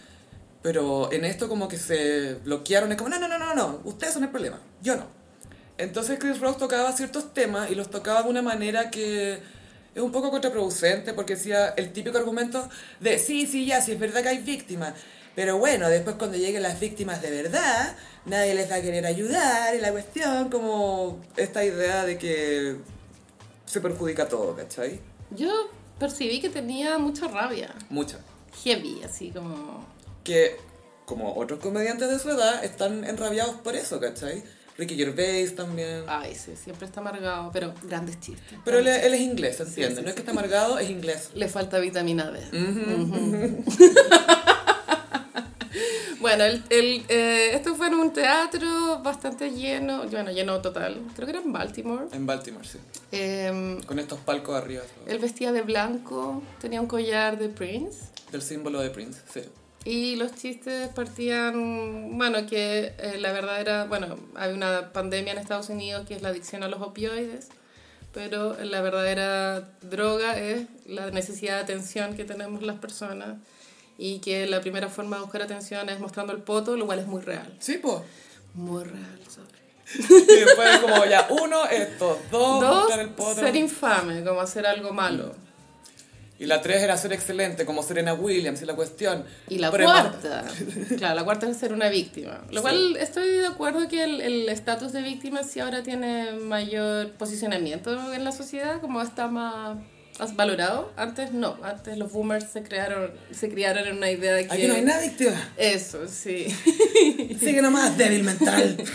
pero 0.62 1.12
en 1.12 1.26
esto 1.26 1.50
como 1.50 1.68
que 1.68 1.78
se 1.78 2.36
bloquearon, 2.36 2.92
es 2.92 2.98
como, 2.98 3.10
no, 3.10 3.20
no, 3.20 3.28
no, 3.28 3.38
no, 3.38 3.54
no, 3.56 3.82
ustedes 3.84 4.14
son 4.14 4.24
el 4.24 4.30
problema, 4.30 4.62
yo 4.82 4.96
no. 4.96 5.06
Entonces 5.78 6.20
Chris 6.20 6.40
Rock 6.40 6.60
tocaba 6.60 6.92
ciertos 6.94 7.34
temas 7.34 7.72
y 7.72 7.76
los 7.76 7.90
tocaba 7.90 8.22
de 8.24 8.30
una 8.30 8.44
manera 8.44 8.92
que 8.92 9.40
es 9.94 10.02
un 10.02 10.12
poco 10.12 10.30
contraproducente 10.30 11.14
porque 11.14 11.36
decía 11.36 11.70
el 11.70 11.92
típico 11.92 12.18
argumento 12.18 12.70
de, 13.00 13.18
sí, 13.18 13.48
sí, 13.48 13.66
ya, 13.66 13.82
sí 13.82 13.94
es 13.94 14.00
verdad 14.00 14.22
que 14.22 14.30
hay 14.30 14.38
víctimas, 14.40 14.94
pero 15.36 15.58
bueno, 15.58 15.90
después 15.90 16.18
cuando 16.18 16.38
lleguen 16.38 16.62
las 16.62 16.80
víctimas 16.80 17.22
de 17.22 17.32
verdad, 17.32 17.96
nadie 18.26 18.54
les 18.54 18.70
va 18.70 18.76
a 18.76 18.82
querer 18.82 19.06
ayudar 19.08 19.74
y 19.76 19.80
la 19.80 19.92
cuestión 19.92 20.50
como 20.50 21.20
esta 21.36 21.66
idea 21.66 22.06
de 22.06 22.18
que 22.18 22.76
se 23.66 23.82
perjudica 23.82 24.28
todo, 24.28 24.56
¿cachai? 24.56 25.00
Yo 25.32 25.72
percibí 26.02 26.42
que 26.42 26.50
tenía 26.50 26.98
mucha 26.98 27.28
rabia. 27.28 27.70
Mucha. 27.90 28.18
Heavy, 28.64 29.02
así 29.06 29.30
como... 29.30 29.86
Que, 30.24 30.58
como 31.06 31.36
otros 31.36 31.60
comediantes 31.60 32.10
de 32.10 32.18
su 32.18 32.32
edad, 32.32 32.66
están 32.66 33.06
enrabiados 33.06 33.56
por 33.58 33.76
eso, 33.76 34.00
¿cachai? 34.00 34.44
Ricky 34.80 34.96
Gervais 34.96 35.56
también. 35.56 36.04
Ay, 36.08 36.34
sí, 36.34 36.56
siempre 36.56 36.88
está 36.88 37.02
amargado, 37.02 37.52
pero 37.54 37.74
grandes 37.84 38.20
chistes. 38.20 38.58
Pero 38.66 38.80
él, 38.80 38.88
él 38.88 39.14
es 39.14 39.22
inglés, 39.22 39.58
¿se 39.58 39.64
entiende? 39.64 39.98
sí, 39.98 40.02
no 40.02 40.10
es 40.10 40.16
que 40.16 40.22
está 40.22 40.32
amargado, 40.32 40.80
es 40.80 40.90
inglés. 40.90 41.30
Le 41.36 41.48
falta 41.48 41.78
vitamina 41.78 42.32
D. 42.32 42.40
Ujú. 42.52 43.64
bueno, 46.22 46.44
el, 46.46 46.64
el, 46.70 47.04
eh, 47.10 47.50
esto 47.54 47.76
fue 47.76 47.88
en 47.88 47.96
un 47.96 48.14
teatro 48.14 49.00
bastante 49.04 49.50
lleno, 49.52 50.04
bueno, 50.10 50.32
lleno 50.32 50.62
total. 50.62 51.02
Creo 51.16 51.26
que 51.26 51.32
era 51.32 51.42
en 51.42 51.52
Baltimore. 51.52 52.06
En 52.14 52.26
Baltimore, 52.26 52.66
sí. 52.66 52.78
Eh, 53.12 53.78
Con 53.86 54.00
estos 54.00 54.20
palcos 54.20 54.56
arriba. 54.56 54.84
él 55.08 55.20
vestía 55.20 55.52
de 55.52 55.62
blanco, 55.64 56.42
tenía 56.62 56.80
un 56.80 56.88
collar 56.88 57.38
de 57.38 57.50
Prince. 57.50 58.00
Del 58.32 58.42
símbolo 58.42 58.80
de 58.80 58.90
Prince, 58.92 59.20
sí. 59.34 59.42
Y 59.84 60.16
los 60.16 60.36
chistes 60.36 60.90
partían, 60.90 62.18
bueno, 62.18 62.46
que 62.46 62.94
eh, 63.00 63.18
la 63.20 63.32
verdad 63.32 63.60
era, 63.60 63.86
bueno, 63.86 64.16
hay 64.36 64.54
una 64.54 64.94
pandemia 64.94 65.34
en 65.34 65.40
Estados 65.40 65.70
Unidos 65.70 66.06
que 66.08 66.14
es 66.16 66.22
la 66.22 66.30
adicción 66.30 66.62
a 66.62 66.68
los 66.68 66.82
opioides, 66.82 67.48
pero 68.14 68.56
la 68.64 68.82
verdadera 68.82 69.72
droga 69.82 70.38
es 70.38 70.68
la 70.86 71.10
necesidad 71.10 71.56
de 71.56 71.62
atención 71.62 72.16
que 72.16 72.26
tenemos 72.26 72.62
las 72.62 72.78
personas 72.78 73.38
y 74.04 74.18
que 74.20 74.48
la 74.48 74.62
primera 74.62 74.90
forma 74.90 75.18
de 75.18 75.22
buscar 75.22 75.44
atención 75.44 75.88
es 75.90 76.00
mostrando 76.00 76.34
el 76.34 76.40
poto, 76.42 76.76
lo 76.76 76.88
cual 76.88 76.98
es 77.00 77.06
muy 77.06 77.22
real. 77.22 77.54
Sí, 77.60 77.78
pues. 77.78 77.98
Muy 78.56 78.84
real, 78.84 79.20
sorry. 79.30 79.48
Y 80.10 80.40
después 80.46 80.80
como 80.80 81.06
ya, 81.06 81.28
uno, 81.30 81.66
esto, 81.66 82.18
dos, 82.32 82.62
Dos, 82.62 82.76
mostrar 82.78 83.00
el 83.02 83.10
poto. 83.10 83.36
ser 83.36 83.56
infame, 83.56 84.24
como 84.24 84.42
hacer 84.42 84.66
algo 84.66 84.92
malo. 84.92 85.36
Y 86.40 86.48
la 86.48 86.60
tres 86.64 86.82
era 86.82 86.98
ser 86.98 87.14
excelente, 87.14 87.64
como 87.66 87.84
Serena 87.84 88.16
Williams 88.16 88.60
y 88.64 88.66
la 88.66 88.76
cuestión. 88.76 89.24
Y 89.48 89.60
la 89.60 89.70
Pero- 89.70 89.86
cuarta, 89.86 90.46
claro, 90.98 91.14
la 91.16 91.24
cuarta 91.24 91.48
es 91.48 91.58
ser 91.58 91.72
una 91.72 91.88
víctima. 91.90 92.42
Lo 92.50 92.56
Sí. 92.56 92.62
cual 92.64 92.96
estoy 92.98 93.28
de 93.30 93.46
acuerdo 93.46 93.88
que 93.88 94.04
el 94.04 94.20
el 94.22 94.50
estatus 94.50 94.92
de 94.94 95.04
víctima 95.04 95.44
sí 95.44 95.60
ahora 95.60 95.84
tiene 95.84 96.32
mayor 96.32 97.12
posicionamiento 97.12 98.12
en 98.14 98.24
la 98.24 98.32
sociedad, 98.32 98.82
como 98.82 99.00
está 99.04 99.28
más, 99.28 99.78
más 100.22 100.36
valorado. 100.36 100.92
Antes 100.96 101.32
no, 101.34 101.58
antes 101.64 101.98
los 101.98 102.12
boomers 102.12 102.46
se 102.52 102.62
crearon, 102.64 103.12
se 103.32 103.50
criaron 103.50 103.88
en 103.88 103.98
una 103.98 104.12
idea 104.12 104.36
de 104.36 104.48
que... 104.48 104.54
Aquí 104.54 104.68
no 104.68 104.76
hay 104.76 104.84
nada 104.84 105.02
víctima. 105.02 105.50
Eso, 105.58 106.08
sí. 106.08 106.46
Sigue 107.40 107.62
nomás, 107.62 107.98
débil 107.98 108.24
mental. 108.24 108.78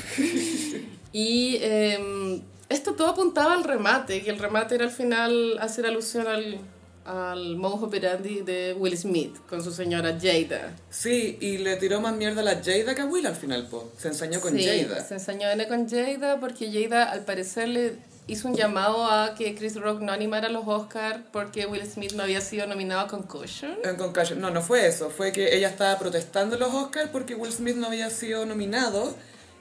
Y 1.12 1.56
eh, 1.62 2.42
esto 2.68 2.92
todo 2.92 3.08
apuntaba 3.08 3.54
al 3.54 3.64
remate, 3.64 4.22
que 4.22 4.28
el 4.28 4.38
remate 4.38 4.74
era 4.74 4.84
al 4.84 4.90
final 4.90 5.56
hacer 5.60 5.86
alusión 5.86 6.26
al, 6.26 6.58
al 7.06 7.56
modus 7.56 7.84
operandi 7.84 8.42
de 8.42 8.74
Will 8.74 8.98
Smith 8.98 9.34
con 9.48 9.64
su 9.64 9.72
señora 9.72 10.18
Jada. 10.20 10.76
Sí, 10.90 11.38
y 11.40 11.56
le 11.56 11.76
tiró 11.76 12.02
más 12.02 12.14
mierda 12.16 12.42
a 12.42 12.44
la 12.44 12.56
Jada 12.62 12.94
que 12.94 13.00
a 13.00 13.06
Will 13.06 13.26
al 13.26 13.36
final, 13.36 13.66
po. 13.66 13.90
Se 13.96 14.08
ensañó 14.08 14.42
con 14.42 14.58
Sí, 14.58 14.66
Jada. 14.66 15.02
se 15.02 15.14
ensañó 15.14 15.46
con 15.68 15.88
Jada 15.88 16.38
porque 16.38 16.70
Jada 16.70 17.04
al 17.10 17.24
parecer 17.24 17.68
le 17.68 17.94
hizo 18.26 18.48
un 18.48 18.54
llamado 18.54 19.04
a 19.04 19.34
que 19.34 19.54
Chris 19.54 19.76
Rock 19.76 20.00
no 20.00 20.12
animara 20.12 20.48
los 20.48 20.66
Oscars 20.66 21.20
porque 21.32 21.66
Will 21.66 21.86
Smith 21.86 22.12
no 22.12 22.22
había 22.22 22.40
sido 22.40 22.66
nominado 22.66 23.02
a 23.02 23.06
Concussion. 23.06 23.78
En 23.84 23.96
Concussion. 23.96 24.40
No, 24.40 24.50
no 24.50 24.62
fue 24.62 24.86
eso. 24.86 25.10
Fue 25.10 25.32
que 25.32 25.56
ella 25.56 25.68
estaba 25.68 25.98
protestando 25.98 26.58
los 26.58 26.74
Oscars 26.74 27.10
porque 27.10 27.34
Will 27.34 27.52
Smith 27.52 27.76
no 27.76 27.86
había 27.86 28.10
sido 28.10 28.44
nominado 28.46 29.14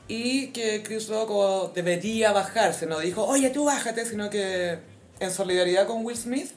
y 0.07 0.47
que 0.47 0.83
Chris 0.83 1.07
Rock 1.09 1.73
debería 1.73 2.31
bajarse. 2.31 2.85
No 2.85 2.99
dijo, 2.99 3.23
oye, 3.25 3.49
tú 3.49 3.65
bájate, 3.65 4.05
sino 4.05 4.29
que 4.29 4.79
en 5.19 5.31
solidaridad 5.31 5.87
con 5.87 6.05
Will 6.05 6.17
Smith, 6.17 6.51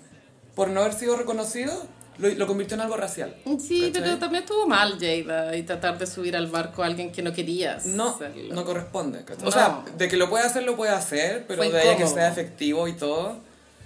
por 0.54 0.68
no 0.68 0.80
haber 0.80 0.94
sido 0.94 1.16
reconocido, 1.16 1.86
lo, 2.18 2.28
lo 2.28 2.46
convirtió 2.46 2.74
en 2.74 2.82
algo 2.82 2.96
racial. 2.96 3.34
Sí, 3.58 3.86
¿cachai? 3.86 4.02
pero 4.02 4.18
también 4.18 4.44
estuvo 4.44 4.66
mal 4.66 4.98
Jada 4.98 5.56
y 5.56 5.62
tratar 5.62 5.98
de 5.98 6.06
subir 6.06 6.36
al 6.36 6.46
barco 6.48 6.82
a 6.82 6.86
alguien 6.86 7.12
que 7.12 7.22
no 7.22 7.32
querías. 7.32 7.86
No, 7.86 8.10
hacerlo. 8.10 8.54
no 8.54 8.64
corresponde. 8.64 9.24
¿cachai? 9.24 9.42
No. 9.42 9.48
O 9.48 9.52
sea, 9.52 9.84
de 9.96 10.08
que 10.08 10.16
lo 10.16 10.28
puede 10.28 10.44
hacer, 10.44 10.64
lo 10.64 10.76
puede 10.76 10.92
hacer, 10.92 11.44
pero 11.46 11.62
Fue 11.62 11.72
de 11.72 11.80
ahí 11.80 11.96
que 11.96 12.06
sea 12.06 12.28
efectivo 12.28 12.88
y 12.88 12.94
todo. 12.94 13.36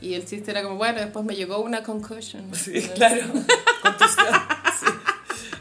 Y 0.00 0.14
el 0.14 0.26
chiste 0.26 0.50
era 0.50 0.62
como, 0.62 0.76
bueno, 0.76 1.00
después 1.00 1.24
me 1.24 1.36
llegó 1.36 1.60
una 1.60 1.82
concussion. 1.82 2.52
Sí, 2.54 2.82
claro. 2.94 3.24
Contusión. 3.82 4.26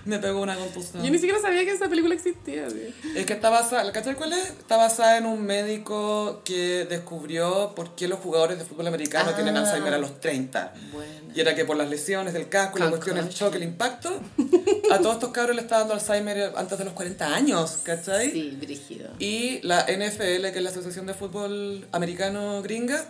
Me 0.05 0.19
pegó 0.19 0.41
una 0.41 0.55
contusión. 0.55 1.03
Yo 1.03 1.11
ni 1.11 1.17
siquiera 1.19 1.39
sabía 1.39 1.63
que 1.63 1.71
esa 1.71 1.87
película 1.89 2.15
existía. 2.15 2.69
sí. 2.69 2.93
Es 3.15 3.25
que 3.25 3.33
está 3.33 3.49
basada, 3.49 3.91
¿cachai 3.91 4.15
cuál 4.15 4.33
es? 4.33 4.49
Está 4.49 4.77
basada 4.77 5.17
en 5.17 5.25
un 5.25 5.43
médico 5.45 6.41
que 6.43 6.85
descubrió 6.89 7.73
por 7.75 7.95
qué 7.95 8.07
los 8.07 8.19
jugadores 8.19 8.57
de 8.57 8.65
fútbol 8.65 8.87
americano 8.87 9.29
Ah. 9.31 9.35
tienen 9.35 9.55
Alzheimer 9.57 9.93
a 9.93 9.97
los 9.99 10.19
30. 10.19 10.73
Bueno. 10.91 11.11
Y 11.35 11.39
era 11.39 11.55
que 11.55 11.63
por 11.65 11.77
las 11.77 11.89
lesiones 11.89 12.33
del 12.33 12.49
casco, 12.49 12.79
la 12.79 12.89
cuestión, 12.89 13.17
el 13.17 13.23
Concussion. 13.23 13.47
choque, 13.49 13.57
el 13.57 13.63
impacto, 13.63 14.19
a 14.91 14.97
todos 14.99 15.15
estos 15.15 15.29
cabros 15.31 15.55
le 15.55 15.61
está 15.61 15.79
dando 15.79 15.93
Alzheimer 15.93 16.51
antes 16.57 16.77
de 16.77 16.83
los 16.85 16.93
40 16.93 17.33
años, 17.33 17.79
¿cachai? 17.83 18.31
Sí, 18.31 18.57
brígido. 18.59 19.09
Y 19.19 19.59
la 19.63 19.81
NFL, 19.87 20.51
que 20.51 20.57
es 20.57 20.61
la 20.63 20.69
Asociación 20.71 21.05
de 21.05 21.13
Fútbol 21.13 21.87
Americano 21.91 22.61
Gringa, 22.61 23.05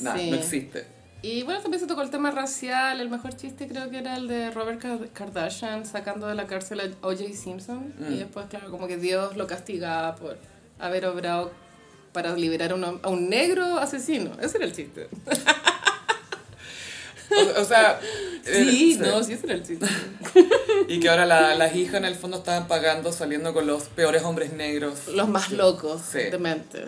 nada, 0.00 0.18
Sí. 0.18 0.30
no 0.30 0.36
existe. 0.36 0.86
Y 1.20 1.42
bueno, 1.42 1.60
también 1.60 1.80
se 1.80 1.86
tocó 1.86 2.02
el 2.02 2.10
tema 2.10 2.30
racial. 2.30 3.00
El 3.00 3.10
mejor 3.10 3.34
chiste 3.34 3.66
creo 3.66 3.90
que 3.90 3.98
era 3.98 4.16
el 4.16 4.28
de 4.28 4.50
Robert 4.52 4.80
Kar- 4.80 5.08
Kardashian 5.12 5.84
sacando 5.84 6.28
de 6.28 6.34
la 6.34 6.46
cárcel 6.46 6.80
a 6.80 6.84
O.J. 7.06 7.32
Simpson. 7.34 7.92
Mm. 7.98 8.12
Y 8.12 8.16
después, 8.18 8.46
claro, 8.46 8.70
como 8.70 8.86
que 8.86 8.96
Dios 8.96 9.36
lo 9.36 9.46
castigaba 9.46 10.14
por 10.14 10.38
haber 10.78 11.06
obrado 11.06 11.50
para 12.12 12.34
liberar 12.36 12.70
a 12.72 12.74
un, 12.76 12.84
a 13.02 13.08
un 13.08 13.28
negro 13.28 13.78
asesino. 13.78 14.30
Ese 14.40 14.58
era 14.58 14.66
el 14.66 14.72
chiste. 14.72 15.08
O, 17.30 17.60
o 17.60 17.64
sea, 17.64 18.00
Sí, 18.44 18.98
eh, 18.98 19.06
no, 19.06 19.22
sí, 19.22 19.34
ese 19.34 19.46
era 19.46 19.54
el 19.56 19.62
chiste. 19.62 19.86
Y 20.88 21.00
que 21.00 21.08
ahora 21.10 21.26
la- 21.26 21.54
las 21.54 21.74
hijas 21.76 21.96
en 21.96 22.06
el 22.06 22.14
fondo 22.14 22.38
estaban 22.38 22.66
pagando 22.66 23.12
saliendo 23.12 23.52
con 23.52 23.66
los 23.66 23.84
peores 23.84 24.22
hombres 24.22 24.52
negros. 24.54 25.08
Los 25.08 25.28
más 25.28 25.50
locos, 25.50 26.00
Sí. 26.10 26.20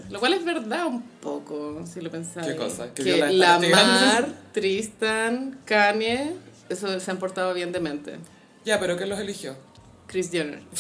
Lo 0.09 0.19
cual 0.21 0.33
es 0.33 0.45
verdad 0.45 0.87
un 0.87 1.03
poco, 1.03 1.85
si 1.93 2.01
lo 2.01 2.11
pensáis. 2.11 2.47
¿Qué 2.47 2.57
cosa? 2.57 2.95
¿Que 2.95 3.03
Que 3.03 3.17
Lamar? 3.33 4.29
Tristan, 4.53 5.59
Kanye, 5.67 6.33
eso 6.71 6.99
se 6.99 7.11
han 7.11 7.19
portado 7.19 7.53
bien 7.53 7.73
demente. 7.73 8.17
Ya, 8.65 8.81
pero 8.81 8.97
¿quién 8.97 9.09
los 9.11 9.19
eligió? 9.21 9.55
Chris 10.07 10.31
Jenner. 10.31 10.61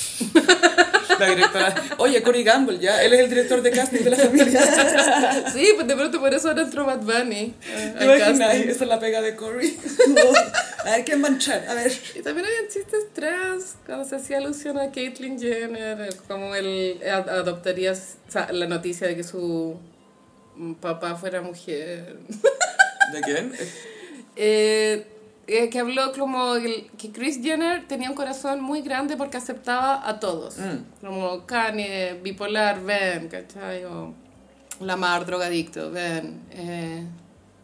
La 1.20 1.34
directora. 1.34 1.74
Oye, 1.98 2.22
Cory 2.22 2.42
Gamble, 2.44 2.78
ya. 2.78 3.02
Él 3.02 3.12
es 3.12 3.20
el 3.20 3.28
director 3.28 3.62
de 3.62 3.70
casting 3.70 4.00
de 4.04 4.10
la 4.10 4.16
familia. 4.16 4.60
Sí, 5.52 5.68
pues 5.74 5.86
de 5.86 5.94
pronto 5.96 6.20
por 6.20 6.32
eso 6.34 6.48
ahora 6.48 6.62
entró 6.62 6.84
Bad 6.84 7.00
Bunny. 7.00 7.54
eh, 7.66 7.94
¿Te 7.98 8.04
imaginas? 8.04 8.54
Esa 8.54 8.84
es 8.84 8.88
la 8.88 8.98
pega 9.00 9.20
de 9.20 9.34
Cory. 9.36 9.78
A 10.84 10.90
ver, 10.96 11.04
¿quién 11.04 11.22
va 11.22 11.28
a 11.28 11.74
ver. 11.74 11.92
Y 12.14 12.20
también 12.22 12.46
habían 12.46 12.68
chistes 12.68 13.12
trans, 13.12 13.74
cuando 13.84 14.04
se 14.08 14.16
hacía 14.16 14.38
alusión 14.38 14.78
a 14.78 14.90
Caitlyn 14.90 15.38
Jenner, 15.38 16.00
eh, 16.00 16.08
como 16.26 16.54
él 16.54 16.98
ad- 17.04 17.28
adoptaría 17.28 17.92
o 17.92 18.30
sea, 18.32 18.50
la 18.50 18.66
noticia 18.66 19.06
de 19.06 19.14
que 19.16 19.22
su 19.22 19.78
mm, 20.56 20.74
papá 20.74 21.16
fuera 21.16 21.42
mujer. 21.42 22.16
¿De 23.12 23.20
quién? 23.22 23.52
Eh, 24.36 25.04
eh, 25.52 25.68
que 25.70 25.78
habló 25.80 26.12
como 26.12 26.54
el- 26.56 26.90
que 26.98 27.10
Chris 27.10 27.40
Jenner 27.42 27.86
tenía 27.88 28.08
un 28.08 28.14
corazón 28.16 28.60
muy 28.60 28.82
grande 28.82 29.16
porque 29.16 29.36
aceptaba 29.36 30.08
a 30.08 30.20
todos. 30.20 30.58
Mm. 30.58 31.04
Como 31.06 31.46
Kanye, 31.46 32.18
bipolar, 32.22 32.82
ven, 32.82 33.28
¿cachai? 33.28 33.84
O 33.84 34.14
Lamar, 34.80 35.26
drogadicto, 35.26 35.90
ven. 35.90 36.40
Eh, 36.52 37.04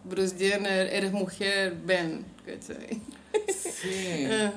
Bruce 0.04 0.36
Jenner, 0.38 0.92
eres 0.92 1.12
mujer, 1.12 1.74
ven, 1.84 2.24
¿cachai? 2.44 3.00
Sí. 3.48 4.26
Eh, 4.38 4.50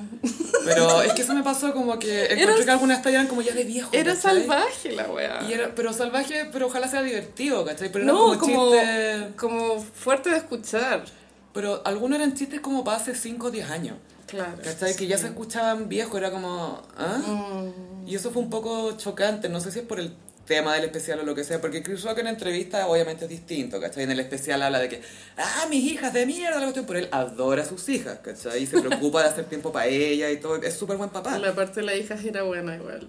Pero 0.64 1.02
es 1.02 1.12
que 1.12 1.22
eso 1.22 1.34
me 1.34 1.42
pasó 1.42 1.72
como 1.74 1.98
que 1.98 2.24
encontré 2.24 2.42
Era- 2.42 2.64
que 2.64 2.70
algunas 2.70 3.02
tallas 3.02 3.26
como 3.28 3.42
ya 3.42 3.52
de 3.52 3.64
viejo. 3.64 3.90
Era 3.92 4.14
¿cachai? 4.14 4.40
salvaje 4.40 4.92
la 4.92 5.04
weá. 5.10 5.42
Y 5.48 5.52
era, 5.52 5.74
pero 5.74 5.92
salvaje, 5.92 6.46
pero 6.50 6.66
ojalá 6.66 6.88
sea 6.88 7.02
divertido, 7.02 7.64
¿cachai? 7.64 7.92
Pero 7.92 8.04
no, 8.06 8.12
no 8.34 8.38
como, 8.40 8.54
como, 8.56 8.70
chistes. 8.72 9.24
como 9.36 9.78
fuerte 9.80 10.30
de 10.30 10.36
escuchar. 10.38 11.04
Pero 11.52 11.82
algunos 11.84 12.18
eran 12.18 12.34
chistes 12.34 12.60
como 12.60 12.84
para 12.84 12.98
hace 12.98 13.14
5 13.14 13.46
o 13.46 13.50
10 13.50 13.70
años. 13.70 13.96
Claro. 14.26 14.52
¿Cachai? 14.62 14.94
Que 14.94 15.06
ya 15.06 15.18
se 15.18 15.26
escuchaban 15.26 15.88
viejos, 15.88 16.16
era 16.16 16.30
como. 16.30 16.82
¿Ah? 16.96 17.18
Mm, 17.18 18.06
Y 18.08 18.14
eso 18.14 18.30
fue 18.30 18.42
un 18.42 18.50
poco 18.50 18.96
chocante, 18.96 19.48
no 19.48 19.60
sé 19.60 19.72
si 19.72 19.80
es 19.80 19.84
por 19.84 19.98
el 19.98 20.14
tema 20.46 20.74
del 20.74 20.84
especial 20.84 21.20
o 21.20 21.22
lo 21.22 21.34
que 21.34 21.44
sea, 21.44 21.60
porque 21.60 21.80
Chris 21.82 22.02
Rock 22.02 22.18
en 22.18 22.26
entrevista 22.26 22.88
obviamente 22.88 23.24
es 23.24 23.30
distinto, 23.30 23.80
¿cachai? 23.80 24.02
En 24.02 24.10
el 24.10 24.18
especial 24.18 24.60
habla 24.62 24.80
de 24.80 24.88
que, 24.88 25.00
ah, 25.36 25.66
mis 25.70 25.84
hijas 25.84 26.12
de 26.12 26.26
mierda, 26.26 26.56
la 26.56 26.62
cuestión, 26.62 26.86
pero 26.86 26.98
él 26.98 27.08
adora 27.12 27.62
a 27.62 27.66
sus 27.66 27.88
hijas, 27.88 28.18
¿cachai? 28.18 28.62
Y 28.62 28.66
se 28.66 28.80
preocupa 28.80 29.22
de 29.22 29.28
hacer 29.28 29.44
tiempo 29.44 29.70
para 29.72 29.86
ella 29.86 30.28
y 30.30 30.38
todo, 30.38 30.56
es 30.56 30.74
súper 30.74 30.96
buen 30.96 31.10
papá. 31.10 31.38
La 31.38 31.54
parte 31.54 31.80
de 31.80 31.86
la 31.86 31.94
hija 31.94 32.16
era 32.24 32.42
buena 32.42 32.74
igual. 32.74 33.08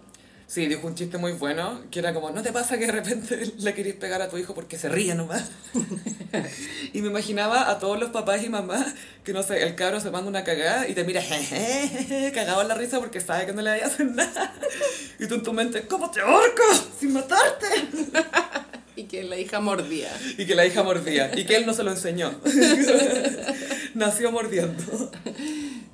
Sí, 0.52 0.68
dijo 0.68 0.86
un 0.86 0.96
chiste 0.96 1.18
muy 1.18 1.32
bueno, 1.32 1.82
que 1.92 2.00
era 2.00 2.14
como, 2.14 2.30
¿no 2.32 2.44
te 2.44 2.52
pasa 2.52 2.78
que 2.78 2.86
de 2.86 2.92
repente 2.92 3.54
le 3.58 3.74
querís 3.74 3.96
pegar 3.96 4.22
a 4.22 4.28
tu 4.28 4.38
hijo 4.38 4.54
porque 4.54 4.78
se 4.78 4.90
ríe 4.90 5.16
nomás? 5.16 5.50
y 6.94 7.02
me 7.02 7.08
imaginaba 7.08 7.72
a 7.72 7.80
todos 7.80 7.98
los 7.98 8.10
papás 8.10 8.44
y 8.44 8.50
mamás 8.50 8.86
que, 9.24 9.32
no 9.32 9.44
sé, 9.44 9.64
el 9.64 9.76
cabro 9.76 10.02
se 10.02 10.12
manda 10.12 10.28
una 10.28 10.44
cagada 10.44 10.90
y 10.90 10.94
te 10.94 11.06
mira, 11.06 11.22
jejeje, 11.22 12.34
cagado 12.34 12.64
en 12.64 12.68
la 12.68 12.76
risa 12.76 13.00
porque 13.00 13.22
sabe 13.22 13.46
que 13.46 13.54
no 13.54 13.62
le 13.62 13.70
vaya 13.70 13.86
a 13.86 13.88
hacer 13.88 14.08
nada. 14.08 14.54
Y 15.20 15.28
tú 15.28 15.36
en 15.36 15.44
tu 15.44 15.54
mente, 15.54 15.84
¿cómo 15.88 16.12
te 16.12 16.20
ahorco? 16.20 16.64
Sin 17.00 17.14
matarte. 17.14 17.68
Y 18.98 19.06
que 19.06 19.24
la 19.24 19.38
hija 19.38 19.62
mordía. 19.62 20.12
Y 20.38 20.46
que 20.46 20.54
la 20.54 20.66
hija 20.66 20.84
mordía, 20.84 21.32
y 21.34 21.46
que 21.46 21.56
él 21.56 21.66
no 21.66 21.74
se 21.74 21.84
lo 21.84 21.92
enseñó. 21.92 22.30
Nació 23.94 24.34
mordiendo. 24.34 25.12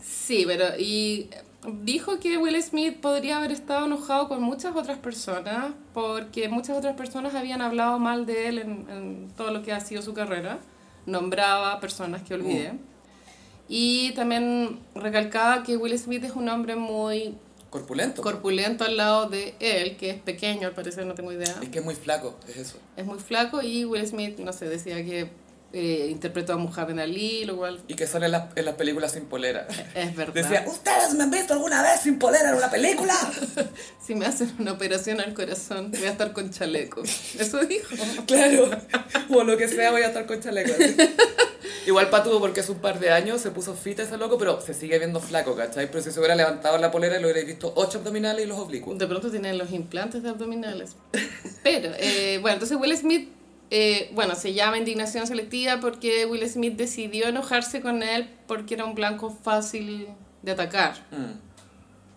Sí, 0.02 0.46
pero 0.48 0.76
y 0.80 1.30
dijo 1.66 2.20
que 2.20 2.38
Will 2.38 2.62
Smith 2.62 3.00
podría 3.00 3.38
haber 3.38 3.52
estado 3.52 3.86
enojado 3.86 4.28
con 4.28 4.42
muchas 4.42 4.76
otras 4.76 4.98
personas 5.00 5.74
porque 5.94 6.50
muchas 6.50 6.78
otras 6.78 6.96
personas 6.96 7.36
habían 7.36 7.62
hablado 7.62 8.00
mal 8.00 8.26
de 8.26 8.48
él 8.48 8.60
en, 8.60 8.90
en 8.90 9.28
todo 9.36 9.52
lo 9.52 9.64
que 9.64 9.74
ha 9.74 9.80
sido 9.80 10.02
su 10.02 10.14
carrera. 10.14 10.60
Nombraba 11.06 11.80
personas 11.80 12.22
que 12.24 12.34
olvidé. 12.34 12.74
Y 13.70 14.12
también 14.12 14.80
recalcaba 14.96 15.64
que 15.64 15.78
Will 15.78 15.98
Smith 15.98 16.24
es 16.24 16.32
un 16.34 16.48
hombre 16.50 16.76
muy 16.76 17.38
Corpulento. 17.70 18.22
corpulento 18.22 18.86
al 18.86 18.96
lado 18.96 19.28
de 19.30 19.56
él, 19.60 19.98
que 19.98 20.10
es 20.10 20.22
pequeño, 20.22 20.68
al 20.68 20.74
parecer, 20.74 21.06
no 21.06 21.16
tengo 21.16 21.34
idea. 21.34 21.54
es 21.62 21.70
que 21.70 21.80
es 21.80 21.86
muy 21.86 21.96
flaco, 21.96 22.38
es 22.48 22.56
eso. 22.56 22.78
Es 22.96 23.06
muy 23.06 23.20
flaco 23.20 23.62
y 23.62 23.84
Will 23.84 24.08
Smith, 24.08 24.40
no 24.40 24.54
sé, 24.54 24.70
decía 24.70 25.04
que 25.04 25.30
eh, 25.74 26.08
interpretó 26.10 26.54
a 26.54 26.58
Muhammad 26.58 27.00
Ali, 27.00 27.46
lo 27.46 27.58
cual 27.58 27.82
Y 27.88 27.96
que 27.96 28.08
sale 28.08 28.28
en 28.28 28.32
las, 28.32 28.46
en 28.56 28.66
las 28.66 28.76
películas 28.76 29.12
sin 29.12 29.26
polera. 29.26 29.68
es 29.96 30.16
verdad. 30.16 30.34
Decía, 30.34 30.66
¿ustedes 30.68 31.14
me 31.14 31.24
han 31.24 31.32
visto 31.32 31.54
alguna 31.54 31.82
vez 31.82 32.02
sin 32.02 32.18
polera 32.18 32.50
en 32.50 32.56
una 32.56 32.70
película? 32.70 33.14
Si 34.06 34.16
me 34.16 34.26
hacen 34.26 34.56
una 34.58 34.72
operación 34.72 35.20
al 35.20 35.34
corazón, 35.34 35.92
voy 35.92 36.06
a 36.06 36.12
estar 36.12 36.32
con 36.32 36.50
chaleco. 36.50 37.04
Eso 37.38 37.60
dijo. 37.66 37.94
Claro, 38.26 38.70
o 39.30 39.44
lo 39.44 39.58
que 39.58 39.68
sea, 39.68 39.92
voy 39.92 40.02
a 40.04 40.08
estar 40.08 40.26
con 40.26 40.40
chaleco. 40.40 40.72
así. 40.72 40.96
Igual 41.88 42.10
Patudo, 42.10 42.40
porque 42.40 42.60
hace 42.60 42.72
un 42.72 42.80
par 42.80 43.00
de 43.00 43.12
años 43.12 43.42
se 43.42 43.52
puso 43.52 43.74
fit 43.74 44.00
ese 44.00 44.18
loco, 44.18 44.38
pero 44.38 44.60
se 44.62 44.74
sigue 44.74 44.98
viendo 44.98 45.20
flaco, 45.20 45.56
¿cachai? 45.56 45.90
Pero 45.90 46.04
si 46.04 46.12
se 46.12 46.20
hubiera 46.20 46.36
levantado 46.36 46.78
la 46.78 46.92
polera, 46.92 47.18
lo 47.20 47.28
hubierais 47.28 47.46
visto 47.46 47.72
ocho 47.76 48.00
abdominales 48.00 48.46
y 48.46 48.48
los 48.48 48.60
oblicuos. 48.60 48.98
De 48.98 49.08
pronto 49.08 49.32
tienen 49.32 49.58
los 49.58 49.72
implantes 49.72 50.22
de 50.24 50.30
abdominales. 50.30 50.96
Pero, 51.64 51.92
eh, 51.98 52.40
bueno, 52.42 52.56
entonces 52.56 52.78
Will 52.78 52.96
Smith, 52.98 53.30
eh, 53.70 54.10
bueno, 54.14 54.36
se 54.36 54.54
llama 54.54 54.78
indignación 54.78 55.28
selectiva 55.28 55.80
porque 55.80 56.26
Will 56.26 56.48
Smith 56.50 56.76
decidió 56.78 57.28
enojarse 57.28 57.82
con 57.82 58.02
él 58.04 58.30
porque 58.48 58.76
era 58.76 58.86
un 58.86 58.96
blanco 58.96 59.30
fácil 59.44 60.08
de 60.42 60.52
atacar. 60.52 60.96
Mm. 61.12 61.46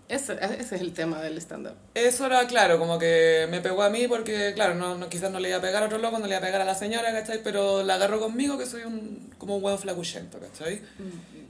Ese, 0.09 0.33
ese 0.43 0.75
es 0.75 0.81
el 0.81 0.93
tema 0.93 1.21
del 1.23 1.39
stand-up. 1.39 1.75
Eso 1.95 2.27
era 2.27 2.45
claro, 2.49 2.81
como 2.81 2.99
que 2.99 3.47
me 3.49 3.61
pegó 3.61 3.85
a 3.85 3.91
mí 3.91 4.09
porque, 4.09 4.53
claro, 4.57 4.75
no, 4.75 4.99
no, 4.99 5.09
quizás 5.09 5.31
no 5.31 5.39
le 5.39 5.49
iba 5.51 5.59
a 5.59 5.61
pegar 5.61 5.85
a 5.85 5.87
otro 5.87 5.99
loco, 5.99 6.19
no 6.19 6.25
le 6.27 6.31
iba 6.33 6.39
a 6.39 6.41
pegar 6.41 6.61
a 6.61 6.65
la 6.65 6.75
señora, 6.75 7.13
¿cachai? 7.13 7.41
Pero 7.45 7.85
la 7.85 7.95
agarró 7.95 8.19
conmigo 8.19 8.59
que 8.59 8.67
soy 8.67 8.83
un, 8.83 9.33
como 9.39 9.57
un 9.57 9.63
huevo 9.65 9.79
flacuchento, 9.79 10.41
¿cachai? 10.41 10.83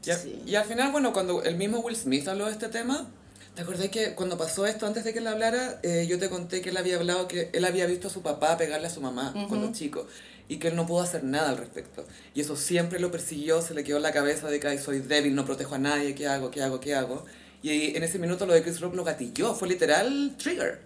Y, 0.04 0.10
a- 0.10 0.14
Sí. 0.16 0.42
y 0.46 0.54
al 0.56 0.64
final, 0.66 0.92
bueno, 0.92 1.14
cuando 1.14 1.42
el 1.42 1.56
mismo 1.56 1.78
Will 1.78 1.96
Smith 1.96 2.28
habló 2.28 2.46
de 2.46 2.52
este 2.52 2.68
tema, 2.68 3.08
¿te 3.54 3.62
acordás 3.62 3.88
que 3.88 4.14
cuando 4.14 4.38
pasó 4.38 4.66
esto, 4.66 4.86
antes 4.86 5.04
de 5.04 5.12
que 5.12 5.18
él 5.18 5.26
hablara, 5.26 5.80
eh, 5.82 6.06
yo 6.08 6.18
te 6.18 6.28
conté 6.28 6.60
que 6.60 6.70
él 6.70 6.76
había 6.76 6.96
hablado 6.96 7.28
que 7.28 7.50
él 7.52 7.64
había 7.64 7.86
visto 7.86 8.08
a 8.08 8.10
su 8.10 8.22
papá 8.22 8.56
pegarle 8.56 8.86
a 8.86 8.90
su 8.90 9.00
mamá 9.00 9.34
cuando 9.48 9.72
chico 9.72 10.06
y 10.48 10.56
que 10.58 10.68
él 10.68 10.76
no 10.76 10.86
pudo 10.86 11.02
hacer 11.02 11.22
nada 11.24 11.50
al 11.50 11.56
respecto. 11.58 12.04
Y 12.34 12.40
eso 12.40 12.56
siempre 12.56 12.98
lo 12.98 13.10
persiguió, 13.10 13.62
se 13.62 13.74
le 13.74 13.84
quedó 13.84 13.98
en 13.98 14.02
la 14.02 14.12
cabeza 14.12 14.48
de 14.48 14.58
que 14.58 14.66
"Ay, 14.68 14.78
soy 14.78 15.00
débil, 15.00 15.34
no 15.34 15.44
protejo 15.44 15.74
a 15.74 15.78
nadie, 15.78 16.14
¿qué 16.14 16.26
hago, 16.26 16.50
qué 16.50 16.62
hago, 16.62 16.80
qué 16.80 16.94
hago? 16.94 17.24
Y 17.62 17.96
en 17.96 18.02
ese 18.02 18.18
minuto 18.18 18.46
lo 18.46 18.54
de 18.54 18.62
Chris 18.62 18.80
Rock 18.80 18.94
lo 18.94 19.04
gatilló, 19.04 19.54
fue 19.54 19.68
literal 19.68 20.34
trigger. 20.38 20.80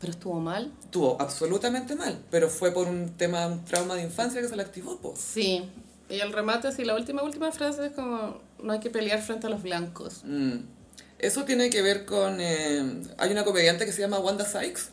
Pero 0.00 0.12
estuvo 0.12 0.40
mal. 0.40 0.72
Estuvo 0.80 1.20
absolutamente 1.20 1.94
mal, 1.96 2.18
pero 2.30 2.48
fue 2.48 2.72
por 2.72 2.86
un 2.88 3.10
tema, 3.16 3.46
un 3.46 3.64
trauma 3.64 3.94
de 3.94 4.02
infancia 4.02 4.40
que 4.40 4.48
se 4.48 4.56
le 4.56 4.62
activó, 4.62 4.98
po. 4.98 5.14
Sí. 5.16 5.68
Y 6.08 6.20
el 6.20 6.32
remate, 6.32 6.68
así, 6.68 6.84
la 6.84 6.94
última, 6.94 7.22
última 7.22 7.50
frase 7.52 7.86
es 7.86 7.92
como, 7.92 8.40
no 8.62 8.72
hay 8.72 8.80
que 8.80 8.90
pelear 8.90 9.20
frente 9.22 9.46
a 9.46 9.50
los 9.50 9.62
blancos. 9.62 10.22
Mm. 10.24 10.58
Eso 11.18 11.44
tiene 11.44 11.70
que 11.70 11.80
ver 11.82 12.04
con... 12.04 12.40
eh, 12.40 12.82
hay 13.18 13.30
una 13.30 13.44
comediante 13.44 13.86
que 13.86 13.92
se 13.92 14.00
llama 14.00 14.18
Wanda 14.18 14.44
Sykes, 14.44 14.90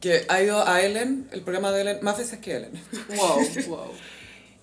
que 0.00 0.24
ha 0.28 0.42
ido 0.42 0.66
a 0.66 0.82
Ellen, 0.82 1.28
el 1.32 1.42
programa 1.42 1.70
de 1.72 1.82
Ellen, 1.82 1.98
más 2.02 2.18
veces 2.18 2.38
que 2.40 2.56
Ellen. 2.56 2.72
Wow, 3.16 3.40
wow. 3.68 3.90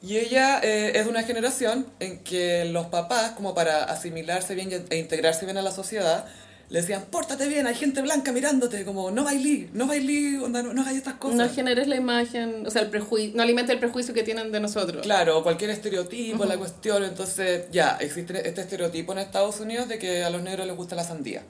Y 0.01 0.18
ella 0.18 0.60
eh, 0.64 0.93
es 0.95 1.05
de 1.05 1.10
una 1.10 1.24
generación 1.24 1.86
en 1.99 2.20
que 2.20 2.66
los 2.66 2.88
papás, 2.88 3.32
como 3.32 3.53
para 3.53 3.84
asimilarse 3.84 4.55
bien 4.55 4.86
e 4.89 4.97
integrarse 4.97 5.45
bien 5.45 5.57
a 5.57 5.62
la 5.62 5.72
sociedad, 5.72 6.26
le 6.70 6.82
decían, 6.82 7.05
pórtate 7.09 7.47
bien, 7.47 7.65
hay 7.65 7.74
gente 7.74 8.01
blanca 8.01 8.32
mirándote, 8.32 8.86
como, 8.86 9.09
no 9.09 9.24
bailí, 9.24 9.70
no 9.74 9.88
bailí, 9.88 10.36
onda, 10.38 10.61
no, 10.61 10.72
no 10.72 10.82
hagas 10.82 10.95
estas 10.95 11.15
cosas. 11.15 11.38
No 11.38 11.49
generes 11.49 11.88
la 11.88 11.95
imagen, 11.95 12.65
o 12.67 12.70
sea, 12.70 12.84
el 12.84 12.89
prejuicio, 12.89 13.36
no 13.36 13.41
alimenta 13.41 13.74
el 13.74 13.80
prejuicio 13.80 14.13
que 14.13 14.22
tienen 14.22 14.51
de 14.51 14.59
nosotros. 14.59 15.01
Claro, 15.01 15.41
cualquier 15.41 15.72
estereotipo, 15.72 16.45
la 16.45 16.57
cuestión, 16.57 17.03
entonces 17.03 17.65
ya, 17.72 17.97
existe 17.99 18.47
este 18.47 18.61
estereotipo 18.61 19.13
en 19.13 19.20
Estados 19.20 19.59
Unidos 19.59 19.88
de 19.88 19.97
que 19.97 20.24
a 20.24 20.30
los 20.30 20.43
negros 20.43 20.67
les 20.67 20.76
gusta 20.76 20.95
la 20.95 21.03
sandía. 21.03 21.41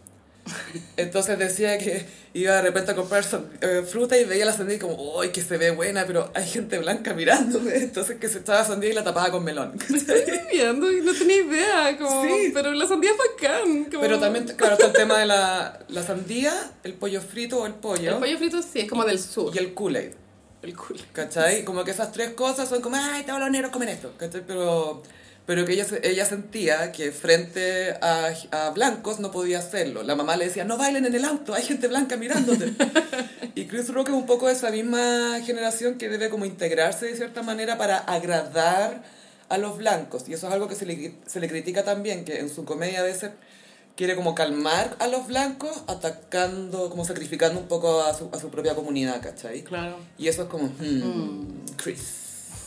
Entonces 0.98 1.38
decía 1.40 1.78
que 1.78 2.06
iba 2.34 2.56
de 2.56 2.62
repente 2.62 2.92
a 2.92 2.96
comprar 2.96 3.24
eh, 3.62 3.84
fruta 3.90 4.18
y 4.18 4.26
veía 4.26 4.46
la 4.46 4.54
sandía 4.54 4.76
y 4.76 4.80
como, 4.80 5.22
¡ay, 5.22 5.30
que 5.30 5.42
se 5.42 5.58
ve 5.58 5.72
buena! 5.72 6.06
Pero 6.06 6.32
hay 6.36 6.48
gente 6.48 6.78
blanca 6.80 7.14
mirándome. 7.14 7.76
Entonces 7.78 8.18
que 8.20 8.28
se 8.28 8.40
echaba 8.40 8.64
sandía 8.64 8.90
y 8.90 8.94
la 8.94 9.04
tapaba 9.04 9.32
con 9.32 9.44
melón. 9.44 9.78
Estoy 9.94 10.22
viviendo 10.52 10.92
y 10.92 11.02
no 11.02 11.14
tenía 11.14 11.38
idea, 11.38 11.98
como, 11.98 12.24
Sí. 12.24 12.52
pero 12.54 12.72
la 12.74 12.88
sandía 12.88 13.12
es 13.12 13.18
bacán. 13.18 13.86
como- 13.86 14.02
Pero 14.02 14.20
también, 14.20 14.46
claro, 14.58 14.74
está 14.74 14.88
el 14.88 14.94
tema 14.94 15.18
de 15.20 15.26
la, 15.26 15.80
la 15.88 16.04
sandía, 16.04 16.54
el 16.84 16.94
pollo 16.94 17.22
frito 17.22 17.60
o 17.60 17.66
el 17.66 17.74
pollo, 17.76 18.12
El 18.14 18.18
pollo 18.20 18.38
frito 18.38 18.62
sí, 18.62 18.82
es 18.82 18.90
como 18.90 19.06
del 19.06 19.20
sur. 19.20 19.52
y 19.56 19.60
el 19.60 19.74
Kool-Aid. 19.74 20.12
El 20.62 20.76
culo. 20.76 21.00
¿Cachai? 21.14 21.64
Como 21.64 21.86
que 21.86 21.92
esas 21.92 22.12
tres 22.12 22.32
cosas 22.32 22.68
son 22.68 22.82
como, 22.82 22.98
ay, 22.98 23.24
todos 23.24 23.40
los 23.40 23.50
negros 23.50 23.72
comen 23.72 23.88
esto, 23.90 24.14
¿cachai? 24.18 24.44
Pero, 24.46 25.02
pero 25.50 25.66
que 25.66 25.74
ella, 25.74 25.88
ella 26.04 26.26
sentía 26.26 26.92
que 26.92 27.12
frente 27.12 27.94
a, 28.04 28.32
a 28.52 28.70
blancos 28.70 29.20
no 29.20 29.32
podía 29.32 29.58
hacerlo. 29.58 30.04
La 30.04 30.16
mamá 30.16 30.38
le 30.38 30.46
decía, 30.46 30.64
no 30.64 30.78
bailen 30.78 31.08
en 31.08 31.16
el 31.16 31.26
auto, 31.26 31.56
hay 31.56 31.64
gente 31.64 31.88
blanca 31.88 32.18
mirándote. 32.18 32.72
y 33.56 33.66
Chris 33.66 33.92
Rock 33.92 34.10
es 34.10 34.14
un 34.14 34.28
poco 34.28 34.46
de 34.46 34.54
esa 34.54 34.70
misma 34.70 35.40
generación 35.44 35.98
que 35.98 36.08
debe 36.08 36.30
como 36.30 36.46
integrarse 36.46 37.08
de 37.08 37.16
cierta 37.16 37.42
manera 37.42 37.80
para 37.80 37.98
agradar 37.98 39.02
a 39.50 39.58
los 39.58 39.80
blancos. 39.80 40.30
Y 40.30 40.34
eso 40.34 40.46
es 40.46 40.54
algo 40.54 40.68
que 40.68 40.76
se 40.76 40.86
le, 40.86 41.16
se 41.26 41.40
le 41.40 41.50
critica 41.50 41.84
también, 41.84 42.26
que 42.26 42.38
en 42.38 42.54
su 42.54 42.64
comedia 42.64 43.00
a 43.00 43.04
veces 43.04 43.32
quiere 43.96 44.16
como 44.16 44.36
calmar 44.36 44.98
a 45.00 45.08
los 45.08 45.26
blancos 45.26 45.82
atacando, 45.88 46.92
como 46.92 47.06
sacrificando 47.06 47.60
un 47.60 47.68
poco 47.68 48.04
a 48.04 48.14
su, 48.14 48.30
a 48.32 48.40
su 48.40 48.52
propia 48.52 48.76
comunidad, 48.76 49.20
¿cachai? 49.20 49.64
Claro. 49.64 49.98
Y 50.16 50.28
eso 50.28 50.44
es 50.44 50.48
como, 50.48 50.68
hmm, 50.68 51.74
Chris. 51.76 52.18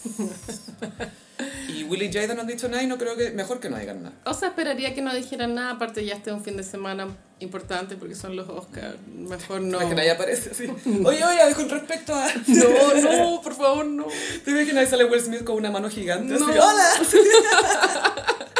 y 1.68 1.84
Willie 1.84 2.12
Jada 2.12 2.34
no 2.34 2.42
han 2.42 2.46
dicho 2.46 2.68
nada 2.68 2.82
y 2.82 2.86
no 2.86 2.98
creo 2.98 3.16
que, 3.16 3.30
mejor 3.30 3.60
que 3.60 3.68
no 3.70 3.78
digan 3.78 4.02
nada. 4.02 4.14
O 4.24 4.34
sea, 4.34 4.48
esperaría 4.48 4.94
que 4.94 5.02
no 5.02 5.14
dijeran 5.14 5.54
nada, 5.54 5.72
aparte 5.72 6.04
ya 6.04 6.14
este 6.14 6.30
es 6.30 6.36
un 6.36 6.44
fin 6.44 6.56
de 6.56 6.62
semana 6.62 7.08
importante 7.40 7.96
porque 7.96 8.14
son 8.14 8.36
los 8.36 8.48
Oscars. 8.48 8.96
Mejor 9.08 9.60
no. 9.60 9.78
Que 9.78 9.94
nadie 9.94 10.10
aparece 10.12 10.50
así. 10.50 10.64
Oye, 11.04 11.24
oye, 11.24 11.54
con 11.54 11.68
respecto 11.68 12.14
a... 12.14 12.28
No, 12.46 12.94
no, 13.02 13.40
por 13.42 13.54
favor, 13.54 13.84
no. 13.84 14.06
¿Te 14.44 14.50
imaginas 14.50 14.84
que 14.84 14.90
sale 14.90 15.04
Will 15.04 15.20
Smith 15.20 15.44
con 15.44 15.56
una 15.56 15.70
mano 15.70 15.88
gigante? 15.88 16.34
Así, 16.34 16.44
No. 16.44 16.50
¡Hola! 16.50 16.90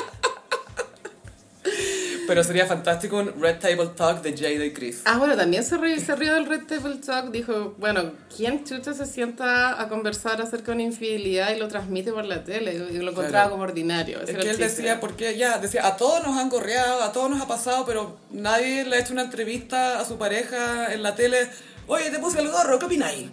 Pero 2.27 2.45
sería 2.45 2.67
fantástico 2.67 3.19
un 3.19 3.41
Red 3.41 3.59
Table 3.59 3.91
Talk 3.97 4.23
de 4.23 4.37
Jada 4.37 4.65
y 4.65 4.73
Chris. 4.73 5.03
Ah, 5.05 5.19
bueno, 5.19 5.37
también 5.37 5.65
se 5.65 5.77
rió, 5.77 5.99
se 6.01 6.15
rió 6.17 6.35
del 6.35 6.47
Red 6.47 6.67
Table 6.67 6.97
Talk. 6.97 7.31
Dijo, 7.33 7.75
bueno, 7.79 8.13
¿quién 8.35 8.65
chucha 8.65 8.95
se 8.95 9.07
sienta 9.07 9.81
a 9.81 9.89
conversar 9.89 10.41
acerca 10.41 10.67
de 10.67 10.73
una 10.73 10.83
infidelidad 10.85 11.55
y 11.55 11.59
lo 11.59 11.69
transmite 11.69 12.13
por 12.13 12.25
la 12.25 12.45
tele? 12.45 12.75
Y 12.75 12.99
lo 12.99 13.11
encontraba 13.11 13.29
Claro. 13.29 13.51
como 13.51 13.63
ordinario. 13.65 14.21
Ese 14.23 14.33
Es 14.33 14.39
que 14.39 14.43
él 14.51 14.57
chiste. 14.57 14.65
decía, 14.65 15.01
porque 15.01 15.37
ya, 15.37 15.59
decía, 15.59 15.87
a 15.87 15.97
todos 15.97 16.23
nos 16.27 16.39
han 16.39 16.49
gorreado, 16.49 17.03
a 17.03 17.13
todos 17.13 17.31
nos 17.31 17.41
ha 17.41 17.49
pasado, 17.49 17.85
pero 17.85 18.17
nadie 18.31 18.85
le 18.85 18.97
ha 18.97 19.01
hecho 19.01 19.13
una 19.13 19.23
entrevista 19.23 19.99
a 20.01 20.05
su 20.05 20.17
pareja 20.17 20.93
en 20.95 21.03
la 21.03 21.15
tele. 21.15 21.49
Oye, 21.89 22.11
te 22.11 22.19
puse 22.21 22.41
el 22.41 22.49
gorro, 22.49 22.79
¿qué 22.79 22.87
opináis? 22.87 23.31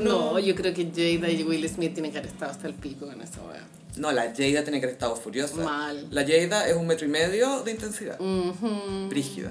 No, 0.00 0.38
yo 0.38 0.54
creo 0.54 0.72
que 0.72 0.84
Jada 0.86 1.30
y 1.30 1.42
Will 1.42 1.68
Smith 1.68 1.92
tienen 1.92 2.10
que 2.12 2.18
haber 2.18 2.30
estado 2.30 2.50
hasta 2.50 2.66
el 2.66 2.74
pico 2.74 3.10
en 3.12 3.20
esa 3.20 3.42
wea. 3.42 3.60
No, 3.96 4.10
la 4.12 4.22
Jada 4.22 4.36
tiene 4.64 4.80
que 4.80 4.86
haber 4.86 4.90
estado 4.90 5.14
furiosa. 5.16 5.56
Mal. 5.56 6.06
La 6.10 6.22
Jada 6.26 6.68
es 6.68 6.76
un 6.76 6.86
metro 6.86 7.06
y 7.06 7.10
medio 7.10 7.62
de 7.62 7.70
intensidad. 7.70 8.18
Brígida. 9.08 9.50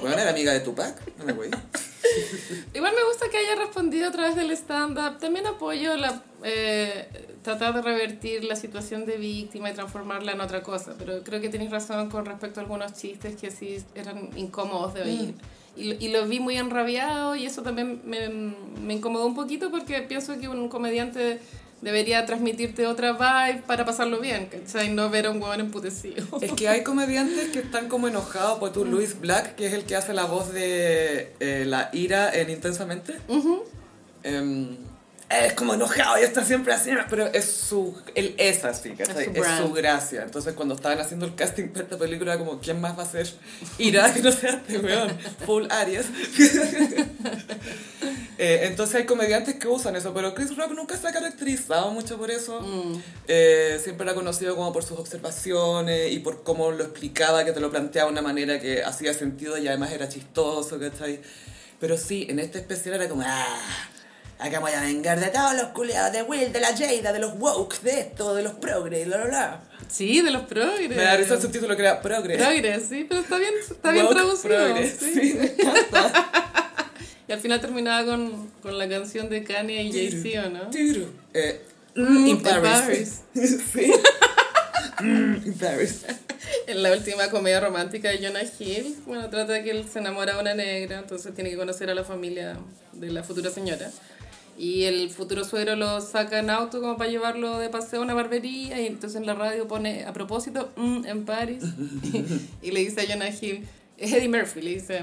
Bueno, 0.00 0.16
era 0.18 0.30
amiga 0.30 0.52
de 0.52 0.60
Tupac. 0.60 0.96
No 1.18 1.24
me 1.24 1.32
voy. 1.32 1.50
Igual 2.74 2.92
me 2.94 3.04
gusta 3.08 3.28
que 3.30 3.36
haya 3.38 3.54
respondido 3.56 4.08
a 4.08 4.12
través 4.12 4.36
del 4.36 4.50
stand-up. 4.52 5.18
También 5.18 5.46
apoyo 5.46 5.96
la, 5.96 6.22
eh, 6.42 7.08
tratar 7.42 7.74
de 7.74 7.82
revertir 7.82 8.44
la 8.44 8.56
situación 8.56 9.04
de 9.06 9.16
víctima 9.16 9.70
y 9.70 9.74
transformarla 9.74 10.32
en 10.32 10.40
otra 10.40 10.62
cosa. 10.62 10.94
Pero 10.98 11.22
creo 11.24 11.40
que 11.40 11.48
tenéis 11.48 11.70
razón 11.70 12.08
con 12.10 12.24
respecto 12.26 12.60
a 12.60 12.62
algunos 12.62 12.92
chistes 12.94 13.36
que 13.36 13.50
sí 13.50 13.78
eran 13.94 14.30
incómodos 14.36 14.94
de 14.94 15.02
oír. 15.02 15.34
Y, 15.76 15.84
lo- 15.92 15.96
y 16.00 16.08
lo 16.08 16.26
vi 16.28 16.38
muy 16.40 16.56
enrabiado 16.56 17.34
y 17.34 17.46
eso 17.46 17.62
también 17.62 18.00
me, 18.04 18.28
me 18.28 18.94
incomodó 18.94 19.26
un 19.26 19.34
poquito 19.34 19.70
porque 19.72 20.02
pienso 20.02 20.38
que 20.38 20.48
un 20.48 20.68
comediante 20.68 21.40
debería 21.84 22.24
transmitirte 22.24 22.86
otra 22.86 23.12
vibe 23.12 23.62
para 23.66 23.84
pasarlo 23.84 24.18
bien, 24.18 24.46
¿cachai? 24.46 24.88
No 24.88 25.10
ver 25.10 25.26
a 25.26 25.30
un 25.30 25.40
huevón 25.40 25.60
emputecido. 25.60 26.26
Es 26.40 26.52
que 26.52 26.66
hay 26.66 26.82
comediantes 26.82 27.50
que 27.50 27.58
están 27.58 27.88
como 27.88 28.08
enojados. 28.08 28.58
Pues 28.58 28.72
tú, 28.72 28.86
Luis 28.86 29.20
Black, 29.20 29.54
que 29.54 29.66
es 29.66 29.74
el 29.74 29.84
que 29.84 29.94
hace 29.94 30.14
la 30.14 30.24
voz 30.24 30.52
de 30.52 31.34
eh, 31.40 31.64
la 31.66 31.90
ira 31.92 32.34
en 32.34 32.48
Intensamente. 32.48 33.14
Em, 34.22 34.78
es 35.30 35.52
como 35.54 35.74
enojado 35.74 36.18
y 36.18 36.22
está 36.22 36.44
siempre 36.44 36.72
así, 36.72 36.90
pero 37.08 37.26
es 37.26 37.44
su, 37.44 37.94
él 38.14 38.34
es 38.38 38.64
así, 38.64 38.90
¿cachai? 38.90 39.24
Es 39.24 39.34
su 39.34 39.42
Es 39.42 39.58
su, 39.58 39.72
gracia. 39.72 40.22
Entonces 40.22 40.54
cuando 40.54 40.74
estaban 40.74 41.00
haciendo 41.00 41.26
el 41.26 41.34
casting 41.34 41.68
para 41.68 41.84
esta 41.84 41.98
película, 41.98 42.38
como, 42.38 42.60
¿quién 42.60 42.80
más 42.80 42.98
va 42.98 43.02
a 43.02 43.06
ser 43.06 43.28
ira 43.78 44.12
que 44.14 44.20
no 44.20 44.30
sea 44.32 44.50
este 44.50 44.78
weón? 44.78 45.16
Full 45.46 45.66
Aries. 45.70 46.06
Eh, 48.36 48.62
entonces 48.64 48.96
hay 48.96 49.04
comediantes 49.04 49.54
que 49.54 49.68
usan 49.68 49.94
eso, 49.94 50.12
pero 50.12 50.34
Chris 50.34 50.56
Rock 50.56 50.72
nunca 50.72 50.96
se 50.96 51.06
ha 51.06 51.12
caracterizado 51.12 51.92
mucho 51.92 52.18
por 52.18 52.32
eso. 52.32 52.60
Mm. 52.60 53.00
Eh, 53.28 53.80
siempre 53.80 54.04
era 54.04 54.14
conocido 54.14 54.56
como 54.56 54.72
por 54.72 54.82
sus 54.82 54.98
observaciones 54.98 56.10
y 56.10 56.18
por 56.18 56.42
cómo 56.42 56.72
lo 56.72 56.82
explicaba, 56.82 57.44
que 57.44 57.52
te 57.52 57.60
lo 57.60 57.70
planteaba 57.70 58.08
de 58.08 58.12
una 58.12 58.22
manera 58.22 58.58
que 58.58 58.82
hacía 58.82 59.14
sentido 59.14 59.56
y 59.56 59.68
además 59.68 59.92
era 59.92 60.08
chistoso, 60.08 60.80
¿cachai? 60.80 61.20
Pero 61.78 61.96
sí, 61.96 62.26
en 62.28 62.40
este 62.40 62.58
especial 62.58 62.96
era 62.96 63.08
como, 63.08 63.22
ah, 63.24 63.88
acá 64.44 64.60
me 64.60 64.70
voy 64.70 64.72
a 64.72 64.80
vengar 64.82 65.18
de 65.20 65.28
todos 65.28 65.54
los 65.54 65.66
culiados, 65.68 66.12
de 66.12 66.22
Will, 66.22 66.52
de 66.52 66.60
la 66.60 66.76
Jada, 66.76 67.12
de 67.12 67.18
los 67.18 67.38
woke, 67.38 67.80
de 67.80 68.00
esto, 68.00 68.34
de 68.34 68.42
los 68.42 68.54
progres, 68.54 69.06
bla, 69.06 69.16
bla, 69.18 69.26
bla. 69.26 69.60
Sí, 69.88 70.20
de 70.22 70.30
los 70.30 70.42
progres. 70.42 70.88
Me 70.88 70.96
da 70.96 71.16
risa 71.16 71.34
el 71.34 71.42
subtítulo 71.42 71.74
que 71.76 71.82
era 71.82 72.00
progres. 72.02 72.38
Progres, 72.38 72.84
sí, 72.88 73.06
pero 73.08 73.20
está 73.20 73.38
bien, 73.38 73.54
está 73.58 73.90
bien 73.90 74.08
traducido. 74.08 74.54
progres, 74.54 74.96
sí. 74.98 75.14
sí, 75.14 75.34
me 75.34 75.46
encanta. 75.46 76.30
Y 77.26 77.32
al 77.32 77.40
final 77.40 77.58
terminaba 77.58 78.04
con, 78.04 78.50
con 78.60 78.76
la 78.76 78.86
canción 78.86 79.30
de 79.30 79.42
Kanye 79.42 79.82
y 79.84 79.92
Jay-Z, 79.92 80.46
¿o 80.46 80.50
no? 80.50 80.68
Tiru. 80.68 81.08
Eh, 81.32 81.62
Mm, 81.96 82.16
in 82.18 82.28
in 82.28 82.42
Paris. 82.42 83.22
Paris. 83.32 83.60
sí. 83.72 83.92
Mm, 85.00 85.46
in 85.46 85.54
Paris. 85.54 86.04
En 86.66 86.82
la 86.82 86.92
última 86.92 87.30
comedia 87.30 87.58
romántica 87.60 88.10
de 88.10 88.18
Jonah 88.18 88.42
Hill, 88.58 88.96
bueno, 89.06 89.30
trata 89.30 89.54
de 89.54 89.64
que 89.64 89.70
él 89.70 89.86
se 89.90 89.98
enamora 89.98 90.34
de 90.34 90.40
una 90.42 90.54
negra, 90.54 90.98
entonces 90.98 91.34
tiene 91.34 91.48
que 91.50 91.56
conocer 91.56 91.88
a 91.88 91.94
la 91.94 92.04
familia 92.04 92.58
de 92.92 93.10
la 93.10 93.22
futura 93.22 93.50
señora. 93.50 93.90
Y 94.56 94.84
el 94.84 95.10
futuro 95.10 95.44
suegro 95.44 95.74
lo 95.74 96.00
saca 96.00 96.38
en 96.38 96.50
auto 96.50 96.80
como 96.80 96.96
para 96.96 97.10
llevarlo 97.10 97.58
de 97.58 97.68
paseo 97.68 98.00
a 98.00 98.02
una 98.02 98.14
barbería 98.14 98.80
y 98.80 98.86
entonces 98.86 99.20
en 99.20 99.26
la 99.26 99.34
radio 99.34 99.66
pone 99.66 100.04
a 100.04 100.12
propósito 100.12 100.70
mm, 100.76 101.06
en 101.06 101.24
París 101.24 101.64
y, 102.62 102.70
le 102.70 102.80
dice 102.80 103.00
a 103.00 103.06
Jonah 103.06 103.30
Hill, 103.30 103.66
es 103.98 104.12
Eddie 104.12 104.28
Murphy, 104.28 104.62
le 104.62 104.74
dice, 104.74 105.02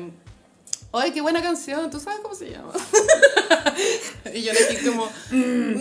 ¡ay, 0.94 1.12
qué 1.12 1.22
buena 1.22 1.42
canción! 1.42 1.90
¿Tú 1.90 2.00
sabes 2.00 2.20
cómo 2.22 2.34
se 2.34 2.52
llama? 2.52 2.72
y 4.34 4.46
Jonah 4.46 4.60
Hill 4.72 4.90
como, 4.90 5.10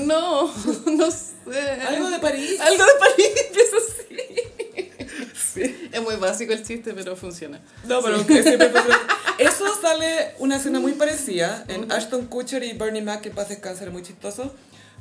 no, 0.04 0.52
no 0.86 1.10
sé. 1.10 1.60
Algo 1.86 2.10
de 2.10 2.18
París. 2.18 2.60
Algo 2.60 2.84
de 2.84 2.92
París, 2.98 3.28
empieza 3.46 3.76
así. 3.76 4.59
Sí. 5.52 5.88
Es 5.92 6.02
muy 6.02 6.16
básico 6.16 6.52
el 6.52 6.62
chiste, 6.64 6.92
pero 6.94 7.16
funciona. 7.16 7.60
No, 7.84 8.02
pero 8.02 8.26
que 8.26 8.42
siempre 8.42 8.70
Eso 9.38 9.64
sale 9.80 10.34
una 10.38 10.56
escena 10.56 10.80
muy 10.80 10.92
parecida 10.92 11.64
en 11.68 11.90
Ashton 11.90 12.26
Kutcher 12.26 12.62
y 12.62 12.74
Bernie 12.74 13.02
Mac, 13.02 13.22
que 13.22 13.30
paz 13.30 13.48
descanse, 13.48 13.82
era 13.82 13.92
muy 13.92 14.02
chistoso. 14.02 14.54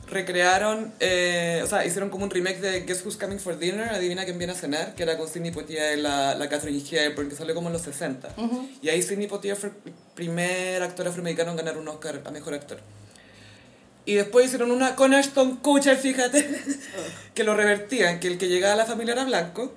Recrearon, 0.09 0.91
eh, 0.99 1.61
o 1.63 1.67
sea, 1.67 1.85
hicieron 1.85 2.09
como 2.09 2.23
un 2.23 2.31
remake 2.31 2.59
de 2.61 2.81
Guess 2.81 3.05
Who's 3.05 3.17
Coming 3.17 3.37
for 3.37 3.59
Dinner, 3.59 3.89
Adivina 3.89 4.25
quién 4.25 4.39
viene 4.39 4.53
a 4.53 4.55
cenar, 4.55 4.95
que 4.95 5.03
era 5.03 5.17
con 5.17 5.27
Sidney 5.27 5.51
Poitier 5.51 5.99
y 5.99 6.01
la, 6.01 6.33
la 6.33 6.49
Catherine 6.49 6.81
Hepburn, 6.89 7.29
que 7.29 7.35
salió 7.35 7.53
como 7.53 7.67
en 7.67 7.73
los 7.73 7.83
60. 7.83 8.29
Y 8.81 8.89
ahí 8.89 9.03
Sidney 9.03 9.27
Poitier 9.27 9.55
fue 9.55 9.69
el 9.85 9.93
primer 10.15 10.81
actor 10.81 11.07
afroamericano 11.07 11.51
en 11.51 11.57
ganar 11.57 11.77
un 11.77 11.87
Oscar 11.87 12.21
a 12.25 12.31
Mejor 12.31 12.55
Actor. 12.55 12.79
Y 14.05 14.15
después 14.15 14.47
hicieron 14.47 14.71
una 14.71 14.95
con 14.95 15.13
Ashton 15.13 15.57
Kutcher, 15.57 15.95
fíjate, 15.95 16.49
que 17.35 17.43
lo 17.43 17.55
revertían, 17.55 18.19
que 18.19 18.27
el 18.29 18.39
que 18.39 18.47
llegaba 18.47 18.73
a 18.73 18.77
la 18.77 18.85
familia 18.85 19.13
era 19.13 19.25
blanco. 19.25 19.75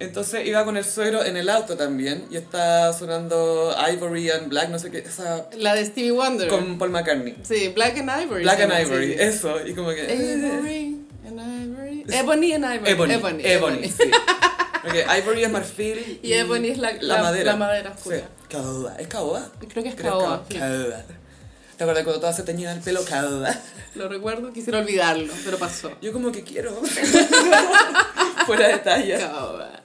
Entonces 0.00 0.46
iba 0.46 0.64
con 0.64 0.76
el 0.76 0.84
suegro 0.84 1.24
en 1.24 1.36
el 1.36 1.48
auto 1.48 1.76
también 1.76 2.26
y 2.30 2.36
está 2.36 2.92
sonando 2.92 3.74
Ivory 3.92 4.30
and 4.30 4.48
Black, 4.48 4.68
no 4.68 4.78
sé 4.78 4.90
qué, 4.92 4.98
esa 4.98 5.46
La 5.56 5.74
de 5.74 5.84
Stevie 5.84 6.12
Wonder. 6.12 6.48
con 6.48 6.78
Paul 6.78 6.90
McCartney. 6.90 7.34
Sí, 7.42 7.68
Black 7.74 7.98
and 7.98 8.08
Ivory. 8.22 8.42
Black 8.44 8.60
and 8.60 8.72
Ivory, 8.80 9.14
eso, 9.18 9.66
y 9.66 9.74
como 9.74 9.90
que... 9.90 10.04
Ivory 10.04 11.04
and 11.26 11.40
Ivory. 11.72 12.04
Ebony 12.10 12.52
and 12.52 12.64
Ivory. 12.64 12.90
Ebony, 12.92 13.14
Ebony. 13.14 13.42
Ebony, 13.44 13.88
sí. 13.88 14.10
Porque 14.82 15.04
Ivory 15.18 15.42
es 15.44 15.50
marfil 15.50 16.20
Y 16.22 16.32
Ebony 16.32 16.68
es 16.68 16.78
la- 16.78 16.92
la- 17.00 17.20
madera. 17.22 17.52
la 17.52 17.56
madera 17.58 17.90
oscura. 17.90 18.18
Sí. 18.18 18.22
Caoba, 18.48 18.94
¿es 19.00 19.08
caoba? 19.08 19.50
Creo 19.68 19.82
que 19.82 19.88
es 19.90 19.94
caoba, 19.96 20.44
caoba. 20.48 21.02
¿Te 21.76 21.84
acuerdas 21.84 22.04
cuando 22.04 22.20
todas 22.20 22.34
se 22.36 22.42
teñían 22.44 22.76
el 22.78 22.82
pelo 22.82 23.04
calva? 23.04 23.54
Lo 23.94 24.08
recuerdo, 24.08 24.52
quisiera 24.52 24.78
olvidarlo, 24.78 25.32
pero 25.44 25.58
pasó. 25.58 25.92
Yo 26.00 26.12
como 26.12 26.32
que 26.32 26.42
quiero. 26.42 26.72
Fuera 28.46 28.68
de 28.68 28.78
talla. 28.78 29.18
Cava. 29.18 29.77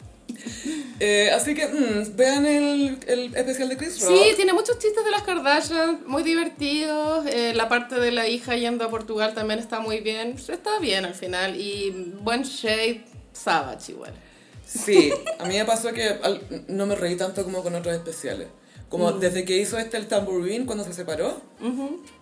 Eh, 0.99 1.31
así 1.31 1.53
que, 1.55 1.67
mm, 1.67 2.15
vean 2.15 2.45
el, 2.45 2.97
el 3.07 3.35
especial 3.35 3.69
de 3.69 3.77
Chris 3.77 3.99
Rock. 4.01 4.15
Sí, 4.15 4.35
tiene 4.35 4.53
muchos 4.53 4.77
chistes 4.79 5.03
de 5.03 5.11
las 5.11 5.23
Kardashian, 5.23 6.01
muy 6.05 6.23
divertidos. 6.23 7.25
Eh, 7.27 7.53
la 7.55 7.67
parte 7.69 7.95
de 7.99 8.11
la 8.11 8.27
hija 8.27 8.55
yendo 8.55 8.85
a 8.85 8.89
Portugal 8.89 9.33
también 9.33 9.59
está 9.59 9.79
muy 9.79 9.99
bien. 9.99 10.35
Está 10.47 10.79
bien 10.79 11.05
al 11.05 11.15
final. 11.15 11.59
Y 11.59 11.91
buen 12.21 12.43
shade, 12.43 13.03
Savage 13.33 13.91
igual. 13.93 14.13
Sí, 14.65 15.11
a 15.39 15.45
mí 15.45 15.55
me 15.57 15.65
pasó 15.65 15.91
que 15.93 16.07
al- 16.07 16.41
no 16.67 16.85
me 16.85 16.95
reí 16.95 17.15
tanto 17.15 17.43
como 17.43 17.61
con 17.63 17.75
otros 17.75 17.93
especiales. 17.95 18.47
Como 18.89 19.11
desde 19.13 19.43
que 19.43 19.57
hizo 19.57 19.77
este 19.79 19.97
el 19.97 20.07
tambourine 20.07 20.65
cuando 20.67 20.83
se 20.83 20.93
separó, 20.93 21.41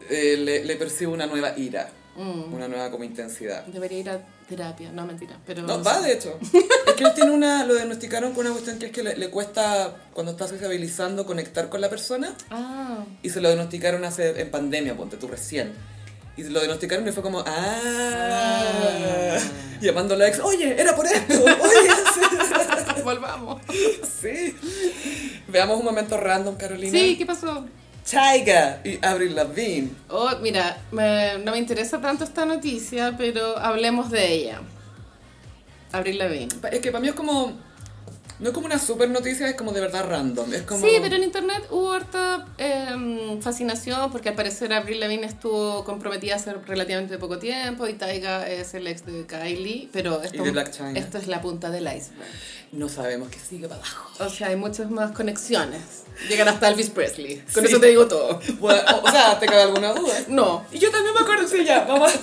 eh, 0.09 0.37
le, 0.37 0.63
le 0.63 0.75
percibo 0.77 1.11
una 1.13 1.25
nueva 1.27 1.57
ira, 1.57 1.89
una 2.17 2.67
nueva 2.67 2.91
como 2.91 3.03
intensidad. 3.03 3.65
Debería 3.65 3.99
ir 3.99 4.09
a 4.09 4.19
terapia, 4.47 4.91
no 4.91 5.05
mentira. 5.05 5.37
Pero 5.45 5.61
No, 5.63 5.81
va 5.83 6.01
de 6.01 6.13
hecho. 6.13 6.37
Es 6.41 6.93
que 6.93 7.03
él 7.03 7.13
tiene 7.15 7.31
una, 7.31 7.65
lo 7.65 7.73
diagnosticaron 7.75 8.33
con 8.33 8.45
una 8.45 8.51
cuestión 8.53 8.77
que 8.79 8.87
es 8.87 8.91
que 8.91 9.01
le, 9.03 9.15
le 9.17 9.29
cuesta, 9.29 9.95
cuando 10.13 10.33
está 10.33 10.47
sociabilizando, 10.47 11.25
conectar 11.25 11.69
con 11.69 11.79
la 11.81 11.89
persona. 11.89 12.35
Ah, 12.49 13.03
Y 13.23 13.29
se 13.29 13.39
lo 13.41 13.47
diagnosticaron 13.49 14.03
hace, 14.03 14.41
en 14.41 14.51
pandemia, 14.51 14.95
ponte 14.97 15.17
tú 15.17 15.27
recién. 15.27 15.71
Y 16.37 16.43
se 16.43 16.49
lo 16.49 16.59
diagnosticaron 16.59 17.07
y 17.07 17.11
fue 17.11 17.23
como, 17.23 17.43
ah, 17.45 19.37
llamando 19.81 20.13
a 20.13 20.17
la 20.17 20.27
ex, 20.27 20.39
oye, 20.39 20.79
era 20.79 20.95
por 20.95 21.05
esto, 21.05 21.33
oye, 21.43 23.03
volvamos. 23.03 23.61
sí. 24.21 24.55
Veamos 25.47 25.79
un 25.79 25.85
momento 25.85 26.17
random, 26.17 26.55
Carolina. 26.55 26.91
Sí, 26.97 27.17
¿qué 27.17 27.25
pasó? 27.25 27.65
Chaiga 28.05 28.81
y 28.83 29.03
Avril 29.05 29.35
Lavigne. 29.35 29.89
Oh, 30.09 30.29
mira, 30.41 30.77
me- 30.91 31.37
no 31.43 31.51
me 31.51 31.57
interesa 31.59 32.01
tanto 32.01 32.23
esta 32.23 32.45
noticia, 32.45 33.15
pero 33.17 33.57
hablemos 33.57 34.09
de 34.09 34.33
ella. 34.33 34.59
Abril 35.91 36.17
Lavigne. 36.17 36.49
Es 36.71 36.79
que 36.79 36.91
para 36.91 37.01
mí 37.01 37.09
es 37.09 37.13
como, 37.13 37.53
no 38.41 38.49
es 38.49 38.53
como 38.53 38.65
una 38.65 38.79
super 38.79 39.09
noticia, 39.09 39.47
es 39.47 39.55
como 39.55 39.71
de 39.71 39.79
verdad 39.81 40.05
random. 40.09 40.53
Es 40.53 40.63
como... 40.63 40.85
Sí, 40.85 40.97
pero 41.01 41.15
en 41.15 41.23
internet 41.23 41.63
hubo 41.69 41.93
harta 41.93 42.47
eh, 42.57 43.39
fascinación 43.41 44.11
porque 44.11 44.29
al 44.29 44.35
parecer 44.35 44.73
Avril 44.73 44.99
Lavigne 44.99 45.25
estuvo 45.27 45.83
comprometida 45.83 46.35
hace 46.35 46.53
relativamente 46.53 47.17
poco 47.17 47.37
tiempo 47.39 47.87
y 47.87 47.93
Taiga 47.93 48.47
es 48.49 48.73
el 48.73 48.87
ex 48.87 49.05
de 49.05 49.25
Kylie, 49.25 49.89
pero 49.93 50.21
esto, 50.21 50.43
esto 50.95 51.17
es 51.17 51.27
la 51.27 51.41
punta 51.41 51.69
del 51.69 51.83
iceberg. 51.85 52.27
No 52.71 52.87
sabemos 52.89 53.29
qué 53.29 53.37
sigue 53.39 53.67
para 53.67 53.81
abajo. 53.81 54.09
O 54.23 54.29
sea, 54.29 54.47
hay 54.47 54.55
muchas 54.55 54.89
más 54.89 55.11
conexiones. 55.11 55.81
Llegan 56.29 56.47
hasta 56.47 56.67
Elvis 56.69 56.89
Presley. 56.89 57.43
Con 57.53 57.63
Sí. 57.65 57.69
eso 57.71 57.79
te 57.79 57.87
digo 57.87 58.07
todo. 58.07 58.39
Bueno, 58.59 58.79
o, 59.01 59.07
o 59.07 59.11
sea, 59.11 59.37
¿te 59.39 59.45
queda 59.45 59.63
alguna 59.63 59.93
duda? 59.93 60.13
No. 60.29 60.65
Y 60.71 60.79
yo 60.79 60.89
también 60.89 61.13
me 61.13 61.21
acuerdo, 61.21 61.47
sí, 61.47 61.63
ya, 61.65 61.83
vamos. 61.85 62.11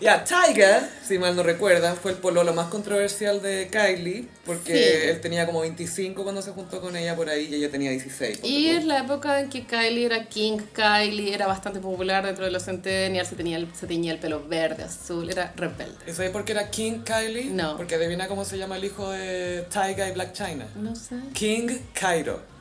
Ya, 0.00 0.22
Tyga, 0.22 0.86
si 1.06 1.18
mal 1.18 1.34
no 1.34 1.42
recuerdan, 1.42 1.96
fue 1.96 2.10
el 2.10 2.18
pololo 2.18 2.52
más 2.52 2.66
controversial 2.66 3.40
de 3.40 3.68
Kylie, 3.70 4.26
porque 4.44 4.74
Sí. 4.74 5.08
él 5.10 5.20
tenía 5.22 5.43
como 5.46 5.60
25 5.60 6.22
cuando 6.22 6.42
se 6.42 6.52
juntó 6.52 6.80
con 6.80 6.96
ella 6.96 7.16
por 7.16 7.28
ahí 7.28 7.48
y 7.50 7.54
ella 7.54 7.70
tenía 7.70 7.90
16. 7.90 8.38
ponte 8.38 8.48
Y 8.48 8.68
es 8.68 8.84
la 8.84 9.00
época 9.00 9.40
en 9.40 9.48
que 9.48 9.66
Kylie 9.66 10.06
era 10.06 10.26
King 10.26 10.58
Kylie, 10.72 11.34
era 11.34 11.46
bastante 11.46 11.80
popular 11.80 12.24
dentro 12.24 12.44
de 12.44 12.50
los 12.50 12.64
centennials, 12.64 13.28
se 13.28 13.36
tenía 13.36 13.56
el, 13.56 13.72
se 13.74 13.86
teñía 13.86 14.12
el 14.12 14.18
pelo 14.18 14.46
verde, 14.46 14.84
azul, 14.84 15.30
era 15.30 15.52
rebelde. 15.56 15.96
¿Y 16.06 16.12
sabes 16.12 16.30
por 16.30 16.44
qué 16.44 16.52
era 16.52 16.70
King 16.70 17.00
Kylie? 17.04 17.50
No. 17.50 17.76
Porque 17.76 17.94
adivina 17.94 18.28
cómo 18.28 18.44
se 18.44 18.58
llama 18.58 18.76
el 18.76 18.84
hijo 18.84 19.10
de 19.10 19.66
Tyga 19.70 20.08
y 20.08 20.12
Black 20.12 20.32
China. 20.32 20.66
No 20.76 20.94
sé. 20.94 21.16
King 21.32 21.68
Cairo. 21.92 22.53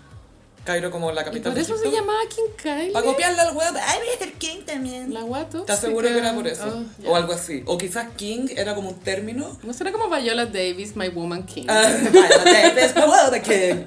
Cairo 0.64 0.91
como 0.91 1.11
la 1.11 1.22
¿Y 1.22 1.26
capital 1.26 1.51
por 1.51 1.55
de 1.55 1.61
eso 1.61 1.78
se 1.78 1.91
llamaba 1.91 2.20
King 2.30 2.51
Kylie? 2.61 2.91
Para 2.93 3.05
copiarle 3.05 3.41
al 3.41 3.55
web, 3.55 3.74
ay, 3.76 3.99
voy 3.99 4.16
a 4.16 4.18
ser 4.18 4.34
King 4.34 4.61
también. 4.66 5.14
¿La 5.14 5.22
guato? 5.22 5.59
¿Estás 5.59 5.82
seguro 5.82 6.07
que 6.07 6.18
era 6.18 6.34
por 6.34 6.47
eso? 6.47 6.64
Oh, 6.66 7.01
ya. 7.03 7.09
o 7.09 7.16
algo 7.16 7.34
así. 7.34 7.64
O 7.66 7.78
quizás 7.78 8.07
King 8.16 8.47
era 8.55 8.74
como 8.74 8.89
un 8.89 8.99
término. 8.99 9.57
¿No 9.64 9.74
será 9.74 9.91
como 9.91 10.09
Viola 10.09 10.45
Davis, 10.45 10.95
My 10.95 11.09
Woman 11.09 11.45
King? 11.45 11.66
Ah, 11.68 11.91
Viola 12.11 12.43
Davis, 12.45 12.95
my 12.95 13.01
world 13.01 13.41
King. 13.41 13.86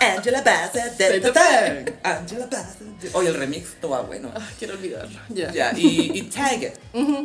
Angela 0.00 0.42
Bassett, 0.42 0.98
did 0.98 1.22
the 1.22 1.32
thing. 1.32 1.94
Angela 2.02 2.46
Bassett. 2.46 3.14
Oye, 3.14 3.28
el 3.28 3.34
remix, 3.34 3.76
va 3.84 4.00
bueno. 4.00 4.30
Ah, 4.34 4.48
quiero 4.58 4.74
olvidarlo. 4.74 5.18
Ya. 5.28 5.52
Ya, 5.52 5.72
y, 5.76 6.10
y 6.14 6.22
Tyga 6.30 6.72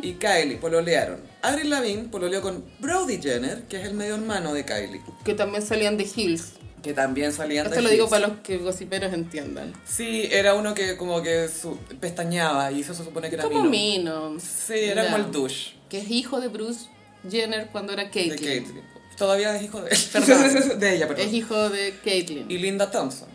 y 0.02 0.14
Kylie 0.14 0.56
pololearon. 0.56 1.20
Avril 1.42 1.70
Lavigne 1.70 2.08
pololeó 2.08 2.42
con 2.42 2.64
Brody 2.78 3.20
Jenner, 3.20 3.62
que 3.62 3.80
es 3.80 3.86
el 3.86 3.94
medio 3.94 4.14
hermano 4.14 4.52
de 4.52 4.64
Kylie, 4.64 5.00
Que 5.24 5.34
también 5.34 5.64
salían 5.64 5.96
de 5.96 6.08
Hills. 6.14 6.52
Que 6.82 6.92
también 6.94 7.32
salían 7.32 7.66
Esto 7.66 7.76
de 7.76 7.82
lo 7.82 7.88
digo 7.90 8.08
para 8.08 8.28
los 8.28 8.38
que 8.38 8.58
gossiperos 8.58 9.12
entiendan. 9.12 9.72
Sí, 9.86 10.28
era 10.30 10.54
uno 10.54 10.74
que 10.74 10.96
como 10.96 11.22
que 11.22 11.48
su- 11.48 11.76
pestañeaba 12.00 12.70
y 12.72 12.80
eso 12.80 12.94
se 12.94 13.04
supone 13.04 13.28
que 13.28 13.34
era 13.36 13.44
Como 13.44 13.64
Mino. 13.64 14.30
Mino. 14.30 14.40
Sí, 14.40 14.74
era 14.74 15.04
como 15.04 15.16
el 15.16 15.30
douche 15.32 15.72
Que 15.88 15.98
es 15.98 16.10
hijo 16.10 16.40
de 16.40 16.48
Bruce 16.48 16.86
Jenner 17.30 17.68
cuando 17.72 17.92
era 17.92 18.04
de 18.04 18.10
Caitlyn. 18.10 18.38
Caitlyn. 18.64 18.82
Todavía 19.18 19.54
es 19.54 19.62
hijo 19.62 19.82
de 19.82 19.90
Perdón. 20.12 20.78
de 20.80 20.94
ella, 20.96 21.06
perdón. 21.08 21.26
Es 21.26 21.32
hijo 21.34 21.68
de 21.68 21.94
Caitlyn. 22.02 22.50
Y 22.50 22.56
Linda 22.58 22.90
Thompson, 22.90 23.28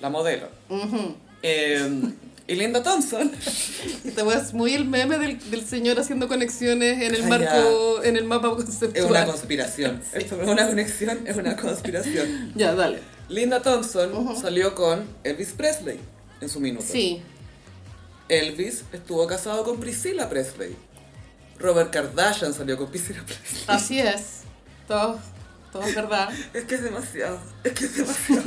la 0.00 0.10
modelo. 0.10 0.48
Eh, 1.42 1.88
y 2.50 2.56
Linda 2.56 2.82
Thompson 2.82 3.30
Esta 4.04 4.34
es 4.34 4.52
muy 4.52 4.74
el 4.74 4.84
meme 4.84 5.18
del, 5.18 5.38
del 5.50 5.64
señor 5.66 5.98
haciendo 6.00 6.26
conexiones 6.28 7.00
en 7.02 7.14
el 7.14 7.22
Ah, 7.24 7.28
marco, 7.28 8.02
en 8.02 8.16
el 8.16 8.24
mapa 8.24 8.48
es 8.48 8.54
conceptual. 8.64 9.06
una 9.10 9.24
conspiración. 9.26 10.02
Esto 10.12 10.36
no 10.36 10.42
es 10.42 10.48
una 10.48 10.66
conexión, 10.66 11.20
es 11.26 11.36
una 11.36 11.56
conspiración. 11.56 12.52
Ya, 12.56 12.74
dale. 12.74 12.98
Linda 13.28 13.62
Thompson 13.62 14.36
salió 14.40 14.74
con 14.74 15.04
Elvis 15.22 15.52
Presley 15.52 16.00
en 16.40 16.48
su 16.48 16.58
minuto. 16.60 16.84
Sí. 16.86 17.22
Elvis 18.28 18.84
estuvo 18.92 19.26
casado 19.26 19.64
con 19.64 19.78
Priscilla 19.80 20.28
Presley. 20.28 20.76
Robert 21.58 21.90
Kardashian 21.92 22.54
salió 22.54 22.76
con 22.76 22.88
Priscilla 22.90 23.22
Presley. 23.24 23.62
Así 23.66 24.00
es. 24.00 24.40
Todo, 24.88 25.18
todo 25.72 25.82
es 25.84 25.94
verdad. 25.94 26.28
Es 26.54 26.64
que 26.64 26.74
es 26.76 26.82
demasiado, 26.82 27.38
es 27.62 27.72
que 27.72 27.84
es 27.84 27.96
demasiado. 27.96 28.42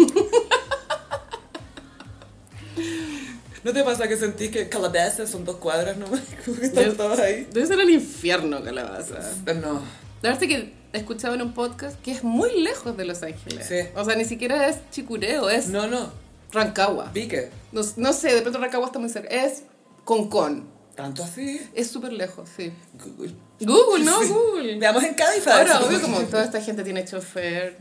¿No 3.63 3.71
te 3.73 3.83
pasa 3.83 4.07
que 4.07 4.17
sentís 4.17 4.51
que 4.51 4.67
Calabasas 4.69 5.29
son 5.29 5.45
dos 5.45 5.55
cuadras 5.57 5.97
nomás? 5.97 6.21
Como 6.45 6.57
que 6.57 6.65
están 6.65 6.95
todos 6.97 7.19
ahí. 7.19 7.47
Debe 7.51 7.65
ser 7.65 7.79
el 7.79 7.89
infierno, 7.89 8.61
calabaza. 8.63 9.19
No. 9.55 9.81
La 10.21 10.29
verdad 10.31 10.43
es 10.43 10.49
que 10.49 10.73
he 10.93 10.97
escuchado 10.97 11.35
en 11.35 11.41
un 11.41 11.53
podcast 11.53 11.99
que 12.01 12.11
es 12.11 12.23
muy 12.23 12.61
lejos 12.61 12.95
de 12.97 13.05
Los 13.05 13.23
Ángeles. 13.23 13.65
Sí. 13.67 13.87
O 13.95 14.03
sea, 14.05 14.15
ni 14.15 14.25
siquiera 14.25 14.67
es 14.67 14.77
Chicureo, 14.91 15.49
es 15.49 15.67
No, 15.67 15.87
no. 15.87 16.11
Rancagua. 16.51 17.11
Pique. 17.13 17.49
No, 17.71 17.81
no 17.97 18.13
sé, 18.13 18.33
de 18.35 18.41
pronto 18.41 18.59
Rancagua 18.59 18.87
está 18.87 18.99
muy 18.99 19.09
cerca. 19.09 19.29
Es 19.29 19.63
Concón. 20.03 20.67
¿Tanto 20.95 21.23
así? 21.23 21.59
Es 21.73 21.87
súper 21.89 22.13
lejos, 22.13 22.47
sí. 22.55 22.71
Google. 22.93 23.33
Google, 23.59 24.03
no, 24.05 24.21
Sí. 24.21 24.27
Google. 24.29 24.77
Veamos 24.77 25.03
en 25.03 25.15
Cabify. 25.15 25.53
Ahora, 25.53 25.79
obvio, 25.81 25.99
como 26.01 26.19
toda 26.21 26.43
esta 26.43 26.61
gente 26.61 26.83
tiene 26.83 27.03
chofer, 27.03 27.77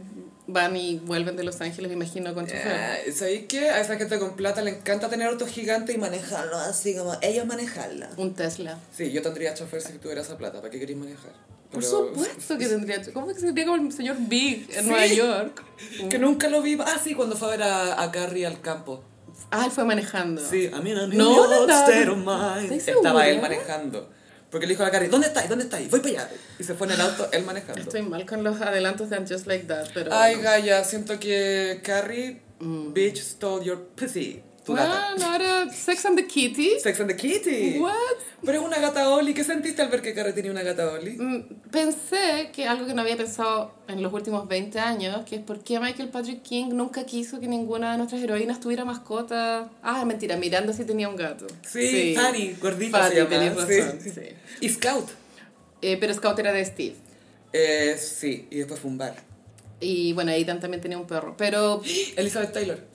van 0.53 0.76
y 0.76 0.98
vuelven 0.98 1.36
de 1.36 1.44
Los 1.44 1.61
Ángeles, 1.61 1.88
me 1.90 1.94
imagino, 1.96 2.34
con 2.34 2.46
chofer. 2.46 2.72
Ah, 2.72 2.96
¿Sabéis 3.14 3.44
qué? 3.48 3.70
A 3.70 3.80
esa 3.80 3.96
gente 3.96 4.18
con 4.18 4.36
plata 4.36 4.62
le 4.62 4.70
encanta 4.70 5.09
tener 5.09 5.28
autos 5.28 5.48
gigantes 5.48 5.94
y 5.94 5.98
manejarlo 5.98 6.57
así 6.57 6.94
como 6.96 7.16
ellos 7.22 7.46
manejarla. 7.46 8.11
Un 8.16 8.34
Tesla. 8.34 8.78
Sí, 8.96 9.11
yo 9.12 9.22
tendría 9.22 9.55
chofer 9.55 9.80
si 9.82 9.94
tuviera 9.98 10.20
esa 10.22 10.36
plata. 10.38 10.59
¿Para 10.61 10.70
qué 10.70 10.78
queréis 10.78 10.98
manejar? 10.98 11.32
Por 11.70 11.80
Pero- 11.82 12.09
supuesto 12.09 12.59
que 12.59 12.66
tendría. 12.68 13.03
¿Cómo 13.12 13.26
que 13.28 13.34
sería 13.34 13.64
como 13.66 13.82
el 13.82 13.92
señor 13.92 14.16
Big 14.20 14.68
en 14.74 14.84
Sí. 14.84 14.88
Nueva 14.90 15.07
York? 15.07 15.62
Que 16.11 16.18
nunca 16.18 16.48
lo 16.48 16.61
vi. 16.62 16.78
Ah, 16.80 17.00
sí, 17.03 17.14
cuando 17.14 17.36
fue 17.36 17.48
a 17.48 17.50
ver 17.53 17.62
a, 17.62 18.03
a 18.03 18.11
Carrie 18.12 18.46
al 18.46 18.61
campo. 18.61 19.03
Ah, 19.50 19.64
él 19.66 19.70
fue 19.72 19.84
manejando. 19.84 20.40
Sí, 20.40 20.70
a 20.72 20.80
mí 20.80 20.92
no, 20.92 21.07
No, 21.09 21.46
no. 21.46 21.62
¿Estás 21.62 22.88
Estaba 22.88 23.26
él 23.28 23.40
manejando. 23.40 24.09
Porque 24.53 24.66
le 24.66 24.74
dijo 24.74 24.82
a 24.82 24.86
la 24.86 24.92
Carrie, 24.92 25.09
¿dónde 25.09 25.28
estáis? 25.28 25.48
¿Dónde 25.48 25.64
estáis? 25.64 25.90
Voy 25.90 26.00
para 26.00 26.11
allá. 26.11 26.30
Y 26.59 26.62
se 26.62 26.74
fue 26.74 26.86
en 26.86 26.92
el 26.92 27.00
auto, 27.00 27.26
él 27.32 27.42
manejando. 27.42 27.80
Estoy 27.80 28.03
mal 28.03 28.26
con 28.26 28.44
los 28.44 28.61
adelantos 28.61 29.09
de 29.09 29.16
I'm 29.16 29.26
Just 29.26 29.46
Like 29.46 29.64
That, 29.64 29.88
pero. 29.94 30.12
Ay, 30.12 30.34
bueno. 30.34 30.50
Gaia, 30.50 30.84
siento 30.84 31.18
que 31.18 31.80
Carrie, 31.82 32.42
bitch, 32.61 33.16
stole 33.22 33.64
your 33.64 33.82
pussy. 33.96 34.42
Tu 34.65 34.75
gata. 34.75 35.09
Ah, 35.11 35.15
no 35.19 35.35
era 35.35 35.73
Sex 35.73 36.05
and 36.07 36.17
the 36.17 36.27
Kitty. 36.27 36.79
Sex 36.79 37.01
and 37.01 37.11
the 37.11 37.17
Kitty. 37.17 37.79
What? 37.81 37.93
Pero 38.45 38.61
es 38.61 38.65
una 38.65 38.79
gata 38.79 39.09
Oli. 39.11 39.35
¿Qué 39.35 39.43
sentiste 39.43 39.83
al 39.83 39.89
ver 39.89 40.03
que 40.03 40.15
Carrie 40.15 40.33
tenía 40.33 40.51
una 40.53 40.63
gata 40.63 40.93
Oli? 40.93 41.13
Mm, 41.19 41.43
Pensé 41.71 42.51
que 42.53 42.67
algo 42.67 42.87
que 42.87 42.95
no 42.95 43.03
había 43.03 43.17
pensado 43.17 43.75
en 43.89 44.03
los 44.03 44.13
últimos 44.13 44.47
20 44.47 44.79
años, 44.79 45.25
que 45.25 45.37
es 45.37 45.43
por 45.43 45.65
qué 45.65 45.81
Michael 45.81 46.11
Patrick 46.11 46.43
King 46.43 46.67
nunca 46.75 47.05
quiso 47.07 47.41
que 47.41 47.49
ninguna 47.49 47.93
de 47.93 47.99
nuestras 47.99 48.23
heroínas 48.23 48.61
tuviera 48.61 48.85
mascota. 48.85 49.71
Ah, 49.83 50.05
mentira, 50.05 50.37
Miranda 50.37 50.73
sí 50.73 50.85
tenía 50.85 51.09
un 51.09 51.17
gato. 51.17 51.47
Sí, 51.69 52.15
Fanny, 52.17 52.55
gordita 52.61 52.99
Fanny, 52.99 53.15
se 53.15 53.25
razón, 53.25 54.01
sí. 54.01 54.11
sí. 54.15 54.21
Y 54.61 54.69
Scout. 54.69 55.09
Eh, 55.81 55.97
pero 55.99 56.15
Scout 56.15 56.39
era 56.39 56.53
de 56.53 56.65
Steve. 56.65 56.95
Eh, 57.53 57.97
sí, 57.99 58.47
y 58.51 58.59
después 58.59 58.79
fue 58.79 58.91
un 58.91 58.99
bar. 58.99 59.17
Y 59.81 60.13
bueno, 60.13 60.31
Ethan 60.31 60.61
también 60.61 60.81
tenía 60.81 60.99
un 60.99 61.07
perro. 61.09 61.35
Pero. 61.37 61.83
Elizabeth 62.17 62.53
Taylor. 62.53 62.91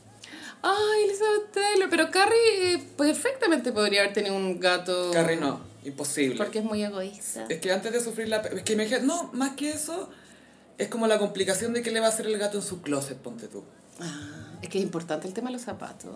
Ay, 0.61 1.03
Elizabeth 1.05 1.51
Taylor. 1.51 1.89
Pero 1.89 2.11
Carrie 2.11 2.73
eh, 2.73 2.83
perfectamente 2.97 3.71
podría 3.71 4.01
haber 4.01 4.13
tenido 4.13 4.35
un 4.35 4.59
gato. 4.59 5.11
Carrie 5.11 5.37
no, 5.37 5.61
imposible. 5.83 6.37
Porque 6.37 6.59
es 6.59 6.65
muy 6.65 6.83
egoísta. 6.83 7.45
Es 7.49 7.59
que 7.59 7.71
antes 7.71 7.91
de 7.91 8.01
sufrir 8.01 8.27
la... 8.27 8.37
Es 8.37 8.63
que 8.63 8.75
me 8.75 8.83
dije, 8.83 9.01
no, 9.01 9.29
más 9.33 9.51
que 9.51 9.69
eso, 9.69 10.09
es 10.77 10.87
como 10.89 11.07
la 11.07 11.19
complicación 11.19 11.73
de 11.73 11.81
qué 11.81 11.91
le 11.91 11.99
va 11.99 12.07
a 12.07 12.09
hacer 12.09 12.27
el 12.27 12.37
gato 12.37 12.57
en 12.57 12.63
su 12.63 12.81
closet, 12.81 13.17
ponte 13.17 13.47
tú. 13.47 13.63
Ah, 13.99 14.57
es 14.61 14.69
que 14.69 14.77
es 14.77 14.83
importante 14.83 15.27
el 15.27 15.33
tema 15.33 15.49
de 15.49 15.53
los 15.53 15.63
zapatos. 15.63 16.11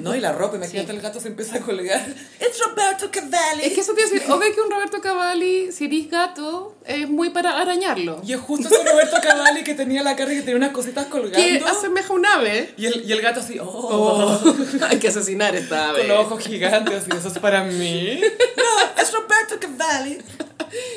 No, 0.00 0.14
y 0.14 0.20
la 0.20 0.32
ropa, 0.32 0.52
Sí. 0.52 0.56
imagínate 0.58 0.92
el 0.92 1.00
gato 1.00 1.20
se 1.20 1.28
empieza 1.28 1.56
a 1.58 1.60
colgar. 1.60 2.06
¡Es 2.40 2.58
Roberto 2.60 3.10
Cavalli! 3.10 3.62
Es 3.64 3.72
que 3.74 3.80
eso 3.80 3.94
te 3.94 4.00
iba 4.02 4.10
a 4.10 4.12
decir, 4.12 4.30
obvio 4.30 4.54
que 4.54 4.60
un 4.60 4.70
Roberto 4.70 5.00
Cavalli, 5.00 5.72
si 5.72 5.84
eres 5.86 6.10
gato, 6.10 6.76
es 6.86 7.08
muy 7.08 7.30
para 7.30 7.60
arañarlo. 7.60 8.20
Y 8.24 8.32
es 8.32 8.40
justo 8.40 8.68
ese 8.68 8.82
Roberto 8.90 9.16
Cavalli 9.22 9.64
que 9.64 9.74
tenía 9.74 10.02
la 10.02 10.16
cara 10.16 10.32
y 10.32 10.36
que 10.36 10.42
tenía 10.42 10.56
unas 10.56 10.70
cositas 10.72 11.06
colgando. 11.06 11.36
Que 11.38 11.62
asemeja 11.66 12.12
un 12.12 12.26
ave. 12.26 12.74
Y 12.76 12.86
el, 12.86 13.04
y 13.08 13.12
el 13.12 13.20
gato 13.20 13.40
así, 13.40 13.58
oh, 13.58 13.64
Oh, 13.66 14.54
hay 14.88 14.98
que 14.98 15.08
asesinar 15.08 15.54
esta 15.54 15.90
ave. 15.90 16.00
con 16.00 16.08
los 16.08 16.18
ojos 16.26 16.44
gigantes, 16.44 16.94
así, 16.94 17.10
eso 17.16 17.28
es 17.28 17.38
para 17.38 17.62
mí. 17.64 18.20
No, 18.56 19.02
es 19.02 19.12
Roberto 19.12 19.56
Cavalli. 19.60 20.18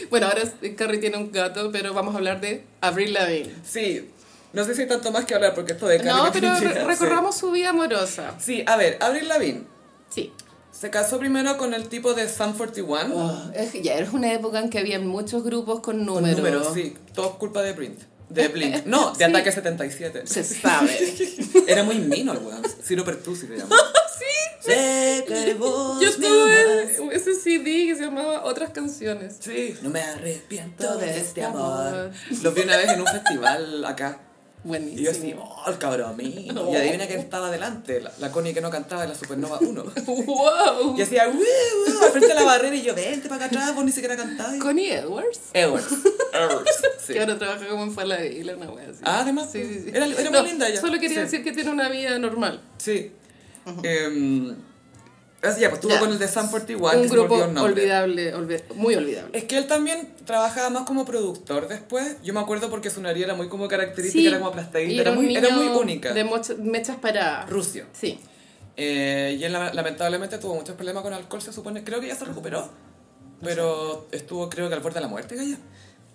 Bueno, 0.09 0.27
ahora 0.27 0.41
Carrie 0.75 0.99
tiene 0.99 1.17
un 1.17 1.31
gato, 1.31 1.71
pero 1.71 1.93
vamos 1.93 2.15
a 2.15 2.17
hablar 2.17 2.39
de 2.41 2.63
Avril 2.81 3.13
Lavigne. 3.13 3.51
Sí, 3.65 4.09
no 4.53 4.63
sé 4.63 4.75
si 4.75 4.81
hay 4.83 4.87
tanto 4.87 5.11
más 5.11 5.25
que 5.25 5.35
hablar 5.35 5.53
porque 5.53 5.73
esto 5.73 5.87
de 5.87 5.99
No, 5.99 6.29
pero 6.31 6.53
re- 6.59 6.83
recorramos 6.85 7.35
su 7.37 7.51
vida 7.51 7.69
amorosa. 7.69 8.35
Sí. 8.39 8.63
A 8.67 8.75
ver, 8.77 8.97
Avril 9.01 9.27
Lavigne 9.27 9.63
Sí. 10.09 10.31
se 10.71 10.89
casó 10.89 11.19
primero 11.19 11.57
con 11.57 11.73
el 11.73 11.87
tipo 11.89 12.13
de 12.13 12.27
Sun 12.29 12.53
41. 12.53 13.15
Oh, 13.15 13.51
es 13.53 13.73
ya 13.81 13.93
era 13.95 14.09
una 14.11 14.31
época 14.33 14.59
en 14.59 14.69
que 14.69 14.79
había 14.79 14.99
muchos 14.99 15.43
grupos 15.43 15.81
con 15.81 15.97
con 15.97 16.05
números. 16.05 16.37
números, 16.37 16.67
sí, 16.73 16.95
todo 17.13 17.37
culpa 17.37 17.61
de 17.61 17.73
Blink. 17.73 17.99
De 18.29 18.47
Blink. 18.49 18.85
No, 18.85 19.11
de 19.11 19.17
Sí. 19.17 19.23
Ataque 19.23 19.51
77. 19.51 20.27
Se 20.27 20.43
sabe. 20.43 20.97
Era 21.67 21.83
muy 21.83 21.95
mino 21.95 22.33
el 22.33 22.39
weón. 22.39 22.61
Ciro 22.83 23.05
Pertusi 23.05 23.47
se 23.47 23.57
llama. 23.57 23.73
sí. 24.19 24.25
Sé 24.71 25.23
que 25.25 25.53
vos 25.53 26.01
Yo 26.01 26.13
tuve 26.13 27.15
ese 27.15 27.33
CD 27.35 27.87
que 27.87 27.95
se 27.95 28.01
llamaba 28.03 28.43
Otras 28.43 28.71
Canciones. 28.71 29.37
Sí. 29.39 29.75
No 29.81 29.89
me 29.89 30.01
arrepiento 30.01 30.97
de 30.97 31.05
este 31.09 31.19
este 31.21 31.43
amor. 31.45 31.87
amor. 31.87 32.11
Lo 32.43 32.51
vi 32.51 32.61
una 32.63 32.75
vez 32.75 32.89
en 32.89 32.99
un 32.99 33.07
festival 33.07 33.85
acá. 33.85 34.19
Y 34.65 34.67
Buenísimo. 34.69 35.01
yo 35.01 35.11
así, 35.11 35.35
oh, 35.39 35.69
el 35.69 35.77
cabrón 35.77 36.17
mío. 36.17 36.51
No. 36.51 36.71
Y 36.73 36.75
adivina 36.75 37.05
quién 37.07 37.19
estaba 37.19 37.49
delante. 37.51 38.01
La, 38.01 38.11
la 38.19 38.31
Connie 38.31 38.53
que 38.53 38.59
no 38.59 38.69
cantaba 38.69 39.03
de 39.03 39.07
la 39.09 39.15
Supernova 39.15 39.59
1. 39.61 39.83
¡Wow! 40.05 40.95
Y 40.97 41.01
hacía, 41.01 41.27
"Woo, 41.29 41.35
woo", 41.35 42.03
al 42.03 42.09
frente 42.11 42.27
de 42.27 42.33
la 42.33 42.43
barrera 42.43 42.75
y 42.75 42.81
yo, 42.81 42.93
vente 42.95 43.29
para 43.29 43.45
acá 43.45 43.55
atrás, 43.55 43.75
vos 43.75 43.85
ni 43.85 43.91
siquiera 43.91 44.17
cantabas. 44.17 44.57
Connie 44.59 44.91
Edwards. 44.91 45.39
Edwards. 45.53 45.87
Edwards. 46.33 46.81
Sí. 47.05 47.13
Que 47.13 47.19
ahora 47.21 47.37
trabaja 47.37 47.67
como 47.67 47.83
en 47.83 47.91
Falabella, 47.93 48.55
una 48.57 48.69
wea 48.71 48.89
así. 48.89 48.99
Ah, 49.03 49.19
además, 49.21 49.49
Sí, 49.51 49.63
sí, 49.63 49.81
sí. 49.85 49.89
era- 49.93 50.05
era 50.05 50.29
No, 50.31 50.41
muy 50.41 50.49
linda 50.49 50.67
ella. 50.67 50.81
Solo 50.81 50.93
quería 50.99 51.17
Sí. 51.17 51.21
decir 51.23 51.43
que 51.43 51.51
tiene 51.53 51.69
una 51.69 51.87
vida 51.89 52.17
normal. 52.19 52.61
Sí. 52.77 53.11
Em, 53.83 54.55
así 55.41 55.61
ya, 55.61 55.69
pues 55.69 55.81
estuvo 55.81 55.99
con 55.99 56.11
el 56.11 56.19
de 56.19 56.27
Sun 56.27 56.47
41, 56.47 56.85
Un 56.97 57.01
que 57.03 57.07
se 57.09 57.13
me 57.15 57.19
grupo 57.21 57.37
nombre. 57.37 57.63
olvidable, 57.63 58.33
olvi- 58.35 58.63
muy 58.75 58.95
olvidable. 58.95 59.37
Es 59.37 59.43
que 59.45 59.57
él 59.57 59.67
también 59.67 60.13
trabajaba 60.25 60.69
más 60.69 60.83
como 60.83 61.05
productor 61.05 61.67
después. 61.67 62.17
Yo 62.23 62.33
me 62.33 62.39
acuerdo 62.39 62.69
porque 62.69 62.89
su 62.89 63.01
nariz 63.01 63.23
era 63.23 63.33
muy 63.35 63.47
como 63.49 63.67
característica, 63.67 64.21
Sí, 64.21 64.27
era 64.27 64.37
como 64.39 64.49
aplastadita, 64.49 65.01
era, 65.01 65.11
muy, 65.11 65.35
era 65.35 65.49
muy 65.49 65.67
única. 65.67 66.13
De 66.13 66.23
mechas 66.59 66.97
paradas. 66.97 67.49
Rusio. 67.49 67.85
Sí. 67.93 68.19
Eh, 68.75 69.37
y 69.39 69.43
él 69.43 69.53
la- 69.53 69.73
lamentablemente 69.73 70.37
tuvo 70.37 70.55
muchos 70.55 70.75
problemas 70.75 71.03
con 71.03 71.13
alcohol, 71.13 71.41
se 71.41 71.51
supone. 71.53 71.83
Creo 71.83 71.99
que 71.99 72.07
ya 72.07 72.15
se 72.15 72.25
recuperó. 72.25 72.69
Pero 73.41 74.07
estuvo, 74.11 74.49
creo 74.49 74.67
que 74.67 74.73
al 74.75 74.81
borde 74.81 74.95
de 74.95 75.01
la 75.01 75.07
muerte, 75.07 75.35
Gaya. 75.35 75.57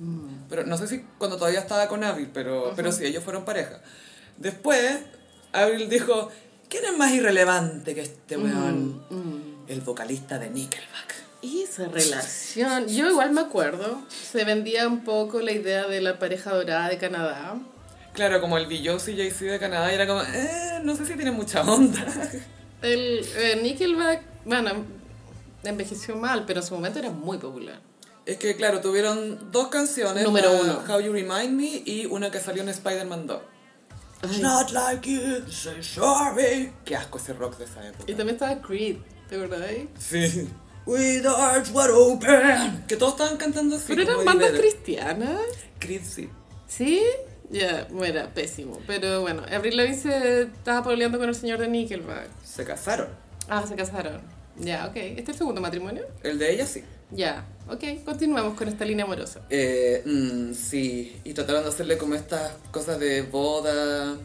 Mm. 0.01 0.49
Pero 0.49 0.65
no 0.67 0.77
sé 0.77 0.89
si 0.89 1.05
cuando 1.19 1.37
todavía 1.37 1.61
estaba 1.61 1.87
con 1.89 2.03
Avril, 2.03 2.29
pero, 2.35 2.73
pero 2.75 2.91
sí, 2.91 3.05
ellos 3.05 3.23
fueron 3.23 3.45
pareja. 3.45 3.81
Después, 4.39 4.99
Avril 5.53 5.89
dijo: 5.89 6.31
¿Quién 6.73 6.87
es 6.87 6.97
más 6.97 7.13
irrelevante 7.13 7.95
que 7.95 8.01
este 8.01 8.39
weón? 8.39 9.05
Mm. 9.11 9.69
El 9.69 9.83
vocalista 9.83 10.39
de 10.39 10.49
Nickelback. 10.49 11.15
Y 11.43 11.65
esa 11.65 11.87
relación, 11.87 12.89
yo 12.89 13.11
igual 13.11 13.33
me 13.33 13.43
acuerdo, 13.43 14.01
se 14.09 14.43
vendía 14.45 14.89
un 14.89 15.05
poco 15.05 15.43
la 15.43 15.53
idea 15.53 15.87
de 15.87 16.01
la 16.01 16.19
pareja 16.19 16.55
dorada 16.55 16.89
de 16.89 16.97
Canadá. 16.97 17.61
Claro, 18.15 18.41
como 18.41 18.57
el 18.57 18.69
Beyoncé 18.69 19.13
y 19.13 19.19
Jay-Z 19.19 19.53
de 19.53 19.59
Canadá, 19.59 19.93
y 19.93 19.97
era 19.97 20.07
como, 20.07 20.23
eh, 20.23 20.81
no 20.83 20.97
sé 20.97 21.05
si 21.05 21.13
tiene 21.15 21.31
mucha 21.31 21.61
onda. 21.61 22.07
El 22.81 23.23
eh, 23.37 23.61
Nickelback, 23.63 24.23
bueno, 24.47 24.71
envejeció 25.65 26.17
mal, 26.17 26.47
pero 26.47 26.61
en 26.61 26.67
su 26.67 26.75
momento 26.75 27.01
era 27.01 27.11
muy 27.11 27.37
popular. 27.37 27.81
Es 28.25 28.39
que, 28.39 28.57
claro, 28.57 28.81
tuvieron 28.81 29.53
dos 29.53 29.69
canciones. 29.69 30.25
Número 30.25 30.53
uno. 30.59 30.83
How 30.89 31.01
You 31.01 31.13
Remind 31.13 31.51
Me 31.51 31.83
y 31.85 32.07
una 32.07 32.31
que 32.31 32.41
salió 32.41 32.63
en 32.63 32.71
Spider-Man 32.71 33.27
2. 33.27 33.41
Ay. 34.23 34.31
It's 34.31 34.41
not 34.41 34.73
like 34.73 35.09
you, 35.09 35.43
say 35.51 35.83
sorry. 35.83 36.73
Qué 36.85 36.97
asco 36.97 37.19
ese 37.19 37.33
rock 37.33 37.59
de 37.59 37.65
esa 37.65 37.87
época. 37.87 38.05
Y 38.11 38.15
también 38.15 38.37
estaba 38.37 38.61
Creed, 38.63 38.99
¿te 39.29 39.37
acordás? 39.37 39.71
Sí. 39.99 40.49
With 40.87 41.27
arms 41.27 41.71
wide 41.73 41.91
open. 41.93 42.85
Que 42.87 42.97
todos 42.97 43.13
estaban 43.13 43.37
cantando 43.37 43.77
así. 43.77 43.87
Pero 43.89 44.03
eran 44.03 44.25
bandas 44.25 44.53
cristianas. 44.53 45.41
Creed, 45.79 46.03
sí. 46.05 46.29
¿Sí? 46.67 47.03
Ya, 47.51 47.87
bueno, 47.91 48.21
era 48.21 48.33
pésimo. 48.33 48.79
Pero 48.87 49.21
bueno, 49.21 49.43
Avril 49.53 49.77
Lavigne 49.77 49.99
se 49.99 50.43
estaba 50.43 50.83
peleando 50.89 51.19
con 51.19 51.29
el 51.29 51.35
señor 51.35 51.59
de 51.59 51.69
Nickelback. 51.69 52.29
Se 52.45 52.65
casaron. 52.65 53.09
Ah, 53.49 53.65
se 53.67 53.75
casaron. 53.75 54.23
Ya, 54.57 54.87
ok. 54.87 54.97
¿Este 54.97 55.23
es 55.23 55.29
el 55.31 55.35
segundo 55.37 55.61
matrimonio? 55.61 56.07
El 56.23 56.39
de 56.39 56.53
ella 56.53 56.67
sí. 56.67 56.83
Ya, 57.15 57.45
ok. 57.69 58.05
Continuamos 58.05 58.55
con 58.55 58.69
esta 58.69 58.85
línea 58.85 59.05
amorosa. 59.05 59.41
Eh, 59.51 60.03
mm, 60.05 60.55
sí. 60.55 61.21
Y 61.25 61.35
trataron 61.35 61.63
de 61.63 61.69
hacerle 61.69 61.99
como 61.99 62.15
estas 62.15 62.53
cosas 62.71 62.99
de 62.99 63.23
boda 63.23 64.17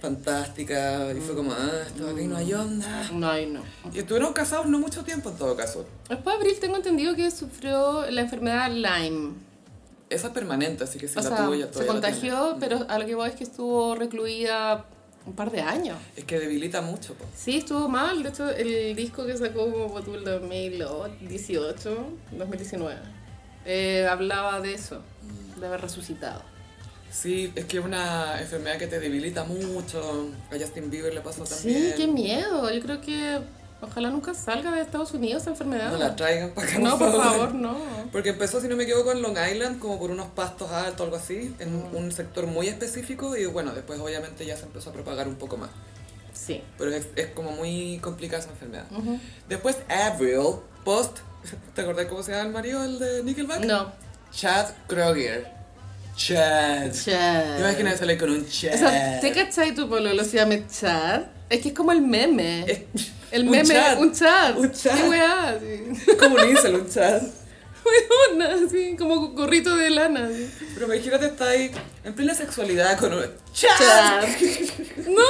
fantástica. 0.00 1.12
Y 1.12 1.20
fue 1.20 1.34
como, 1.34 1.52
ah, 1.52 1.70
esto 1.86 2.08
aquí 2.08 2.26
no 2.26 2.36
hay 2.36 2.52
onda. 2.52 3.10
No, 3.12 3.30
ay, 3.30 3.46
no. 3.46 3.62
Y 3.92 4.00
estuvieron 4.00 4.32
casados 4.32 4.66
no 4.66 4.78
mucho 4.78 5.02
tiempo 5.02 5.30
en 5.30 5.36
todo 5.36 5.56
caso. 5.56 5.86
Después 6.08 6.36
Avril 6.36 6.58
tengo 6.60 6.76
entendido 6.76 7.14
que 7.14 7.30
sufrió 7.30 8.08
la 8.10 8.20
enfermedad 8.20 8.70
Lyme. 8.70 9.32
Esa 10.10 10.28
es 10.28 10.32
permanente, 10.34 10.84
así 10.84 10.98
que 10.98 11.08
si 11.08 11.18
o 11.18 11.22
la 11.22 11.28
sea, 11.28 11.36
tuvo 11.38 11.54
ya 11.54 11.66
se 11.66 11.72
todavía 11.72 11.92
la 11.94 12.00
contagió, 12.00 12.56
tiene. 12.58 12.60
pero 12.60 12.86
a 12.88 12.98
lo 12.98 13.06
que 13.06 13.14
voy 13.14 13.28
es 13.30 13.34
que 13.34 13.44
estuvo 13.44 13.94
recluida 13.94 14.84
un 15.26 15.32
par 15.34 15.50
de 15.50 15.60
años. 15.60 15.98
Es 16.16 16.24
que 16.24 16.38
debilita 16.38 16.80
mucho, 16.82 17.14
po. 17.14 17.24
Sí, 17.36 17.58
estuvo 17.58 17.88
mal. 17.88 18.22
De 18.22 18.28
hecho, 18.28 18.50
el 18.50 18.94
disco 18.94 19.26
que 19.26 19.36
sacó 19.36 19.70
como 19.70 19.88
Botul 19.88 20.24
2018, 20.24 22.06
2019, 22.32 22.96
eh, 23.64 24.06
hablaba 24.08 24.60
de 24.60 24.74
eso, 24.74 25.02
de 25.58 25.66
haber 25.66 25.80
resucitado. 25.80 26.42
Sí, 27.10 27.52
es 27.54 27.64
que 27.66 27.78
es 27.78 27.84
una 27.84 28.40
enfermedad 28.40 28.76
que 28.76 28.88
te 28.88 28.98
debilita 28.98 29.44
mucho. 29.44 30.30
A 30.50 30.58
Justin 30.58 30.90
Bieber 30.90 31.14
le 31.14 31.20
pasó 31.20 31.44
también. 31.44 31.90
Sí, 31.90 31.92
qué 31.96 32.06
miedo. 32.08 32.70
Yo 32.72 32.82
creo 32.82 33.00
que 33.00 33.38
ojalá 33.84 34.10
nunca 34.10 34.34
salga 34.34 34.70
de 34.72 34.80
Estados 34.82 35.12
Unidos 35.14 35.42
esa 35.42 35.50
enfermedad. 35.50 35.90
No 35.92 35.98
la 35.98 36.16
traigan 36.16 36.50
para 36.50 36.68
acá, 36.68 36.78
No, 36.78 36.98
por 36.98 37.12
favor, 37.12 37.54
no. 37.54 37.76
Porque 38.12 38.30
empezó, 38.30 38.60
si 38.60 38.68
no 38.68 38.76
me 38.76 38.84
equivoco, 38.84 39.12
en 39.12 39.22
Long 39.22 39.36
Island, 39.52 39.78
como 39.78 39.98
por 39.98 40.10
unos 40.10 40.26
pastos 40.28 40.70
altos, 40.72 41.00
algo 41.02 41.16
así, 41.16 41.54
en 41.58 41.74
un 41.92 42.12
sector 42.12 42.46
muy 42.46 42.68
específico, 42.68 43.36
y 43.36 43.46
bueno, 43.46 43.72
después 43.72 43.98
obviamente 44.00 44.44
ya 44.46 44.56
se 44.56 44.64
empezó 44.64 44.90
a 44.90 44.92
propagar 44.92 45.28
un 45.28 45.36
poco 45.36 45.56
más. 45.56 45.70
Sí. 46.32 46.62
Pero 46.76 46.90
es, 46.90 47.06
es 47.16 47.28
como 47.28 47.52
muy 47.52 47.98
complicada 48.02 48.42
esa 48.42 48.50
enfermedad. 48.50 48.86
Ujú. 48.90 49.18
Después, 49.48 49.76
Avril, 49.88 50.56
post, 50.84 51.18
¿te 51.74 51.82
acordás 51.82 52.06
cómo 52.06 52.22
se 52.22 52.32
llama 52.32 52.44
el 52.48 52.52
marido, 52.52 52.84
el 52.84 52.98
de 52.98 53.22
Nickelback? 53.22 53.64
No. 53.64 53.92
Chad 54.32 54.66
Kroger. 54.88 55.46
Chad. 56.16 56.92
Chad. 56.92 57.56
¿Te 57.56 57.60
imaginas 57.60 57.98
salir 57.98 58.18
con 58.18 58.30
un 58.30 58.46
Chad? 58.48 58.74
O 58.74 58.78
sea, 58.78 59.20
¿te 59.20 59.32
cachai 59.32 59.74
tu 59.74 59.88
pololo 59.88 60.22
se 60.24 60.36
llama 60.36 60.54
Chad? 60.68 61.22
Es 61.50 61.60
que 61.60 61.68
es 61.68 61.74
como 61.74 61.92
el 61.92 62.02
meme. 62.02 62.64
Es- 62.70 63.12
el 63.34 63.44
un 63.46 63.50
meme, 63.50 63.94
un 63.98 64.12
Chad. 64.12 64.56
Un 64.56 64.70
Chad. 64.70 64.96
Qué 64.96 65.08
weá, 65.08 65.58
sí. 65.60 66.16
como 66.18 66.36
un 66.36 66.48
incel, 66.48 66.76
un 66.76 66.88
Chad. 66.88 67.20
Weona, 68.30 68.54
así, 68.64 68.94
como 68.96 69.30
gorrito 69.30 69.76
de 69.76 69.90
lana. 69.90 70.26
así. 70.26 70.48
Pero 70.74 70.86
imagínate, 70.86 71.26
está 71.26 71.48
ahí 71.48 71.70
en 72.04 72.14
plena 72.14 72.32
sexualidad 72.32 72.96
con 72.96 73.12
un 73.12 73.24
Chad. 73.52 73.76
Chad. 73.76 74.24
¡No! 75.08 75.22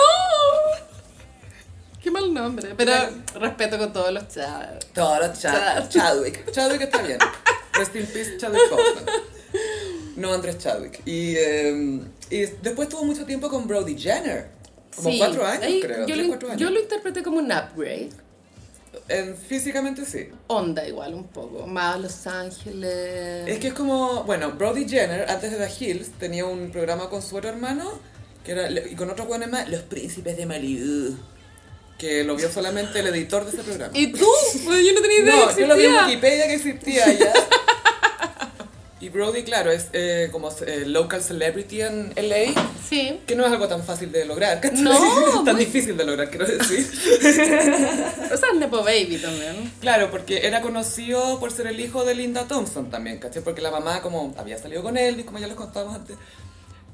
Qué 2.03 2.11
mal 2.11 2.33
nombre. 2.35 2.75
Pero 2.77 2.93
respeto 3.41 3.79
con 3.79 3.93
todos 3.95 4.13
los 4.13 4.29
Chad. 4.29 4.81
Todos 4.93 5.27
los 5.27 5.41
Chad. 5.41 5.55
Chad. 5.55 5.89
Chadwick. 5.89 6.51
Chadwick 6.53 6.83
está 6.83 7.01
bien. 7.01 7.19
Rest 7.73 7.97
in 7.97 8.07
peace, 8.07 8.37
Chadwick 8.37 8.71
Boseman. 8.71 9.05
No 10.17 10.35
Andrés 10.35 10.59
Chadwick. 10.59 11.01
Y, 11.07 11.37
eh, 11.37 12.01
y 12.29 12.41
después 12.63 12.91
tuvo 12.91 13.05
mucho 13.05 13.25
tiempo 13.25 13.49
con 13.49 13.67
Brody 13.67 13.99
Jenner. 13.99 14.51
Como 14.97 15.11
Sí. 15.11 15.19
cuatro 15.19 15.47
años, 15.47 15.65
Ahí 15.65 15.81
creo. 15.81 16.07
Yo 16.07 16.15
tres, 16.15 16.27
lo, 16.29 16.35
años. 16.49 16.57
yo 16.61 16.71
lo 16.71 16.81
interpreté 16.81 17.23
como 17.23 17.39
un 17.39 17.47
upgrade. 17.53 18.11
En- 19.09 19.37
físicamente 19.37 20.05
sí. 20.07 20.29
Onda 20.47 20.87
igual 20.87 21.15
un 21.15 21.25
poco. 21.29 21.67
Más 21.67 22.01
Los 22.01 22.27
Ángeles. 22.27 23.49
Es 23.49 23.59
que 23.59 23.69
es 23.69 23.75
como, 23.75 24.25
bueno, 24.25 24.53
Brody 24.53 24.89
Jenner, 24.89 25.29
antes 25.29 25.51
de 25.51 25.59
The 25.59 25.85
Hills, 25.85 26.11
tenía 26.19 26.45
un 26.47 26.71
programa 26.71 27.09
con 27.11 27.21
su 27.21 27.37
otro 27.37 27.51
hermano, 27.51 27.99
que 28.45 28.53
era, 28.53 28.71
y 28.71 28.95
con 28.95 29.11
otros 29.11 29.27
buenos 29.27 29.51
más, 29.51 29.69
Los 29.69 29.83
Príncipes 29.83 30.37
de 30.37 30.47
Malibu. 30.47 31.17
Que 31.99 32.25
lo 32.25 32.35
vio 32.37 32.51
solamente 32.51 32.99
el 33.01 33.07
editor 33.09 33.45
de 33.45 33.51
ese 33.53 33.63
programa. 33.63 33.93
¿Y 33.97 34.09
tú? 34.13 34.27
Pues 34.65 34.85
yo 34.85 34.93
no 34.95 35.01
tenía 35.01 35.19
idea 35.21 35.47
No, 35.47 35.55
que 35.55 35.61
yo 35.61 35.67
lo 35.69 35.77
vi 35.77 35.85
en. 35.85 35.95
Wikipedia 35.95 36.47
que 36.49 36.55
existía 36.55 37.13
ya. 37.13 37.33
Y 39.05 39.11
Brody, 39.11 39.43
claro, 39.43 39.71
es 39.71 39.89
eh, 39.93 40.31
como 40.33 40.49
eh, 40.67 40.85
local 40.87 41.23
celebrity 41.23 41.83
en 41.83 42.13
LA, 42.17 42.55
Sí. 42.89 43.21
que 43.27 43.37
no 43.37 43.45
es 43.45 43.53
algo 43.53 43.69
tan 43.69 43.83
fácil 43.85 44.11
de 44.11 44.25
lograr, 44.25 44.63
¿cachai? 44.63 44.81
No, 44.81 44.93
tan 45.45 45.57
muy- 45.57 45.67
difícil 45.67 45.95
de 45.95 46.05
lograr, 46.07 46.31
quiero 46.31 46.47
decir. 46.47 46.91
O 48.33 48.37
sea, 48.37 48.53
Nepo 48.59 48.79
Baby 48.83 49.19
también. 49.19 49.71
Claro, 49.81 50.11
porque 50.11 50.47
era 50.47 50.63
conocido 50.63 51.39
por 51.39 51.53
ser 51.53 51.67
el 51.67 51.81
hijo 51.81 52.05
de 52.07 52.15
Linda 52.15 52.49
Thompson 52.49 52.89
también, 52.91 53.19
¿cachai? 53.19 53.43
Porque 53.43 53.61
la 53.61 53.71
mamá 53.71 54.01
como 54.01 54.35
había 54.39 54.57
salido 54.59 54.83
con 54.83 54.97
él, 54.97 55.23
como 55.27 55.39
ya 55.39 55.47
les 55.49 55.57
contábamos 55.57 55.97
antes, 55.97 56.17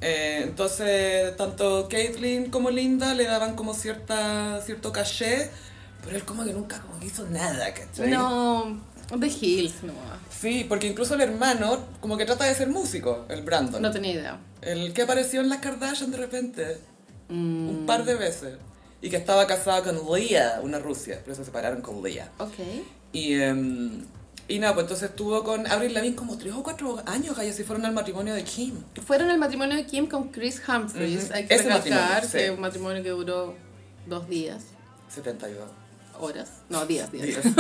Eh, 0.03 0.41
entonces, 0.45 1.37
tanto 1.37 1.87
Caitlyn 1.89 2.51
como 2.51 2.71
Linda 2.71 3.15
le 3.15 3.25
daban 3.25 3.55
como 3.55 3.75
cierta, 3.75 4.61
cierto 4.65 4.91
caché, 4.93 5.51
pero 6.03 6.17
él 6.17 6.25
como 6.25 6.43
que 6.45 6.53
nunca 6.55 6.81
como 6.81 7.01
hizo 7.05 7.25
nada, 7.29 7.73
¿cachai? 7.75 8.09
No, 8.11 8.81
The 9.19 9.27
Hills, 9.27 9.83
no. 9.83 9.93
Sí, 10.31 10.65
porque 10.69 10.87
incluso 10.87 11.15
el 11.15 11.21
hermano 11.23 11.87
como 12.01 12.17
que 12.17 12.25
trata 12.25 12.45
de 12.45 12.55
ser 12.55 12.69
músico, 12.69 13.25
el 13.29 13.43
Brandon. 13.43 13.83
No 13.83 13.91
tenía 13.91 14.13
idea. 14.13 14.39
El 14.63 14.93
que 14.93 15.03
apareció 15.03 15.41
en 15.41 15.49
las 15.49 15.59
Kardashian 15.59 16.11
de 16.11 16.17
repente, 16.19 16.79
Mm, 17.29 17.69
un 17.69 17.87
par 17.87 18.05
de 18.05 18.17
veces. 18.17 18.55
Y 19.01 19.09
que 19.09 19.17
estaba 19.17 19.47
casado 19.47 19.85
con 19.85 20.13
Leah, 20.13 20.61
una 20.63 20.79
rusia, 20.81 21.21
pero 21.25 21.37
se 21.37 21.45
separaron 21.45 21.81
con 21.81 22.03
Leah. 22.03 22.29
ok. 22.39 22.55
Y, 23.13 23.35
em, 23.35 24.05
y 24.49 24.59
nada, 24.59 24.75
pues 24.75 24.85
entonces 24.85 25.11
estuvo 25.11 25.43
con 25.45 25.67
Avril 25.69 25.95
Lavigne 25.95 26.17
como 26.17 26.37
tres 26.39 26.53
o 26.55 26.63
cuatro 26.63 27.01
años, 27.07 27.37
y 27.43 27.49
así 27.49 27.63
fueron 27.63 27.87
al 27.87 27.93
matrimonio 27.93 28.35
de 28.35 28.43
Kim. 28.45 28.75
Fueron 29.07 29.31
al 29.31 29.39
matrimonio 29.39 29.77
de 29.77 29.87
Kim 29.87 30.07
con 30.09 30.29
Chris 30.31 30.61
Humphries. 30.69 31.25
Ujú. 31.27 31.35
Hay 31.35 31.47
que 31.47 31.55
Ese 31.55 31.65
recalcar 31.65 31.91
matrimonio, 31.93 32.23
sí. 32.25 32.31
que 32.33 32.45
es 32.47 32.51
un 32.51 32.61
matrimonio 32.61 33.03
que 33.05 33.11
duró 33.11 33.55
dos 34.07 34.29
días, 34.29 34.63
72. 35.09 35.69
Horas. 36.23 36.49
No, 36.69 36.85
días, 36.87 37.11
días. 37.13 37.27
días. 37.27 37.45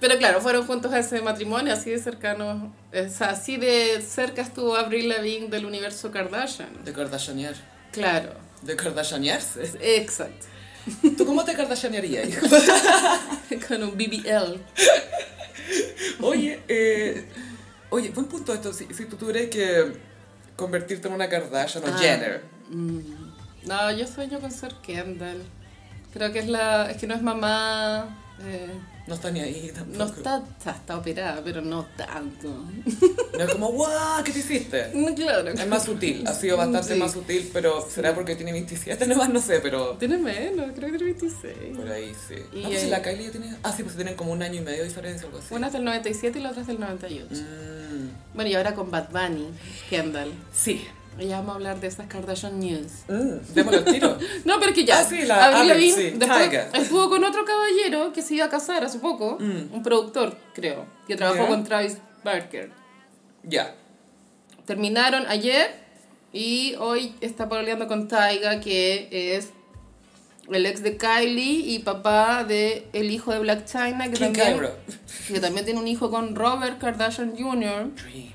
Pero 0.00 0.18
claro, 0.18 0.40
fueron 0.40 0.66
juntos 0.66 0.92
a 0.92 0.98
ese 0.98 1.20
matrimonio, 1.22 1.72
así 1.72 1.90
de 1.90 1.98
cercanos. 2.00 2.70
O 2.92 3.08
sea, 3.08 3.30
así 3.30 3.56
de 3.56 4.02
cerca 4.02 4.42
estuvo 4.42 4.74
Avril 4.76 5.08
Lavigne 5.08 5.48
del 5.48 5.64
universo 5.64 6.10
Kardashian. 6.10 6.84
De 6.84 6.92
Kardashianear. 6.92 7.54
Claro, 7.92 8.32
De 8.62 8.74
Kardashianearse. 8.74 9.62
exacto. 9.80 10.46
¿Tú 11.16 11.24
cómo 11.24 11.44
te 11.44 11.54
Kardashianearías, 11.54 12.28
hijo? 12.28 12.46
Con 13.68 13.84
un 13.84 13.96
BBL. 13.96 14.58
Oye, 16.20 16.60
eh, 16.66 17.24
oye, 17.90 18.08
buen 18.10 18.26
punto 18.26 18.52
esto. 18.52 18.72
Si, 18.72 18.86
si 18.92 19.04
tú 19.06 19.16
tuvieras 19.16 19.48
que 19.50 19.92
convertirte 20.56 21.06
en 21.06 21.14
una 21.14 21.28
Kardashian 21.28 21.84
o 21.84 21.86
Ah. 21.86 21.98
Jenner, 22.00 22.42
No, 23.66 23.92
yo 23.92 24.04
sueño 24.08 24.40
con 24.40 24.50
ser 24.50 24.74
Kendall. 24.82 25.44
Creo 26.12 26.32
que 26.32 26.40
es 26.40 26.48
la. 26.48 26.90
Es 26.90 26.96
que 26.98 27.06
no 27.06 27.14
es 27.14 27.22
mamá. 27.22 28.18
eh, 28.44 28.68
no 29.06 29.14
está 29.16 29.32
ni 29.32 29.40
ahí 29.40 29.72
tampoco. 29.74 29.98
no 29.98 30.04
está, 30.04 30.42
está. 30.58 30.70
está 30.70 30.96
operada, 30.96 31.40
pero 31.42 31.60
no 31.60 31.84
tanto. 31.96 32.48
No 33.36 33.44
es 33.44 33.50
como, 33.52 33.72
guau, 33.72 34.22
¿qué 34.22 34.30
te 34.30 34.38
hiciste? 34.38 34.90
No, 34.94 35.12
Claro. 35.14 35.48
Es 35.48 35.66
más 35.66 35.84
sutil, 35.84 36.24
ha 36.26 36.32
sido 36.32 36.56
bastante 36.56 36.94
Sí. 36.94 37.00
más 37.00 37.12
sutil, 37.12 37.50
pero 37.52 37.84
será 37.90 38.14
porque 38.14 38.36
tiene 38.36 38.52
27 38.52 39.04
nomás, 39.08 39.28
no 39.30 39.40
sé, 39.40 39.58
pero 39.60 39.96
Tiene 39.98 40.18
menos, 40.18 40.66
creo 40.76 40.92
que 40.92 40.98
tiene 40.98 41.14
26. 41.14 41.76
por 41.76 41.88
ahí 41.90 42.12
sí. 42.28 42.36
Y, 42.52 42.62
no, 42.62 42.68
pues 42.68 42.88
la 42.88 43.02
Kylie 43.02 43.24
ya 43.24 43.30
tiene... 43.32 43.56
Ah, 43.64 43.72
sí, 43.76 43.82
pues 43.82 43.96
tienen 43.96 44.14
como 44.14 44.30
un 44.32 44.42
año 44.42 44.60
y 44.60 44.64
medio 44.64 44.82
de 44.82 44.88
diferencia 44.88 45.24
o 45.26 45.30
algo 45.30 45.40
así. 45.40 45.52
Una 45.52 45.66
es 45.66 45.72
del 45.72 45.82
97 45.84 46.38
y 46.38 46.42
la 46.42 46.50
otra 46.50 46.60
es 46.62 46.68
del 46.68 46.78
98. 46.78 47.26
Mm, 47.34 48.34
Bueno, 48.36 48.50
y 48.50 48.54
ahora 48.54 48.74
con 48.74 48.88
Bad 48.90 49.08
Bunny, 49.10 49.48
Kendall. 49.90 50.32
sí. 50.52 50.86
Ya 51.18 51.36
vamos 51.38 51.52
a 51.52 51.54
hablar 51.56 51.78
de 51.80 51.86
esas 51.88 52.06
Kardashian 52.06 52.58
News. 52.58 52.90
Mm, 53.08 53.54
démosle 53.54 53.78
el 53.78 53.84
tiro. 53.84 54.18
No, 54.44 54.58
pero 54.58 54.72
que 54.72 54.84
ya. 54.84 55.00
Ah, 55.00 55.04
sí, 55.04 55.22
la 55.22 55.46
Avril 55.46 55.68
Lavigne 55.68 55.94
sí, 55.94 56.10
después 56.16 56.50
estuvo 56.74 57.08
con 57.10 57.22
otro 57.24 57.44
caballero 57.44 58.12
que 58.12 58.22
se 58.22 58.34
iba 58.34 58.46
a 58.46 58.48
casar 58.48 58.82
hace 58.84 58.98
poco. 58.98 59.36
Mm. 59.38 59.74
Un 59.74 59.82
productor, 59.82 60.36
creo. 60.54 60.86
Que 61.06 61.16
trabajó 61.16 61.42
Ya. 61.42 61.48
con 61.48 61.64
Travis 61.64 61.98
Barker. 62.24 62.70
Ya. 63.44 63.74
Terminaron 64.64 65.26
ayer 65.26 65.70
y 66.32 66.74
hoy 66.78 67.14
está 67.20 67.48
peleando 67.48 67.86
con 67.88 68.08
Tyga, 68.08 68.60
que 68.60 69.36
es 69.36 69.50
el 70.50 70.64
ex 70.66 70.82
de 70.82 70.96
Kylie 70.96 71.72
y 71.74 71.78
papá 71.80 72.44
de 72.44 72.88
el 72.92 73.10
hijo 73.10 73.32
de 73.32 73.38
Black 73.40 73.64
China, 73.66 74.04
que, 74.04 74.12
King 74.14 74.20
también, 74.32 74.58
Cairo. 74.58 74.70
que 75.28 75.40
también 75.40 75.64
tiene 75.66 75.78
un 75.80 75.88
hijo 75.88 76.10
con 76.10 76.34
Robert 76.34 76.78
Kardashian 76.80 77.34
Jr. 77.36 77.90
Dream. 77.94 78.32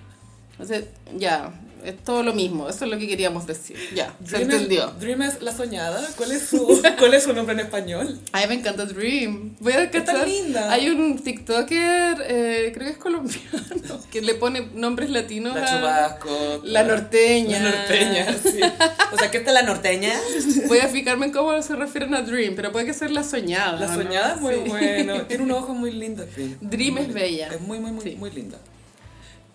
Entonces, 0.51 0.85
ya, 1.15 1.51
es 1.85 1.97
todo 2.03 2.23
lo 2.23 2.33
mismo, 2.33 2.67
eso 2.69 2.85
es 2.85 2.91
lo 2.91 2.97
que 2.97 3.07
queríamos 3.07 3.47
decir. 3.47 3.77
Ya, 3.95 4.13
se 4.25 4.37
Dream 4.37 4.49
es- 4.49 4.55
entendió. 4.55 4.87
Dream 4.99 5.21
es 5.21 5.41
la 5.41 5.51
soñada. 5.55 6.05
¿Cuál 6.17 6.31
es 6.31 6.43
su, 6.47 6.81
cuál 6.99 7.13
es 7.13 7.23
su 7.23 7.33
nombre 7.33 7.53
en 7.53 7.61
español? 7.61 8.19
A 8.31 8.41
mí 8.41 8.47
me 8.47 8.53
encanta 8.55 8.85
Dream. 8.85 9.55
Voy 9.59 9.73
a 9.73 9.89
cachar. 9.91 10.27
linda. 10.27 10.71
Hay 10.71 10.89
un 10.89 11.19
TikToker, 11.19 12.17
eh, 12.27 12.71
creo 12.73 12.85
que 12.87 12.91
es 12.93 12.97
colombiano, 12.97 14.01
que 14.11 14.21
le 14.21 14.33
pone 14.35 14.69
nombres 14.73 15.09
latinos 15.09 15.55
La 15.55 15.63
a 15.63 15.79
Chubasco. 15.79 16.61
la 16.63 16.83
norteña. 16.83 17.59
La 17.59 17.69
norteña, 17.71 18.35
sí. 18.43 18.59
O 19.13 19.17
sea, 19.17 19.31
¿qué 19.31 19.37
está 19.37 19.51
la 19.51 19.63
norteña? 19.63 20.13
Voy 20.67 20.79
a 20.79 20.87
fijarme 20.87 21.27
en 21.27 21.31
cómo 21.31 21.59
se 21.61 21.75
refieren 21.75 22.13
a 22.13 22.21
Dream, 22.21 22.53
pero 22.55 22.71
puede 22.71 22.85
que 22.85 22.93
ser 22.93 23.11
la 23.11 23.23
soñada. 23.23 23.79
La 23.79 23.87
¿no? 23.87 23.95
soñada 23.95 24.35
es 24.35 24.41
muy 24.41 24.55
Sí. 24.55 24.61
bueno. 24.67 25.21
Tiene 25.23 25.43
un 25.43 25.51
ojo 25.51 25.73
muy 25.73 25.91
lindo, 25.91 26.25
Dream. 26.25 26.57
Dream 26.61 26.97
es 26.97 27.13
bella. 27.13 27.47
Es 27.53 27.61
muy, 27.61 27.79
muy, 27.79 27.91
muy, 27.91 28.03
Sí. 28.03 28.15
muy 28.17 28.31
linda. 28.31 28.57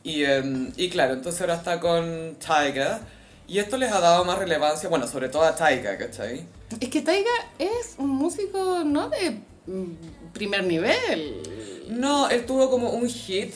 Y, 0.05 0.25
em, 0.25 0.73
y 0.77 0.91
claro, 0.91 1.15
entonces 1.15 1.41
ahora 1.41 1.55
está 1.55 1.81
con 1.81 2.37
Tyga. 2.37 3.01
Y 3.47 3.59
esto 3.59 3.77
les 3.77 3.93
ha 3.93 4.01
dado 4.01 4.25
más 4.25 4.39
relevancia, 4.39 4.89
bueno, 4.89 5.07
sobre 5.07 5.29
todo 5.29 5.43
a 5.43 5.55
Tyga, 5.55 5.99
¿cachai? 5.99 6.47
Es 6.81 6.89
que 6.89 7.03
Taiga 7.03 7.31
es 7.59 7.95
un 7.99 8.11
músico 8.11 8.83
no 8.85 9.11
de 9.11 9.39
mm, 9.67 10.33
primer 10.33 10.65
nivel. 10.65 11.43
No, 11.89 12.31
él 12.31 12.47
tuvo 12.47 12.71
como 12.71 12.91
un 12.91 13.09
hit, 13.09 13.55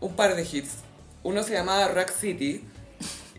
un 0.00 0.14
par 0.16 0.34
de 0.34 0.42
hits. 0.42 0.78
Uno 1.22 1.42
se 1.42 1.52
llamaba 1.52 1.88
Rack 1.88 2.12
City 2.12 2.62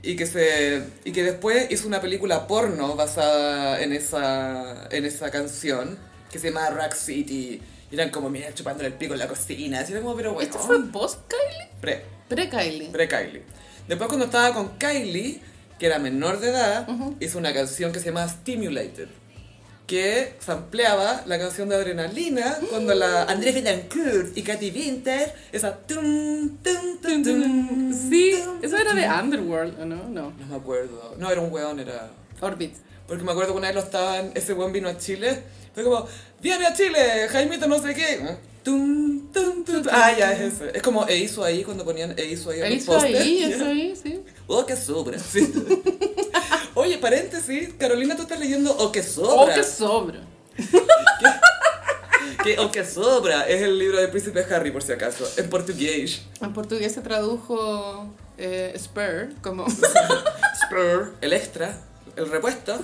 y 0.01 0.15
que, 0.15 0.25
se, 0.25 0.83
y 1.03 1.11
que 1.11 1.23
después 1.23 1.69
hizo 1.71 1.87
una 1.87 1.99
película 1.99 2.47
porno 2.47 2.95
basada 2.95 3.81
en 3.81 3.91
esa, 3.91 4.87
en 4.89 5.05
esa 5.05 5.29
canción 5.29 5.97
que 6.31 6.39
se 6.39 6.49
llama 6.49 6.69
Rack 6.69 6.95
City. 6.95 7.61
Y 7.91 7.95
eran 7.95 8.09
como, 8.11 8.29
mira, 8.29 8.53
chupándole 8.53 8.87
el 8.87 8.95
pico 8.95 9.13
en 9.13 9.19
la 9.19 9.27
cocina. 9.27 9.81
Así 9.81 9.91
era 9.91 10.01
como, 10.01 10.15
pero 10.15 10.33
bueno. 10.33 10.49
¿Esto 10.49 10.59
fue 10.59 10.81
post 10.87 11.19
Kylie? 11.27 11.69
Pre, 11.81 12.14
Pre-Kylie. 12.27 12.89
pre 12.89 13.07
Kylie. 13.07 13.43
Después 13.87 14.07
cuando 14.07 14.25
estaba 14.25 14.53
con 14.53 14.77
Kylie, 14.77 15.39
que 15.77 15.85
era 15.85 15.99
menor 15.99 16.39
de 16.39 16.49
edad, 16.49 16.87
hizo 17.19 17.37
una 17.37 17.53
canción 17.53 17.91
que 17.91 17.99
se 17.99 18.05
llama 18.07 18.27
Stimulated. 18.27 19.07
Que 19.85 20.33
sampleaba 20.39 21.21
la 21.27 21.37
canción 21.37 21.69
de 21.69 21.75
Adrenalina 21.75 22.57
cuando 22.71 22.95
la 22.95 23.23
Andrés 23.25 23.53
Betancourt 23.53 24.35
y 24.35 24.41
Katy 24.41 24.71
Winter, 24.71 25.31
esa 25.51 25.77
tum, 25.77 26.57
tum, 26.63 26.99
tum, 26.99 27.23
tum, 27.23 27.93
Sí, 27.93 28.33
tum, 28.43 28.63
eso 28.63 28.77
era 28.77 28.95
de 28.95 29.07
Underworld, 29.07 29.79
¿o 29.79 29.85
no? 29.85 30.09
No. 30.09 30.31
No 30.31 30.45
me 30.47 30.55
acuerdo. 30.55 31.15
No, 31.19 31.29
era 31.29 31.39
un 31.39 31.51
weón, 31.53 31.79
era... 31.79 32.09
Orbit. 32.41 32.73
Porque 33.07 33.23
me 33.23 33.31
acuerdo 33.31 33.53
que 33.53 33.59
una 33.59 33.67
vez 33.67 33.75
lo 33.75 33.81
estaban, 33.83 34.31
ese 34.33 34.53
weón 34.53 34.73
vino 34.73 34.89
a 34.89 34.97
Chile, 34.97 35.43
fue 35.75 35.83
como, 35.83 36.07
viene 36.41 36.65
a 36.65 36.73
Chile, 36.73 37.27
Jaimito 37.29 37.67
no 37.67 37.79
sé 37.79 37.93
qué. 37.93 38.17
Tum, 38.17 38.27
tum, 38.65 39.31
tum, 39.31 39.63
tum. 39.63 39.83
Ah, 39.91 40.11
ya, 40.17 40.33
es 40.33 40.53
ese. 40.53 40.71
Es 40.75 40.81
como 40.81 41.07
e 41.07 41.17
hizo 41.17 41.43
ahí 41.43 41.63
cuando 41.63 41.85
ponían 41.85 42.13
e 42.17 42.25
hizo 42.25 42.49
ahí 42.49 42.59
los 42.59 42.69
hizo 42.71 42.97
ahí, 42.99 43.43
eso 43.43 43.65
ahí, 43.65 43.95
sí. 43.95 44.21
Oh, 44.47 44.65
que 44.65 44.75
sobra. 44.75 45.17
Sí. 45.19 45.53
Oye, 46.73 46.97
paréntesis, 46.97 47.69
Carolina, 47.79 48.15
tú 48.17 48.23
estás 48.23 48.39
leyendo 48.39 48.75
O 48.77 48.91
que 48.91 48.99
Oh, 48.99 49.03
sobra. 49.03 49.55
que 49.55 49.63
sobra. 49.63 50.19
Que 52.43 52.59
O 52.59 52.69
que 52.71 52.85
sobra 52.85 53.47
es 53.47 53.61
el 53.61 53.79
libro 53.79 53.97
del 53.97 54.09
príncipe 54.11 54.45
Harry, 54.51 54.69
por 54.71 54.83
si 54.83 54.91
acaso, 54.91 55.27
en 55.37 55.49
portugués. 55.49 56.21
En 56.41 56.53
portugués 56.53 56.91
se 56.93 57.01
tradujo 57.01 58.07
eh, 58.37 58.73
spur 58.77 59.29
como, 59.41 59.65
Spur, 60.65 61.13
el 61.21 61.33
extra, 61.33 61.75
el 62.15 62.29
repuesto. 62.29 62.79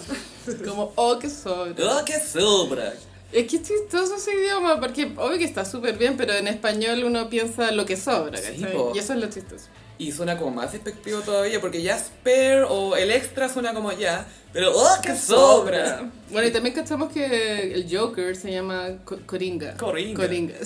como 0.68 0.94
oh, 0.96 1.20
que 1.20 1.30
sobra. 1.30 1.76
Oh, 1.98 2.04
que 2.06 2.20
sobra. 2.20 2.94
Es 3.32 3.48
que 3.48 3.56
es 3.58 3.62
chistoso 3.64 4.16
ese 4.16 4.34
idioma, 4.36 4.80
porque 4.80 5.12
obvio 5.18 5.38
que 5.38 5.46
está 5.46 5.64
súper 5.66 5.98
bien, 5.98 6.18
pero 6.18 6.34
en 6.34 6.48
español 6.48 7.04
uno 7.06 7.30
piensa 7.30 7.72
lo 7.72 7.86
que 7.86 7.96
sobra, 7.96 8.38
Sí, 8.38 8.66
y 8.94 8.98
eso 9.00 9.14
es 9.14 9.20
lo 9.20 9.28
chistoso. 9.30 9.66
Y 9.98 10.12
suena 10.12 10.38
como 10.38 10.52
más 10.52 10.72
despectivo 10.74 11.20
todavía, 11.22 11.62
porque 11.62 11.82
ya 11.82 11.98
spare 11.98 12.64
o 12.64 12.96
el 12.96 13.12
extra 13.12 13.48
suena 13.50 13.74
como 13.74 13.92
ya, 13.92 14.28
pero 14.52 14.72
¡oh, 14.76 15.02
que 15.02 15.16
sobra! 15.16 16.10
Bueno, 16.30 16.48
y 16.48 16.52
también 16.52 16.74
cachamos 16.76 17.14
que 17.14 17.72
el 17.74 17.88
Joker 17.96 18.36
se 18.36 18.52
llama 18.52 18.98
Co- 19.06 19.20
Coringa. 19.26 19.78
Coringa. 19.78 20.20
Coringa. 20.22 20.56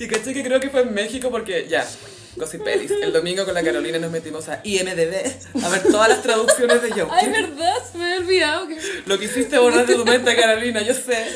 Y 0.00 0.06
caché 0.06 0.32
que 0.32 0.44
creo 0.44 0.60
que 0.60 0.70
fue 0.70 0.82
en 0.82 0.94
México 0.94 1.28
porque 1.30 1.66
ya, 1.68 1.84
Gossip 2.36 2.62
Pelis. 2.62 2.90
El 2.90 3.12
domingo 3.12 3.44
con 3.44 3.54
la 3.54 3.62
Carolina 3.62 3.98
nos 3.98 4.10
metimos 4.10 4.48
a 4.48 4.60
IMDB 4.62 5.14
a 5.64 5.68
ver 5.68 5.82
todas 5.82 6.08
las 6.08 6.22
traducciones 6.22 6.82
de 6.82 6.90
Joker. 6.90 7.08
Ay, 7.10 7.28
verdad, 7.30 7.74
se 7.90 7.98
me 7.98 8.04
había 8.04 8.18
olvidado 8.20 8.68
que... 8.68 8.78
Lo 9.06 9.18
que 9.18 9.24
hiciste 9.24 9.58
borrar 9.58 9.86
de 9.86 9.94
tu 9.94 10.04
mente, 10.04 10.36
Carolina, 10.36 10.82
yo 10.82 10.94
sé. 10.94 11.26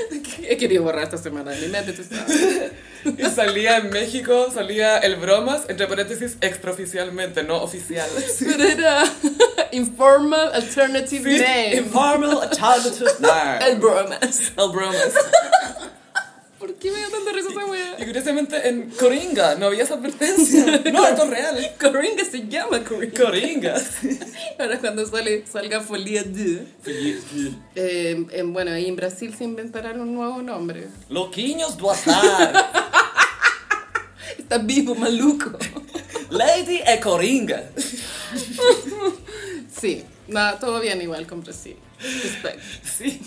He 0.48 0.56
querido 0.56 0.82
borrar 0.84 1.04
esta 1.04 1.18
semana 1.18 1.50
de 1.52 1.60
mi 1.60 1.68
mente, 1.68 1.92
tú 1.92 2.02
sabes. 2.04 2.72
Y 3.04 3.24
salía 3.34 3.78
en 3.78 3.90
México, 3.90 4.48
salía 4.54 4.98
el 4.98 5.16
bromas, 5.16 5.62
entre 5.68 5.88
paréntesis, 5.88 6.36
extraoficialmente, 6.40 7.42
no 7.42 7.60
oficial. 7.62 8.08
Pero 8.38 8.62
era 8.62 9.04
Informal 9.72 10.52
Alternative 10.54 11.36
Sí, 11.36 11.42
Name. 11.42 11.76
Informal 11.76 12.42
Alternative 12.42 13.10
Name. 13.18 13.66
El 13.66 13.76
bromas. 13.78 14.52
El 14.56 14.68
bromas. 14.70 15.12
¿Por 16.82 16.90
qué 16.90 16.96
me 16.96 16.98
dio 16.98 17.10
tanta 17.16 17.32
risa 17.32 17.48
esa 17.50 17.64
wea? 17.66 17.94
Y 18.00 18.04
curiosamente 18.06 18.68
en 18.68 18.90
Coringa 18.90 19.54
no 19.54 19.66
había 19.66 19.84
esa 19.84 19.94
advertencia. 19.94 20.82
No, 20.92 21.06
esto 21.06 21.22
es 21.24 21.30
real. 21.30 21.74
Coringa 21.80 22.24
se 22.24 22.48
llama 22.48 22.82
Coringa. 22.82 23.24
Coringa. 23.24 23.74
Ahora 24.58 24.78
cuando 24.80 25.06
sale, 25.06 25.44
salga 25.46 25.80
Folia 25.80 26.24
2. 26.24 26.36
Eh, 27.76 28.26
en- 28.32 28.52
bueno, 28.52 28.72
ahí 28.72 28.88
en 28.88 28.96
Brasil 28.96 29.32
se 29.38 29.44
inventarán 29.44 30.00
un 30.00 30.12
nuevo 30.12 30.42
nombre. 30.42 30.88
Loquinhos 31.08 31.76
do 31.78 31.88
azar. 31.92 32.52
Está 34.36 34.58
vivo, 34.58 34.96
maluco. 34.96 35.52
Lady 36.30 36.80
Ecoringa. 36.84 37.62
Sí, 39.80 40.04
nada, 40.26 40.58
todo 40.58 40.80
bien 40.80 41.00
igual 41.00 41.26
con 41.28 41.42
Brasil. 41.42 41.76
Respect. 42.02 42.60
Sí. 42.84 43.20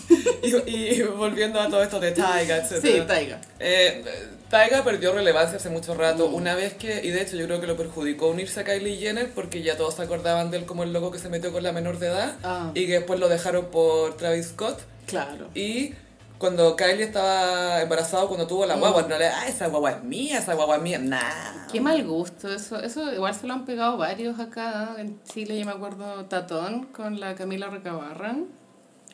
Y, 0.68 0.76
y 0.76 1.02
volviendo 1.04 1.60
a 1.60 1.70
todo 1.70 1.82
esto 1.84 2.00
de 2.00 2.12
Taiga, 2.12 2.58
etc. 2.58 2.80
Sí, 2.82 3.02
Taiga. 3.08 3.42
Eh, 3.60 4.04
Taiga 4.50 4.84
perdió 4.84 5.12
relevancia 5.14 5.58
hace 5.58 5.70
mucho 5.70 5.96
rato, 5.96 6.28
una 6.28 6.56
vez 6.56 6.74
que, 6.76 7.02
y 7.04 7.10
de 7.10 7.22
hecho 7.22 7.36
yo 7.36 7.46
creo 7.48 7.60
que 7.62 7.68
lo 7.68 7.76
perjudicó 7.76 8.28
unirse 8.28 8.60
a 8.60 8.64
Kylie 8.64 8.98
Jenner 8.98 9.32
porque 9.34 9.62
ya 9.64 9.76
todos 9.76 9.96
se 9.96 10.04
acordaban 10.04 10.52
de 10.52 10.58
él 10.58 10.66
como 10.66 10.84
el 10.84 10.94
loco 10.94 11.12
que 11.12 11.20
se 11.20 11.30
metió 11.30 11.52
con 11.52 11.64
la 11.64 11.72
menor 11.72 11.98
de 12.00 12.08
edad 12.08 12.36
Ah. 12.44 12.72
y 12.76 12.86
que 12.86 12.94
después 12.94 13.20
lo 13.20 13.28
dejaron 13.28 13.66
por 13.72 14.16
Travis 14.18 14.48
Scott. 14.50 14.80
Claro. 15.08 15.48
Y 15.56 15.94
cuando 16.38 16.76
Kylie 16.76 17.04
estaba 17.06 17.82
embarazada, 17.82 18.28
cuando 18.28 18.46
tuvo 18.46 18.66
la 18.66 18.76
guagua, 18.76 19.04
no 19.04 19.18
le, 19.18 19.28
ah, 19.28 19.48
esa 19.48 19.68
guagua 19.68 19.92
es 19.92 20.04
mía, 20.04 20.38
esa 20.40 20.54
guagua 20.54 20.76
es 20.78 20.82
mía, 20.82 21.00
nah. 21.00 21.68
Qué 21.72 21.80
mal 21.82 22.04
gusto, 22.06 22.54
eso, 22.54 22.80
eso 22.82 23.12
igual 23.14 23.34
se 23.34 23.48
lo 23.48 23.54
han 23.54 23.66
pegado 23.66 23.98
varios 23.98 24.40
acá 24.40 24.96
en 25.00 25.22
Chile, 25.24 25.58
yo 25.58 25.66
me 25.66 25.72
acuerdo 25.72 26.26
Tatón 26.26 26.86
con 26.88 27.20
la 27.20 27.36
Camila 27.36 27.68
Recabarran, 27.70 28.48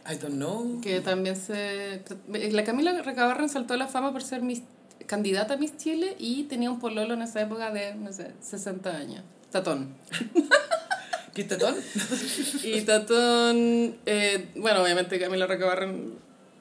I 0.09 0.15
don't 0.15 0.35
know. 0.35 0.81
que 0.81 0.99
también 1.01 1.35
se... 1.35 2.01
La 2.27 2.63
Camila 2.63 3.01
Recabarran 3.01 3.49
saltó 3.49 3.73
a 3.75 3.77
la 3.77 3.87
fama 3.87 4.11
por 4.11 4.23
ser 4.23 4.41
Miss- 4.41 4.63
candidata 5.05 5.55
a 5.55 5.57
Miss 5.57 5.77
Chile 5.77 6.15
y 6.19 6.43
tenía 6.43 6.71
un 6.71 6.79
pololo 6.79 7.13
en 7.13 7.21
esa 7.21 7.41
época 7.41 7.71
de, 7.71 7.95
no 7.95 8.11
sé, 8.11 8.31
60 8.41 8.89
años. 8.95 9.23
Tatón. 9.51 9.93
¿Quintetón? 11.33 11.75
Y 12.63 12.81
Tatón, 12.81 13.95
eh, 14.05 14.49
bueno, 14.55 14.81
obviamente 14.83 15.19
Camila 15.19 15.47
Recabarren 15.47 16.15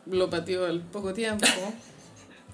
lo 0.06 0.30
pateó 0.30 0.66
al 0.66 0.80
poco 0.80 1.12
tiempo. 1.14 1.46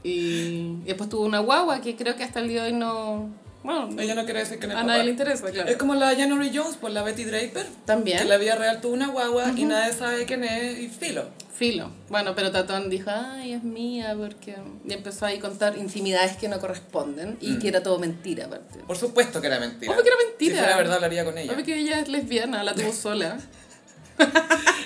Y, 0.03 0.79
y 0.83 0.85
después 0.85 1.09
tuvo 1.11 1.25
una 1.25 1.41
guagua 1.41 1.81
que 1.81 1.97
creo 1.97 2.15
que 2.15 2.23
hasta 2.23 2.39
el 2.39 2.47
día 2.49 2.63
de 2.63 2.71
hoy 2.73 2.79
no... 2.79 3.29
Bueno, 3.67 4.01
Ella 4.01 4.15
no 4.15 4.25
quiere 4.25 4.39
decir 4.41 4.59
que 4.61 4.67
es 4.67 4.73
a 4.73 4.75
papá. 4.77 4.87
nadie 4.87 5.05
le 5.05 5.11
interesa, 5.11 5.51
claro. 5.51 5.69
Es 5.69 5.77
como 5.77 5.95
la 5.97 6.15
January 6.15 6.53
Jones, 6.55 6.77
por 6.77 6.91
la 6.93 7.03
Betty 7.03 7.25
Draper. 7.25 7.67
También. 7.85 8.17
Que 8.19 8.23
en 8.23 8.29
la 8.29 8.37
vida 8.37 8.55
real 8.55 8.81
tuvo 8.81 8.93
una 8.95 9.09
guagua 9.09 9.53
y 9.57 9.65
nadie 9.65 9.93
sabe 9.93 10.25
quién 10.25 10.45
es 10.45 10.79
y 10.79 10.89
filo. 10.89 11.25
Filo. 11.53 11.91
Bueno, 12.09 12.35
pero 12.37 12.53
Tatón 12.53 12.89
dijo, 12.91 13.11
ay, 13.11 13.55
es 13.55 13.65
mía, 13.65 14.15
porque... 14.17 14.55
Y 14.87 14.93
empezó 14.93 15.27
ahí 15.27 15.39
a 15.39 15.41
contar 15.41 15.77
intimidades 15.77 16.37
que 16.37 16.49
no 16.49 16.61
corresponden 16.61 17.39
y 17.41 17.59
que 17.59 17.67
era 17.69 17.83
todo 17.83 17.99
mentira, 17.99 18.45
aparte. 18.47 18.79
Por 18.87 18.97
supuesto 18.97 19.41
que 19.41 19.47
era 19.49 19.59
mentira. 19.59 19.91
Obvio 19.93 20.03
que 20.05 20.09
era 20.11 20.19
mentira. 20.29 20.55
Si 20.55 20.61
fuera 20.61 20.77
verdad, 20.77 21.01
lo 21.01 21.07
haría 21.07 21.25
con 21.25 21.37
ella. 21.37 21.53
Obvio 21.53 21.65
que 21.65 21.77
ella 21.77 21.99
es 22.01 22.09
lesbiana, 22.09 22.63
la 22.63 22.73
tuvo 22.75 22.93
sola. 22.93 23.39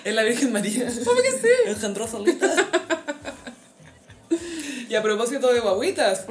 Es 0.05 0.15
la 0.15 0.23
Virgen 0.23 0.53
María. 0.53 0.85
Obvio 0.87 1.23
que 1.23 1.33
sí. 1.33 1.49
Engendró 1.67 2.07
solita. 2.09 2.47
y 4.91 4.95
a 4.97 5.03
propósito 5.03 5.53
de 5.53 5.61
guaguitas, 5.61 6.27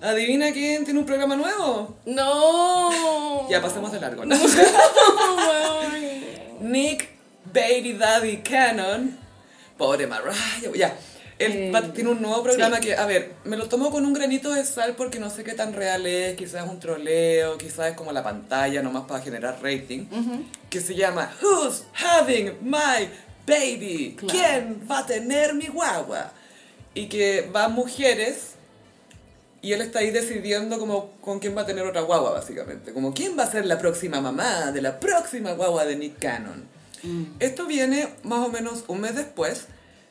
adivina 0.00 0.52
quién 0.52 0.84
tiene 0.84 0.98
un 1.00 1.06
programa 1.06 1.36
nuevo. 1.36 1.96
No. 2.06 3.48
Ya 3.48 3.60
pasemos 3.62 3.92
de 3.92 4.00
largo, 4.00 4.24
¿no? 4.24 4.36
Nick 6.60 7.08
Baby 7.52 7.94
Daddy 7.94 8.38
Cannon. 8.38 9.18
Pobre 9.76 10.06
Mariah. 10.06 10.34
Ya. 10.74 10.96
Él 11.38 11.74
Eh, 11.74 11.82
tiene 11.94 12.10
un 12.10 12.20
nuevo 12.20 12.42
programa 12.42 12.76
sí. 12.76 12.82
que, 12.88 12.96
a 12.96 13.06
ver, 13.06 13.32
me 13.44 13.56
lo 13.56 13.66
tomo 13.68 13.90
con 13.90 14.04
un 14.04 14.12
granito 14.12 14.52
de 14.52 14.64
sal 14.66 14.94
porque 14.94 15.18
no 15.18 15.30
sé 15.30 15.42
qué 15.42 15.54
tan 15.54 15.72
real 15.72 16.04
es. 16.06 16.36
Quizás 16.36 16.64
es 16.64 16.70
un 16.70 16.78
troleo, 16.78 17.56
quizás 17.56 17.88
es 17.92 17.96
como 17.96 18.12
la 18.12 18.22
pantalla 18.22 18.82
nomás 18.82 19.04
para 19.04 19.22
generar 19.22 19.58
rating. 19.62 20.06
Que 20.68 20.80
se 20.82 20.94
llama 20.94 21.32
Who's 21.42 21.84
Having 21.94 22.58
My 22.60 23.08
Baby? 23.46 24.16
Claro. 24.18 24.34
¿Quién 24.38 24.86
va 24.90 24.98
a 24.98 25.06
tener 25.06 25.54
mi 25.54 25.66
guagua? 25.68 26.30
Y 26.94 27.08
que 27.08 27.48
van 27.52 27.72
mujeres 27.72 28.54
y 29.62 29.72
él 29.72 29.82
está 29.82 29.98
ahí 29.98 30.10
decidiendo 30.10 30.78
como 30.78 31.12
con 31.20 31.38
quién 31.38 31.56
va 31.56 31.62
a 31.62 31.66
tener 31.66 31.86
otra 31.86 32.00
guagua, 32.00 32.30
básicamente. 32.30 32.92
Como 32.92 33.12
quién 33.12 33.38
va 33.38 33.44
a 33.44 33.50
ser 33.50 33.66
la 33.66 33.78
próxima 33.78 34.20
mamá 34.20 34.72
de 34.72 34.80
la 34.80 34.98
próxima 34.98 35.52
guagua 35.52 35.84
de 35.84 35.96
Nick 35.96 36.18
Cannon. 36.18 36.64
Esto 37.38 37.66
viene 37.66 38.08
más 38.24 38.46
o 38.46 38.50
menos 38.50 38.84
un 38.88 39.00
mes 39.00 39.14
después 39.14 39.66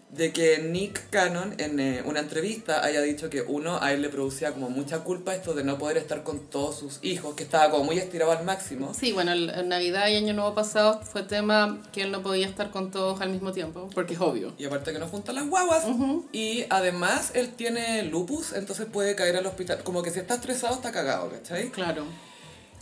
de 0.10 0.34
que 0.34 0.58
Nick 0.58 1.10
Cannon 1.12 1.54
en 1.60 1.80
eh, 1.80 2.02
una 2.04 2.20
entrevista 2.20 2.84
haya 2.84 3.00
dicho 3.02 3.30
que 3.30 3.42
uno 3.44 3.78
a 3.80 3.94
él 3.94 4.02
le 4.02 4.10
producía 4.10 4.52
como 4.54 4.70
mucha 4.70 5.00
culpa 5.04 5.36
esto 5.36 5.54
de 5.54 5.64
no 5.64 5.78
poder 5.78 5.98
estar 5.98 6.24
con 6.24 6.50
todos 6.50 6.80
sus 6.80 6.98
hijos, 7.04 7.36
que 7.36 7.44
estaba 7.44 7.70
como 7.70 7.84
muy 7.84 8.00
estirado 8.00 8.32
al 8.32 8.44
máximo. 8.44 8.92
Sí, 9.00 9.12
bueno, 9.12 9.32
el- 9.34 9.50
en 9.52 9.70
Navidad 9.70 10.08
y 10.08 10.16
Año 10.16 10.34
Nuevo 10.34 10.56
pasado 10.56 11.00
fue 11.04 11.22
tema 11.24 11.80
que 11.92 12.02
él 12.02 12.12
no 12.12 12.24
podía 12.24 12.48
estar 12.48 12.72
con 12.72 12.90
todos 12.90 13.22
al 13.22 13.30
mismo 13.30 13.52
tiempo, 13.52 13.88
porque 13.94 14.16
es 14.16 14.20
obvio. 14.20 14.54
Y 14.58 14.66
aparte 14.66 14.92
que 14.94 15.00
no 15.00 15.08
junta 15.08 15.32
las 15.32 15.48
guaguas. 15.48 15.84
Y 16.32 16.66
además 16.72 17.32
él 17.36 17.50
tiene 17.50 18.02
lupus, 18.04 18.54
entonces 18.54 18.88
puede 18.92 19.16
caer 19.16 19.36
al 19.38 19.46
hospital. 19.46 19.84
Como 19.84 20.02
que 20.02 20.10
si 20.10 20.18
está 20.20 20.34
estresado 20.36 20.74
está 20.74 20.92
cagado, 20.92 21.30
¿cachai? 21.30 21.70
Claro. 21.70 22.06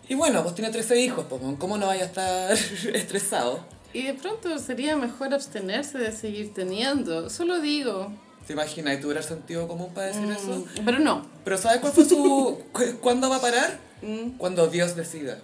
Y 0.10 0.16
bueno, 0.16 0.42
pues 0.44 0.56
tiene 0.56 0.72
13 0.72 0.98
hijos, 1.02 1.26
pues 1.28 1.42
¿cómo 1.60 1.78
no 1.78 1.88
vaya 1.88 2.04
a 2.04 2.06
estar 2.06 2.52
estresado? 2.96 3.66
Y 3.94 4.04
de 4.04 4.14
pronto 4.14 4.58
sería 4.60 4.96
mejor 4.96 5.34
abstenerse 5.34 5.98
de 5.98 6.12
seguir 6.12 6.54
teniendo. 6.54 7.30
Solo 7.30 7.60
digo. 7.60 8.12
¿Te 8.46 8.54
imaginas? 8.54 8.98
¿Y 8.98 9.02
tuviera 9.02 9.22
sentido 9.22 9.68
común 9.68 9.94
para 9.94 10.08
decir 10.08 10.30
eso? 10.32 10.66
Mm, 10.82 10.86
Pero 10.86 11.00
no. 11.00 11.26
Pero 11.44 11.58
¿sabes 11.58 11.80
cuál 11.80 11.94
fue 11.94 12.06
su... 12.06 12.62
cu- 12.72 12.98
¿Cuándo 13.02 13.30
va 13.30 13.38
a 13.38 13.42
parar? 13.42 13.80
Mm, 14.02 14.38
Cuando 14.38 14.68
Dios 14.68 14.96
decida. 14.96 15.40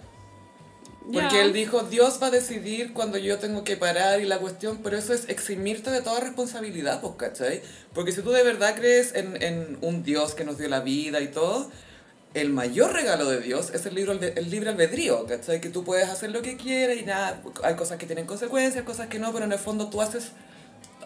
Porque 1.12 1.36
ya. 1.36 1.42
él 1.42 1.52
dijo, 1.52 1.82
Dios 1.82 2.18
va 2.22 2.28
a 2.28 2.30
decidir 2.30 2.94
cuando 2.94 3.18
yo 3.18 3.38
tengo 3.38 3.62
que 3.62 3.76
parar 3.76 4.20
y 4.22 4.24
la 4.24 4.38
cuestión, 4.38 4.78
pero 4.82 4.96
eso 4.96 5.12
es 5.12 5.28
eximirte 5.28 5.90
de 5.90 6.00
toda 6.00 6.20
responsabilidad, 6.20 7.02
pues, 7.02 7.12
¿cachai? 7.18 7.60
Porque 7.92 8.10
si 8.12 8.22
tú 8.22 8.30
de 8.30 8.42
verdad 8.42 8.74
crees 8.74 9.14
en, 9.14 9.42
en 9.42 9.76
un 9.82 10.02
Dios 10.02 10.34
que 10.34 10.44
nos 10.44 10.56
dio 10.56 10.66
la 10.70 10.80
vida 10.80 11.20
y 11.20 11.28
todo, 11.28 11.70
el 12.34 12.50
mayor 12.50 12.92
regalo 12.92 13.28
de 13.30 13.40
Dios 13.40 13.70
es 13.72 13.86
el, 13.86 13.94
libro, 13.94 14.12
el 14.12 14.50
libre 14.50 14.70
albedrío, 14.70 15.24
¿cachai? 15.26 15.60
Que 15.60 15.68
tú 15.70 15.84
puedes 15.84 16.08
hacer 16.08 16.30
lo 16.32 16.42
que 16.42 16.56
quieras 16.56 16.96
y 16.98 17.02
nada, 17.04 17.40
hay 17.62 17.74
cosas 17.76 17.96
que 17.98 18.06
tienen 18.06 18.26
consecuencias, 18.26 18.84
cosas 18.84 19.06
que 19.08 19.18
no, 19.20 19.32
pero 19.32 19.44
en 19.44 19.52
el 19.52 19.58
fondo 19.58 19.88
tú 19.88 20.02
haces, 20.02 20.32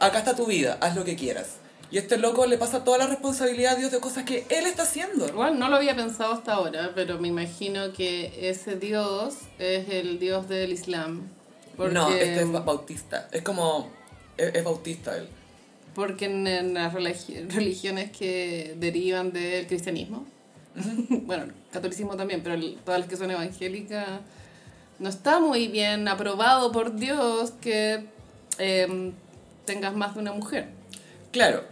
acá 0.00 0.18
está 0.20 0.34
tu 0.34 0.46
vida, 0.46 0.78
haz 0.80 0.96
lo 0.96 1.04
que 1.04 1.16
quieras. 1.16 1.56
Y 1.90 1.96
a 1.96 2.00
este 2.00 2.18
loco 2.18 2.44
le 2.46 2.58
pasa 2.58 2.84
toda 2.84 2.98
la 2.98 3.06
responsabilidad 3.06 3.72
a 3.74 3.76
Dios 3.76 3.90
de 3.90 3.98
cosas 4.00 4.24
que 4.24 4.46
él 4.50 4.66
está 4.66 4.82
haciendo. 4.82 5.26
Igual 5.26 5.58
no 5.58 5.68
lo 5.68 5.76
había 5.76 5.96
pensado 5.96 6.34
hasta 6.34 6.52
ahora, 6.54 6.92
pero 6.94 7.18
me 7.18 7.28
imagino 7.28 7.92
que 7.94 8.50
ese 8.50 8.76
Dios 8.76 9.34
es 9.58 9.88
el 9.88 10.18
Dios 10.18 10.48
del 10.48 10.72
Islam. 10.72 11.28
Porque, 11.78 11.94
No, 11.94 12.10
este 12.10 12.40
es 12.42 12.52
ba- 12.52 12.60
bautista, 12.60 13.28
es 13.32 13.42
como, 13.42 13.90
es, 14.36 14.54
es 14.54 14.64
bautista 14.64 15.16
él. 15.16 15.28
porque 15.94 16.26
en, 16.26 16.46
en 16.46 16.74
las 16.74 16.92
religi- 16.92 17.48
religiones 17.50 18.10
que 18.10 18.74
derivan 18.78 19.32
del 19.32 19.66
cristianismo, 19.66 20.26
bueno, 21.22 21.44
el 21.44 21.52
catolicismo 21.72 22.16
también, 22.16 22.42
pero 22.42 22.54
el- 22.54 22.76
todas 22.84 23.00
las 23.00 23.08
que 23.08 23.16
son 23.16 23.30
evangélicas, 23.30 24.06
no 24.98 25.08
está 25.08 25.38
muy 25.40 25.68
bien 25.68 26.08
aprobado 26.08 26.72
por 26.72 26.94
Dios 26.96 27.52
que 27.60 28.06
em, 28.58 29.12
tengas 29.64 29.94
más 29.94 30.14
de 30.14 30.20
una 30.20 30.32
mujer. 30.32 30.68
Claro. 31.30 31.62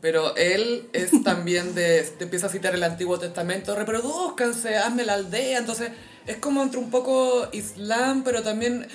Pero 0.00 0.34
él 0.36 0.88
es 0.92 1.10
también 1.24 1.74
de. 1.74 2.02
Te 2.18 2.24
empieza 2.24 2.46
a 2.46 2.50
citar 2.50 2.74
el 2.74 2.82
Antiguo 2.82 3.18
Testamento, 3.18 3.76
reproduzcanse, 3.76 4.76
hazme 4.76 5.04
la 5.04 5.14
aldea. 5.14 5.58
Entonces, 5.58 5.90
es 6.26 6.36
como 6.38 6.62
entre 6.62 6.78
un 6.80 6.90
poco 6.90 7.48
islam, 7.52 8.22
pero 8.24 8.42
también. 8.42 8.86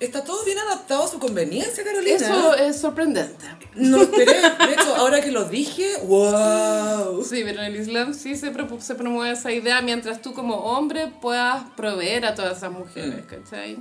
Está 0.00 0.24
todo 0.24 0.44
bien 0.44 0.58
adaptado 0.58 1.04
a 1.04 1.08
su 1.08 1.18
conveniencia, 1.18 1.84
Carolina. 1.84 2.16
Eso 2.16 2.54
es 2.56 2.80
sorprendente. 2.80 3.44
No 3.74 4.02
esperé. 4.02 4.32
De 4.42 4.72
hecho, 4.72 4.94
ahora 4.96 5.20
que 5.20 5.30
lo 5.30 5.44
dije, 5.44 5.96
wow. 6.04 7.24
Sí, 7.24 7.42
pero 7.44 7.60
en 7.60 7.66
el 7.74 7.76
Islam 7.80 8.12
sí 8.14 8.36
se, 8.36 8.52
se 8.80 8.94
promueve 8.94 9.32
esa 9.32 9.52
idea 9.52 9.80
mientras 9.82 10.20
tú 10.20 10.34
como 10.34 10.56
hombre 10.56 11.12
puedas 11.22 11.64
proveer 11.76 12.26
a 12.26 12.34
todas 12.34 12.58
esas 12.58 12.72
mujeres, 12.72 13.24
Mm. 13.24 13.26
¿cachai? 13.26 13.78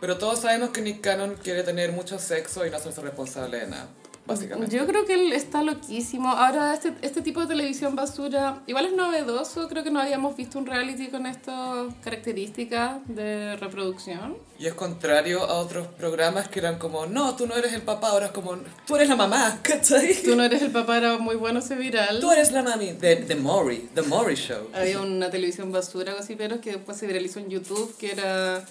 Pero 0.00 0.18
todos 0.18 0.40
sabemos 0.40 0.70
que 0.70 0.80
Nick 0.80 1.00
Cannon 1.00 1.36
quiere 1.42 1.62
tener 1.62 1.92
mucho 1.92 2.18
sexo 2.18 2.66
y 2.66 2.70
no 2.70 2.76
hacerse 2.76 3.00
responsable 3.00 3.58
de 3.60 3.66
nada, 3.68 3.86
básicamente. 4.26 4.76
Yo 4.76 4.86
creo 4.86 5.04
que 5.04 5.14
él 5.14 5.32
está 5.32 5.62
loquísimo. 5.62 6.28
Ahora, 6.28 6.74
este, 6.74 6.94
este 7.02 7.22
tipo 7.22 7.40
de 7.40 7.46
televisión 7.48 7.96
basura, 7.96 8.62
igual 8.66 8.86
es 8.86 8.92
novedoso, 8.92 9.68
creo 9.68 9.82
que 9.82 9.90
no 9.90 10.00
habíamos 10.00 10.36
visto 10.36 10.58
un 10.58 10.66
reality 10.66 11.08
con 11.08 11.26
estas 11.26 11.92
características 12.02 13.00
de 13.06 13.56
reproducción. 13.56 14.36
Y 14.58 14.66
es 14.66 14.74
contrario 14.74 15.42
a 15.44 15.54
otros 15.54 15.88
programas 15.88 16.48
que 16.48 16.60
eran 16.60 16.78
como, 16.78 17.06
no, 17.06 17.34
tú 17.34 17.46
no 17.46 17.56
eres 17.56 17.72
el 17.72 17.82
papá, 17.82 18.10
ahora 18.10 18.26
es 18.26 18.32
como, 18.32 18.56
tú 18.86 18.96
eres 18.96 19.08
la 19.08 19.16
mamá, 19.16 19.58
¿cachai? 19.62 20.14
Tú 20.22 20.36
no 20.36 20.44
eres 20.44 20.62
el 20.62 20.70
papá, 20.70 20.98
era 20.98 21.18
muy 21.18 21.36
bueno 21.36 21.58
ese 21.58 21.74
viral. 21.74 22.20
Tú 22.20 22.30
eres 22.30 22.52
la 22.52 22.62
mami 22.62 22.92
de 22.92 23.16
The 23.16 23.34
Maury, 23.34 23.90
The 23.94 24.02
Maury 24.02 24.36
Show. 24.36 24.68
Había 24.72 25.00
una 25.00 25.30
televisión 25.30 25.72
basura, 25.72 26.14
gossiperos, 26.14 26.60
que 26.60 26.72
después 26.72 26.96
se 26.96 27.06
viralizó 27.06 27.40
en 27.40 27.50
YouTube, 27.50 27.96
que 27.98 28.12
era... 28.12 28.64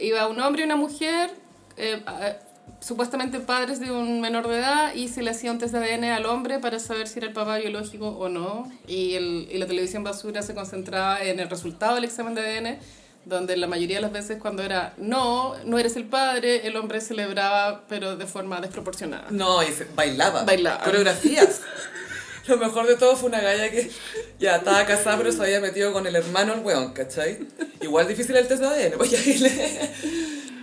Iba 0.00 0.26
un 0.26 0.40
hombre 0.40 0.62
y 0.62 0.64
una 0.64 0.74
mujer, 0.74 1.30
eh, 1.76 2.02
supuestamente 2.80 3.40
padres 3.40 3.80
de 3.80 3.90
un 3.90 4.20
menor 4.20 4.48
de 4.48 4.58
edad, 4.58 4.94
y 4.94 5.08
se 5.08 5.22
le 5.22 5.30
hacía 5.30 5.50
un 5.50 5.58
test 5.58 5.74
de 5.74 5.78
ADN 5.78 6.04
al 6.04 6.26
hombre 6.26 6.58
para 6.58 6.78
saber 6.78 7.08
si 7.08 7.18
era 7.18 7.28
el 7.28 7.32
papá 7.32 7.58
biológico 7.58 8.08
o 8.08 8.28
no. 8.28 8.70
Y, 8.86 9.14
el, 9.14 9.48
y 9.50 9.58
la 9.58 9.66
televisión 9.66 10.04
basura 10.04 10.42
se 10.42 10.54
concentraba 10.54 11.22
en 11.22 11.40
el 11.40 11.48
resultado 11.48 11.96
del 11.96 12.04
examen 12.04 12.34
de 12.34 12.40
ADN, 12.42 12.78
donde 13.24 13.56
la 13.56 13.66
mayoría 13.66 13.96
de 13.96 14.02
las 14.02 14.12
veces 14.12 14.38
cuando 14.40 14.62
era 14.62 14.94
no, 14.98 15.54
no 15.64 15.78
eres 15.78 15.96
el 15.96 16.04
padre, 16.04 16.66
el 16.66 16.76
hombre 16.76 17.00
celebraba, 17.00 17.84
pero 17.88 18.16
de 18.16 18.26
forma 18.26 18.60
desproporcionada. 18.60 19.26
No, 19.30 19.62
y 19.62 19.68
bailaba. 19.94 20.44
Bailaba. 20.44 20.84
Coreografías. 20.84 21.60
Lo 22.46 22.56
mejor 22.58 22.86
de 22.86 22.94
todo 22.94 23.16
fue 23.16 23.28
una 23.28 23.40
galla 23.40 23.70
que 23.72 23.90
ya 24.38 24.56
estaba 24.56 24.86
casada, 24.86 25.18
pero 25.18 25.32
se 25.32 25.42
había 25.42 25.60
metido 25.60 25.92
con 25.92 26.06
el 26.06 26.14
hermano 26.14 26.54
el 26.54 26.60
weón, 26.60 26.92
¿cachai? 26.92 27.40
Igual 27.80 28.06
difícil 28.06 28.36
el 28.36 28.46
test 28.46 28.62
de 28.62 28.68
ADN, 28.68 28.96
pues 28.96 29.10
ya 29.10 29.18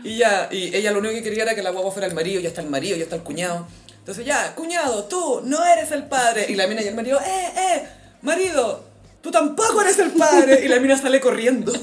y 0.04 0.18
ya, 0.18 0.50
y 0.52 0.76
ella 0.76 0.92
lo 0.92 1.00
único 1.00 1.14
que 1.14 1.24
quería 1.24 1.44
era 1.44 1.56
que 1.56 1.64
la 1.64 1.72
guagua 1.72 1.92
fuera 1.92 2.08
el 2.08 2.14
marido, 2.14 2.42
ya 2.42 2.50
está 2.50 2.62
el 2.62 2.70
marido, 2.70 2.98
ya 2.98 3.04
está 3.04 3.16
el 3.16 3.24
cuñado. 3.24 3.68
Entonces 4.00 4.26
ya, 4.26 4.54
cuñado, 4.54 5.06
tú 5.06 5.42
no 5.46 5.64
eres 5.66 5.92
el 5.92 6.06
padre. 6.06 6.48
Y 6.50 6.56
la 6.56 6.68
mina 6.68 6.82
y 6.82 6.88
el 6.88 6.96
marido, 6.96 7.20
eh, 7.22 7.54
eh, 7.56 7.88
marido, 8.22 8.84
tú 9.22 9.32
tampoco 9.32 9.82
eres 9.82 9.98
el 10.00 10.12
padre. 10.12 10.66
Y 10.66 10.68
la 10.68 10.80
mina 10.80 10.98
sale 10.98 11.22
corriendo. 11.22 11.72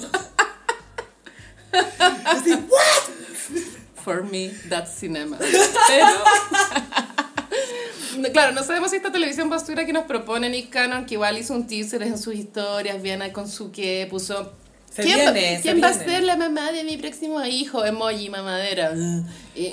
Así, 2.25 2.53
¿what? 2.53 3.11
For 4.05 4.23
me, 4.23 4.51
that's 4.69 4.99
cinema. 4.99 5.39
Pero. 5.39 6.07
Claro, 8.33 8.53
no 8.53 8.63
sabemos 8.63 8.91
si 8.91 8.97
esta 8.97 9.11
televisión 9.11 9.49
basura 9.49 9.87
que 9.87 9.93
nos 9.93 10.05
propone 10.05 10.51
Nick 10.51 10.71
Cannon, 10.71 11.07
que 11.07 11.15
igual 11.15 11.39
hizo 11.39 11.55
un 11.55 11.67
teaser 11.67 12.03
en 12.03 12.19
sus 12.19 12.35
historias, 12.35 13.01
Viana 13.01 13.33
con 13.33 13.49
su 13.49 13.73
que 13.73 14.07
puso. 14.11 14.53
Se 14.91 15.03
¿Quién, 15.03 15.17
viene, 15.17 15.51
va, 15.53 15.57
se 15.57 15.63
quién 15.63 15.83
va 15.83 15.87
a 15.89 15.91
viene". 15.93 16.05
ser 16.05 16.23
la 16.25 16.37
mamá 16.37 16.73
de 16.73 16.83
mi 16.85 16.97
próximo 16.97 17.45
hijo? 17.45 17.85
Emoji, 17.85 18.29
mamadera. 18.29 18.93
Y, 19.55 19.71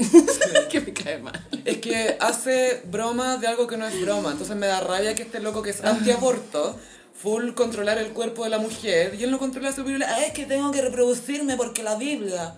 que 0.70 0.82
me 0.82 0.94
cae 0.94 1.18
mal. 1.20 1.48
Es 1.66 1.78
que 1.78 2.18
hace 2.20 2.82
broma 2.86 3.38
de 3.38 3.48
algo 3.48 3.68
que 3.68 3.78
no 3.78 3.88
es 3.88 4.00
broma. 4.02 4.32
Entonces 4.32 4.56
me 4.56 4.68
da 4.68 4.80
rabia 4.82 5.16
que 5.16 5.24
este 5.24 5.40
loco 5.40 5.62
que 5.64 5.70
es 5.72 5.84
antiaborto, 5.84 6.78
full 7.20 7.54
controlar 7.54 7.98
el 7.98 8.10
cuerpo 8.10 8.44
de 8.44 8.50
la 8.52 8.60
mujer, 8.60 9.16
y 9.20 9.24
él 9.24 9.32
no 9.32 9.40
controla 9.40 9.72
su. 9.72 9.82
"Ah, 10.06 10.24
es 10.26 10.34
que 10.34 10.46
tengo 10.46 10.72
que 10.72 10.82
reproducirme 10.82 11.56
porque 11.58 11.82
la 11.84 11.96
Biblia. 11.96 12.56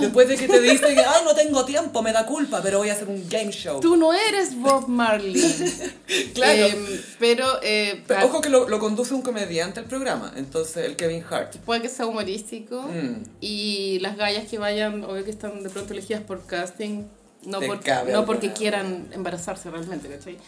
Después 0.00 0.28
de 0.28 0.36
que 0.36 0.48
te 0.48 0.60
dice 0.60 0.94
que, 0.94 1.00
ay, 1.00 1.22
no 1.24 1.34
tengo 1.34 1.64
tiempo, 1.64 2.02
me 2.02 2.12
da 2.12 2.26
culpa, 2.26 2.60
pero 2.62 2.78
voy 2.78 2.90
a 2.90 2.94
hacer 2.94 3.08
un 3.08 3.28
game 3.28 3.52
show. 3.52 3.80
Tú 3.80 3.96
no 3.96 4.12
eres 4.12 4.56
Bob 4.56 4.88
Marley. 4.88 5.42
Claro. 6.32 6.66
Em, 6.66 6.86
pero, 7.18 7.44
eh, 7.62 8.02
Pero 8.06 8.26
ojo 8.26 8.40
que 8.40 8.48
lo, 8.48 8.68
lo 8.68 8.78
conduce 8.78 9.12
un 9.12 9.20
comediante 9.22 9.80
el 9.80 9.86
programa, 9.86 10.32
entonces 10.36 10.86
el 10.86 10.96
Kevin 10.96 11.22
Hart. 11.28 11.56
puede 11.58 11.82
que 11.82 11.88
sea 11.88 12.06
humorístico. 12.06 12.82
Mm. 12.82 13.24
Y 13.40 13.98
las 14.00 14.16
gallas 14.16 14.48
que 14.48 14.58
vayan, 14.58 15.04
obvio 15.04 15.24
que 15.24 15.30
están 15.30 15.62
de 15.62 15.68
pronto 15.68 15.92
elegidas 15.92 16.22
por 16.22 16.46
casting, 16.46 17.04
no, 17.44 17.60
por, 17.60 17.80
no 18.10 18.24
porque 18.24 18.52
quieran 18.52 19.08
embarazarse 19.12 19.70
realmente, 19.70 20.08
¿cachai? 20.08 20.38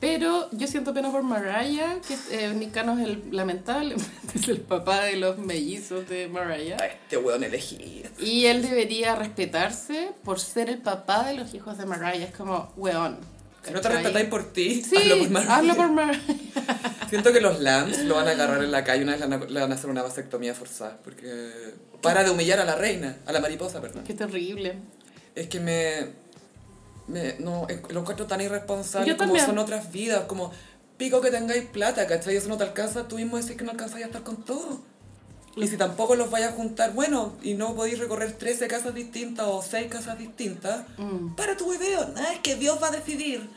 Pero 0.00 0.48
yo 0.52 0.66
siento 0.66 0.94
pena 0.94 1.12
por 1.12 1.22
Mariah, 1.22 2.00
que 2.06 2.16
eh, 2.30 2.54
Nick 2.54 2.72
Cannon 2.72 3.00
es 3.00 3.06
el, 3.08 3.22
lamentablemente 3.32 4.10
es 4.34 4.48
el 4.48 4.60
papá 4.60 5.04
de 5.04 5.16
los 5.16 5.38
mellizos 5.38 6.08
de 6.08 6.26
Mariah. 6.28 6.78
Ay, 6.80 6.90
este 7.02 7.18
weón 7.18 7.44
elegido. 7.44 8.08
Y 8.18 8.46
él 8.46 8.62
debería 8.62 9.14
respetarse 9.14 10.12
por 10.24 10.40
ser 10.40 10.70
el 10.70 10.78
papá 10.78 11.24
de 11.24 11.34
los 11.34 11.52
hijos 11.54 11.76
de 11.76 11.84
Mariah. 11.86 12.24
Es 12.26 12.34
como, 12.34 12.72
weón. 12.76 13.18
Si 13.62 13.72
no 13.74 13.82
te 13.82 13.90
respetáis 13.90 14.26
por 14.28 14.52
ti, 14.54 14.82
Sí, 14.82 14.96
hazlo 14.96 15.18
por 15.18 15.30
Mariah. 15.30 15.56
hablo 15.56 15.76
por 15.76 15.92
Mariah. 15.92 16.20
Siento 17.10 17.32
que 17.32 17.40
los 17.42 17.60
Lambs 17.60 17.98
lo 18.04 18.14
van 18.14 18.28
a 18.28 18.30
agarrar 18.30 18.64
en 18.64 18.70
la 18.70 18.84
calle 18.84 19.02
una 19.02 19.12
vez 19.12 19.22
a, 19.22 19.26
le 19.26 19.60
van 19.60 19.70
a 19.70 19.74
hacer 19.74 19.90
una 19.90 20.02
vasectomía 20.02 20.54
forzada. 20.54 20.98
Porque 21.04 21.74
para 22.00 22.24
de 22.24 22.30
humillar 22.30 22.58
a 22.60 22.64
la 22.64 22.76
reina, 22.76 23.18
a 23.26 23.32
la 23.32 23.40
mariposa, 23.40 23.82
perdón. 23.82 24.04
Qué 24.04 24.14
terrible. 24.14 24.76
Es 25.34 25.48
que 25.48 25.60
me. 25.60 26.19
Me 27.08 27.34
no, 27.38 27.66
lo 27.88 28.00
encuentro 28.00 28.26
tan 28.26 28.40
irresponsable 28.40 29.16
como 29.16 29.38
son 29.38 29.58
otras 29.58 29.90
vidas. 29.92 30.24
Como 30.26 30.50
pico 30.96 31.20
que 31.20 31.30
tengáis 31.30 31.64
plata, 31.64 32.06
¿cachai? 32.06 32.36
Eso 32.36 32.48
no 32.48 32.56
te 32.56 32.64
alcanza. 32.64 33.08
Tú 33.08 33.16
mismo 33.16 33.36
decís 33.36 33.56
que 33.56 33.64
no 33.64 33.70
alcanzáis 33.72 34.04
a 34.04 34.06
estar 34.08 34.22
con 34.22 34.44
todo. 34.44 34.80
Y 35.56 35.66
si 35.66 35.76
tampoco 35.76 36.14
los 36.14 36.30
vayas 36.30 36.52
a 36.52 36.56
juntar, 36.56 36.92
bueno, 36.92 37.32
y 37.42 37.54
no 37.54 37.74
podéis 37.74 37.98
recorrer 37.98 38.32
13 38.38 38.68
casas 38.68 38.94
distintas 38.94 39.46
o 39.48 39.60
6 39.62 39.88
casas 39.90 40.16
distintas, 40.16 40.84
Mm. 40.96 41.34
para 41.34 41.56
tu 41.56 41.70
video. 41.72 42.06
Nada, 42.14 42.32
es 42.34 42.38
que 42.40 42.54
Dios 42.54 42.78
va 42.80 42.86
a 42.86 42.90
decidir. 42.92 43.50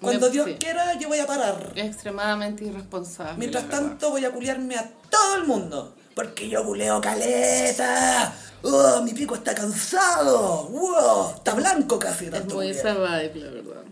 Cuando 0.00 0.26
Me- 0.28 0.32
Dios 0.32 0.46
sí. 0.46 0.54
quiera, 0.60 0.94
yo 0.98 1.08
voy 1.08 1.18
a 1.18 1.26
parar. 1.26 1.72
Es 1.74 1.86
extremadamente 1.86 2.64
irresponsable. 2.64 3.36
Mientras 3.36 3.68
tanto 3.68 4.10
voy 4.10 4.24
a 4.24 4.30
culiarme 4.30 4.76
a 4.76 4.88
todo 5.10 5.34
el 5.36 5.44
mundo. 5.44 5.96
Porque 6.14 6.48
yo 6.48 6.64
culeo 6.64 7.00
caleta. 7.00 8.32
¡Oh, 8.62 9.02
mi 9.02 9.12
pico 9.12 9.34
está 9.34 9.54
cansado! 9.54 10.68
¡Wow! 10.68 11.36
Está 11.36 11.54
blanco 11.54 11.98
casi. 11.98 12.26
Es 12.26 12.44
muy 12.46 12.68
esa 12.68 12.94
vibe, 12.94 13.34
la 13.34 13.50
verdad. 13.50 13.82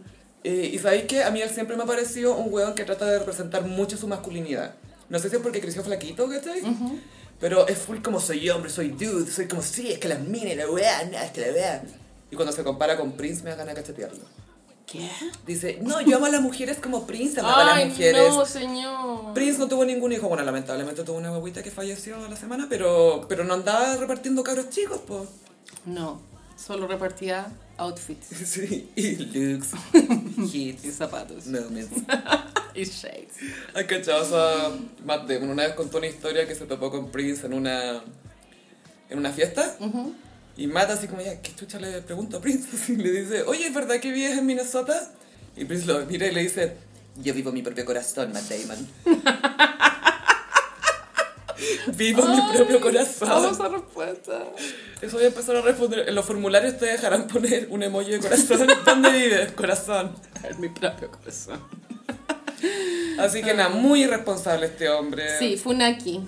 Eh, 0.44 0.70
y 0.72 0.78
sabéis 0.78 1.04
que 1.04 1.24
a 1.24 1.30
mí 1.30 1.40
él 1.40 1.50
siempre 1.50 1.76
me 1.76 1.82
ha 1.82 1.86
parecido 1.86 2.36
un 2.36 2.52
weón 2.52 2.74
que 2.74 2.84
trata 2.84 3.06
de 3.06 3.18
representar 3.18 3.64
mucho 3.64 3.96
su 3.96 4.06
masculinidad. 4.06 4.74
No 5.08 5.18
sé 5.18 5.30
si 5.30 5.36
es 5.36 5.42
porque 5.42 5.60
creció 5.60 5.82
flaquito, 5.82 6.28
¿cachai? 6.28 6.62
Pero 7.40 7.66
es 7.66 7.78
full 7.78 7.98
como 8.02 8.20
soy 8.20 8.48
hombre, 8.50 8.70
soy 8.70 8.88
dude, 8.88 9.30
soy 9.30 9.46
como 9.46 9.62
sí, 9.62 9.92
es 9.92 9.98
que 9.98 10.08
las 10.08 10.20
minas, 10.20 10.56
la 10.56 10.70
weá, 10.70 11.04
no, 11.04 11.18
es 11.18 11.30
que 11.30 11.40
la 11.40 11.52
weá. 11.52 11.82
Y 12.30 12.36
cuando 12.36 12.52
se 12.52 12.62
compara 12.64 12.96
con 12.96 13.12
Prince 13.12 13.42
me 13.42 13.50
da 13.50 13.56
ganas 13.56 13.74
de 13.74 13.80
cachetearlo. 13.80 14.24
¿Qué? 14.90 15.08
Dice, 15.46 15.78
no, 15.82 16.00
yo 16.00 16.16
amo 16.16 16.26
a 16.26 16.30
las 16.30 16.40
mujeres 16.40 16.78
como 16.78 17.06
Prince 17.06 17.40
amaba 17.40 17.60
a 17.74 17.78
las 17.78 17.88
mujeres. 17.88 18.34
no, 18.34 18.46
señor. 18.46 19.34
Prince 19.34 19.58
no 19.58 19.68
tuvo 19.68 19.84
ningún 19.84 20.12
hijo, 20.12 20.28
bueno, 20.28 20.42
lamentablemente 20.44 21.02
tuvo 21.04 21.18
una 21.18 21.30
guaguita 21.30 21.62
que 21.62 21.70
falleció 21.70 22.16
a 22.24 22.28
la 22.28 22.36
semana, 22.36 22.66
pero, 22.70 23.26
pero 23.28 23.44
no 23.44 23.52
andaba 23.54 23.96
repartiendo 23.96 24.42
cabros 24.42 24.70
chicos, 24.70 25.00
pues. 25.06 25.28
No, 25.84 26.22
solo 26.56 26.86
repartía 26.86 27.48
outfits 27.76 28.26
Sí, 28.46 28.90
y 28.96 29.16
looks, 29.16 29.68
y 30.54 30.70
hits, 30.70 30.94
zapatos. 30.96 31.46
moments. 31.46 31.90
Y 32.74 32.84
shades. 32.84 33.32
¿Has 33.74 33.84
cachado 33.84 34.78
Matt 35.04 35.28
Damon? 35.28 35.50
Una 35.50 35.64
vez 35.64 35.74
contó 35.74 35.98
una 35.98 36.06
historia 36.06 36.46
que 36.46 36.54
se 36.54 36.64
topó 36.64 36.90
con 36.92 37.10
Prince 37.10 37.44
en 37.44 37.54
una, 37.54 38.00
en 39.10 39.18
una 39.18 39.32
fiesta. 39.32 39.76
Y 40.58 40.66
Matt 40.66 40.90
así 40.90 41.06
como, 41.06 41.22
ya, 41.22 41.40
¿qué 41.40 41.54
chucha 41.54 41.78
le 41.78 42.02
pregunto 42.02 42.38
a 42.38 42.40
Prince? 42.40 42.68
Así 42.76 42.96
le 42.96 43.12
dice, 43.12 43.44
oye, 43.44 43.68
¿es 43.68 43.74
verdad 43.74 44.00
que 44.00 44.10
vives 44.10 44.36
en 44.36 44.44
Minnesota? 44.44 45.12
Y 45.56 45.64
Prince 45.64 45.86
lo 45.86 46.04
mira 46.04 46.26
y 46.26 46.34
le 46.34 46.42
dice, 46.42 46.74
yo 47.16 47.32
vivo 47.32 47.52
mi 47.52 47.62
propio 47.62 47.84
corazón, 47.84 48.32
Matt 48.32 48.50
Damon. 48.50 48.88
vivo 51.96 52.26
mi 52.26 52.40
propio 52.52 52.80
corazón. 52.80 53.28
Vamos 53.28 53.60
a 53.60 53.68
respuesta. 53.68 54.46
Eso 55.00 55.16
voy 55.16 55.26
a 55.26 55.28
empezar 55.28 55.54
a 55.54 55.62
responder. 55.62 56.08
En 56.08 56.16
los 56.16 56.24
formularios 56.24 56.76
te 56.76 56.86
dejarán 56.86 57.28
poner 57.28 57.68
un 57.70 57.84
emoji 57.84 58.10
de 58.10 58.18
corazón. 58.18 58.66
¿Dónde 58.84 59.12
vives? 59.12 59.52
Corazón. 59.52 60.16
En 60.42 60.60
mi 60.60 60.70
propio 60.70 61.12
corazón. 61.12 61.60
Así 63.20 63.44
que 63.44 63.54
nada, 63.54 63.68
muy 63.68 64.02
irresponsable 64.02 64.66
este 64.66 64.88
hombre. 64.88 65.38
Sí, 65.38 65.56
Funaki. 65.56 66.20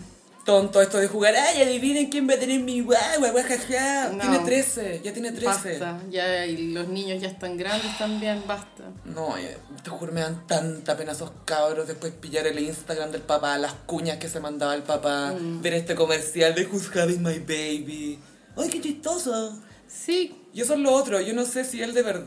Tonto 0.44 0.80
esto 0.80 0.98
de 0.98 1.06
jugar, 1.06 1.34
ay, 1.36 1.62
adivinen 1.62 2.08
quién 2.08 2.28
va 2.28 2.32
a 2.34 2.38
tener 2.38 2.60
mi 2.60 2.80
guagua, 2.80 3.30
guajaja. 3.30 4.08
No. 4.10 4.18
Tiene 4.20 4.38
13, 4.40 5.00
ya 5.04 5.12
tiene 5.12 5.32
13. 5.32 5.78
Basta. 5.78 6.00
Ya, 6.10 6.46
y 6.46 6.72
los 6.72 6.88
niños 6.88 7.20
ya 7.20 7.28
están 7.28 7.56
grandes 7.58 7.96
también, 7.98 8.42
basta. 8.46 8.84
No, 9.04 9.36
eh, 9.36 9.58
te 9.84 9.90
juro, 9.90 10.12
me 10.12 10.22
dan 10.22 10.46
tanta 10.46 10.96
pena 10.96 11.12
esos 11.12 11.30
cabros 11.44 11.86
después 11.86 12.12
pillar 12.14 12.46
el 12.46 12.58
Instagram 12.58 13.12
del 13.12 13.20
papá, 13.20 13.58
las 13.58 13.74
cuñas 13.86 14.16
que 14.16 14.28
se 14.30 14.40
mandaba 14.40 14.74
el 14.74 14.82
papá, 14.82 15.34
Mm. 15.38 15.60
ver 15.60 15.74
este 15.74 15.94
comercial 15.94 16.54
de 16.54 16.64
Who's 16.66 16.88
Having 16.96 17.22
My 17.22 17.38
Baby. 17.38 18.18
Ay, 18.56 18.68
qué 18.70 18.80
chistoso. 18.80 19.60
Sí, 19.88 20.36
Y 20.52 20.62
eso 20.62 20.72
es 20.74 20.80
lo 20.80 20.92
otro, 20.92 21.20
yo 21.20 21.32
no 21.34 21.44
sé 21.44 21.64
si 21.64 21.80
él 21.82 21.92
de 21.94 22.02
verdad, 22.02 22.26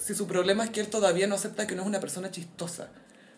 si 0.00 0.14
su 0.14 0.26
problema 0.28 0.62
es 0.64 0.70
que 0.70 0.80
él 0.80 0.88
todavía 0.88 1.26
no 1.26 1.34
acepta 1.36 1.66
que 1.66 1.74
no 1.74 1.82
es 1.82 1.88
una 1.88 1.98
persona 2.00 2.30
chistosa. 2.30 2.88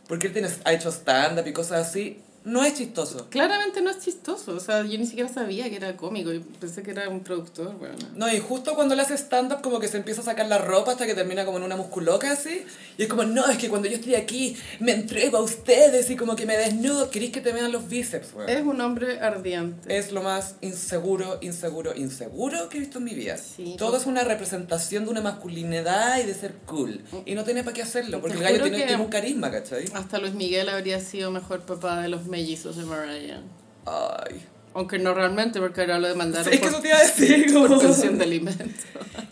Porque 0.06 0.26
él 0.26 0.32
tiene, 0.32 0.48
ha 0.64 0.72
hecho 0.72 0.90
stand-up 0.90 1.46
y 1.46 1.52
cosas 1.52 1.86
así, 1.88 2.20
no 2.44 2.64
es 2.64 2.74
chistoso. 2.74 3.26
claramente 3.30 3.82
no 3.82 3.90
es 3.90 3.98
chistoso. 4.00 4.54
O 4.54 4.60
sea, 4.60 4.82
yo 4.84 4.98
ni 4.98 5.06
siquiera 5.06 5.28
sabía 5.28 5.68
que 5.68 5.76
era 5.76 5.96
cómico. 5.96 6.32
Yo 6.32 6.40
pensé 6.60 6.82
que 6.82 6.92
era 6.92 7.08
un 7.08 7.20
productor, 7.20 7.76
bueno. 7.78 7.96
No, 8.14 8.32
y 8.32 8.38
justo 8.38 8.74
cuando 8.74 8.94
él 8.94 9.00
hace 9.00 9.14
stand-up 9.14 9.60
como 9.60 9.80
que 9.80 9.88
se 9.88 9.96
empieza 9.98 10.22
a 10.22 10.24
sacar 10.24 10.46
la 10.46 10.58
ropa 10.58 10.92
hasta 10.92 11.06
que 11.06 11.14
termina 11.14 11.44
como 11.44 11.58
en 11.58 11.64
una 11.64 11.76
musculoca 11.76 12.32
así. 12.32 12.64
Y 12.96 13.02
es 13.02 13.08
como, 13.08 13.24
no, 13.24 13.46
es 13.48 13.58
que 13.58 13.68
cuando 13.68 13.88
yo 13.88 13.96
estoy 13.96 14.14
aquí 14.14 14.56
me 14.80 14.92
entrego 14.92 15.38
a 15.38 15.42
ustedes 15.42 16.10
y 16.10 16.16
como 16.16 16.36
que 16.36 16.46
me 16.46 16.56
desnudo, 16.56 17.10
queréis 17.10 17.32
que 17.32 17.40
te 17.40 17.52
vean 17.52 17.70
los 17.72 17.88
bíceps, 17.88 18.32
weón. 18.34 18.48
Es 18.48 18.62
un 18.62 18.80
hombre 18.80 19.20
ardiente. 19.20 19.96
Es 19.96 20.12
lo 20.12 20.22
más 20.22 20.54
inseguro, 20.60 21.38
inseguro, 21.40 21.94
inseguro 21.94 22.68
que 22.68 22.78
he 22.78 22.80
visto 22.80 22.98
en 22.98 23.04
mi 23.04 23.14
vida. 23.14 23.36
Sí, 23.36 23.74
Todo 23.78 23.90
pues. 23.90 24.02
es 24.02 24.06
una 24.08 24.24
representación 24.24 25.04
de 25.04 25.10
una 25.10 25.20
masculinidad 25.20 26.18
y 26.18 26.26
de 26.26 26.34
ser 26.34 26.54
cool. 26.66 27.00
Y 27.26 27.34
no 27.34 27.44
tiene 27.44 27.62
para 27.64 27.74
qué 27.74 27.82
hacerlo, 27.82 28.20
porque 28.20 28.36
el 28.36 28.42
gallo 28.42 28.62
tiene, 28.62 28.78
tiene 28.86 29.02
un 29.02 29.08
carisma, 29.10 29.50
¿cachai? 29.50 29.84
Hasta 29.94 30.18
Luis 30.18 30.34
Miguel 30.34 30.68
habría 30.68 31.00
sido 31.00 31.30
mejor 31.30 31.60
papá 31.62 32.00
de 32.00 32.08
los 32.08 32.26
mellizos 32.28 32.76
de 32.76 32.84
Mariah. 32.84 33.40
Ay. 33.86 34.44
Aunque 34.74 34.98
no 34.98 35.12
realmente, 35.14 35.58
porque 35.60 35.80
ahora 35.80 35.98
lo 35.98 36.08
demandaron 36.08 36.44
Sí, 36.46 36.50
es 36.54 36.60
que 36.60 36.66
por, 36.66 36.72
eso 36.74 36.82
te 36.82 36.88
iba 36.88 36.98
a 36.98 37.02
decir, 37.02 37.52
por 37.54 37.68
como... 37.68 37.80
pensión 37.80 38.18
de 38.18 38.24
alimentos. 38.24 38.84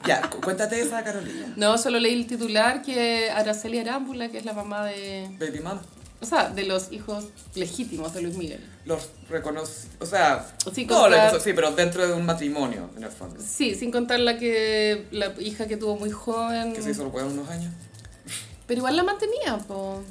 Ya, 0.06 0.23
cu- 0.28 0.40
cuéntate 0.40 0.81
esa, 0.81 1.05
Carolina. 1.05 1.52
No, 1.56 1.78
solo 1.78 2.01
leí 2.01 2.14
el 2.14 2.27
titular 2.27 2.82
que 2.82 3.31
Araceli 3.31 3.78
Arámbula, 3.78 4.28
que 4.31 4.39
es 4.39 4.44
la 4.44 4.55
mamá 4.55 4.85
de... 4.86 5.28
Baby 5.39 5.60
mama. 5.60 5.82
O 6.18 6.24
sea, 6.24 6.48
de 6.48 6.64
los 6.64 6.90
hijos 6.90 7.27
legítimos 7.55 8.14
de 8.14 8.23
Luis 8.23 8.36
Miguel. 8.39 8.60
Los 8.86 9.10
reconoce, 9.28 9.89
o 10.01 10.06
sea, 10.06 10.47
Sí, 10.74 10.86
todo 10.86 11.09
lo 11.10 11.16
contar- 11.16 11.35
que- 11.35 11.40
sí, 11.40 11.52
pero 11.55 11.70
dentro 11.73 12.09
de 12.09 12.14
un 12.14 12.24
matrimonio, 12.24 12.89
en 12.97 13.05
el 13.05 13.10
fondo. 13.10 13.39
Sí, 13.47 13.74
sin 13.74 13.93
contar 13.93 14.18
la 14.20 14.39
que 14.39 15.05
la 15.12 15.35
hija 15.39 15.68
que 15.68 15.77
tuvo 15.77 15.97
muy 15.97 16.10
joven. 16.10 16.73
Que 16.73 16.81
se 16.81 16.93
hizo 16.93 17.06
huevo 17.09 17.28
unos 17.28 17.48
años. 17.51 17.73
Pero 18.66 18.78
igual 18.78 18.97
la 18.97 19.05
mantenía, 19.05 19.59
po. 19.68 20.02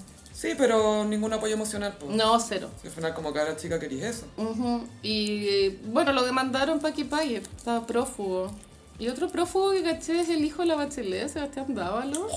Sí, 0.45 0.53
pero 0.55 1.03
ningún 1.05 1.34
apoyo 1.34 1.55
emocional, 1.55 1.95
pues. 1.99 2.15
No, 2.15 2.39
cero. 2.39 2.69
Al 2.84 2.91
final, 2.91 3.15
como 3.15 3.34
cada 3.34 3.57
chica 3.57 3.80
quería 3.80 4.09
eso. 4.09 4.27
Ujú. 4.38 4.88
Y 5.01 5.69
bueno, 5.88 6.11
lo 6.11 6.23
demandaron 6.23 6.80
para 6.80 6.93
que 6.93 7.03
pague. 7.03 7.38
Estaba 7.38 7.88
prófugo. 7.88 8.51
Y 8.99 9.07
otro 9.07 9.27
prófugo 9.30 9.72
que 9.72 9.81
caché 9.81 10.19
es 10.19 10.30
el 10.30 10.45
hijo 10.45 10.61
de 10.61 10.67
la 10.67 10.76
bachelet, 10.76 11.30
Sebastián 11.30 11.73
Dávalo. 11.73 12.27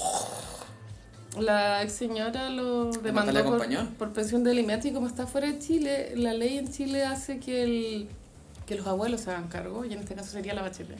La 1.39 1.83
ex 1.83 1.93
señora 1.93 2.49
lo 2.49 2.91
demandó 2.93 3.45
por, 3.45 3.89
por 3.99 4.13
pensión 4.15 4.43
de 4.43 4.53
alimentos 4.53 4.87
y 4.87 4.95
como 4.95 5.07
está 5.07 5.27
fuera 5.27 5.47
de 5.47 5.59
Chile, 5.59 6.15
la 6.17 6.33
ley 6.33 6.57
en 6.57 6.73
Chile 6.73 7.05
hace 7.05 7.39
que, 7.39 7.63
el, 7.63 8.09
que 8.67 8.75
los 8.75 8.87
abuelos 8.87 9.21
se 9.21 9.31
hagan 9.31 9.49
cargo 9.49 9.85
y 9.85 9.93
en 9.93 10.01
este 10.01 10.15
caso 10.15 10.31
sería 10.31 10.55
la 10.55 10.63
bachelet. 10.63 10.99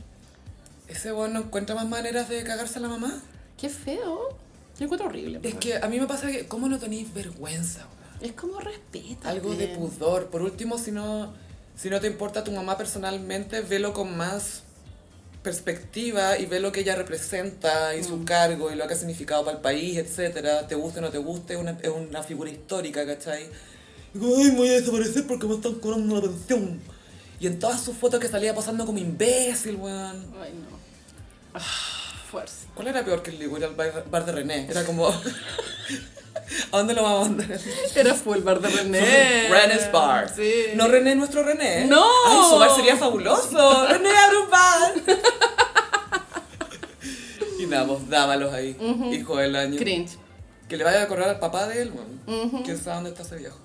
Ese 0.87 1.13
weón 1.15 1.33
no 1.33 1.41
encuentra 1.41 1.75
más 1.75 1.89
maneras 1.89 2.29
de 2.29 2.45
cagarse 2.45 2.79
a 2.79 2.83
la 2.83 2.89
mamá. 2.89 3.21
Qué 3.57 3.71
feo. 3.71 4.37
Yo 4.79 4.85
encuentro 4.85 5.09
horrible. 5.09 5.41
Es 5.43 5.55
que 5.57 5.77
a 5.77 5.89
mí 5.89 5.99
me 5.99 6.07
pasa 6.07 6.31
que, 6.31 6.47
¿cómo 6.47 6.69
no 6.69 6.79
tenéis 6.79 7.13
vergüenza, 7.13 7.81
weón? 7.81 8.23
Es 8.23 8.33
como 8.33 8.61
respeta. 8.61 9.29
Algo 9.29 9.55
de 9.55 9.69
pudor. 9.69 10.27
Por 10.27 10.43
último, 10.43 10.79
si 10.79 10.93
no, 10.93 11.33
si 11.77 11.91
no 11.91 12.01
te 12.01 12.07
importa 12.07 12.45
tu 12.45 12.53
mamá 12.53 12.77
personalmente, 12.77 13.61
velo 13.61 13.93
con 13.93 14.17
más 14.17 14.63
perspectiva 15.43 16.39
y 16.39 16.47
ve 16.47 16.61
lo 16.61 16.73
que 16.73 16.81
ella 16.81 16.95
representa 16.95 17.95
y 17.97 18.05
su 18.05 18.25
cargo 18.25 18.71
y 18.71 18.75
lo 18.75 18.87
que 18.87 18.95
ha 18.95 18.97
significado 18.97 19.45
para 19.45 19.57
el 19.57 19.63
país, 19.63 19.97
etcétera 19.97 20.67
Te 20.67 20.75
guste 20.75 20.99
o 20.99 21.03
no 21.03 21.11
te 21.11 21.19
guste, 21.19 21.55
es 21.55 21.61
una, 21.61 21.79
es 21.83 21.89
una 21.89 22.23
figura 22.23 22.51
histórica, 22.51 23.07
¿cachai? 23.07 23.49
Y 24.15 24.19
como, 24.19 24.37
Ay, 24.37 24.51
me 24.51 24.57
voy 24.59 24.69
a 24.69 24.73
desaparecer 24.73 25.27
porque 25.27 25.47
me 25.47 25.55
están 25.55 25.75
cobrando 25.77 26.17
la 26.17 26.23
pensión. 26.23 26.81
Y 27.41 27.47
en 27.47 27.59
todas 27.59 27.81
sus 27.81 27.97
fotos 27.97 28.21
que 28.21 28.29
salía 28.29 28.55
pasando 28.55 28.85
como 28.85 28.99
imbécil, 28.99 29.77
weón. 29.77 30.27
Ay, 30.41 30.53
no. 30.55 30.79
Ah, 31.55 31.98
fuerza. 32.31 32.67
¿Cuál 32.75 32.89
era 32.89 33.05
peor 33.05 33.23
que 33.23 33.31
el 33.31 33.39
Ligüe? 33.39 33.59
Era 33.59 33.69
el 33.69 33.75
bar, 33.75 34.05
bar 34.11 34.27
de 34.27 34.33
René. 34.33 34.67
Era 34.71 34.85
como... 34.85 35.09
¿A 36.73 36.79
dónde 36.79 36.95
lo 36.95 37.03
vamos 37.03 37.27
a 37.27 37.31
mandar? 37.31 37.61
Era 37.95 38.15
full 38.15 38.39
bar 38.39 38.61
de 38.61 38.69
René. 38.69 39.49
René's 39.51 39.93
Bar. 39.93 40.33
Sí. 40.35 40.53
No 40.75 40.89
René, 40.89 41.15
nuestro 41.15 41.43
René. 41.43 41.87
¡No! 41.87 42.05
Ay, 42.27 42.51
su 42.51 42.59
bar 42.59 42.75
sería 42.75 42.97
fabuloso. 42.97 43.87
René 43.87 44.11
abre 44.11 44.39
un 44.39 44.51
bar. 44.51 44.93
y 47.59 47.67
nada, 47.67 47.87
dámalos 48.09 48.53
ahí. 48.53 48.77
Hijo 49.13 49.37
del 49.37 49.57
año. 49.57 49.79
Cringe. 49.79 50.17
Que 50.69 50.77
le 50.77 50.85
vaya 50.85 51.03
a 51.03 51.09
correr 51.09 51.29
al 51.29 51.39
papá 51.39 51.67
de 51.67 51.83
él, 51.83 51.93
weón. 51.93 52.63
¿Quién 52.63 52.79
sabe 52.79 52.97
dónde 52.97 53.11
está 53.11 53.23
ese 53.23 53.37
viejo? 53.37 53.59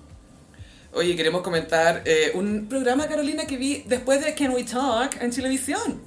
Oye, 0.92 1.16
queremos 1.16 1.42
comentar 1.42 2.02
eh, 2.04 2.32
un 2.34 2.68
programa, 2.68 3.08
Carolina, 3.08 3.46
que 3.46 3.56
vi 3.56 3.82
después 3.86 4.24
de 4.24 4.34
Can 4.34 4.52
We 4.52 4.64
Talk 4.64 5.20
en 5.20 5.30
televisión. 5.30 6.02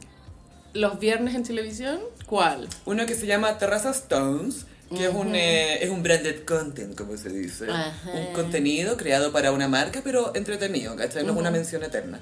¿Los 0.74 1.00
viernes 1.00 1.36
en 1.36 1.44
televisión? 1.44 2.00
¿Cuál? 2.28 2.68
Uno 2.86 3.06
que 3.08 3.16
se 3.16 3.26
llama 3.26 3.58
Terraza 3.58 3.90
Stones, 3.91 4.66
que 4.95 5.06
es, 5.06 5.14
un, 5.14 5.34
eh, 5.36 5.84
es 5.84 5.90
un 5.90 6.04
branded 6.04 6.44
content, 6.45 6.95
como 6.95 7.18
se 7.18 7.30
dice. 7.30 7.66
Ajá. 7.72 8.12
Un 8.12 8.34
contenido 8.34 8.95
creado 8.98 9.32
para 9.32 9.52
una 9.52 9.68
marca, 9.68 10.02
pero 10.04 10.34
entretenido, 10.36 10.95
¿cachai? 10.95 11.24
No 11.24 11.32
es 11.34 11.38
una 11.40 11.52
mención 11.52 11.84
eterna. 11.84 12.20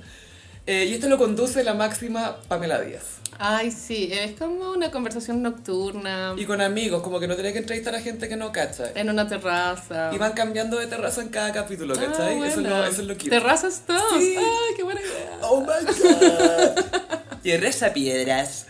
Eh, 0.67 0.85
y 0.89 0.93
esto 0.95 1.07
lo 1.09 1.17
conduce 1.19 1.63
la 1.63 1.73
máxima 1.75 2.37
Pamela 2.47 2.81
Díaz. 2.81 3.03
Ay, 3.37 3.69
sí, 3.69 4.09
es 4.11 4.31
como 4.39 4.71
una 4.71 4.89
conversación 4.91 5.41
nocturna 5.43 6.33
Y 6.37 6.45
con 6.45 6.61
amigos, 6.61 7.03
como 7.03 7.19
que 7.19 7.27
no 7.27 7.35
tenés 7.35 7.51
que 7.51 7.59
entrevistar 7.59 7.93
a 7.93 7.99
gente 7.99 8.29
que 8.29 8.35
no 8.37 8.51
cacha. 8.51 8.85
en 8.95 9.09
una 9.09 9.27
terraza. 9.27 10.09
Y 10.13 10.17
van 10.17 10.31
cambiando 10.33 10.77
de 10.79 10.87
terraza 10.87 11.21
en 11.21 11.29
cada 11.29 11.51
capítulo, 11.51 11.93
Ah, 11.97 12.05
¿cachai? 12.05 12.37
eso, 12.43 12.61
es 12.61 12.67
lo, 12.67 12.85
eso 12.85 13.01
es 13.01 13.07
lo 13.07 13.17
que... 13.17 13.29
Terraza 13.29 13.67
Stones. 13.67 14.23
Sí. 14.23 14.35
Ay, 14.37 14.75
qué 14.75 14.83
buena 14.83 15.01
idea. 15.01 15.37
¡Oh, 15.41 15.61
my 15.61 15.85
God! 15.85 16.83
Tierras 17.43 17.83
a 17.83 17.93
piedras. 17.93 18.67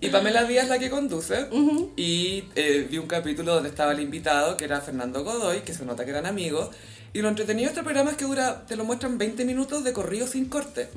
Y 0.00 0.10
Pamela 0.10 0.44
Díaz 0.44 0.68
la 0.68 0.78
que 0.78 0.90
conduce. 0.90 1.48
Y 1.96 2.44
eh, 2.54 2.86
vi 2.88 2.98
un 2.98 3.06
capítulo 3.06 3.54
donde 3.54 3.68
estaba 3.68 3.92
el 3.92 4.00
invitado, 4.00 4.56
que 4.56 4.64
era 4.64 4.80
Fernando 4.80 5.24
Godoy, 5.24 5.60
que 5.60 5.74
se 5.74 5.84
nota 5.84 6.04
que 6.04 6.10
eran 6.10 6.26
amigos. 6.26 6.70
Y 7.12 7.20
lo 7.20 7.28
entretenido 7.28 7.66
de 7.66 7.72
este 7.72 7.82
programa 7.82 8.10
es 8.10 8.16
que 8.16 8.24
dura, 8.24 8.66
te 8.66 8.76
lo 8.76 8.84
muestran 8.84 9.18
20 9.18 9.44
minutos 9.44 9.82
de 9.82 9.92
corrido 9.92 10.26
sin 10.26 10.48
corte. 10.48 10.88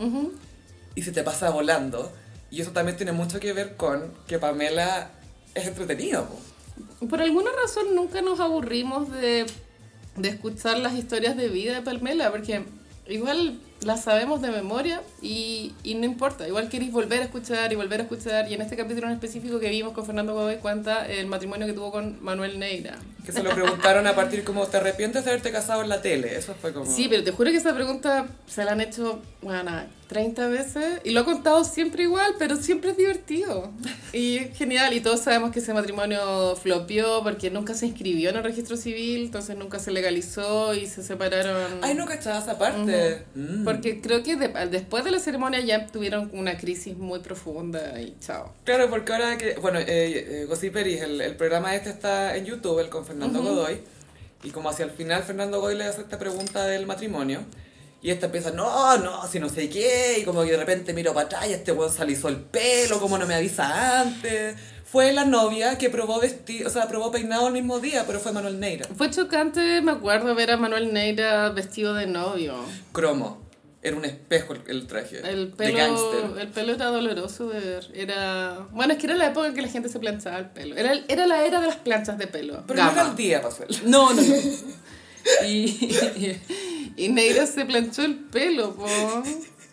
Y 0.93 1.01
se 1.01 1.11
te 1.11 1.23
pasa 1.23 1.49
volando. 1.49 2.11
Y 2.51 2.61
eso 2.61 2.71
también 2.71 2.97
tiene 2.97 3.11
mucho 3.11 3.39
que 3.39 3.53
ver 3.53 3.75
con 3.75 4.13
que 4.27 4.37
Pamela 4.37 5.11
es 5.55 5.67
entretenido. 5.67 6.25
po. 6.25 7.07
Por 7.07 7.21
alguna 7.21 7.49
razón 7.59 7.95
nunca 7.95 8.21
nos 8.21 8.39
aburrimos 8.39 9.11
de, 9.11 9.45
de 10.15 10.29
escuchar 10.29 10.77
las 10.79 10.93
historias 10.93 11.35
de 11.37 11.49
vida 11.49 11.73
de 11.73 11.81
Palmela, 11.81 12.31
porque 12.31 12.63
igual 13.07 13.59
las 13.81 14.03
sabemos 14.03 14.41
de 14.41 14.51
memoria 14.51 15.01
y, 15.21 15.73
y 15.83 15.95
no 15.95 16.05
importa. 16.05 16.47
Igual 16.47 16.69
queréis 16.69 16.91
volver 16.91 17.21
a 17.21 17.25
escuchar 17.25 17.71
y 17.73 17.75
volver 17.75 18.01
a 18.01 18.03
escuchar. 18.03 18.49
Y 18.49 18.53
en 18.53 18.61
este 18.61 18.77
capítulo 18.77 19.07
en 19.07 19.13
específico 19.13 19.59
que 19.59 19.69
vimos 19.69 19.93
con 19.93 20.05
Fernando 20.05 20.33
Godoy 20.33 20.57
cuenta 20.57 21.07
el 21.07 21.27
matrimonio 21.27 21.67
que 21.67 21.73
tuvo 21.73 21.91
con 21.91 22.23
Manuel 22.23 22.59
Neira. 22.59 22.97
Que 23.25 23.31
se 23.31 23.43
lo 23.43 23.51
preguntaron 23.51 24.07
a 24.07 24.15
partir 24.15 24.43
como, 24.43 24.65
¿te 24.67 24.77
arrepientes 24.77 25.25
de 25.25 25.31
haberte 25.31 25.51
casado 25.51 25.81
en 25.81 25.89
la 25.89 26.01
tele? 26.01 26.35
Eso 26.35 26.55
fue 26.59 26.73
como... 26.73 26.85
Sí, 26.85 27.07
pero 27.09 27.23
te 27.23 27.31
juro 27.31 27.51
que 27.51 27.57
esa 27.57 27.73
pregunta 27.73 28.27
se 28.47 28.63
la 28.63 28.71
han 28.71 28.81
hecho, 28.81 29.21
bueno, 29.41 29.71
30 30.11 30.47
veces 30.49 30.99
y 31.05 31.11
lo 31.11 31.21
ha 31.21 31.25
contado 31.25 31.63
siempre 31.63 32.03
igual, 32.03 32.33
pero 32.37 32.57
siempre 32.57 32.91
es 32.91 32.97
divertido. 32.97 33.71
Y 34.11 34.35
es 34.39 34.57
genial, 34.57 34.93
y 34.93 34.99
todos 34.99 35.21
sabemos 35.21 35.51
que 35.51 35.59
ese 35.59 35.73
matrimonio 35.73 36.57
flopió 36.57 37.23
porque 37.23 37.49
nunca 37.49 37.73
se 37.75 37.85
inscribió 37.85 38.29
en 38.29 38.35
el 38.35 38.43
registro 38.43 38.75
civil, 38.75 39.21
entonces 39.23 39.55
nunca 39.55 39.79
se 39.79 39.91
legalizó 39.91 40.73
y 40.73 40.85
se 40.85 41.01
separaron. 41.01 41.79
Ay, 41.81 41.93
no 41.95 42.05
cachaba 42.05 42.39
esa 42.39 42.57
parte. 42.57 43.23
Mm. 43.35 43.63
Porque 43.63 44.01
creo 44.01 44.21
que 44.21 44.35
de- 44.35 44.49
después 44.69 45.05
de 45.05 45.11
la 45.11 45.19
ceremonia 45.19 45.61
ya 45.61 45.87
tuvieron 45.87 46.29
una 46.33 46.57
crisis 46.57 46.97
muy 46.97 47.19
profunda 47.19 48.01
y 48.01 48.13
chao. 48.19 48.53
Claro, 48.65 48.89
porque 48.89 49.13
ahora 49.13 49.37
que, 49.37 49.53
bueno, 49.61 49.79
eh, 49.79 49.85
eh, 49.87 50.45
Gossiperis, 50.49 51.01
el, 51.03 51.21
el 51.21 51.35
programa 51.37 51.73
este 51.73 51.89
está 51.89 52.35
en 52.35 52.43
YouTube, 52.43 52.79
el 52.79 52.89
con 52.89 53.05
Fernando 53.05 53.41
Godoy, 53.41 53.79
y 54.43 54.49
como 54.49 54.69
hacia 54.69 54.83
el 54.83 54.91
final 54.91 55.23
Fernando 55.23 55.61
Godoy 55.61 55.77
le 55.77 55.85
hace 55.85 56.01
esta 56.01 56.19
pregunta 56.19 56.65
del 56.65 56.85
matrimonio, 56.85 57.41
y 58.03 58.09
esta 58.09 58.25
empieza, 58.25 58.51
no, 58.51 58.97
no, 58.97 59.27
si 59.27 59.39
no 59.39 59.47
sé 59.47 59.69
qué, 59.69 60.17
y 60.19 60.23
como 60.23 60.43
que 60.43 60.51
de 60.51 60.57
repente 60.57 60.93
miro 60.93 61.13
para 61.13 61.27
atrás 61.27 61.47
y 61.47 61.53
este 61.53 61.71
weón 61.71 61.91
se 61.91 62.01
alisó 62.01 62.29
el 62.29 62.37
pelo, 62.37 62.99
como 62.99 63.17
no 63.17 63.27
me 63.27 63.35
avisa 63.35 64.01
antes. 64.01 64.55
Fue 64.85 65.13
la 65.13 65.23
novia 65.23 65.77
que 65.77 65.89
probó 65.89 66.19
vestido, 66.19 66.67
o 66.67 66.71
sea, 66.71 66.87
probó 66.87 67.11
peinado 67.11 67.47
el 67.47 67.53
mismo 67.53 67.79
día, 67.79 68.03
pero 68.07 68.19
fue 68.19 68.31
Manuel 68.31 68.59
Neira. 68.59 68.87
Fue 68.97 69.09
chocante, 69.09 69.81
me 69.81 69.91
acuerdo, 69.91 70.33
ver 70.35 70.51
a 70.51 70.57
Manuel 70.57 70.91
Neira 70.91 71.49
vestido 71.49 71.93
de 71.93 72.07
novio. 72.07 72.55
Cromo, 72.91 73.39
era 73.83 73.95
un 73.95 74.05
espejo 74.05 74.53
el, 74.53 74.61
el 74.67 74.87
traje, 74.87 75.19
El 75.19 75.51
de 75.51 75.55
pelo, 75.55 76.37
el 76.39 76.47
pelo 76.49 76.73
era 76.73 76.87
doloroso 76.87 77.49
de 77.49 77.59
ver. 77.59 77.87
Era... 77.93 78.67
Bueno, 78.71 78.93
es 78.93 78.99
que 78.99 79.05
era 79.05 79.15
la 79.15 79.27
época 79.27 79.47
en 79.47 79.53
que 79.53 79.61
la 79.61 79.69
gente 79.69 79.89
se 79.89 79.99
planchaba 79.99 80.39
el 80.39 80.49
pelo. 80.49 80.75
Era, 80.75 80.93
era 81.07 81.25
la 81.25 81.45
era 81.45 81.61
de 81.61 81.67
las 81.67 81.77
planchas 81.77 82.17
de 82.17 82.27
pelo. 82.27 82.63
Pero 82.67 82.83
no 82.83 82.91
era 82.91 83.01
el 83.07 83.15
día. 83.15 83.41
No, 83.85 84.13
no, 84.13 84.21
no. 84.21 84.35
Y, 85.47 86.37
y, 86.97 87.09
Neira 87.09 87.45
se 87.47 87.65
planchó 87.65 88.03
el 88.03 88.15
pelo, 88.15 88.73
po. 88.75 88.87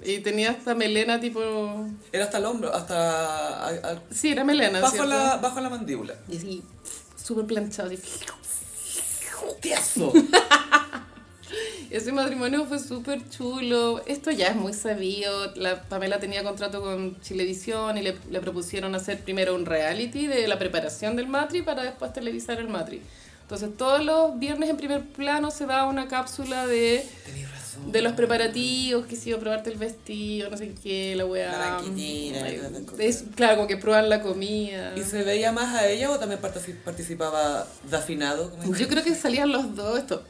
Y 0.05 0.19
tenía 0.19 0.51
esta 0.53 0.75
melena 0.75 1.21
tipo... 1.21 1.87
Era 2.13 2.25
hasta 2.25 2.39
el 2.39 2.45
hombro, 2.47 2.73
hasta... 2.75 3.67
a- 3.67 3.69
a- 3.69 4.03
Sí, 4.11 4.31
era 4.31 4.45
melena, 4.45 4.81
bajo, 4.81 4.93
¿cierto? 4.93 5.11
la, 5.11 5.37
bajo 5.39 5.61
la 5.61 5.69
mandíbula. 5.71 6.15
Y 6.29 6.37
así, 6.37 6.63
súper 7.23 7.47
planchado. 7.47 7.89
así. 7.91 7.99
¡Tieso! 9.61 10.13
Ese 11.91 12.13
matrimonio 12.13 12.67
fue 12.67 12.79
súper 12.79 13.29
chulo. 13.31 14.03
Esto 14.07 14.31
ya 14.31 14.49
es 14.49 14.57
muy 14.57 14.75
sabido. 14.75 15.55
La 15.57 15.83
Pamela 15.85 16.21
tenía 16.21 16.45
contrato 16.45 16.83
con 16.83 17.19
Chilevisión 17.23 17.97
y 17.97 18.03
le, 18.03 18.17
le 18.31 18.41
propusieron 18.41 18.95
hacer 18.95 19.21
primero 19.21 19.55
un 19.55 19.65
reality 19.65 20.27
de 20.27 20.47
la 20.47 20.59
preparación 20.59 21.17
del 21.17 21.29
matri 21.29 21.63
para 21.63 21.83
después 21.85 22.13
televisar 22.13 22.59
el 22.59 22.69
matri. 22.69 23.01
Entonces 23.49 23.75
todos 23.79 24.05
los 24.05 24.39
viernes 24.39 24.69
en 24.69 24.77
primer 24.77 25.05
plano 25.07 25.51
se 25.51 25.65
da 25.65 25.87
una 25.87 26.07
cápsula 26.07 26.67
de, 26.67 27.03
de 27.91 28.03
los 28.03 28.13
preparativos, 28.13 29.07
que 29.07 29.17
si 29.17 29.33
a 29.33 29.39
probarte 29.39 29.71
el 29.71 29.79
vestido, 29.79 30.51
no 30.51 30.59
sé 30.59 30.75
qué, 30.83 31.15
la 31.17 31.25
weá. 31.25 31.79
Es, 32.99 33.25
claro, 33.35 33.57
como 33.57 33.67
que 33.67 33.79
prueban 33.79 34.11
la 34.11 34.21
comida. 34.21 34.93
¿Y 34.99 35.03
se 35.03 35.23
veía 35.23 35.51
más 35.51 35.75
a 35.75 35.89
ella 35.89 36.11
o 36.11 36.19
también 36.19 36.43
partici- 36.43 36.77
participaba 36.85 37.67
de 37.91 37.97
afinado? 37.97 38.51
como 38.51 38.75
Yo 38.77 38.87
creo 38.87 39.03
que 39.03 39.15
salían 39.15 39.51
los 39.51 39.75
dos, 39.75 39.99
esto 39.99 40.23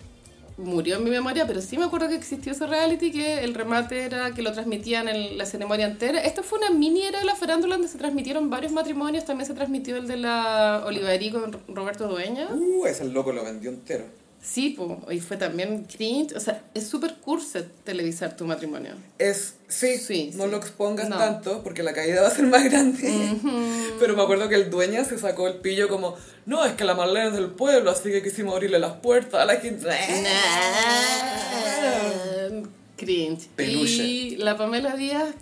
murió 0.59 0.97
en 0.97 1.05
mi 1.05 1.11
memoria, 1.11 1.47
pero 1.47 1.63
sí 1.63 1.79
me 1.79 1.85
acuerdo 1.85 2.09
que 2.09 2.17
existió 2.17 2.53
ese 2.53 2.67
reality 2.67 3.11
que 3.11 3.45
el 3.45 3.55
remate 3.55 4.03
era 4.03 4.33
que 4.33 4.43
lo 4.43 4.53
transmitían 4.53 5.09
en 5.09 5.39
la 5.39 5.47
ceremonia 5.47 5.87
entera. 5.87 6.21
Esto 6.21 6.43
fue 6.43 6.59
una 6.59 6.71
mini 6.71 7.03
era 7.03 7.21
de 7.21 7.25
la 7.25 7.37
farándula 7.37 7.77
donde 7.77 7.89
se 7.89 7.99
transmitieron 7.99 8.51
varios 8.51 8.73
matrimonios, 8.73 9.25
también 9.25 9.47
se 9.47 9.55
transmitió 9.55 9.97
el 9.97 10.09
de 10.09 10.17
la 10.17 10.83
Olivarí 10.85 11.31
con 11.31 11.57
Roberto 11.69 12.09
Dueña. 12.09 12.49
Uh, 12.51 12.87
ese 12.87 13.05
loco 13.05 13.33
lo 13.33 13.45
vendió 13.45 13.71
entero. 13.71 14.05
Sí, 14.41 14.71
po, 14.71 15.01
y 15.11 15.19
fue 15.21 15.37
también 15.37 15.85
cringe, 15.85 16.33
o 16.35 16.41
sea, 16.41 16.63
es 16.73 16.87
súper 16.87 17.17
curset 17.17 17.69
televisar 17.85 18.37
tu 18.37 18.47
matrimonio. 18.47 18.93
Es, 19.19 19.55
sí, 19.67 19.99
Sí, 19.99 20.31
no 20.35 20.45
sí. 20.45 20.51
lo 20.51 20.57
expongas 20.57 21.09
No. 21.09 21.19
tanto 21.19 21.63
porque 21.63 21.83
la 21.83 21.93
caída 21.93 22.23
va 22.23 22.29
a 22.29 22.31
ser 22.31 22.47
más 22.47 22.65
grande. 22.65 23.03
Pero 24.01 24.17
me 24.17 24.23
acuerdo 24.23 24.49
que 24.49 24.55
el 24.55 24.71
dueño 24.71 25.05
se 25.05 25.19
sacó 25.19 25.49
el 25.49 25.57
pillo 25.57 25.89
como, 25.89 26.15
no, 26.47 26.65
es 26.65 26.73
que 26.75 26.85
la 26.85 26.95
Marlene 26.95 27.27
es 27.29 27.33
del 27.35 27.51
pueblo, 27.51 27.91
así 27.91 28.11
que 28.11 28.23
quisimos 28.23 28.55
abrirle 28.55 28.79
las 28.79 28.93
puertas 29.01 29.41
a 29.41 29.45
la 29.45 29.57
gente. 29.57 29.89
Cringe. 32.97 33.49
Peluche. 33.55 34.05
Y 34.05 34.37
la 34.37 34.57
Pamela 34.57 34.97
Díaz, 34.97 35.35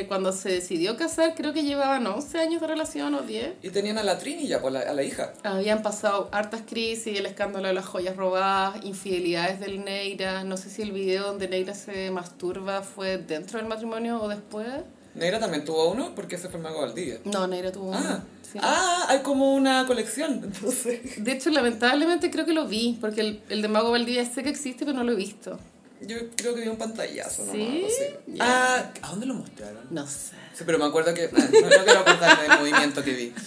eh, 0.00 0.06
cuando 0.08 0.32
se 0.32 0.48
decidió 0.50 0.96
casar, 0.96 1.34
creo 1.34 1.52
que 1.52 1.62
llevaban 1.62 2.06
11 2.06 2.38
años 2.38 2.60
de 2.60 2.66
relación 2.66 3.14
o 3.14 3.22
10. 3.22 3.54
Y 3.62 3.70
tenían 3.70 3.98
a 3.98 4.02
la 4.02 4.18
Trini 4.18 4.46
ya, 4.46 4.60
pues, 4.60 4.72
la- 4.72 4.80
a 4.80 4.92
la 4.94 5.02
hija. 5.02 5.32
Habían 5.42 5.82
pasado 5.82 6.28
hartas 6.32 6.62
crisis, 6.68 7.18
el 7.18 7.26
escándalo 7.26 7.68
de 7.68 7.74
las 7.74 7.84
joyas 7.86 8.16
robadas, 8.16 8.84
infidelidades 8.84 9.60
del 9.60 9.84
Neira. 9.84 10.44
No 10.44 10.56
sé 10.56 10.70
si 10.70 10.82
el 10.82 10.92
video 10.92 11.24
donde 11.26 11.48
Neira 11.48 11.74
se 11.74 12.10
masturba 12.10 12.82
fue 12.82 13.18
dentro 13.18 13.58
del 13.58 13.68
matrimonio 13.68 14.20
o 14.22 14.28
después. 14.28 14.66
Negra 15.14 15.38
también 15.38 15.64
tuvo 15.64 15.90
uno 15.92 16.14
porque 16.14 16.36
ese 16.36 16.48
fue 16.48 16.56
el 16.58 16.62
Mago 16.62 16.80
Valdivia. 16.80 17.18
No, 17.24 17.46
Negra 17.46 17.70
tuvo 17.70 17.88
uno. 17.90 17.98
Ah, 18.02 18.22
sí. 18.50 18.58
ah, 18.62 19.04
hay 19.08 19.18
como 19.20 19.54
una 19.54 19.86
colección, 19.86 20.40
entonces. 20.42 21.22
De 21.22 21.32
hecho, 21.32 21.50
lamentablemente 21.50 22.30
creo 22.30 22.46
que 22.46 22.54
lo 22.54 22.66
vi, 22.66 22.96
porque 22.98 23.20
el, 23.20 23.42
el 23.50 23.60
de 23.60 23.68
Mago 23.68 23.90
Valdivia 23.90 24.24
sé 24.24 24.42
que 24.42 24.48
existe, 24.48 24.86
pero 24.86 24.96
no 24.96 25.04
lo 25.04 25.12
he 25.12 25.16
visto. 25.16 25.58
Yo 26.06 26.16
creo 26.36 26.54
que 26.54 26.62
vi 26.62 26.68
un 26.68 26.76
pantallazo, 26.76 27.44
¿no? 27.46 27.52
¿Sí? 27.52 27.84
Así. 27.86 28.36
Ah, 28.40 28.92
¿a 29.02 29.08
dónde 29.10 29.26
lo 29.26 29.34
mostraron? 29.34 29.86
No 29.90 30.06
sé. 30.06 30.34
Sí, 30.54 30.64
pero 30.66 30.78
me 30.78 30.84
acuerdo 30.84 31.14
que. 31.14 31.24
ah, 31.24 31.48
no, 31.52 31.60
no 31.60 31.84
quiero 31.84 32.04
contarme 32.04 32.46
el 32.46 32.58
movimiento 32.58 33.02
que 33.02 33.12
vi. 33.14 33.34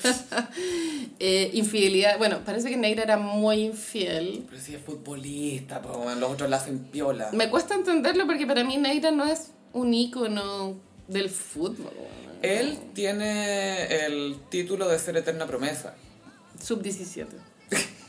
Eh, 1.18 1.52
infidelidad. 1.54 2.18
Bueno, 2.18 2.42
parece 2.44 2.70
que 2.70 2.76
Negra 2.76 3.04
era 3.04 3.18
muy 3.18 3.62
infiel. 3.62 4.46
Pero 4.50 4.62
si 4.62 4.76
es 4.76 4.82
futbolista, 4.82 5.82
pues 5.82 5.96
bueno, 5.96 6.20
los 6.20 6.32
otros 6.32 6.50
la 6.50 6.58
hacen 6.58 6.80
piola. 6.80 7.30
Me 7.32 7.50
cuesta 7.50 7.74
entenderlo 7.74 8.26
porque 8.26 8.46
para 8.46 8.66
mí 8.66 8.76
Negra 8.76 9.12
no 9.12 9.26
es 9.26 9.52
un 9.72 9.94
ícono 9.94 10.76
del 11.08 11.30
fútbol. 11.30 11.94
Él 12.42 12.78
tiene 12.94 14.06
el 14.06 14.38
título 14.50 14.90
de 14.90 15.00
ser 15.00 15.16
eterna 15.16 15.48
promesa. 15.48 15.96
Sub-17. 16.62 17.28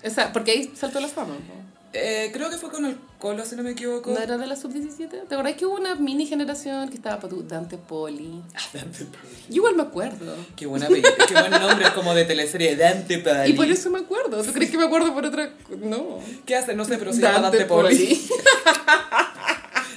O 0.04 0.10
sea, 0.10 0.32
porque 0.32 0.50
ahí 0.50 0.72
saltó 0.74 1.00
la 1.00 1.08
fama. 1.08 1.34
¿no? 1.34 1.65
Eh, 1.98 2.30
creo 2.32 2.50
que 2.50 2.56
fue 2.58 2.70
con 2.70 2.84
el 2.84 2.96
Colo, 3.18 3.44
si 3.46 3.56
no 3.56 3.62
me 3.62 3.70
equivoco. 3.70 4.10
¿No 4.12 4.18
era 4.18 4.36
de 4.36 4.46
la 4.46 4.54
sub-17? 4.56 5.26
¿Te 5.28 5.34
acordás 5.34 5.54
que 5.54 5.64
hubo 5.64 5.74
una 5.76 5.94
mini 5.94 6.26
generación 6.26 6.88
que 6.90 6.96
estaba 6.96 7.18
para 7.18 7.34
Dante 7.44 7.78
Poli? 7.78 8.42
Ah, 8.54 8.60
Dante 8.74 9.04
Poli. 9.06 9.34
Yo 9.48 9.54
igual 9.56 9.76
me 9.76 9.82
acuerdo. 9.82 10.36
Qué 10.54 10.66
buena 10.66 10.86
qué 10.88 11.34
buen 11.34 11.50
nombre, 11.50 11.86
como 11.94 12.14
de 12.14 12.24
teleserie 12.24 12.76
Dante 12.76 13.18
Poli. 13.18 13.50
Y 13.50 13.52
por 13.54 13.66
eso 13.66 13.90
me 13.90 14.00
acuerdo. 14.00 14.42
¿Tú 14.42 14.52
crees 14.52 14.70
que 14.70 14.76
me 14.78 14.84
acuerdo 14.84 15.14
por 15.14 15.24
otra? 15.24 15.50
No. 15.78 16.18
¿Qué 16.44 16.54
hace? 16.56 16.74
No 16.74 16.84
sé, 16.84 16.98
pero 16.98 17.12
se 17.12 17.22
llama 17.22 17.40
Dante 17.50 17.64
Poli. 17.64 18.28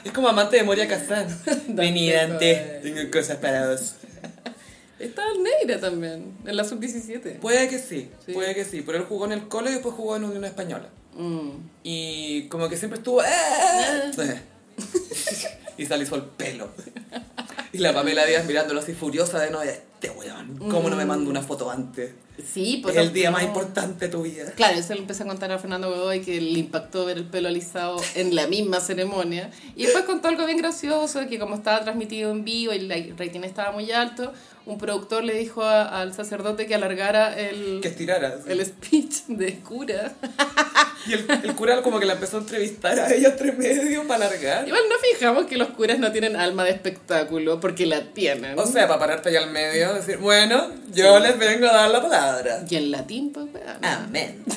Es 0.04 0.14
como 0.14 0.30
amante 0.30 0.56
de 0.56 0.64
Moria 0.64 0.88
Kazan. 0.88 1.28
Vení, 1.68 2.10
Dante, 2.12 2.80
tengo 2.82 3.12
cosas 3.12 3.38
para 3.38 3.70
vos. 3.70 3.96
Está 4.98 5.22
el 5.34 5.44
Neira 5.44 5.80
también, 5.80 6.34
en 6.46 6.56
la 6.58 6.64
sub-17. 6.64 7.40
Puede 7.40 7.68
que 7.70 7.80
sí, 7.80 8.10
Sí. 8.26 8.34
puede 8.34 8.56
que 8.56 8.66
sí. 8.66 8.82
Pero 8.86 8.98
él 8.98 9.04
jugó 9.08 9.26
en 9.26 9.34
el 9.34 9.48
Colo 9.48 9.70
y 9.70 9.74
después 9.74 9.94
jugó 9.96 10.16
en 10.16 10.24
Unión 10.24 10.46
Española. 10.46 10.88
Mm. 11.16 11.50
Y 11.84 12.48
como 12.48 12.70
que 12.70 12.78
siempre 12.78 13.00
estuvo... 13.00 13.24
"Eh". 13.24 14.42
y 15.78 15.86
se 15.86 15.94
alisó 15.94 16.16
el 16.16 16.24
pelo. 16.24 16.70
Y 17.72 17.78
la 17.80 17.94
Pamela 17.94 18.26
Díaz 18.26 18.46
mirándolo 18.46 18.80
así 18.80 18.94
furiosa 18.94 19.40
de 19.40 19.52
no, 19.52 19.62
este 19.62 20.10
weón, 20.10 20.58
¿cómo 20.70 20.90
no 20.90 20.96
me 20.96 21.06
mando 21.06 21.30
una 21.30 21.42
foto 21.42 21.70
antes? 21.70 22.14
Sí, 22.46 22.80
pues 22.82 22.96
es 22.96 23.02
el 23.02 23.14
día 23.14 23.32
más 23.32 23.44
importante 23.44 24.06
de 24.06 24.12
tu 24.12 24.24
vida. 24.24 24.52
Claro, 24.56 24.78
eso 24.78 24.94
le 24.94 25.02
empecé 25.02 25.24
a 25.24 25.28
contar 25.28 25.52
a 25.52 25.60
Fernando 25.60 25.90
Godoy 25.90 26.22
que 26.22 26.40
le 26.40 26.60
impactó 26.60 27.06
ver 27.06 27.18
el 27.18 27.26
pelo 27.26 27.50
alisado 27.50 28.02
en 28.16 28.34
la 28.34 28.48
misma 28.48 28.80
ceremonia. 28.80 29.52
Y 29.76 29.84
después 29.84 30.06
contó 30.06 30.30
algo 30.30 30.46
bien 30.46 30.58
gracioso, 30.58 31.28
que 31.28 31.38
como 31.38 31.56
estaba 31.56 31.84
transmitido 31.84 32.32
en 32.32 32.44
vivo 32.46 32.74
y 32.74 32.78
el 32.78 33.18
rating 33.18 33.42
estaba 33.42 33.72
muy 33.72 33.92
alto, 33.92 34.34
un 34.72 34.78
productor 34.78 35.24
le 35.24 35.34
dijo 35.34 35.64
a- 35.64 35.84
al 36.02 36.14
sacerdote 36.14 36.66
que 36.68 36.76
alargara 36.76 37.38
el, 37.38 37.80
Que 37.82 37.88
estirara. 37.90 38.36
el 38.48 38.66
speech 38.66 39.24
de 39.28 39.60
cura. 39.60 40.14
Y 41.08 41.14
el, 41.14 41.26
el 41.44 41.56
cura 41.56 41.82
como 41.82 41.98
que 41.98 42.06
la 42.06 42.14
empezó 42.14 42.38
a 42.38 42.40
entrevistar 42.42 43.00
a 43.00 43.10
ella 43.12 43.30
entre 43.30 43.54
medio 43.54 44.06
para 44.06 44.26
alargar. 44.28 44.68
Igual 44.68 44.84
no 44.90 44.96
fijamos 45.00 45.46
que 45.46 45.58
los 45.58 45.70
curas 45.70 45.98
no 45.98 46.12
tienen 46.12 46.36
alma 46.36 46.66
de 46.66 46.72
espectáculo, 46.72 47.60
porque 47.62 47.86
la 47.86 48.02
tienen. 48.14 48.60
O 48.60 48.66
sea, 48.68 48.86
para 48.88 49.00
pararte 49.00 49.30
ahí 49.30 49.38
al 49.38 49.50
medio, 49.50 49.94
decir, 49.94 50.18
bueno, 50.18 50.68
yo 50.94 51.18
les 51.20 51.40
vengo 51.40 51.68
a 51.68 51.72
dar 51.74 51.90
la 51.90 52.02
palabra. 52.02 52.66
y 52.70 52.76
en 52.76 52.92
latín, 52.92 53.32
pues, 53.32 53.46
weón. 53.54 53.84
Amén. 53.86 54.44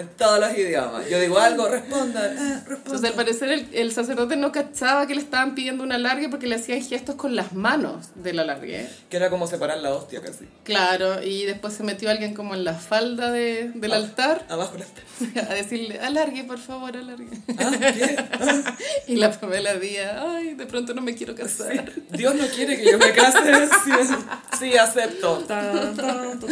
en 0.00 0.08
todos 0.08 0.40
los 0.40 0.56
idiomas. 0.56 1.08
Yo 1.08 1.20
digo 1.20 1.38
algo, 1.38 1.68
respondan, 1.68 2.36
ah, 2.38 2.54
respondan. 2.66 2.76
Entonces, 2.84 3.10
al 3.10 3.16
parecer, 3.16 3.48
el, 3.50 3.68
el 3.72 3.92
sacerdote 3.92 4.36
no 4.36 4.50
cachaba 4.52 5.06
que 5.06 5.14
le 5.14 5.20
estaban 5.20 5.54
pidiendo 5.54 5.84
un 5.84 5.92
alargue 5.92 6.28
porque 6.28 6.46
le 6.46 6.56
hacían 6.56 6.82
gestos 6.82 7.14
con 7.16 7.36
las 7.36 7.52
manos 7.52 8.08
del 8.16 8.38
alargue. 8.38 8.88
Que 9.08 9.16
era 9.16 9.30
como 9.30 9.46
separar 9.46 9.78
la 9.78 9.90
hostia 9.94 10.20
casi. 10.20 10.46
Claro, 10.64 11.22
y 11.22 11.44
después 11.44 11.74
se 11.74 11.82
metió 11.82 12.10
alguien 12.10 12.34
como 12.34 12.54
en 12.54 12.64
la 12.64 12.74
falda 12.74 13.30
de, 13.30 13.70
del 13.74 13.92
Ah. 13.92 13.96
altar 13.96 14.46
Abajo 14.48 14.76
la 14.78 15.42
a 15.50 15.54
decirle, 15.54 16.00
alargue, 16.00 16.44
por 16.44 16.58
favor, 16.58 16.96
alargue. 16.96 17.28
Ah, 17.58 17.70
¿qué? 17.78 18.16
Ah, 18.40 18.76
Y 19.06 19.16
la 19.16 19.30
Pamela 19.30 19.74
Díaz, 19.74 20.16
ay, 20.18 20.54
de 20.54 20.66
pronto 20.66 20.94
no 20.94 21.02
me 21.02 21.14
quiero 21.14 21.34
casar. 21.34 21.90
Dios 22.10 22.34
no 22.34 22.46
quiere 22.46 22.76
que 22.78 22.90
yo 22.90 22.98
me 22.98 23.12
case. 23.12 23.38
Sí, 23.84 24.70
sí, 24.72 24.76
acepto. 24.76 25.38
Tan, 25.46 25.72
tan, 25.72 25.96
tan, 25.96 26.40
tan, 26.40 26.40
tan. 26.40 26.50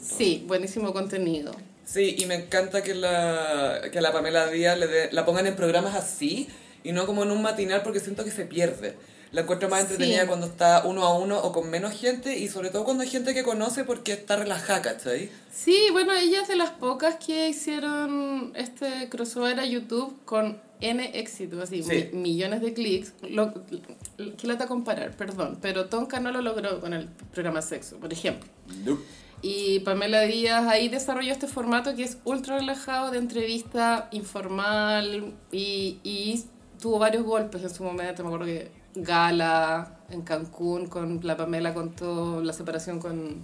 Sí, 0.00 0.44
buenísimo 0.46 0.92
contenido. 0.92 1.52
Sí, 1.86 2.16
y 2.18 2.26
me 2.26 2.34
encanta 2.34 2.82
que, 2.82 2.94
la, 2.94 3.80
que 3.90 3.98
a 3.98 4.02
la 4.02 4.12
Pamela 4.12 4.48
Díaz 4.48 4.76
le 4.78 4.86
dé- 4.88 5.08
la 5.12 5.24
pongan 5.24 5.46
en 5.46 5.56
programas 5.56 5.94
así 5.94 6.48
y 6.84 6.90
no 6.92 7.06
como 7.06 7.22
en 7.22 7.30
un 7.30 7.40
matinal 7.40 7.82
porque 7.82 8.00
siento 8.00 8.24
que 8.24 8.30
se 8.32 8.44
pierde. 8.44 8.96
La 9.32 9.42
encuentro 9.42 9.68
más 9.68 9.80
Sí. 9.80 9.86
entretenida 9.92 10.26
cuando 10.26 10.46
está 10.46 10.82
uno 10.84 11.04
a 11.04 11.16
uno 11.18 11.38
o 11.38 11.52
con 11.52 11.70
menos 11.70 11.92
gente 11.98 12.36
y 12.38 12.48
sobre 12.48 12.70
todo 12.70 12.84
cuando 12.84 13.02
hay 13.04 13.08
gente 13.08 13.34
que 13.34 13.42
conoce 13.44 13.84
porque 13.84 14.12
está 14.12 14.36
relajada, 14.36 14.82
¿cachai? 14.82 15.30
Sí, 15.52 15.78
bueno, 15.92 16.12
ella 16.12 16.42
es 16.42 16.48
de 16.48 16.56
las 16.56 16.70
pocas 16.70 17.16
que 17.24 17.48
hicieron 17.48 18.52
este 18.56 19.08
crossover 19.08 19.58
a 19.60 19.64
YouTube 19.66 20.16
con 20.24 20.60
N 20.80 21.10
éxito, 21.18 21.62
así, 21.62 21.82
Sí. 21.82 22.08
mi- 22.12 22.18
millones 22.20 22.60
de 22.62 22.72
clics. 22.74 23.12
Lo, 23.22 23.52
¿Qué 23.54 24.46
lata 24.46 24.66
comparar? 24.66 25.16
Perdón, 25.16 25.58
pero 25.62 25.86
Tonka 25.86 26.18
no 26.20 26.30
lo 26.32 26.40
logró 26.42 26.80
con 26.80 26.92
el 26.94 27.08
programa 27.32 27.62
Sexo, 27.62 27.96
por 27.98 28.12
ejemplo. 28.12 28.48
Y 29.48 29.78
Pamela 29.78 30.22
Díaz 30.22 30.66
ahí 30.66 30.88
desarrolló 30.88 31.30
este 31.30 31.46
formato 31.46 31.94
que 31.94 32.02
es 32.02 32.18
ultra 32.24 32.58
relajado 32.58 33.12
de 33.12 33.18
entrevista 33.18 34.08
informal 34.10 35.34
y, 35.52 36.00
y 36.02 36.44
tuvo 36.80 36.98
varios 36.98 37.22
golpes 37.22 37.62
en 37.62 37.72
su 37.72 37.84
momento. 37.84 38.24
Me 38.24 38.28
acuerdo 38.28 38.46
que 38.46 38.72
Gala 38.96 40.00
en 40.10 40.22
Cancún 40.22 40.88
con 40.88 41.20
la 41.22 41.36
Pamela 41.36 41.74
contó 41.74 42.42
la 42.42 42.52
separación 42.52 42.98
con 42.98 43.42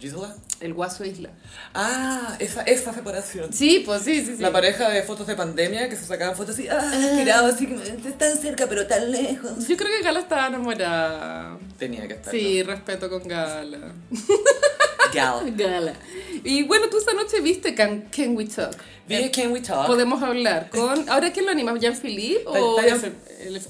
¿Gisela? 0.00 0.34
el 0.58 0.74
Guaso 0.74 1.04
Isla. 1.04 1.30
Ah, 1.74 2.34
esa, 2.40 2.62
esa 2.62 2.92
separación. 2.92 3.52
Sí, 3.52 3.84
pues 3.86 4.02
sí, 4.02 4.26
sí, 4.26 4.34
sí. 4.36 4.42
La 4.42 4.50
pareja 4.50 4.88
de 4.88 5.04
fotos 5.04 5.28
de 5.28 5.36
pandemia 5.36 5.88
que 5.88 5.94
se 5.94 6.06
sacaban 6.06 6.34
fotos 6.36 6.56
así, 6.56 6.66
ah, 6.68 6.90
tirados 7.16 7.54
así, 7.54 7.66
tan 8.18 8.36
cerca 8.36 8.66
pero 8.66 8.84
tan 8.88 9.12
lejos. 9.12 9.68
Yo 9.68 9.76
creo 9.76 9.90
que 9.96 10.02
Gala 10.02 10.18
estaba 10.18 10.48
enamorada. 10.48 11.56
Tenía 11.78 12.08
que 12.08 12.14
estar. 12.14 12.32
Sí, 12.32 12.64
respeto 12.64 13.08
con 13.08 13.28
Gala. 13.28 13.92
¿no? 15.16 15.40
Gal. 15.40 15.56
Gala. 15.56 15.94
Y 16.44 16.62
bueno, 16.64 16.88
tú 16.88 16.98
esta 16.98 17.12
noche 17.14 17.40
viste 17.40 17.74
Can, 17.74 18.08
Can 18.14 18.36
We 18.36 18.46
Talk. 18.46 18.76
Vi 19.08 19.30
Can 19.30 19.52
We 19.52 19.60
Talk. 19.60 19.86
Podemos 19.86 20.22
hablar 20.22 20.68
con... 20.70 21.08
¿Ahora 21.08 21.32
quién 21.32 21.44
lo 21.46 21.52
anima? 21.52 21.76
¿Jean-Philippe 21.78 22.42
o 22.46 22.78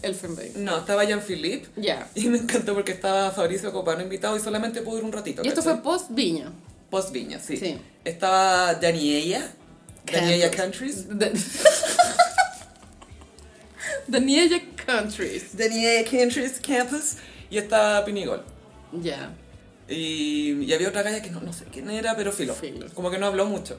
Elfenbein? 0.02 0.64
No, 0.64 0.78
estaba 0.78 1.04
Jean-Philippe. 1.04 1.68
Ya. 1.76 2.08
Y 2.14 2.28
me 2.28 2.38
encantó 2.38 2.74
porque 2.74 2.92
estaba 2.92 3.30
Fabricio 3.30 3.70
Copano 3.72 4.02
invitado 4.02 4.36
y 4.36 4.40
solamente 4.40 4.80
pudo 4.82 4.98
ir 4.98 5.04
un 5.04 5.12
ratito. 5.12 5.42
Y 5.44 5.48
esto 5.48 5.62
fue 5.62 5.82
post 5.82 6.06
Viña. 6.10 6.52
Post 6.90 7.12
Viña, 7.12 7.38
sí. 7.38 7.56
Sí. 7.56 7.78
Estaba 8.04 8.74
Daniela. 8.74 9.46
Daniela 10.10 10.50
Countries. 10.50 11.06
Da- 11.18 11.30
Daniela 14.06 14.60
Countries. 14.86 15.56
Daniela 15.56 16.08
Countries 16.08 16.60
Campus. 16.60 17.16
Y 17.50 17.58
estaba 17.58 18.04
Pinigol. 18.04 18.42
Ya. 18.92 19.32
Y, 19.88 20.64
y 20.64 20.72
había 20.72 20.88
otra 20.88 21.02
galla 21.02 21.22
que 21.22 21.30
no, 21.30 21.40
no 21.40 21.52
sé 21.52 21.64
quién 21.72 21.88
era, 21.90 22.16
pero 22.16 22.32
filo. 22.32 22.54
Filo. 22.54 22.86
Como 22.94 23.08
que 23.08 23.18
no 23.18 23.26
habló 23.26 23.46
mucho. 23.46 23.78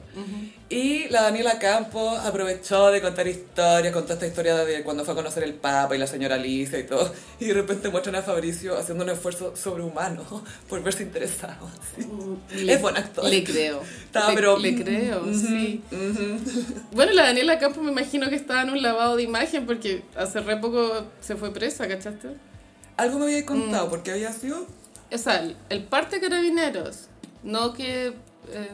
Y 0.70 1.06
la 1.10 1.22
Daniela 1.22 1.58
Campos 1.58 2.18
aprovechó 2.20 2.90
de 2.90 3.02
contar 3.02 3.28
historias, 3.28 3.92
contó 3.92 4.14
esta 4.14 4.26
historia 4.26 4.56
de 4.56 4.82
cuando 4.84 5.04
fue 5.04 5.12
a 5.12 5.16
conocer 5.16 5.42
el 5.44 5.52
Papa 5.54 5.94
y 5.94 5.98
la 5.98 6.06
señora 6.06 6.36
Alicia 6.36 6.78
y 6.78 6.84
todo. 6.84 7.12
Y 7.40 7.44
de 7.46 7.52
repente 7.54 7.90
muestran 7.90 8.14
a 8.16 8.22
Fabricio 8.22 8.78
haciendo 8.78 9.04
un 9.04 9.10
esfuerzo 9.10 9.54
sobrehumano 9.54 10.24
por 10.68 10.82
verse 10.82 11.02
interesado. 11.02 11.68
así. 11.68 12.64
Le- 12.64 12.72
Es 12.72 12.80
buen 12.80 12.96
actor. 12.96 13.24
Le 13.28 13.44
creo. 13.44 13.82
Estaba, 14.06 14.30
le, 14.30 14.34
pero- 14.34 14.58
le 14.58 14.82
creo, 14.82 15.24
sí. 15.34 15.82
Bueno, 16.92 17.12
la 17.12 17.24
Daniela 17.24 17.58
Campos 17.58 17.82
me 17.84 17.90
imagino 17.92 18.28
que 18.30 18.36
estaba 18.36 18.62
en 18.62 18.70
un 18.70 18.80
lavado 18.82 19.16
de 19.16 19.24
imagen 19.24 19.66
porque 19.66 20.02
hace 20.16 20.40
re 20.40 20.56
poco 20.56 21.04
se 21.20 21.36
fue 21.36 21.52
presa, 21.52 21.86
¿cachaste? 21.86 22.28
Algo 22.96 23.18
me 23.18 23.26
había 23.26 23.44
contado, 23.46 23.86
Mm. 23.86 23.90
porque 23.90 24.10
había 24.10 24.32
sido... 24.32 24.66
O 25.12 25.18
sea, 25.18 25.46
el, 25.70 25.84
parte 25.84 26.20
carabineros, 26.20 27.06
no 27.42 27.72
que... 27.72 28.08
eh, 28.08 28.70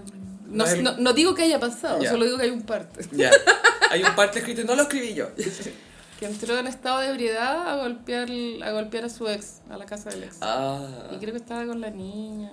no, 0.46 0.64
No 0.66 0.82
no- 0.82 0.96
no 0.98 1.12
digo 1.12 1.34
que 1.34 1.42
haya 1.42 1.58
pasado, 1.60 2.02
Ya. 2.02 2.10
solo 2.10 2.24
digo 2.24 2.36
que 2.36 2.44
hay 2.44 2.50
un 2.50 2.62
parte. 2.62 3.06
Ya. 3.12 3.30
Hay 3.90 4.02
un 4.02 4.14
parte 4.16 4.40
escrito 4.40 4.62
y 4.62 4.64
no 4.64 4.74
lo 4.74 4.82
escribí 4.82 5.14
yo. 5.14 5.28
Que 6.18 6.26
entró 6.26 6.56
en 6.58 6.66
estado 6.68 7.00
de 7.00 7.08
ebriedad 7.08 7.68
a 7.68 7.76
golpear, 7.76 8.28
a 8.64 8.70
golpear 8.72 9.04
a 9.04 9.08
su 9.08 9.28
ex, 9.28 9.60
a 9.68 9.76
la 9.76 9.84
casa 9.84 10.10
del 10.10 10.24
ex. 10.24 10.36
Ah. 10.40 11.08
Y 11.12 11.18
creo 11.18 11.32
que 11.32 11.38
estaba 11.38 11.66
con 11.66 11.80
la 11.80 11.90
niña. 11.90 12.52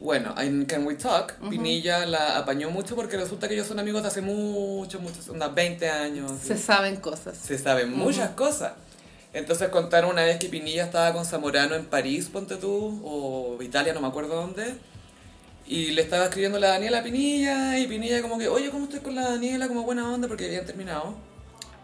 Bueno, 0.00 0.34
en 0.38 0.64
Can 0.66 0.86
We 0.86 0.94
Talk, 0.96 1.34
Pinilla 1.48 2.04
la 2.06 2.36
apañó 2.38 2.70
mucho 2.70 2.94
porque 2.96 3.16
resulta 3.16 3.48
que 3.48 3.54
ellos 3.54 3.66
son 3.66 3.78
amigos 3.78 4.02
de 4.02 4.08
hace 4.08 4.20
mucho, 4.20 5.00
muchos, 5.00 5.28
unas 5.28 5.54
20 5.54 5.88
años. 5.90 6.32
Se 6.42 6.56
saben 6.58 6.96
cosas. 6.96 7.36
Se 7.38 7.58
saben 7.58 7.90
muchas 7.96 8.30
cosas. 8.30 8.72
Entonces 9.32 9.68
contaron 9.68 10.10
una 10.10 10.24
vez 10.24 10.38
que 10.38 10.48
Pinilla 10.48 10.84
estaba 10.84 11.12
con 11.12 11.24
Zamorano 11.24 11.74
en 11.76 11.84
París, 11.84 12.28
ponte 12.32 12.56
tú, 12.56 13.00
o 13.04 13.62
Italia, 13.62 13.92
no 13.92 14.00
me 14.00 14.08
acuerdo 14.08 14.34
dónde. 14.34 14.74
Y 15.66 15.92
le 15.92 16.02
estaba 16.02 16.24
escribiendo 16.24 16.58
la 16.58 16.68
Daniela 16.68 16.98
a 16.98 17.02
Pinilla, 17.02 17.78
y 17.78 17.86
Pinilla 17.86 18.22
como 18.22 18.38
que, 18.38 18.48
oye, 18.48 18.70
¿cómo 18.70 18.84
estoy 18.84 19.00
con 19.00 19.14
la 19.14 19.30
Daniela? 19.30 19.68
Como 19.68 19.84
buena 19.84 20.12
onda, 20.12 20.26
porque 20.26 20.46
habían 20.46 20.66
terminado. 20.66 21.14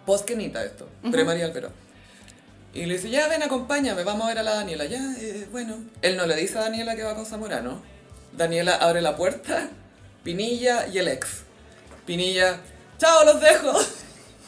Post 0.04 0.24
Kenita 0.24 0.64
esto, 0.64 0.88
pre 1.10 1.24
María 1.24 1.44
Alberó. 1.44 1.70
Y 2.74 2.84
le 2.86 2.94
dice, 2.94 3.10
ya 3.10 3.28
ven, 3.28 3.42
acompáñame, 3.42 4.02
vamos 4.04 4.24
a 4.24 4.28
ver 4.28 4.38
a 4.38 4.42
la 4.42 4.54
Daniela. 4.56 4.84
Ya, 4.84 5.14
eh, 5.18 5.48
bueno. 5.50 5.76
Él 6.02 6.16
no 6.16 6.26
le 6.26 6.36
dice 6.36 6.58
a 6.58 6.62
Daniela 6.62 6.94
que 6.96 7.04
va 7.04 7.14
con 7.14 7.26
Zamorano. 7.26 7.80
Daniela 8.36 8.76
abre 8.76 9.00
la 9.00 9.16
puerta, 9.16 9.70
Pinilla 10.24 10.86
y 10.88 10.98
el 10.98 11.08
ex. 11.08 11.44
Pinilla, 12.04 12.60
chao, 12.98 13.24
los 13.24 13.40
dejo. 13.40 13.72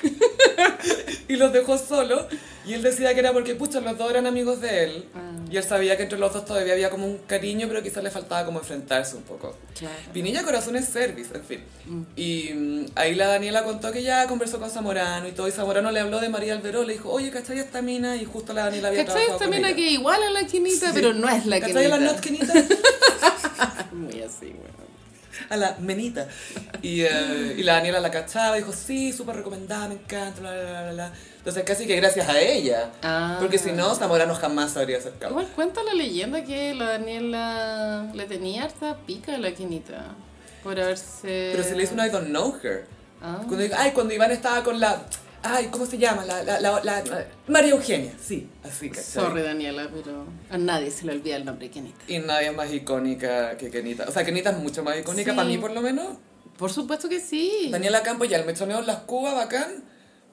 y 1.29 1.37
los 1.37 1.53
dejó 1.53 1.79
solo. 1.79 2.27
Y 2.67 2.75
él 2.75 2.83
decía 2.83 3.15
que 3.15 3.21
era 3.21 3.33
porque, 3.33 3.55
pucha, 3.55 3.81
los 3.81 3.97
dos 3.97 4.11
eran 4.11 4.27
amigos 4.27 4.61
de 4.61 4.85
él. 4.85 5.05
Ah. 5.15 5.21
Y 5.51 5.57
él 5.57 5.65
sabía 5.65 5.97
que 5.97 6.03
entre 6.03 6.19
los 6.19 6.31
dos 6.35 6.45
todavía 6.45 6.75
había 6.75 6.91
como 6.91 7.07
un 7.07 7.17
cariño, 7.27 7.67
pero 7.67 7.83
quizás 7.83 8.05
le 8.05 8.11
faltaba 8.11 8.45
como 8.45 8.59
enfrentarse 8.59 9.17
un 9.17 9.23
poco. 9.23 9.57
Claro. 9.79 9.95
Pinilla 10.13 10.43
Corazón 10.43 10.77
es 10.77 10.85
service, 10.87 11.31
en 11.35 11.45
fin. 11.45 11.65
Y 12.17 12.51
mm, 12.53 12.87
ahí 12.97 13.15
la 13.15 13.29
Daniela 13.29 13.65
contó 13.65 13.91
que 13.91 14.03
ya 14.03 14.27
conversó 14.27 14.59
con 14.59 14.71
Zamorano 14.71 15.27
y 15.27 15.33
todo, 15.33 15.49
y 15.49 15.53
Zamorano 15.53 15.91
le 15.91 16.01
habló 16.01 16.21
de 16.21 16.29
María 16.29 16.53
Alberó, 16.53 16.85
le 16.85 16.93
dijo, 16.93 17.11
oye, 17.11 17.31
¿cachai 17.31 17.59
esta 17.59 17.81
mina? 17.81 18.17
Y 18.17 18.27
justo 18.27 18.53
la 18.53 18.65
Daniela 18.65 18.89
había 18.89 19.07
¿Cachai 19.07 19.25
esta 19.31 19.47
mina 19.47 19.75
que 19.75 19.91
igual 19.93 20.23
a 20.23 20.29
la 20.31 20.45
quinita, 20.47 20.89
Sí. 20.89 20.93
pero 20.95 21.15
no 21.15 21.27
es 21.31 21.47
la 21.47 21.61
¿Cachai 21.61 21.87
a 21.87 21.97
la 21.97 21.97
quinita? 21.97 22.13
not 22.13 22.21
quinita? 22.21 22.53
Muy 23.93 24.21
así, 24.21 24.47
weón. 24.47 24.88
A 25.49 25.57
la 25.57 25.77
menita. 25.81 26.29
Y, 26.83 27.03
eh, 27.03 27.55
y 27.57 27.63
la 27.63 27.75
Daniela 27.75 28.01
la 28.01 28.11
cachaba, 28.11 28.57
dijo, 28.57 28.73
sí, 28.73 29.13
súper 29.13 29.37
recomendada, 29.37 29.89
me 29.89 29.95
encanta, 29.95 30.41
bla, 30.41 30.53
bla, 30.53 30.83
bla, 30.83 30.93
bla. 30.93 31.13
Entonces 31.39 31.65
casi 31.65 31.87
que 31.87 31.97
gracias 31.97 32.29
a 32.29 32.39
ella. 32.41 32.91
Ah. 33.03 33.37
Porque 33.41 33.59
si 33.59 33.73
no, 33.73 33.95
Zamorano 33.95 34.35
jamás 34.35 34.73
se 34.73 34.81
habría 34.81 34.99
acercado. 34.99 35.31
Igual 35.33 35.47
cuenta 35.55 35.83
la 35.83 35.95
leyenda 35.95 36.45
que 36.45 36.75
la 36.75 36.91
Daniela 36.91 38.11
le 38.13 38.25
tenía 38.27 38.65
harta 38.65 38.97
pica 39.07 39.35
a 39.35 39.39
la 39.39 39.53
quinita. 39.53 40.15
Por 40.63 40.79
haberse... 40.79 41.51
Pero 41.53 41.63
se 41.63 41.75
le 41.75 41.85
hizo 41.85 41.95
una 41.95 42.07
I 42.07 42.11
don't 42.11 42.29
know 42.29 42.59
her. 42.63 42.87
Ah. 43.23 43.41
Cuando, 43.47 43.65
ay, 43.77 43.93
cuando 43.93 44.13
Iván 44.13 44.31
estaba 44.31 44.63
con 44.63 44.79
la... 44.79 45.03
Ay, 45.43 45.69
¿cómo 45.71 45.87
se 45.87 45.99
llama? 45.99 46.25
La, 46.25 46.43
la, 46.43 46.61
la, 46.61 46.81
la- 46.83 47.27
María 47.47 47.71
Eugenia, 47.71 48.13
sí, 48.21 48.49
así, 48.65 48.91
¿cachai? 48.91 49.05
Sorry, 49.05 49.43
Daniela, 49.43 49.89
pero 49.95 50.25
a 50.51 50.59
nadie 50.59 50.91
se 50.91 51.07
le 51.07 51.13
olvida 51.13 51.37
el 51.37 51.45
nombre 51.45 51.69
de 51.69 51.73
Kenita. 51.73 51.99
Y 52.09 52.19
nadie 52.19 52.49
es 52.49 52.57
más 52.57 52.73
icónica 52.73 53.57
que 53.57 53.71
Kenita. 53.71 54.05
O 54.09 54.11
sea, 54.13 54.25
Kenita 54.25 54.51
es 54.51 54.59
mucho 54.59 54.83
más 54.83 54.99
icónica 54.99 55.31
Sí. 55.31 55.37
para 55.37 55.49
mí, 55.49 55.57
por 55.59 55.71
lo 55.71 55.81
menos. 55.81 56.17
Por 56.59 56.73
supuesto 56.73 57.09
que 57.09 57.21
sí. 57.21 57.69
Daniela 57.71 58.03
Campos 58.03 58.29
ya 58.29 58.37
el 58.39 58.45
mechoneo 58.47 58.81
en 58.81 58.87
las 58.87 58.99
cubas, 59.01 59.35
bacán. 59.35 59.85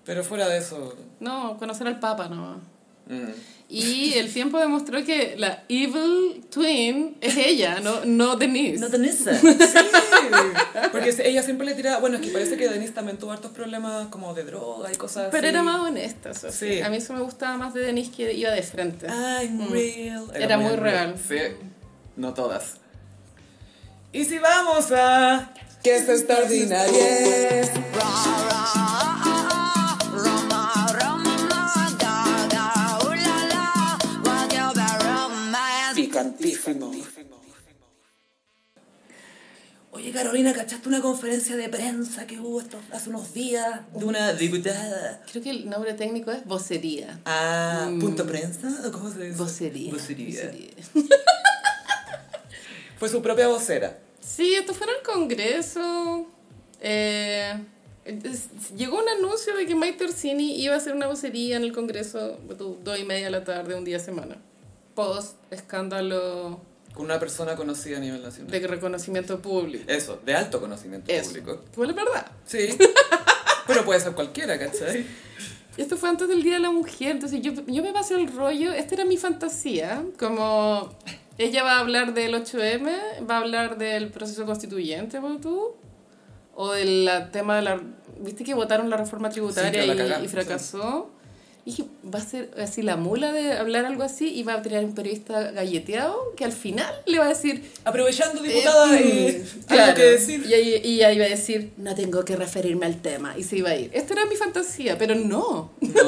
Pero 0.05 0.23
fuera 0.23 0.47
de 0.47 0.57
eso... 0.57 0.95
No, 1.19 1.57
conocer 1.57 1.87
al 1.87 1.99
Papa 1.99 2.27
no. 2.27 2.61
Mm. 3.07 3.55
Y 3.67 4.13
el 4.13 4.31
tiempo 4.31 4.59
demostró 4.59 5.03
que 5.03 5.35
la 5.37 5.63
evil 5.69 6.45
twin 6.51 7.17
es 7.19 7.35
ella, 7.35 7.79
no, 7.79 8.05
no 8.05 8.35
Denise. 8.35 8.79
No 8.79 8.89
Denise. 8.89 9.31
Sí. 10.25 10.87
Porque 10.91 11.13
ella 11.23 11.43
siempre 11.43 11.65
le 11.67 11.75
tiraba. 11.75 11.99
Bueno, 11.99 12.17
es 12.17 12.21
que 12.23 12.29
parece 12.29 12.57
que 12.57 12.67
Denise 12.67 12.93
también 12.93 13.17
tuvo 13.17 13.31
hartos 13.31 13.51
problemas 13.51 14.07
como 14.07 14.33
de 14.33 14.43
droga 14.43 14.91
y 14.91 14.95
cosas 14.95 15.27
Pero 15.29 15.47
así. 15.47 15.47
era 15.47 15.61
más 15.63 15.81
honesta, 15.81 16.33
Sophie. 16.33 16.77
Sí. 16.77 16.81
A 16.81 16.89
mí 16.89 16.97
eso 16.97 17.13
me 17.13 17.21
gustaba 17.21 17.57
más 17.57 17.73
de 17.73 17.81
Denise 17.81 18.11
que 18.11 18.33
iba 18.33 18.51
de 18.51 18.63
frente. 18.63 19.07
I'm 19.07 19.71
real. 19.71 20.25
Era 20.33 20.57
muy 20.57 20.75
real. 20.75 21.15
Sí. 21.27 21.37
No 22.15 22.33
todas. 22.33 22.77
Y 24.13 24.25
si 24.25 24.39
vamos 24.39 24.91
a. 24.91 25.53
¿Qué 25.83 25.97
es 25.97 26.09
extraordinario? 26.09 26.95
Picantísimo. 36.33 36.91
Oye, 39.91 40.11
Carolina, 40.11 40.51
¿cachaste 40.53 40.89
una 40.89 41.01
conferencia 41.01 41.55
de 41.55 41.69
prensa 41.69 42.27
que 42.27 42.37
hubo 42.37 42.59
estos- 42.59 42.81
hace 42.91 43.09
unos 43.09 43.33
días 43.33 43.79
de 43.97 44.03
una 44.03 44.33
diputada? 44.33 45.21
Creo 45.31 45.41
que 45.41 45.49
el 45.51 45.69
nombre 45.69 45.93
técnico 45.93 46.31
es 46.31 46.43
vocería. 46.45 47.21
Ah, 47.25 47.89
¿punto 48.01 48.25
prensa? 48.27 48.67
¿O 48.85 48.91
¿Cómo 48.91 49.09
se 49.09 49.23
dice? 49.23 49.37
Vocería. 49.37 49.93
Vocería. 49.93 50.43
Vocería. 50.45 50.69
Fue 52.99 53.07
su 53.07 53.21
propia 53.21 53.47
vocera. 53.47 53.97
Sí, 54.19 54.53
esto 54.55 54.73
fue 54.73 54.87
en 54.87 54.93
el 54.97 55.01
Congreso. 55.03 56.27
Eh, 56.81 57.53
llegó 58.75 58.99
un 59.01 59.07
anuncio 59.07 59.55
de 59.55 59.65
que 59.65 59.75
Mike 59.75 59.97
Torsini 59.97 60.61
iba 60.61 60.73
a 60.73 60.77
hacer 60.77 60.93
una 60.93 61.07
vocería 61.07 61.55
en 61.55 61.63
el 61.63 61.71
Congreso 61.71 62.37
du- 62.57 62.79
dos 62.83 62.99
y 62.99 63.03
media 63.05 63.25
de 63.25 63.31
la 63.31 63.43
tarde, 63.45 63.75
un 63.75 63.85
día 63.85 63.97
a 63.97 63.99
semana. 64.01 64.35
Post 64.95 65.35
escándalo 65.51 66.61
Con 66.93 67.05
una 67.05 67.19
persona 67.19 67.55
conocida 67.55 67.97
a 67.97 67.99
nivel 67.99 68.23
nacional. 68.23 68.51
de 68.51 68.67
reconocimiento 68.67 69.39
público. 69.41 69.83
Eso, 69.87 70.19
de 70.25 70.33
alto 70.33 70.59
conocimiento 70.59 71.11
Eso. 71.11 71.29
público. 71.29 71.61
La 71.85 71.93
verdad. 71.93 72.31
Sí. 72.45 72.69
Pero 73.67 73.83
puede 73.83 73.99
ser 73.99 74.13
cualquiera, 74.13 74.57
¿cachai? 74.57 75.05
Esto 75.77 75.97
fue 75.97 76.07
antes 76.09 76.27
del 76.29 76.41
Día 76.41 76.53
de 76.53 76.59
la 76.61 76.71
Mujer, 76.71 77.11
entonces 77.11 77.41
yo, 77.41 77.51
yo 77.67 77.83
me 77.83 77.91
pasé 77.91 78.15
el 78.15 78.31
rollo, 78.33 78.71
esta 78.71 78.95
era 78.95 79.03
mi 79.05 79.17
fantasía, 79.17 80.05
como 80.17 80.89
ella 81.37 81.63
va 81.63 81.73
a 81.73 81.79
hablar 81.79 82.13
del 82.13 82.33
8M, 82.33 83.27
va 83.29 83.35
a 83.35 83.39
hablar 83.41 83.77
del 83.77 84.09
proceso 84.09 84.45
constituyente, 84.45 85.19
¿por 85.19 85.41
tú? 85.41 85.75
O 86.53 86.71
del 86.71 87.09
tema 87.33 87.57
de 87.57 87.61
la... 87.63 87.81
¿Viste 88.21 88.45
que 88.45 88.53
votaron 88.53 88.89
la 88.89 88.95
reforma 88.95 89.29
tributaria 89.29 89.81
Sí, 89.83 89.87
la 89.93 90.23
y, 90.23 90.27
fracasó? 90.29 91.09
Y 91.65 91.71
dije, 91.71 91.85
va 92.13 92.19
a 92.19 92.23
ser 92.23 92.51
así 92.61 92.83
la 92.83 92.95
mula 92.95 93.31
de 93.31 93.53
hablar 93.53 93.85
algo 93.85 94.03
así 94.03 94.31
y 94.31 94.43
va 94.43 94.53
a 94.53 94.61
tener 94.61 94.85
un 94.85 94.93
periodista 94.93 95.49
galleteado 95.49 96.35
que 96.37 96.45
al 96.45 96.51
final 96.51 96.93
le 97.07 97.17
va 97.17 97.25
a 97.25 97.29
decir... 97.29 97.63
Aprovechando, 97.83 98.43
diputada, 98.43 98.95
eh, 98.95 99.29
eh, 99.29 99.45
mm, 99.67 99.73
algo 99.73 99.95
que 99.95 100.03
decir. 100.03 100.45
Y 100.47 100.53
ahí, 100.53 100.81
y 100.83 101.01
ahí 101.01 101.15
iba 101.15 101.25
a 101.25 101.29
decir, 101.29 101.71
no 101.77 101.95
tengo 101.95 102.23
que 102.23 102.35
referirme 102.35 102.85
al 102.85 103.01
tema. 103.01 103.35
Y 103.35 103.41
se 103.43 103.57
iba 103.57 103.71
a 103.71 103.75
ir. 103.75 103.89
Esta 103.93 104.13
era 104.13 104.25
mi 104.27 104.35
fantasía, 104.35 104.95
pero 104.99 105.15
no. 105.15 105.71
No. 105.81 106.01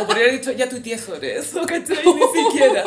O 0.00 0.06
podría 0.06 0.24
haber 0.24 0.40
dicho, 0.40 0.50
ya 0.50 0.68
tuiteé 0.68 0.98
sobre 0.98 1.38
eso, 1.38 1.64
¿cachai? 1.64 2.04
Ni 2.04 2.42
siquiera. 2.50 2.84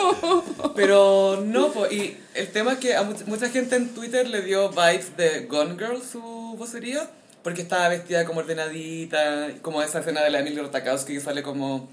Pero 0.75 1.41
no, 1.45 1.71
po. 1.71 1.87
y 1.87 2.17
el 2.33 2.47
tema 2.49 2.73
es 2.73 2.79
que 2.79 2.95
a 2.95 3.03
mucha 3.03 3.49
gente 3.49 3.77
en 3.77 3.87
Twitter 3.89 4.27
le 4.27 4.41
dio 4.41 4.69
vibes 4.69 5.15
de 5.15 5.45
Gone 5.45 5.75
Girl 5.75 6.01
su 6.01 6.19
vocería, 6.57 7.09
porque 7.43 7.61
estaba 7.61 7.89
vestida 7.89 8.25
como 8.25 8.39
ordenadita, 8.39 9.49
como 9.61 9.81
esa 9.81 9.99
escena 9.99 10.21
de 10.21 10.29
la 10.29 10.39
Emily 10.39 10.57
Ratajkowski 10.57 11.13
que 11.13 11.21
sale 11.21 11.43
como... 11.43 11.89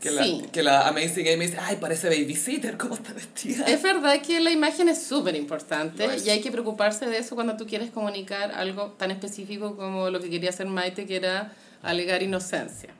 Que 0.00 0.10
la, 0.10 0.26
que 0.52 0.62
la 0.62 0.86
Amazing 0.88 1.26
Amy 1.26 1.46
dice, 1.46 1.56
ay, 1.58 1.76
parece 1.80 2.10
babysitter, 2.10 2.76
¿cómo 2.76 2.96
está 2.96 3.14
vestida? 3.14 3.64
Es 3.64 3.82
verdad 3.82 4.20
que 4.20 4.40
la 4.40 4.50
imagen 4.50 4.90
es 4.90 5.02
súper 5.02 5.34
importante 5.34 6.06
y 6.22 6.28
hay 6.28 6.42
que 6.42 6.52
preocuparse 6.52 7.06
de 7.06 7.16
eso 7.16 7.34
cuando 7.34 7.56
tú 7.56 7.66
quieres 7.66 7.90
comunicar 7.90 8.52
algo 8.52 8.94
tan 8.98 9.10
específico 9.10 9.74
como 9.74 10.10
lo 10.10 10.20
que 10.20 10.28
quería 10.28 10.50
hacer 10.50 10.66
Maite, 10.66 11.06
que 11.06 11.16
era 11.16 11.54
alegar 11.82 12.22
inocencia. 12.22 12.90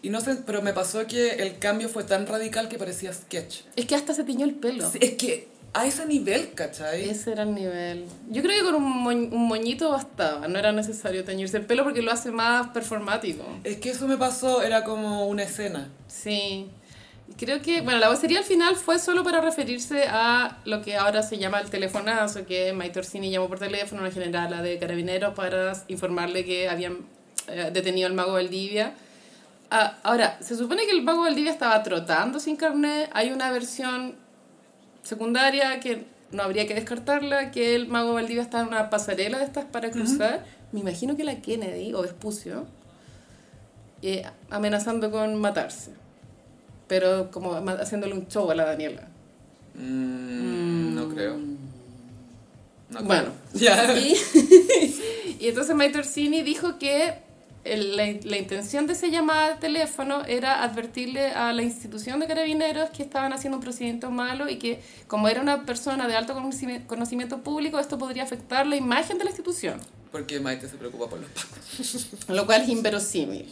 Y 0.00 0.10
no 0.10 0.20
sé, 0.20 0.36
pero 0.46 0.62
me 0.62 0.72
pasó 0.72 1.04
que 1.08 1.30
el 1.30 1.58
cambio 1.58 1.88
fue 1.88 2.04
tan 2.04 2.26
radical 2.26 2.68
que 2.68 2.78
parecía 2.78 3.12
sketch. 3.12 3.62
Es 3.74 3.86
que 3.86 3.96
hasta 3.96 4.14
se 4.14 4.22
tiñó 4.22 4.44
el 4.44 4.54
pelo. 4.54 4.88
Sí, 4.88 4.98
Es 5.00 5.14
que 5.14 5.48
a 5.74 5.86
ese 5.86 6.06
nivel, 6.06 6.52
¿cachai? 6.54 7.08
Ese 7.10 7.32
era 7.32 7.42
el 7.42 7.54
nivel. 7.54 8.04
Yo 8.30 8.42
creo 8.42 8.58
que 8.58 8.64
con 8.64 8.76
un, 8.76 9.04
moñ- 9.04 9.32
un 9.32 9.46
moñito 9.46 9.90
bastaba, 9.90 10.46
no 10.48 10.58
era 10.58 10.72
necesario 10.72 11.24
teñirse 11.24 11.56
el 11.56 11.66
pelo 11.66 11.82
porque 11.84 12.00
lo 12.00 12.12
hace 12.12 12.30
más 12.30 12.68
performático. 12.68 13.44
Es 13.64 13.76
que 13.78 13.90
eso 13.90 14.06
me 14.06 14.16
pasó, 14.16 14.62
era 14.62 14.84
como 14.84 15.26
una 15.26 15.42
escena. 15.42 15.88
Sí. 16.06 16.68
Creo 17.38 17.60
que, 17.62 17.80
bueno, 17.80 17.98
la 17.98 18.08
vocería 18.10 18.38
al 18.38 18.44
final 18.44 18.76
fue 18.76 18.98
solo 18.98 19.24
para 19.24 19.40
referirse 19.40 20.04
a 20.08 20.58
lo 20.64 20.82
que 20.82 20.96
ahora 20.96 21.22
se 21.22 21.38
llama 21.38 21.58
el 21.60 21.70
telefonazo, 21.70 22.46
que 22.46 22.72
Maite 22.72 23.00
Orsini 23.00 23.30
llamó 23.30 23.48
por 23.48 23.58
teléfono 23.58 24.02
a 24.02 24.04
una 24.04 24.12
generala 24.12 24.62
de 24.62 24.78
carabineros 24.78 25.34
para 25.34 25.72
informarle 25.88 26.44
que 26.44 26.68
habían 26.68 26.98
eh, 27.48 27.70
detenido 27.72 28.06
al 28.06 28.12
mago 28.12 28.34
Valdivia. 28.34 28.94
Ah, 29.70 29.96
ahora, 30.04 30.38
se 30.40 30.54
supone 30.54 30.84
que 30.84 30.92
el 30.92 31.02
mago 31.02 31.22
Valdivia 31.22 31.50
estaba 31.50 31.82
trotando 31.82 32.38
sin 32.38 32.54
carnet. 32.56 33.10
Hay 33.12 33.32
una 33.32 33.50
versión 33.50 34.14
secundaria 35.04 35.78
que 35.80 36.04
no 36.32 36.42
habría 36.42 36.66
que 36.66 36.74
descartarla, 36.74 37.52
que 37.52 37.76
el 37.76 37.86
mago 37.86 38.14
Valdivia 38.14 38.42
estaba 38.42 38.62
en 38.64 38.68
una 38.70 38.90
pasarela 38.90 39.38
de 39.38 39.44
estas 39.44 39.64
para 39.66 39.90
cruzar. 39.92 40.44
Me 40.72 40.80
imagino 40.80 41.16
que 41.16 41.22
la 41.22 41.40
Kennedy 41.40 41.94
o 41.94 42.02
Vespucio, 42.02 42.66
eh, 44.02 44.24
amenazando 44.50 45.12
con 45.12 45.36
matarse. 45.36 45.92
Pero 46.88 47.30
como 47.30 47.54
haciéndole 47.54 48.14
un 48.14 48.26
show 48.26 48.50
a 48.50 48.54
la 48.54 48.64
Daniela. 48.64 49.08
Mm, 49.74 50.94
No 50.94 51.08
creo. 51.08 51.36
No 51.36 52.98
creo. 52.98 53.04
Bueno. 53.04 53.28
Ya. 53.54 53.96
Y, 53.96 54.16
y 55.40 55.48
entonces 55.48 55.76
Maite 55.76 55.98
Orsini 55.98 56.42
dijo 56.42 56.78
que 56.78 57.14
el- 57.64 57.96
la, 57.96 58.04
la 58.24 58.36
intención 58.38 58.86
de 58.86 58.92
esa 58.92 59.06
llamada 59.08 59.50
de 59.54 59.56
teléfono 59.56 60.24
era 60.26 60.62
advertirle 60.62 61.28
a 61.32 61.52
la 61.52 61.62
institución 61.62 62.20
de 62.20 62.26
carabineros 62.26 62.90
que 62.90 63.02
estaban 63.02 63.32
haciendo 63.32 63.58
un 63.58 63.62
procedimiento 63.64 64.10
malo 64.10 64.48
y 64.48 64.56
que 64.58 64.80
como 65.06 65.28
era 65.28 65.40
una 65.40 65.64
persona 65.64 66.06
de 66.08 66.14
alto 66.16 66.34
conocimiento, 66.34 66.86
conocimiento 66.86 67.42
público, 67.42 67.78
esto 67.78 67.98
podría 67.98 68.22
afectar 68.22 68.66
la 68.66 68.76
imagen 68.76 69.18
de 69.18 69.24
la 69.24 69.30
institución. 69.30 69.80
Porque 70.12 70.38
Maite 70.38 70.68
se 70.68 70.76
preocupa 70.76 71.08
por 71.08 71.18
los 71.20 71.28
pacos. 71.30 72.28
Lo 72.28 72.46
cual 72.46 72.62
es 72.62 72.68
inverosímil. 72.68 73.46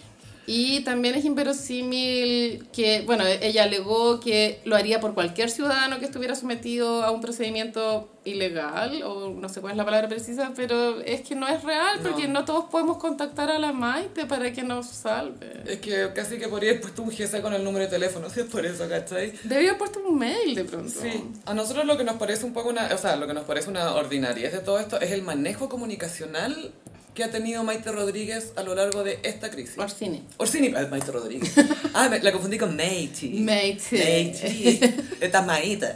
Y 0.46 0.80
también 0.80 1.14
es 1.14 1.24
inverosímil 1.24 2.66
que, 2.72 3.02
bueno, 3.06 3.24
ella 3.26 3.64
alegó 3.64 4.20
que 4.20 4.60
lo 4.64 4.76
haría 4.76 5.00
por 5.00 5.14
cualquier 5.14 5.50
ciudadano 5.50 5.98
que 5.98 6.06
estuviera 6.06 6.34
sometido 6.34 7.04
a 7.04 7.10
un 7.10 7.20
procedimiento 7.20 8.08
ilegal, 8.24 9.02
o 9.02 9.30
no 9.30 9.48
sé 9.48 9.60
cuál 9.60 9.72
es 9.72 9.76
la 9.76 9.84
palabra 9.84 10.08
precisa, 10.08 10.52
pero 10.54 11.00
es 11.00 11.22
que 11.22 11.34
no 11.34 11.48
es 11.48 11.62
real, 11.62 11.98
porque 12.02 12.28
no, 12.28 12.44
todos 12.44 12.66
podemos 12.66 12.98
contactar 12.98 13.50
a 13.50 13.58
la 13.58 13.72
Maite 13.72 14.26
para 14.26 14.52
que 14.52 14.62
nos 14.62 14.86
salve. 14.86 15.62
Es 15.66 15.80
que 15.80 16.10
casi 16.14 16.38
que 16.38 16.48
podría 16.48 16.70
haber 16.70 16.82
puesto 16.82 17.02
un 17.02 17.10
GC 17.10 17.40
con 17.40 17.52
el 17.52 17.64
número 17.64 17.84
de 17.84 17.90
teléfono, 17.90 18.28
si 18.30 18.40
es 18.40 18.46
por 18.46 18.64
eso, 18.64 18.88
¿cachai? 18.88 19.32
Debía 19.44 19.70
haber 19.70 19.78
puesto 19.78 20.00
un 20.00 20.18
mail 20.18 20.54
de 20.54 20.64
pronto. 20.64 21.00
Sí, 21.00 21.24
a 21.46 21.54
nosotros 21.54 21.84
lo 21.84 21.96
que 21.96 22.04
nos 22.04 22.16
parece 22.16 22.44
un 22.44 22.52
poco 22.52 22.68
una, 22.68 22.88
o 22.92 22.98
sea, 22.98 23.16
lo 23.16 23.26
que 23.26 23.34
nos 23.34 23.44
parece 23.44 23.70
una 23.70 23.94
ordinaria 23.94 24.50
de 24.50 24.58
todo 24.58 24.78
esto 24.78 25.00
es 25.00 25.10
el 25.10 25.22
manejo 25.22 25.68
comunicacional 25.68 26.72
que 27.14 27.24
ha 27.24 27.30
tenido 27.30 27.62
Maite 27.64 27.92
Rodríguez 27.92 28.52
a 28.56 28.62
lo 28.62 28.74
largo 28.74 29.04
de 29.04 29.18
esta 29.22 29.50
crisis. 29.50 29.76
Orsini. 29.78 30.22
Orsini, 30.38 30.72
ah, 30.76 30.86
Maite 30.90 31.10
Rodríguez. 31.12 31.52
Ah, 31.94 32.08
me- 32.08 32.20
la 32.20 32.32
confundí 32.32 32.56
con 32.58 32.74
Maite. 32.74 33.28
Maite. 33.28 33.98
Maite. 33.98 34.94
Esta 35.20 35.40
es 35.40 35.46
Maite. 35.46 35.92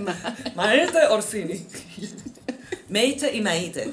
Maite 0.55 0.99
Orsini. 1.11 1.67
Maite 2.89 3.35
y 3.35 3.41
Maite. 3.41 3.91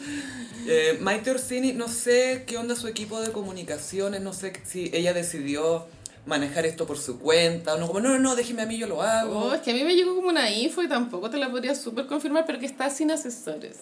Eh, 0.67 0.97
Maite 1.01 1.31
Orsini, 1.31 1.73
no 1.73 1.87
sé 1.87 2.43
qué 2.47 2.57
onda 2.57 2.75
su 2.75 2.87
equipo 2.87 3.19
de 3.21 3.31
comunicaciones, 3.31 4.21
no 4.21 4.33
sé 4.33 4.53
si 4.65 4.89
ella 4.93 5.13
decidió 5.13 5.85
manejar 6.25 6.65
esto 6.65 6.85
por 6.87 6.97
su 6.97 7.19
cuenta, 7.19 7.73
o 7.73 7.77
no, 7.77 7.87
como, 7.87 7.99
no, 7.99 8.09
no, 8.09 8.19
no, 8.19 8.35
déjeme 8.35 8.61
a 8.61 8.65
mí, 8.65 8.77
yo 8.77 8.87
lo 8.87 9.01
hago. 9.01 9.39
Oh, 9.47 9.53
es 9.53 9.61
que 9.61 9.71
a 9.71 9.73
mí 9.73 9.83
me 9.83 9.93
llegó 9.95 10.15
como 10.15 10.29
una 10.29 10.49
info 10.49 10.81
y 10.81 10.87
tampoco 10.87 11.29
te 11.29 11.37
la 11.37 11.51
podría 11.51 11.75
súper 11.75 12.05
confirmar, 12.05 12.45
pero 12.45 12.59
que 12.59 12.65
está 12.65 12.89
sin 12.89 13.11
asesores 13.11 13.77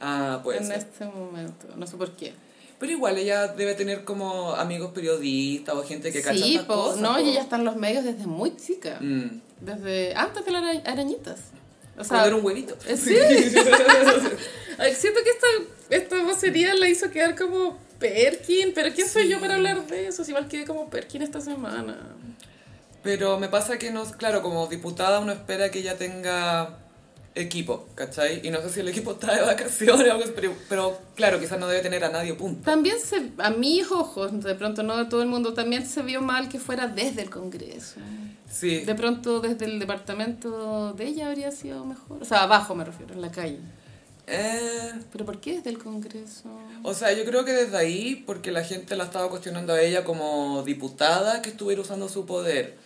Ah, 0.00 0.40
pues. 0.42 0.62
en 0.62 0.72
este 0.72 1.04
momento. 1.04 1.66
No 1.76 1.86
sé 1.86 1.96
por 1.98 2.12
qué. 2.12 2.32
Pero 2.78 2.92
igual 2.92 3.16
ella 3.18 3.48
debe 3.48 3.74
tener 3.74 4.04
como 4.04 4.54
amigos 4.54 4.90
periodistas 4.92 5.74
o 5.74 5.82
gente 5.84 6.12
que 6.12 6.20
cacha 6.22 6.36
sí, 6.42 6.54
estas 6.56 6.66
po, 6.66 6.74
cosas. 6.74 7.00
no, 7.00 7.14
po. 7.14 7.20
y 7.20 7.30
ella 7.30 7.40
está 7.42 7.56
en 7.56 7.64
los 7.64 7.76
medios 7.76 8.04
desde 8.04 8.26
muy 8.26 8.56
chica. 8.56 8.98
Mm. 9.00 9.40
Desde 9.60 10.14
antes 10.14 10.44
de 10.44 10.50
las 10.50 10.62
ara- 10.62 10.82
arañitas. 10.92 11.38
O 11.92 11.96
Cuando 11.96 12.14
sea, 12.16 12.26
era 12.26 12.36
un 12.36 12.44
huevito. 12.44 12.76
eh, 12.86 12.96
sí. 12.96 13.14
Siento 14.96 15.20
que 15.22 15.30
esta, 15.30 15.46
esta 15.90 16.22
vocería 16.24 16.74
la 16.74 16.88
hizo 16.88 17.10
quedar 17.10 17.36
como 17.36 17.78
Perkin, 17.98 18.72
pero 18.74 18.92
¿quién 18.94 19.08
soy 19.08 19.28
yo 19.28 19.38
para 19.40 19.54
hablar 19.54 19.86
de 19.86 20.08
eso? 20.08 20.24
Si 20.24 20.32
igual 20.32 20.48
quedé 20.48 20.64
como 20.66 20.90
Perkin 20.90 21.22
esta 21.22 21.40
semana. 21.40 21.96
Pero 23.02 23.38
me 23.38 23.48
pasa 23.48 23.78
que, 23.78 23.90
no, 23.90 24.04
claro, 24.12 24.42
como 24.42 24.66
diputada 24.66 25.20
uno 25.20 25.32
espera 25.32 25.70
que 25.70 25.78
ella 25.80 25.96
tenga 25.96 26.78
equipo, 27.34 27.88
¿cachai? 27.94 28.46
Y 28.46 28.50
no 28.50 28.60
sé 28.60 28.70
si 28.70 28.80
el 28.80 28.88
equipo 28.88 29.12
está 29.12 29.34
de 29.34 29.42
vacaciones 29.42 30.08
o 30.08 30.12
algo 30.12 30.24
pero, 30.36 30.54
pero 30.68 30.98
claro, 31.16 31.40
quizás 31.40 31.58
no 31.58 31.66
debe 31.66 31.82
tener 31.82 32.04
a 32.04 32.08
nadie, 32.10 32.34
punto. 32.34 32.62
También 32.64 32.96
se, 33.00 33.30
a 33.38 33.50
mis 33.50 33.90
ojos, 33.90 34.42
de 34.42 34.54
pronto 34.54 34.82
no 34.82 34.96
de 34.96 35.06
todo 35.06 35.22
el 35.22 35.28
mundo, 35.28 35.52
también 35.54 35.86
se 35.86 36.02
vio 36.02 36.22
mal 36.22 36.48
que 36.48 36.58
fuera 36.60 36.86
desde 36.86 37.22
el 37.22 37.30
Congreso. 37.30 37.96
Sí, 38.50 38.80
De 38.80 38.94
pronto 38.94 39.40
desde 39.40 39.64
el 39.64 39.80
departamento 39.80 40.92
de 40.92 41.06
ella 41.06 41.26
habría 41.28 41.50
sido 41.50 41.84
mejor. 41.84 42.22
O 42.22 42.24
sea, 42.24 42.44
abajo 42.44 42.74
me 42.76 42.84
refiero, 42.84 43.12
en 43.14 43.20
la 43.22 43.32
calle. 43.32 43.58
eh, 44.28 44.92
¿Pero 45.12 45.24
por 45.24 45.40
qué 45.40 45.56
desde 45.56 45.70
el 45.70 45.78
Congreso? 45.78 46.48
o 46.84 46.94
sea, 46.94 47.12
yo 47.12 47.24
creo 47.24 47.44
que 47.44 47.52
desde 47.52 47.76
ahí, 47.76 48.22
porque 48.26 48.52
la 48.52 48.62
gente 48.62 48.94
la 48.96 49.04
estaba 49.04 49.28
cuestionando 49.28 49.72
a 49.72 49.80
ella 49.80 50.04
como 50.04 50.62
diputada 50.64 51.42
que 51.42 51.50
estuviera 51.50 51.82
usando 51.82 52.08
su 52.08 52.26
poder. 52.26 52.76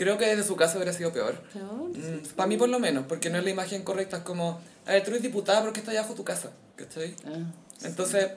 Creo 0.00 0.16
que 0.16 0.24
desde 0.24 0.44
su 0.44 0.56
caso 0.56 0.78
habría 0.78 0.94
sido 0.94 1.12
peor. 1.12 1.34
Peor. 1.52 1.90
para 2.34 2.46
mí 2.46 2.56
por 2.56 2.70
lo 2.70 2.78
menos, 2.78 3.04
porque 3.06 3.28
no 3.28 3.36
es 3.36 3.44
la 3.44 3.50
imagen 3.50 3.82
correcta, 3.82 4.16
es 4.18 4.22
como, 4.22 4.58
a 4.86 4.92
ver, 4.92 5.04
tú 5.04 5.10
eres 5.10 5.22
diputada 5.22 5.60
porque 5.62 5.80
estás 5.80 5.94
bajo 5.94 6.14
tu 6.14 6.24
casa, 6.24 6.52
¿cachai? 6.74 7.14
Ah. 7.26 7.38
Entonces, 7.84 8.28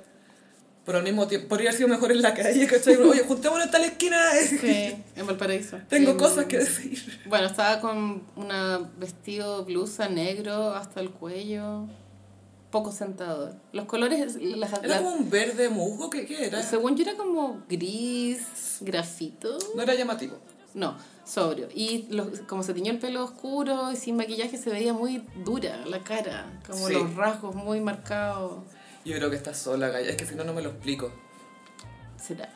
pero 0.85 0.98
al 0.98 1.06
mismo 1.06 1.26
tiempo, 1.27 1.48
podría 1.48 1.69
haber 1.69 1.77
sido 1.77 1.88
mejor 1.88 2.11
en 2.11 2.22
la 2.22 2.34
calle, 2.34 2.68
¿cachai? 2.68 2.95
Oye, 3.02 3.22
juntémonos 3.26 3.65
en 3.68 3.72
tal 3.72 3.84
esquina, 3.85 4.18
Sí, 4.60 4.94
en 5.15 5.26
Valparaíso. 5.26 5.77
tengo 5.88 6.11
Em, 6.11 6.18
cosas 6.18 6.45
que 6.48 6.57
decir. 6.60 7.22
Bueno, 7.27 7.48
estaba 7.48 7.80
con 7.80 8.23
una 8.35 8.91
vestido 8.98 9.64
blusa 9.64 10.10
negro 10.10 10.72
hasta 10.76 10.99
el 10.99 11.11
cuello, 11.11 11.88
poco 12.72 12.91
sentador. 12.91 13.53
Los 13.72 13.85
colores, 13.85 14.35
las, 14.41 14.73
Era 14.73 14.88
las- 14.88 14.98
como 15.02 15.14
un 15.15 15.30
verde 15.30 15.69
musgo, 15.69 16.10
¿qué, 16.10 16.26
qué 16.26 16.48
era? 16.48 16.61
según 16.61 16.98
yo 16.98 17.03
era 17.03 17.15
como 17.15 17.64
gris, 17.69 18.41
grafito. 18.81 19.57
No 19.77 19.81
era 19.81 19.94
llamativo. 19.95 20.38
No, 20.74 20.98
sobrio. 21.26 21.68
Y 21.74 22.08
los, 22.10 22.40
como 22.48 22.64
se 22.64 22.74
tiñó 22.74 22.91
el 22.91 23.00
pelo 23.00 23.24
oscuro 23.24 23.91
y 23.91 23.95
sin 23.95 24.16
maquillaje 24.18 24.58
se 24.58 24.70
veía 24.70 24.94
muy 24.94 25.24
dura 25.44 25.86
la 25.86 26.00
cara, 26.00 26.60
como 26.68 26.88
Sí. 26.88 26.94
los 26.94 27.14
rasgos 27.16 27.56
muy 27.56 27.80
marcados. 27.80 28.64
Yo 29.06 29.16
creo 29.16 29.30
que 29.30 29.36
está 29.36 29.54
sola, 29.54 29.90
Gaya. 29.90 30.10
Es 30.10 30.16
que 30.18 30.26
si 30.26 30.36
no, 30.36 30.44
no 30.44 30.54
me 30.54 30.62
lo 30.62 30.70
explico. 30.70 31.12
Será. 32.18 32.50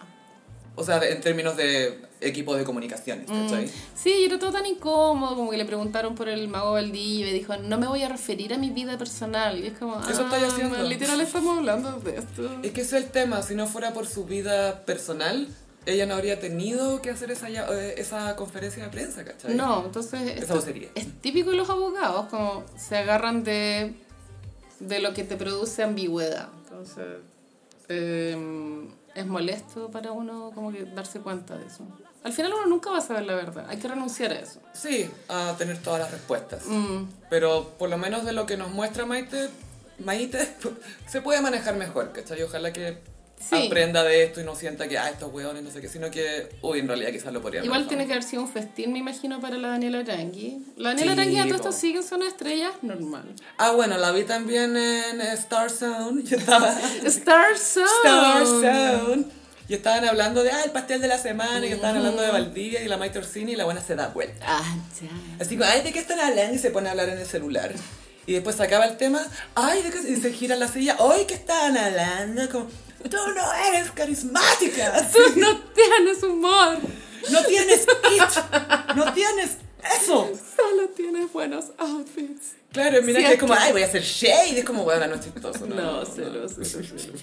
O 0.75 0.83
sea, 0.83 1.03
en 1.03 1.21
términos 1.21 1.57
de 1.57 2.01
equipo 2.21 2.55
de 2.55 2.63
comunicaciones, 2.63 3.25
¿cachai? 3.27 3.67
Sí, 3.95 4.11
y 4.11 4.25
era 4.25 4.37
todo 4.37 4.51
tan 4.51 4.65
incómodo, 4.65 5.35
como 5.35 5.49
que 5.49 5.57
le 5.57 5.65
preguntaron 5.65 6.13
por 6.13 6.29
el 6.29 6.47
mago 6.47 6.73
Valdivia 6.73 7.29
y 7.31 7.33
dijo, 7.33 7.57
no 7.57 7.79
me 7.79 7.87
voy 7.87 8.03
a 8.03 8.09
referir 8.09 8.53
a 8.53 8.59
mi 8.59 8.69
vida 8.69 8.95
personal. 8.97 9.57
Y 9.57 9.67
es 9.67 9.77
como, 9.77 9.99
Eso 10.01 10.21
ah, 10.25 10.35
estoy 10.35 10.43
haciendo. 10.47 10.83
literal 10.83 11.19
estamos 11.19 11.57
hablando 11.57 11.93
de 11.99 12.17
esto. 12.17 12.59
Es 12.61 12.71
que 12.73 12.81
ese 12.81 12.97
es 12.99 13.05
el 13.05 13.09
tema. 13.11 13.41
Si 13.41 13.55
no 13.55 13.65
fuera 13.65 13.91
por 13.93 14.05
su 14.05 14.25
vida 14.25 14.85
personal, 14.85 15.47
ella 15.87 16.05
no 16.05 16.15
habría 16.15 16.39
tenido 16.39 17.01
que 17.01 17.09
hacer 17.09 17.31
esa, 17.31 17.49
eh, 17.49 17.95
esa 17.97 18.35
conferencia 18.35 18.83
de 18.83 18.89
prensa, 18.89 19.23
¿cachai? 19.25 19.55
No, 19.55 19.85
entonces 19.85 20.41
Esa 20.43 20.53
vocería. 20.53 20.89
es 20.95 21.07
típico 21.21 21.51
de 21.51 21.57
los 21.57 21.69
abogados, 21.69 22.27
como 22.29 22.63
se 22.77 22.97
agarran 22.97 23.43
de, 23.43 23.93
de 24.79 24.99
lo 24.99 25.13
que 25.13 25.23
te 25.23 25.35
produce 25.37 25.83
ambigüedad. 25.83 26.49
Entonces, 26.63 27.05
eh, 27.89 28.87
es 29.15 29.25
molesto 29.25 29.89
para 29.89 30.11
uno 30.11 30.51
como 30.53 30.71
que 30.71 30.83
darse 30.85 31.19
cuenta 31.19 31.57
de 31.57 31.65
eso. 31.67 31.83
Al 32.23 32.33
final 32.33 32.53
uno 32.53 32.65
nunca 32.65 32.89
va 32.91 32.97
a 32.97 33.01
saber 33.01 33.23
la 33.25 33.35
verdad, 33.35 33.65
hay 33.69 33.77
que 33.77 33.87
renunciar 33.87 34.31
a 34.31 34.39
eso. 34.39 34.59
Sí, 34.73 35.09
a 35.29 35.55
tener 35.57 35.77
todas 35.81 36.01
las 36.01 36.11
respuestas. 36.11 36.65
Mm, 36.65 37.03
Pero 37.29 37.69
por 37.79 37.89
lo 37.89 37.97
menos 37.97 38.25
de 38.25 38.33
lo 38.33 38.45
que 38.45 38.57
nos 38.57 38.69
muestra 38.71 39.05
Maite, 39.05 39.49
Maite 39.99 40.53
se 41.07 41.21
puede 41.21 41.41
manejar 41.41 41.75
mejor, 41.77 42.11
¿cachai? 42.11 42.43
Ojalá 42.43 42.73
que 42.73 42.97
Sí. 43.39 43.67
aprenda 43.67 44.03
de 44.03 44.23
esto 44.23 44.41
y 44.41 44.43
no 44.43 44.55
sienta 44.55 44.87
que, 44.87 44.97
ah, 44.97 45.09
estos 45.09 45.31
hueones, 45.31 45.61
no 45.63 45.69
sé 45.69 45.79
qué, 45.79 45.87
sino 45.87 46.09
que, 46.09 46.49
uy, 46.61 46.79
en 46.79 46.87
realidad 46.87 47.11
quizás 47.11 47.31
lo 47.31 47.41
podría 47.41 47.63
Igual 47.63 47.87
tiene 47.87 48.07
que 48.07 48.13
haber 48.13 48.23
sido 48.23 48.41
un 48.41 48.49
festín, 48.49 48.91
me 48.91 48.99
imagino, 48.99 49.39
para 49.39 49.57
la 49.57 49.69
Daniela 49.69 49.99
Arangui. 49.99 50.65
La 50.75 50.89
Daniela 50.89 51.13
Sí, 51.13 51.19
Arangui 51.19 51.39
a 51.39 51.43
todo 51.45 51.55
esto 51.55 51.71
sigue 51.71 52.01
de 52.01 52.27
estrellas, 52.27 52.73
normal. 52.81 53.25
Ah, 53.57 53.71
bueno, 53.71 53.97
la 53.97 54.11
vi 54.11 54.23
también 54.23 54.75
en 54.75 55.21
Star 55.21 55.69
Zone. 55.69 56.23
Yo 56.23 56.37
estaba... 56.37 56.75
Star 57.05 57.57
Zone. 57.57 57.85
Star 58.03 58.45
Zone. 58.45 59.25
Y 59.69 59.73
estaban 59.73 60.05
hablando 60.05 60.43
de, 60.43 60.51
ah, 60.51 60.63
el 60.63 60.71
pastel 60.71 61.01
de 61.01 61.07
la 61.07 61.17
semana, 61.17 61.65
y 61.65 61.73
estaban 61.73 61.97
hablando 61.97 62.21
de 62.21 62.31
Valdivia 62.31 62.81
y 62.81 62.87
la 62.87 62.97
Maite 62.97 63.19
Orsini, 63.19 63.51
y 63.51 63.55
la 63.55 63.65
buena 63.65 63.81
se 63.81 63.95
da 63.95 64.07
vuelta. 64.07 64.45
Ah, 64.47 64.75
ya. 65.01 65.43
Así 65.43 65.57
como, 65.57 65.69
ay, 65.69 65.81
¿de 65.81 65.91
qué 65.91 65.99
están 65.99 66.19
hablando? 66.19 66.55
Y 66.55 66.59
se 66.59 66.71
pone 66.71 66.87
a 66.87 66.91
hablar 66.91 67.09
en 67.09 67.19
el 67.19 67.25
celular. 67.25 67.73
Y 68.25 68.33
después 68.33 68.55
se 68.55 68.63
acaba 68.63 68.85
el 68.85 68.97
tema, 68.97 69.21
ay, 69.55 69.83
¿de 69.83 69.89
qué? 69.89 69.99
Y 70.09 70.15
se 70.17 70.31
gira 70.31 70.55
la 70.55 70.67
silla, 70.67 70.97
ay, 70.99 71.25
¿qué 71.27 71.33
están 71.33 71.77
hablando? 71.77 72.49
Como, 72.49 72.67
tú 73.09 73.17
no 73.35 73.53
eres 73.73 73.91
carismática, 73.91 75.09
Tú 75.11 75.39
no 75.39 75.57
tienes 75.73 76.23
humor, 76.23 76.77
no 77.31 77.43
tienes 77.45 77.81
it, 77.83 78.95
no 78.95 79.13
tienes 79.13 79.57
eso. 79.99 80.31
solo 80.55 80.89
tienes 80.95 81.31
buenos 81.31 81.65
outfits. 81.77 82.53
Claro, 82.71 83.01
mira 83.01 83.19
Sí, 83.21 83.25
que 83.25 83.33
es 83.33 83.39
como, 83.39 83.53
ay, 83.53 83.71
voy 83.71 83.81
a 83.83 83.85
hacer 83.85 84.03
shade, 84.03 84.59
es 84.59 84.65
como, 84.65 84.83
bueno, 84.83 85.07
no 85.07 85.15
es 85.15 85.21
chistoso. 85.21 85.65
No, 85.65 86.03
cero, 86.05 86.45
cero, 86.47 86.85
cero. 86.97 87.13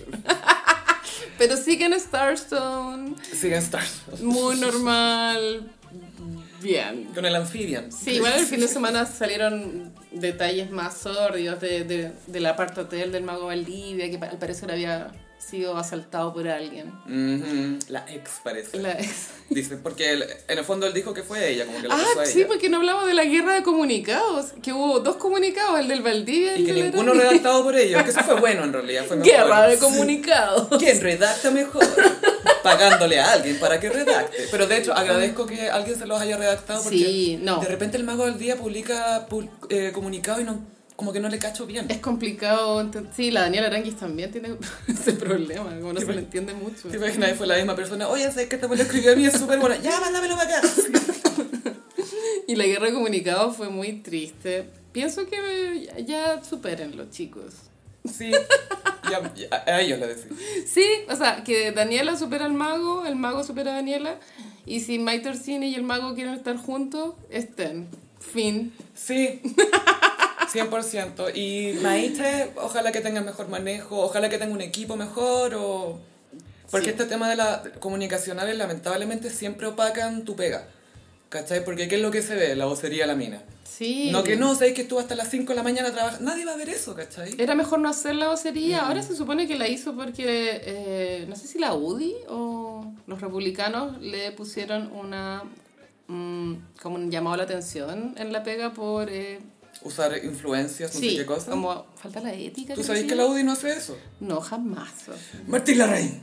Pero 1.39 1.57
sigue 1.57 1.85
en 1.87 1.99
Starstone, 2.01 3.15
Sigue 3.33 3.57
en 3.57 3.63
Star 3.63 3.85
Zone. 3.85 4.23
muy 4.23 4.57
normal, 4.57 5.71
bien. 6.61 7.05
Con 7.15 7.25
el 7.25 7.35
Amphibian. 7.37 7.93
Sí, 7.93 8.13
igual 8.13 8.35
el 8.39 8.47
fin 8.47 8.61
de 8.61 8.69
semana 8.69 9.05
salieron 9.07 9.93
detalles 10.13 10.71
más 10.71 10.97
sórdidos 10.99 11.61
de, 11.61 11.85
de, 11.85 12.13
de 12.27 12.41
la 12.41 12.57
parte 12.57 12.81
hotel 12.81 13.13
del 13.13 13.23
mago 13.25 13.47
Valdivia, 13.47 14.11
que 14.11 14.17
al 14.25 14.39
parecer 14.39 14.71
había 14.73 15.13
sido 15.49 15.77
asaltado 15.77 16.33
por 16.33 16.49
alguien. 16.49 16.93
La 17.89 18.05
ex 18.11 18.31
parece. 18.43 18.79
La 18.81 18.93
ex. 18.93 19.29
Dice, 19.51 19.77
porque 19.77 20.13
él- 20.13 20.25
en 20.49 20.59
el 20.59 20.65
fondo 20.65 20.87
él 20.87 20.95
dijo 20.95 21.13
que 21.15 21.23
fue 21.23 21.49
ella, 21.51 21.67
como 21.67 21.81
que 21.81 21.89
lo 21.89 21.93
Ah, 21.95 22.03
a 22.21 22.27
sí, 22.27 22.39
ella. 22.41 22.49
porque 22.49 22.69
no 22.69 22.79
hablamos 22.79 23.07
de 23.07 23.15
la 23.15 23.25
guerra 23.25 23.55
de 23.55 23.63
comunicados, 23.63 24.53
que 24.63 24.73
hubo 24.73 25.01
dos 25.01 25.17
comunicados, 25.17 25.79
el 25.81 25.89
del 25.89 26.03
Valdivia 26.03 26.57
y 26.57 26.63
Y 26.63 26.67
que 26.67 26.73
del 26.73 26.85
ninguno 26.85 27.13
redactado 27.13 27.63
por 27.63 27.77
ellos, 27.77 28.03
que 28.03 28.11
eso 28.11 28.21
fue 28.25 28.41
bueno 28.41 28.65
en 28.65 28.73
realidad. 28.73 29.05
Fue 29.07 29.17
mejor. 29.17 29.33
Guerra 29.33 29.67
de 29.69 29.75
Sí. 29.77 29.81
comunicados. 29.83 30.69
¿Quién 30.79 31.01
redacta 31.01 31.51
mejor? 31.51 31.85
Pagándole 32.63 33.21
a 33.21 33.33
alguien 33.33 33.59
para 33.61 33.79
que 33.79 33.91
redacte. 33.91 34.49
Pero 34.51 34.67
de 34.67 34.79
hecho, 34.79 34.95
agradezco 34.95 35.47
que 35.47 35.69
alguien 35.71 35.99
se 35.99 36.07
los 36.07 36.21
haya 36.21 36.37
redactado 36.37 36.83
porque 36.83 36.97
Sí, 36.99 37.39
no. 37.43 37.59
de 37.61 37.69
repente 37.69 37.97
el 37.99 38.05
mago 38.05 38.25
del 38.25 38.39
día 38.39 38.57
publica 38.57 39.29
pu- 39.29 39.49
eh, 39.69 39.91
comunicado 39.95 40.41
y 40.41 40.45
no, 40.45 40.65
como 40.97 41.13
que 41.13 41.21
no 41.21 41.29
le 41.29 41.39
cacho 41.39 41.67
bien. 41.67 41.87
Es 41.91 41.99
complicado. 41.99 42.89
Sí, 43.15 43.31
la 43.31 43.43
Daniela 43.43 43.67
Aranguis 43.67 43.97
también 43.97 44.31
tiene 44.31 44.57
ese 44.89 45.13
problema, 45.13 45.71
como 45.81 45.93
no 45.93 46.01
se 46.01 46.13
le 46.13 46.21
entiende 46.21 46.55
mucho. 46.55 46.89
¿Te 46.89 46.97
imaginas? 46.97 47.33
Y 47.33 47.35
fue 47.35 47.47
la 47.47 47.57
misma 47.57 47.75
persona. 47.75 48.09
Oye, 48.09 48.31
sé 48.31 48.49
que 48.49 48.57
te 48.57 48.69
me 48.69 48.77
lo 48.77 48.83
escribió 48.83 49.13
a 49.13 49.17
mí, 49.17 49.27
es 49.27 49.39
súper 49.39 49.59
bueno. 49.59 49.75
Ya, 49.83 49.99
mándamelo 50.01 50.37
para 50.37 50.59
acá. 50.59 50.69
Y 52.47 52.57
la 52.57 52.67
guerra 52.67 52.87
de 52.89 52.93
comunicados 52.93 53.57
fue 53.57 53.71
muy 53.71 54.03
triste. 54.03 54.69
Pienso 54.93 55.27
que 55.27 55.87
ya, 55.87 55.99
ya 55.99 56.45
supérenlo, 56.45 57.11
chicos. 57.11 57.55
Sí, 58.05 58.31
ya, 59.11 59.35
ya, 59.35 59.65
a 59.67 59.81
ellos 59.81 59.99
le 59.99 60.09
decía. 60.09 60.31
Sí, 60.67 60.87
o 61.09 61.17
sea, 61.17 61.43
que 61.43 61.73
Daniela 61.73 62.19
supera 62.19 62.45
al 62.45 62.53
mago, 62.53 63.07
el 63.07 63.17
mago 63.17 63.45
supera 63.45 63.73
a 63.73 63.77
Daniela 63.77 64.21
Y 64.67 64.81
si 64.81 64.99
Mike 64.99 65.25
Torsini 65.25 65.69
y 65.69 65.75
el 65.75 65.85
mago 65.85 66.15
quieren 66.15 66.35
estar 66.35 66.59
juntos, 66.59 67.15
estén. 67.31 67.89
Fin. 68.21 68.75
Sí, 68.95 69.41
100%. 70.55 71.35
Y 71.35 71.75
Maite, 71.83 72.53
ojalá 72.57 72.93
que 72.93 73.01
tenga 73.01 73.21
mejor 73.21 73.49
manejo, 73.49 74.01
ojalá 74.01 74.29
que 74.29 74.39
tenga 74.39 74.53
un 74.55 74.61
equipo 74.61 74.97
mejor 74.97 75.55
o... 75.57 75.99
Porque 76.71 76.87
Sí. 76.87 76.91
este 76.93 77.05
tema 77.07 77.29
de 77.29 77.37
la 77.37 77.63
comunicacionales 77.79 78.57
lamentablemente 78.57 79.31
siempre 79.31 79.67
opacan 79.67 80.25
tu 80.25 80.35
pega. 80.35 80.67
¿Cachai? 81.29 81.65
Porque 81.65 81.89
¿qué 81.89 81.97
es 81.97 82.01
lo 82.03 82.11
que 82.11 82.23
se 82.23 82.35
ve? 82.37 82.55
La 82.57 82.65
vocería 82.67 83.07
la 83.07 83.15
mina. 83.17 83.43
Sí. 83.65 84.11
No 84.13 84.23
que 84.23 84.37
no, 84.37 84.55
sabéis 84.55 84.75
que 84.75 84.83
estuvo 84.83 85.01
hasta 85.01 85.15
las 85.17 85.29
5 85.31 85.49
de 85.53 85.57
la 85.57 85.63
mañana 85.65 85.93
trabajando. 85.93 86.31
Nadie 86.31 86.45
va 86.45 86.53
a 86.53 86.57
ver 86.57 86.69
eso, 86.69 86.95
¿cachai? 86.95 87.35
Era 87.39 87.55
mejor 87.57 87.81
no 87.81 87.89
hacer 87.89 88.15
la 88.15 88.29
vocería. 88.29 88.87
Ahora 88.87 89.03
se 89.03 89.17
supone 89.17 89.49
que 89.49 89.57
la 89.59 89.67
hizo 89.69 89.95
porque, 89.97 90.61
eh, 90.65 91.27
no 91.29 91.35
sé 91.35 91.49
si 91.49 91.59
la 91.59 91.75
UDI 91.75 92.15
o 92.29 92.93
los 93.07 93.21
republicanos 93.21 94.01
le 94.01 94.31
pusieron 94.33 94.93
una, 94.93 95.43
mm, 96.07 96.55
como 96.81 96.97
un 96.97 97.11
llamado 97.11 97.35
a 97.35 97.39
la 97.39 97.43
atención 97.45 98.15
en 98.17 98.33
la 98.33 98.43
pega 98.45 98.73
por, 98.73 99.11
eh, 99.11 99.41
Usar 99.83 100.25
influencias, 100.25 100.95
no 100.95 101.01
sé 101.01 101.11
sí, 101.11 101.17
qué 101.17 101.27
cosa. 101.27 101.51
como 101.51 101.87
falta 101.97 102.21
la 102.21 102.33
ética. 102.33 102.75
¿Tú 102.75 102.83
se 102.83 103.07
que 103.07 103.15
la. 103.15 103.27
UDI 103.27 103.43
no 103.43 103.53
hace 103.53 103.73
eso? 103.73 103.97
No, 104.21 104.41
jamás. 104.41 104.93
Martín 105.47 105.79
Larraín. 105.79 106.23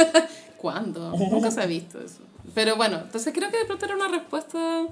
¿Cuándo? 0.56 1.10
Nunca 1.10 1.50
se 1.50 1.60
ha 1.60 1.66
visto 1.66 2.00
eso. 2.00 2.20
Pero 2.54 2.76
bueno, 2.76 3.00
entonces 3.02 3.32
creo 3.34 3.50
que 3.50 3.58
de 3.58 3.64
pronto 3.64 3.84
era 3.84 3.96
una 3.96 4.08
respuesta 4.08 4.86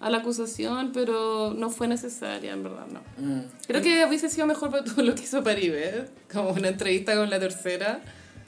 a 0.00 0.10
la 0.10 0.18
acusación, 0.18 0.90
pero 0.92 1.54
no 1.56 1.70
fue 1.70 1.86
necesaria, 1.88 2.52
en 2.52 2.62
verdad, 2.64 2.86
no. 2.86 3.00
Mm. 3.18 3.44
Creo 3.66 3.82
que 3.82 4.04
hubiese 4.04 4.28
sido 4.28 4.46
mejor 4.46 4.70
para 4.70 4.84
todo 4.84 5.02
lo 5.02 5.14
que 5.14 5.22
hizo 5.22 5.42
Paribet, 5.44 6.10
como 6.30 6.50
una 6.50 6.68
entrevista 6.68 7.14
con 7.14 7.30
la 7.30 7.38
tercera. 7.38 8.00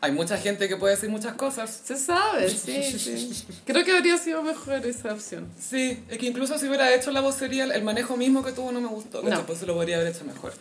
Hay 0.04 0.12
mucha 0.12 0.36
gente 0.36 0.68
que 0.68 0.76
puede 0.76 0.96
decir 0.96 1.08
muchas 1.08 1.32
cosas. 1.32 1.80
Se 1.82 1.96
sabe, 1.96 2.50
sí, 2.50 2.98
sí. 2.98 3.46
Creo 3.64 3.82
que 3.84 3.96
habría 3.96 4.18
sido 4.18 4.42
mejor 4.42 4.86
esa 4.86 5.14
opción. 5.14 5.48
Sí, 5.58 6.04
es 6.10 6.18
que 6.18 6.26
incluso 6.26 6.58
si 6.58 6.68
hubiera 6.68 6.94
hecho 6.94 7.10
la 7.10 7.22
vocería, 7.22 7.64
el 7.64 7.82
manejo 7.82 8.14
mismo 8.16 8.44
que 8.44 8.52
tuvo 8.52 8.70
no 8.70 8.82
me 8.82 8.88
gustó. 8.88 9.22
No. 9.22 9.46
Pues 9.46 9.60
se 9.60 9.66
lo 9.66 9.74
podría 9.74 9.96
haber 9.96 10.08
hecho 10.14 10.26
mejor. 10.26 10.52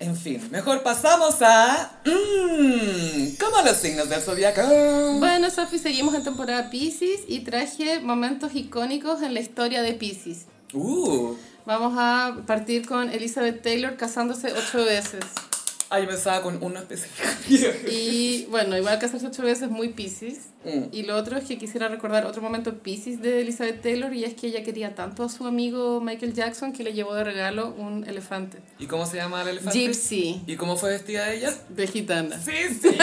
En 0.00 0.14
fin, 0.16 0.46
mejor 0.50 0.82
pasamos 0.82 1.36
a... 1.40 1.98
Mmm, 2.04 3.36
¿Cómo 3.40 3.62
los 3.64 3.76
signos 3.78 4.10
del 4.10 4.20
zodiaco? 4.20 4.60
Bueno, 5.18 5.50
Sofi, 5.50 5.78
seguimos 5.78 6.14
en 6.14 6.24
temporada 6.24 6.68
Pisces 6.68 7.20
y 7.26 7.40
traje 7.40 8.00
momentos 8.00 8.54
icónicos 8.54 9.22
en 9.22 9.32
la 9.32 9.40
historia 9.40 9.80
de 9.80 9.94
Pisces. 9.94 10.44
Uh, 10.74 11.36
Vamos 11.64 11.94
a 11.96 12.42
partir 12.46 12.86
con 12.86 13.08
Elizabeth 13.08 13.62
Taylor 13.62 13.96
casándose 13.96 14.52
ocho 14.52 14.84
veces. 14.84 15.24
Ah, 15.90 16.00
yo 16.00 16.06
pensaba 16.06 16.42
con 16.42 16.58
uno 16.62 16.78
específico. 16.78 17.28
Y 17.90 18.46
bueno, 18.50 18.76
igual 18.76 18.98
casarse 18.98 19.26
ocho 19.26 19.42
veces 19.42 19.70
muy 19.70 19.90
Pisces. 19.90 20.38
Mm. 20.64 20.84
Y 20.92 21.02
lo 21.02 21.16
otro 21.16 21.36
es 21.36 21.44
que 21.44 21.58
quisiera 21.58 21.88
recordar 21.88 22.24
otro 22.26 22.40
momento 22.40 22.78
Pisces 22.78 23.20
de 23.20 23.42
Elizabeth 23.42 23.82
Taylor 23.82 24.12
y 24.14 24.24
es 24.24 24.34
que 24.34 24.46
ella 24.46 24.62
quería 24.62 24.94
tanto 24.94 25.24
a 25.24 25.28
su 25.28 25.46
amigo 25.46 26.00
Michael 26.00 26.32
Jackson 26.32 26.72
que 26.72 26.82
le 26.82 26.92
llevó 26.92 27.14
de 27.14 27.24
regalo 27.24 27.74
un 27.76 28.04
elefante. 28.08 28.58
¿Y 28.78 28.86
cómo 28.86 29.06
se 29.06 29.16
llama 29.18 29.42
el 29.42 29.48
elefante? 29.48 29.78
Gypsy, 29.78 30.42
¿Y 30.46 30.56
cómo 30.56 30.76
fue 30.76 30.90
vestida 30.90 31.32
ella? 31.32 31.54
de 31.68 31.86
gitana. 31.86 32.40
Sí, 32.40 32.52
sí. 32.80 32.96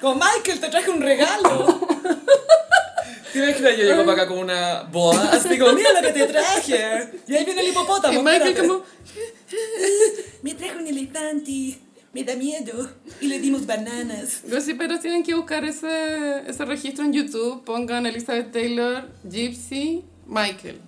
Como 0.00 0.14
Michael, 0.16 0.60
te 0.60 0.68
traje 0.68 0.90
un 0.90 1.00
regalo. 1.00 1.88
Tienes 3.32 3.56
que 3.56 3.62
yo 3.62 3.84
llego 3.84 4.04
para 4.04 4.22
acá 4.22 4.28
con 4.28 4.38
una 4.38 4.82
boa, 4.82 5.30
así 5.32 5.58
como, 5.58 5.72
mira 5.72 5.90
lo 5.92 6.02
que 6.02 6.12
te 6.12 6.26
traje. 6.26 7.08
Y 7.26 7.34
ahí 7.34 7.44
viene 7.44 7.62
el 7.62 7.68
hipopótamo. 7.68 8.18
Y 8.18 8.22
Michael 8.22 8.56
como, 8.56 8.82
Me 10.42 10.54
trajo 10.54 10.78
un 10.78 10.86
elefante, 10.86 11.78
me 12.12 12.24
da 12.24 12.36
miedo. 12.36 12.90
Y 13.20 13.28
le 13.28 13.38
dimos 13.40 13.66
bananas. 13.66 14.42
No, 14.46 14.60
sí, 14.60 14.74
pero 14.74 14.98
tienen 14.98 15.22
que 15.22 15.34
buscar 15.34 15.64
ese, 15.64 16.42
ese 16.46 16.64
registro 16.64 17.04
en 17.04 17.12
YouTube. 17.12 17.64
Pongan 17.64 18.06
Elizabeth 18.06 18.52
Taylor, 18.52 19.08
Gypsy, 19.28 20.04
Michael. 20.26 20.80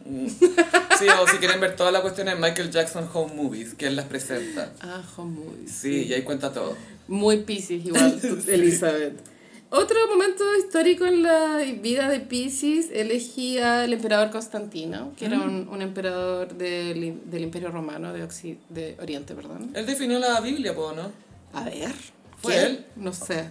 Sí, 0.98 1.06
o 1.20 1.26
si 1.28 1.36
quieren 1.38 1.60
ver 1.60 1.76
toda 1.76 1.90
la 1.90 2.02
cuestión 2.02 2.28
en 2.28 2.40
Michael 2.40 2.70
Jackson 2.70 3.08
Home 3.12 3.34
Movies, 3.34 3.74
que 3.74 3.86
él 3.86 3.96
las 3.96 4.06
presenta. 4.06 4.72
Ah, 4.80 5.02
muy. 5.18 5.66
Sí, 5.66 6.04
y 6.04 6.14
ahí 6.14 6.22
cuenta 6.22 6.52
todo. 6.52 6.76
Muy 7.08 7.38
Pisces, 7.38 7.84
igual, 7.84 8.20
Elizabeth. 8.48 9.33
Otro 9.76 9.96
momento 10.08 10.44
histórico 10.56 11.04
en 11.04 11.24
la 11.24 11.58
vida 11.80 12.08
de 12.08 12.20
Pisces 12.20 12.90
elegí 12.92 13.58
al 13.58 13.92
emperador 13.92 14.30
Constantino, 14.30 15.12
que 15.16 15.24
era 15.26 15.40
un, 15.40 15.68
un 15.68 15.82
emperador 15.82 16.54
del, 16.54 17.20
del 17.28 17.42
Imperio 17.42 17.72
Romano 17.72 18.12
de, 18.12 18.22
Occi- 18.24 18.58
de 18.68 18.96
Oriente, 19.00 19.34
perdón. 19.34 19.72
Él 19.74 19.84
definió 19.84 20.20
la 20.20 20.40
Biblia, 20.40 20.76
po, 20.76 20.92
¿no? 20.92 21.10
A 21.52 21.64
ver. 21.64 21.92
¿Fue 22.38 22.52
¿quién? 22.52 22.66
él? 22.66 22.86
No 22.94 23.12
sé. 23.12 23.50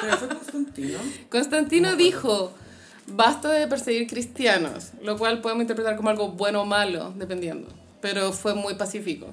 Pero 0.00 0.16
fue 0.16 0.28
Constantino. 0.28 0.98
Constantino 1.30 1.94
dijo, 1.94 2.52
basta 3.06 3.52
de 3.52 3.68
perseguir 3.68 4.08
cristianos, 4.08 4.90
lo 5.00 5.16
cual 5.16 5.40
podemos 5.40 5.62
interpretar 5.62 5.96
como 5.96 6.08
algo 6.08 6.32
bueno 6.32 6.62
o 6.62 6.64
malo, 6.64 7.14
dependiendo. 7.16 7.68
Pero 8.00 8.32
fue 8.32 8.54
muy 8.54 8.74
pacífico. 8.74 9.28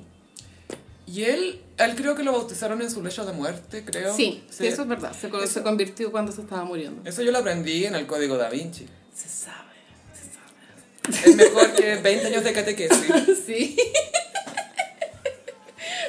Y 1.08 1.24
él, 1.24 1.62
él 1.78 1.96
creo 1.96 2.16
que 2.16 2.24
lo 2.24 2.32
bautizaron 2.32 2.82
en 2.82 2.90
su 2.90 3.04
lecho 3.04 3.26
de 3.26 3.34
muerte, 3.34 3.84
creo. 3.86 4.16
Sí, 4.16 4.44
sí, 4.50 4.66
eso 4.68 4.82
es 4.84 4.88
verdad. 4.88 5.14
Se, 5.20 5.30
co- 5.30 5.40
se 5.40 5.46
Eso- 5.46 5.64
convirtió 5.64 6.12
cuando 6.12 6.32
se 6.32 6.42
estaba 6.42 6.64
muriendo. 6.66 7.08
Eso 7.08 7.22
yo 7.22 7.32
lo 7.32 7.38
aprendí 7.40 7.86
en 7.86 7.94
el 7.96 8.08
Código 8.08 8.38
Da 8.38 8.50
Vinci. 8.50 8.88
Se 9.14 9.30
sabe, 9.30 9.76
se 10.14 11.14
sabe. 11.14 11.30
Es 11.30 11.36
mejor 11.36 11.74
que 11.76 11.96
20 11.98 12.28
años 12.28 12.44
de 12.44 12.54
catequesis. 12.54 13.14
Sí. 13.46 13.78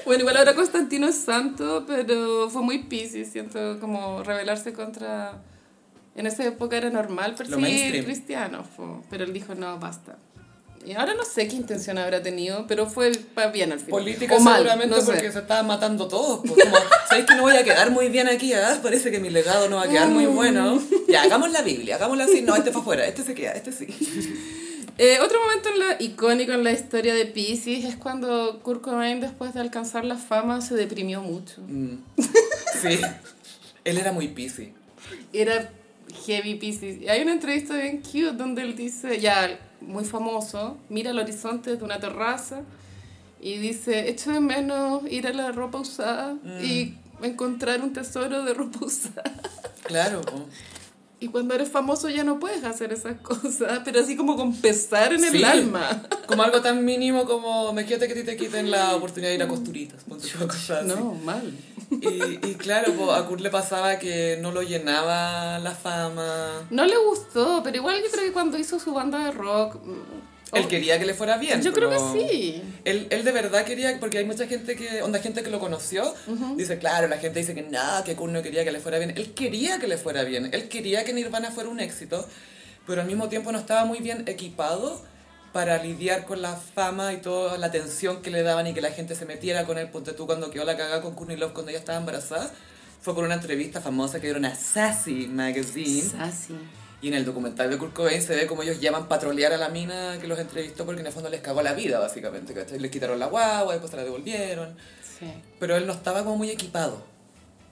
Bueno, 0.04 0.20
igual 0.20 0.36
ahora 0.36 0.54
Constantino 0.54 1.08
es 1.08 1.16
santo, 1.16 1.84
pero 1.86 2.48
fue 2.48 2.62
muy 2.62 2.84
piscis, 2.84 3.28
siento 3.32 3.78
como 3.80 4.22
rebelarse 4.22 4.72
contra... 4.72 5.42
En 6.14 6.26
esa 6.26 6.44
época 6.46 6.76
era 6.78 6.88
normal 6.90 7.34
perseguir 7.34 8.04
cristianos, 8.04 8.66
pero 9.10 9.24
él 9.24 9.32
dijo, 9.34 9.54
no, 9.54 9.78
basta. 9.78 10.16
Y 10.86 10.92
ahora 10.92 11.14
no 11.14 11.24
sé 11.24 11.48
qué 11.48 11.56
intención 11.56 11.98
habrá 11.98 12.22
tenido, 12.22 12.64
pero 12.68 12.86
fue 12.86 13.10
bien 13.52 13.72
al 13.72 13.80
final. 13.80 13.90
Política 13.90 14.36
O 14.36 14.40
mal, 14.40 14.58
seguramente 14.58 14.94
no 14.94 15.00
sé. 15.02 15.12
porque 15.12 15.32
se 15.32 15.40
estaban 15.40 15.66
matando 15.66 16.06
todos. 16.06 16.42
Pues, 16.46 16.62
como, 16.62 16.76
¿sabéis 17.08 17.26
que 17.26 17.34
no 17.34 17.42
voy 17.42 17.56
a 17.56 17.64
quedar 17.64 17.90
muy 17.90 18.08
bien 18.08 18.28
aquí? 18.28 18.52
ah? 18.52 18.78
Parece 18.80 19.10
que 19.10 19.18
mi 19.18 19.28
legado 19.30 19.68
no 19.68 19.76
va 19.76 19.82
a 19.82 19.88
quedar 19.88 20.08
muy 20.08 20.26
bueno. 20.26 20.80
Ya, 21.08 21.22
hagamos 21.22 21.50
la 21.50 21.62
Biblia, 21.62 21.96
hagámosla 21.96 22.24
así. 22.24 22.42
No, 22.42 22.54
este 22.54 22.70
fue 22.70 22.82
afuera, 22.82 23.04
este 23.06 23.24
se 23.24 23.34
queda, 23.34 23.52
este 23.52 23.72
sí. 23.72 23.86
Eh, 24.98 25.18
otro 25.20 25.38
momento 25.42 25.68
en 25.68 25.78
la, 25.78 25.96
icónico 25.98 26.52
en 26.52 26.64
la 26.64 26.72
historia 26.72 27.14
de 27.14 27.26
Pisces 27.26 27.84
es 27.84 27.96
cuando 27.96 28.60
Kurt 28.62 28.80
Cobain, 28.80 29.20
después 29.20 29.52
de 29.52 29.60
alcanzar 29.60 30.06
la 30.06 30.16
fama, 30.16 30.62
se 30.62 30.74
deprimió 30.74 31.20
mucho. 31.20 31.60
Mm. 31.68 31.96
Sí, 32.80 32.98
él 33.84 33.98
era 33.98 34.12
muy 34.12 34.28
piscis. 34.28 34.68
Era 35.34 35.70
heavy 36.24 36.54
Pisces. 36.54 37.06
Hay 37.10 37.20
una 37.20 37.32
entrevista 37.32 37.76
bien 37.76 38.00
cute 38.00 38.32
donde 38.32 38.62
él 38.62 38.74
dice, 38.74 39.20
ya 39.20 39.58
muy 39.80 40.04
famoso, 40.04 40.76
mira 40.88 41.10
el 41.10 41.18
horizonte 41.18 41.70
desde 41.70 41.84
una 41.84 41.98
terraza 42.00 42.62
y 43.40 43.58
dice, 43.58 44.08
echo 44.08 44.32
de 44.32 44.40
menos 44.40 45.02
ir 45.10 45.26
a 45.26 45.32
la 45.32 45.52
ropa 45.52 45.78
usada 45.78 46.36
y 46.62 46.94
encontrar 47.22 47.80
un 47.82 47.92
tesoro 47.92 48.44
de 48.44 48.54
ropa 48.54 48.78
usada. 48.84 49.32
Claro. 49.84 50.20
Y 51.18 51.28
cuando 51.28 51.54
eres 51.54 51.70
famoso 51.70 52.10
ya 52.10 52.24
no 52.24 52.38
puedes 52.38 52.62
hacer 52.64 52.92
esas 52.92 53.16
cosas, 53.22 53.80
pero 53.84 54.00
así 54.00 54.16
como 54.16 54.36
con 54.36 54.54
pesar 54.54 55.12
en 55.14 55.24
el 55.24 55.44
alma. 55.44 56.02
Como 56.26 56.42
algo 56.42 56.60
tan 56.60 56.84
mínimo 56.84 57.24
como 57.24 57.72
me 57.72 57.86
quiete 57.86 58.06
que 58.06 58.14
ti 58.14 58.22
te 58.22 58.36
quiten 58.36 58.70
la 58.70 58.94
oportunidad 58.94 59.30
de 59.30 59.36
ir 59.36 59.42
a 59.42 59.48
costuritas. 59.48 60.04
ponte 60.04 60.28
tú, 60.28 60.46
cosas 60.46 60.84
así. 60.84 60.88
No, 60.88 61.14
mal. 61.14 61.52
Y, 61.90 62.46
y 62.46 62.54
claro, 62.56 62.92
po, 62.92 63.12
a 63.12 63.26
Kurt 63.26 63.40
le 63.40 63.50
pasaba 63.50 63.98
que 63.98 64.38
no 64.42 64.52
lo 64.52 64.62
llenaba 64.62 65.58
la 65.60 65.70
fama. 65.70 66.66
No 66.70 66.84
le 66.84 66.96
gustó, 66.96 67.62
pero 67.62 67.76
igual 67.76 67.96
yo 68.02 68.10
creo 68.10 68.24
que 68.24 68.32
cuando 68.32 68.58
hizo 68.58 68.78
su 68.78 68.92
banda 68.92 69.24
de 69.24 69.30
rock... 69.30 69.78
Él 70.52 70.62
oh, 70.64 70.68
quería 70.68 70.98
que 70.98 71.04
le 71.04 71.14
fuera 71.14 71.38
bien. 71.38 71.60
Yo 71.60 71.72
creo 71.72 71.90
que 71.90 71.98
sí. 71.98 72.62
Él, 72.84 73.08
él 73.10 73.24
de 73.24 73.32
verdad 73.32 73.64
quería, 73.64 73.98
porque 73.98 74.18
hay 74.18 74.24
mucha 74.24 74.46
gente 74.46 74.76
que, 74.76 75.02
onda 75.02 75.18
gente 75.18 75.42
que 75.42 75.50
lo 75.50 75.58
conoció, 75.58 76.14
dice, 76.56 76.78
claro, 76.78 77.08
la 77.08 77.18
gente 77.18 77.40
dice 77.40 77.54
que 77.54 77.62
nada, 77.62 78.04
que 78.04 78.14
Kurt 78.14 78.32
no 78.32 78.42
quería 78.42 78.64
que 78.64 78.70
le 78.70 78.78
fuera 78.78 78.98
bien. 78.98 79.12
Él 79.16 79.34
quería 79.34 79.78
que 79.80 79.88
le 79.88 79.98
fuera 79.98 80.22
bien, 80.22 80.48
él 80.52 80.68
quería 80.68 81.04
que 81.04 81.12
Nirvana 81.12 81.50
fuera 81.50 81.68
un 81.68 81.80
éxito, 81.80 82.26
pero 82.86 83.00
al 83.00 83.08
mismo 83.08 83.28
tiempo 83.28 83.50
no 83.50 83.58
estaba 83.58 83.84
muy 83.84 83.98
bien 83.98 84.22
equipado 84.26 85.02
para 85.52 85.82
lidiar 85.82 86.26
con 86.26 86.42
la 86.42 86.54
fama 86.54 87.12
y 87.12 87.16
toda 87.16 87.58
la 87.58 87.66
atención 87.66 88.22
que 88.22 88.30
le 88.30 88.42
daban 88.42 88.68
y 88.68 88.74
que 88.74 88.82
la 88.82 88.90
gente 88.90 89.16
se 89.16 89.24
metiera 89.24 89.64
con 89.64 89.78
él. 89.78 89.88
Ponte 89.88 90.12
tú 90.12 90.26
cuando 90.26 90.50
quedó 90.50 90.64
la 90.64 90.76
cagada 90.76 91.02
con 91.02 91.14
Courtney 91.14 91.36
Love 91.36 91.54
cuando 91.54 91.70
ella 91.70 91.80
estaba 91.80 91.98
embarazada, 91.98 92.52
fue 93.00 93.14
por 93.14 93.24
una 93.24 93.34
entrevista 93.34 93.80
famosa 93.80 94.20
que 94.20 94.26
dieron 94.26 94.44
a 94.44 94.54
Sassy 94.54 95.26
Magazine. 95.26 96.02
Sassy. 96.02 96.54
Y 97.02 97.08
en 97.08 97.14
el 97.14 97.24
documental 97.24 97.68
de 97.70 97.76
Kurt 97.78 97.92
Cobain 97.92 98.22
se 98.22 98.34
ve 98.34 98.46
como 98.46 98.62
ellos 98.62 98.80
llaman 98.80 99.06
patrolear 99.06 99.52
a 99.52 99.56
la 99.58 99.68
mina 99.68 100.18
que 100.20 100.26
los 100.26 100.38
entrevistó 100.38 100.84
porque 100.86 101.00
en 101.02 101.06
el 101.06 101.12
fondo 101.12 101.28
les 101.28 101.40
cagó 101.40 101.60
la 101.62 101.74
vida, 101.74 101.98
básicamente. 101.98 102.54
¿cachai? 102.54 102.78
Les 102.78 102.90
quitaron 102.90 103.18
la 103.18 103.26
guagua, 103.26 103.72
después 103.74 103.90
se 103.90 103.96
la 103.98 104.04
devolvieron. 104.04 104.74
Sí. 105.18 105.26
Pero 105.60 105.76
él 105.76 105.86
no 105.86 105.92
estaba 105.92 106.24
como 106.24 106.36
muy 106.36 106.50
equipado. 106.50 107.02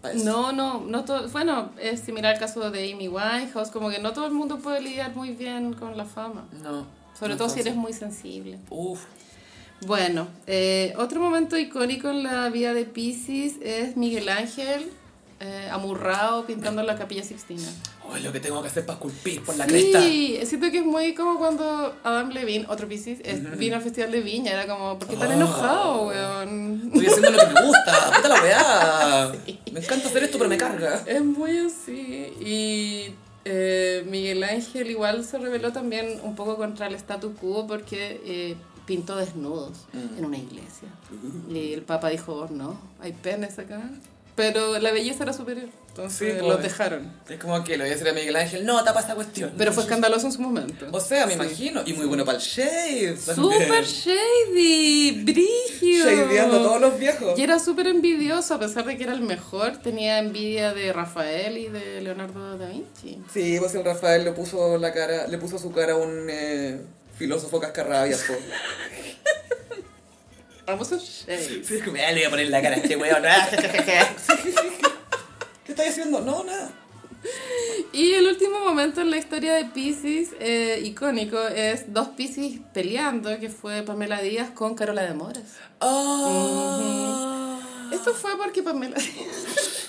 para 0.03 0.15
eso. 0.15 0.25
No, 0.25 0.53
no, 0.53 0.81
no 0.83 1.05
todo, 1.05 1.27
bueno, 1.31 1.73
es 1.81 2.01
similar 2.01 2.35
al 2.35 2.41
caso 2.41 2.71
de 2.71 2.93
Amy 2.93 3.09
Winehouse, 3.09 3.71
como 3.71 3.89
que 3.91 3.99
no 3.99 4.13
todo 4.13 4.27
el 4.27 4.33
mundo 4.33 4.59
puede 4.59 4.81
lidiar 4.83 5.15
muy 5.17 5.31
bien 5.31 5.73
con 5.73 5.97
la 5.97 6.05
fama, 6.05 6.47
No. 6.63 6.87
sobre 7.19 7.33
no 7.33 7.39
todo 7.39 7.49
si 7.49 7.61
eres 7.61 7.75
muy 7.77 7.93
sensible. 7.95 8.59
Uf. 8.71 9.01
Bueno, 9.87 10.29
eh, 10.47 10.93
otro 10.99 11.21
momento 11.21 11.57
icónico 11.59 12.09
en 12.09 12.23
la 12.23 12.49
vida 12.51 12.73
de 12.75 12.85
Pisces 12.85 13.55
es 13.63 13.97
Miguel 13.97 14.29
Ángel 14.29 14.91
eh, 15.41 15.69
amurrado 15.73 16.47
pintando 16.47 16.83
la 16.83 16.97
capilla 16.97 17.23
Sixtina. 17.23 17.69
Oh, 18.07 18.17
es 18.17 18.23
lo 18.23 18.33
que 18.33 18.41
tengo 18.41 18.61
que 18.63 18.69
hacer 18.69 18.85
para 18.85 18.97
esculpir 18.99 19.43
por 19.43 19.57
la 19.57 19.67
cresta. 19.67 20.01
Sí, 20.03 20.39
siento 20.45 20.71
que 20.71 20.79
es 20.79 20.85
muy 20.85 21.15
como 21.15 21.39
cuando 21.39 21.95
Adam 22.05 22.31
Levine, 22.31 22.67
otro 22.69 22.87
Pisces, 22.87 23.19
es- 23.25 23.59
vino 23.59 23.77
al 23.77 23.83
Festival 23.83 24.11
de 24.13 24.21
Viña. 24.21 24.53
Era 24.53 24.67
como, 24.67 24.99
¿por 24.99 25.09
qué 25.09 25.17
tan 25.17 25.31
Oh. 25.31 25.35
enojado, 25.35 26.07
weón? 26.09 26.83
Estoy 26.95 27.07
haciendo 27.07 27.31
lo 27.31 27.39
que 27.39 27.47
me 27.47 27.63
gusta. 27.67 28.13
Puta 28.17 28.29
la 28.29 28.43
weá. 28.43 29.33
Me 29.73 29.81
encanta 29.81 30.09
hacer 30.09 30.23
esto, 30.25 30.39
pero 30.39 30.49
me 30.51 30.57
carga. 30.57 31.03
Es 31.07 31.25
muy 31.25 31.59
así. 31.59 32.33
Y 32.41 33.15
eh, 33.45 34.05
Miguel 34.09 34.45
Ángel 34.45 34.91
igual 34.91 35.25
se 35.25 35.39
reveló 35.39 35.73
también 35.73 36.21
un 36.23 36.35
poco 36.37 36.57
contra 36.57 36.87
el 36.87 36.95
status 36.95 37.33
quo 37.41 37.67
porque 37.67 38.21
eh, 38.25 38.57
pintó 38.87 39.17
desnudos 39.17 39.87
Mm. 39.93 40.19
en 40.19 40.25
una 40.27 40.37
iglesia. 40.39 40.89
Y 41.51 41.73
el 41.73 41.83
Papa 41.83 42.09
dijo, 42.11 42.35
"Oh, 42.35 42.49
no, 42.53 42.79
hay 43.01 43.13
penes 43.13 43.59
acá. 43.59 43.83
Pero 44.37 44.79
la 44.81 44.91
belleza 44.91 45.23
era 45.23 45.33
superior. 45.33 45.69
Entonces 45.89 46.35
Sí, 46.37 46.45
los 46.45 46.61
dejaron. 46.61 47.13
Es 47.29 47.39
como 47.39 47.63
que 47.63 47.77
le 47.77 47.85
voy 47.85 47.91
a 47.91 47.93
decir 47.95 48.09
a 48.09 48.13
Miguel 48.13 48.35
Ángel, 48.35 48.67
no, 48.67 48.83
tapa 48.83 48.99
esta 48.99 49.15
cuestión. 49.15 49.53
Pero 49.57 49.73
fue 49.73 49.85
escandaloso 49.85 50.27
en 50.27 50.33
su 50.33 50.41
momento. 50.41 50.87
O 50.91 50.99
sea, 50.99 51.25
me 51.27 51.35
Sí. 51.35 51.39
imagino. 51.39 51.83
Y 51.87 51.93
muy 51.93 52.07
bueno 52.07 52.25
para 52.25 52.39
el 52.39 52.43
shade. 52.43 53.17
Super 53.17 53.85
shady, 53.85 55.23
brigio. 55.23 56.05
Shadeando 56.05 56.57
a 56.59 56.63
todos 56.65 56.81
los 56.81 56.99
viejos. 56.99 57.39
Y 57.39 57.43
era 57.45 57.61
súper 57.61 57.87
envidioso, 57.87 58.55
a 58.55 58.59
pesar 58.59 58.85
de 58.87 58.97
que 58.97 59.05
era 59.05 59.13
el 59.13 59.21
mejor, 59.21 59.77
tenía 59.77 60.19
envidia 60.19 60.75
de 60.75 60.93
Rafael 60.93 61.57
y 61.57 61.69
de 61.69 62.01
Leonardo 62.01 62.59
da 62.59 62.67
Vinci. 62.67 63.23
Sí, 63.33 63.59
pues 63.61 63.73
el 63.77 63.85
Rafael 63.85 64.25
le 64.25 64.33
puso 64.33 64.79
la 64.79 64.93
cara, 64.93 65.29
le 65.29 65.39
puso 65.39 65.61
su 65.61 65.71
cara 65.71 65.93
a 65.93 65.97
un 65.97 66.27
eh, 66.29 66.81
filósofo 67.17 67.61
cascarrabias. 67.61 68.25
po. 70.65 70.73
Vamos 70.73 70.93
a 70.93 70.97
shade. 70.99 71.65
Sí, 71.65 71.77
es 71.77 71.83
como, 71.83 71.97
"Ah, 71.97 72.11
le 72.13 72.21
voy 72.21 72.25
a 72.25 72.31
poner 72.31 72.49
la 72.49 72.63
cara 72.63 72.77
a 72.77 72.79
este 72.79 72.97
weón. 72.97 73.23
¿Qué 75.65 75.73
estás 75.73 75.89
haciendo? 75.89 76.21
No, 76.21 76.45
nada. 76.45 76.71
Y 77.93 78.13
el 78.13 78.27
último 78.27 78.61
momento 78.61 79.01
en 79.01 79.11
la 79.11 79.17
historia 79.17 79.55
de 79.55 79.65
Pisces, 79.67 80.31
eh, 80.41 80.81
icónico, 80.85 81.41
es 81.49 81.93
dos 81.93 82.09
Pisces 82.09 82.59
peleando, 82.73 83.39
que 83.41 83.49
fue 83.49 83.83
Pamela 83.83 84.21
Díaz 84.21 84.51
con 84.51 84.75
Carola 84.75 85.03
de 85.03 85.15
Moras. 85.15 85.55
Ah. 85.81 87.59
Esto 87.93 88.13
fue 88.15 88.37
porque 88.37 88.63
Pamela 88.63 88.97
Díaz... 88.97 89.89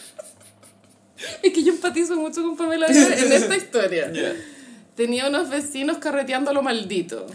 es 1.43 1.53
que 1.53 1.63
yo 1.63 1.73
empatizo 1.73 2.15
mucho 2.15 2.41
con 2.41 2.55
Pamela 2.55 2.87
Díaz 2.87 3.21
en 3.21 3.31
esta 3.33 3.55
historia. 3.57 4.11
Tenía 4.95 5.27
unos 5.27 5.49
vecinos 5.49 5.97
carreteando 5.97 6.51
a 6.51 6.53
lo 6.53 6.61
maldito. 6.61 7.27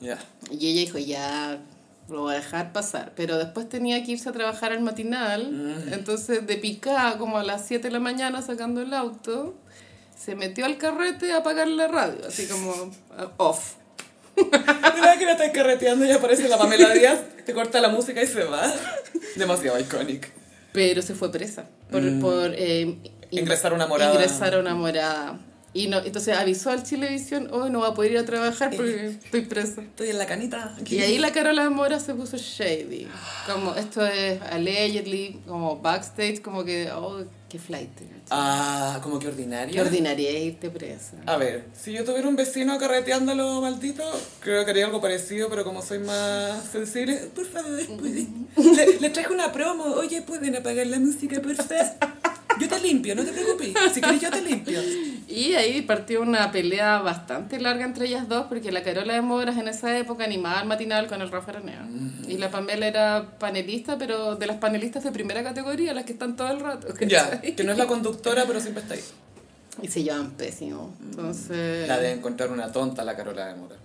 Ya. 0.00 0.18
Y 0.50 0.68
ella 0.70 0.80
dijo, 0.80 0.98
ya, 0.98 1.58
lo 2.08 2.22
voy 2.22 2.34
a 2.34 2.36
dejar 2.38 2.72
pasar. 2.72 3.12
Pero 3.16 3.36
después 3.38 3.68
tenía 3.68 4.02
que 4.04 4.12
irse 4.12 4.28
a 4.28 4.32
trabajar 4.32 4.72
al 4.72 4.80
matinal. 4.80 5.86
Entonces, 5.92 6.46
de 6.46 6.56
picada, 6.56 7.18
como 7.18 7.38
a 7.38 7.44
las 7.44 7.66
7 7.66 7.88
de 7.88 7.92
la 7.92 8.00
mañana, 8.00 8.42
sacando 8.42 8.80
el 8.82 8.92
auto, 8.94 9.54
se 10.16 10.34
metió 10.34 10.64
al 10.66 10.78
carrete 10.78 11.32
a 11.32 11.38
apagar 11.38 11.68
la 11.68 11.86
radio. 11.88 12.26
Así 12.26 12.46
como, 12.46 12.70
uh, 12.72 12.92
off. 13.36 13.74
Mira 14.36 15.16
que 15.18 15.24
la 15.24 15.32
estás 15.32 15.50
carreteando 15.50 16.04
y 16.04 16.10
aparece 16.12 16.48
la 16.48 16.56
Pamela 16.58 16.90
Díaz, 16.94 17.20
te 17.44 17.52
corta 17.52 17.80
la 17.80 17.88
música 17.88 18.22
y 18.22 18.26
se 18.26 18.44
va. 18.44 18.72
Demasiado 19.36 19.78
icónico. 19.80 20.28
Pero 20.72 21.02
se 21.02 21.14
fue 21.14 21.30
presa. 21.32 21.64
Por, 21.90 22.02
por 22.20 22.52
eh, 22.54 22.82
in- 22.82 23.02
Ingresar 23.30 23.72
a 23.72 23.74
una 23.74 23.86
morada. 23.86 24.12
Ingresar 24.14 24.54
a 24.54 24.58
una 24.60 24.74
morada. 24.74 25.38
Y 25.78 25.86
no, 25.86 25.98
entonces 25.98 26.36
avisó 26.36 26.70
al 26.70 26.82
Chilevisión, 26.82 27.48
hoy 27.52 27.70
no 27.70 27.78
va 27.80 27.88
a 27.88 27.94
poder 27.94 28.12
ir 28.12 28.18
a 28.18 28.24
trabajar 28.24 28.70
porque 28.74 29.06
estoy 29.24 29.42
presa. 29.42 29.82
Estoy 29.82 30.08
en 30.10 30.18
la 30.18 30.26
canita. 30.26 30.74
aquí. 30.80 30.96
Y 30.96 31.00
ahí 31.00 31.18
la 31.18 31.30
Carola 31.32 31.70
Mora 31.70 32.00
se 32.00 32.14
puso 32.14 32.36
shady. 32.36 33.06
Como 33.46 33.74
esto 33.74 34.04
es 34.04 34.40
allegedly, 34.42 35.40
como 35.46 35.76
backstage, 35.80 36.40
como 36.42 36.64
que, 36.64 36.90
oh, 36.90 37.22
qué 37.48 37.58
flight. 37.60 37.90
Ah, 38.30 38.98
como 39.02 39.18
que 39.20 39.28
ordinaria. 39.28 39.72
Qué 39.72 39.80
ordinaria 39.80 40.30
es 40.30 40.44
irte 40.46 40.68
presa. 40.68 41.16
A 41.26 41.36
ver, 41.36 41.64
si 41.80 41.92
yo 41.92 42.04
tuviera 42.04 42.26
un 42.28 42.36
vecino 42.36 42.76
carreteándolo 42.78 43.60
maldito, 43.60 44.02
creo 44.40 44.64
que 44.64 44.70
haría 44.72 44.86
algo 44.86 45.00
parecido, 45.00 45.48
pero 45.48 45.62
como 45.64 45.80
soy 45.80 46.00
más 46.00 46.64
sensible, 46.72 47.14
por 47.34 47.46
favor, 47.46 47.70
pueden- 47.98 48.48
le, 48.56 49.00
le 49.00 49.10
traje 49.10 49.32
una 49.32 49.52
promo, 49.52 49.84
oye, 49.84 50.22
¿pueden 50.22 50.56
apagar 50.56 50.86
la 50.88 50.98
música, 50.98 51.40
por 51.40 51.54
favor? 51.54 51.86
Yo 52.60 52.68
te 52.68 52.80
limpio, 52.80 53.14
no 53.14 53.24
te 53.24 53.32
preocupes, 53.32 53.74
si 53.92 54.00
quieres 54.00 54.20
yo 54.20 54.30
te 54.30 54.42
limpio. 54.42 54.80
Y 55.28 55.54
ahí 55.54 55.82
partió 55.82 56.22
una 56.22 56.50
pelea 56.50 57.00
bastante 57.00 57.60
larga 57.60 57.84
entre 57.84 58.06
ellas 58.06 58.28
dos, 58.28 58.46
porque 58.48 58.72
la 58.72 58.82
Carola 58.82 59.14
de 59.14 59.20
Moras 59.20 59.56
en 59.58 59.68
esa 59.68 59.96
época 59.98 60.24
animaba 60.24 60.60
al 60.60 60.66
matinal 60.66 61.06
con 61.06 61.20
el 61.20 61.30
Rafa 61.30 61.52
Aranea. 61.52 61.86
Y 62.26 62.38
la 62.38 62.50
Pamela 62.50 62.86
era 62.86 63.38
panelista, 63.38 63.98
pero 63.98 64.36
de 64.36 64.46
las 64.46 64.56
panelistas 64.56 65.04
de 65.04 65.12
primera 65.12 65.42
categoría, 65.42 65.92
las 65.94 66.04
que 66.04 66.12
están 66.12 66.36
todo 66.36 66.50
el 66.50 66.60
rato. 66.60 66.88
Ya, 67.06 67.40
que 67.40 67.64
no 67.64 67.72
es 67.72 67.78
la 67.78 67.86
conductora, 67.86 68.44
pero 68.46 68.60
siempre 68.60 68.82
está 68.82 68.94
ahí. 68.94 69.04
Y 69.82 69.88
se 69.88 70.02
llevan 70.02 70.32
pésimo. 70.32 70.94
Entonces... 71.00 71.86
La 71.86 71.98
de 71.98 72.12
encontrar 72.12 72.50
una 72.50 72.72
tonta, 72.72 73.04
la 73.04 73.14
Carola 73.16 73.46
de 73.46 73.54
Mora. 73.54 73.76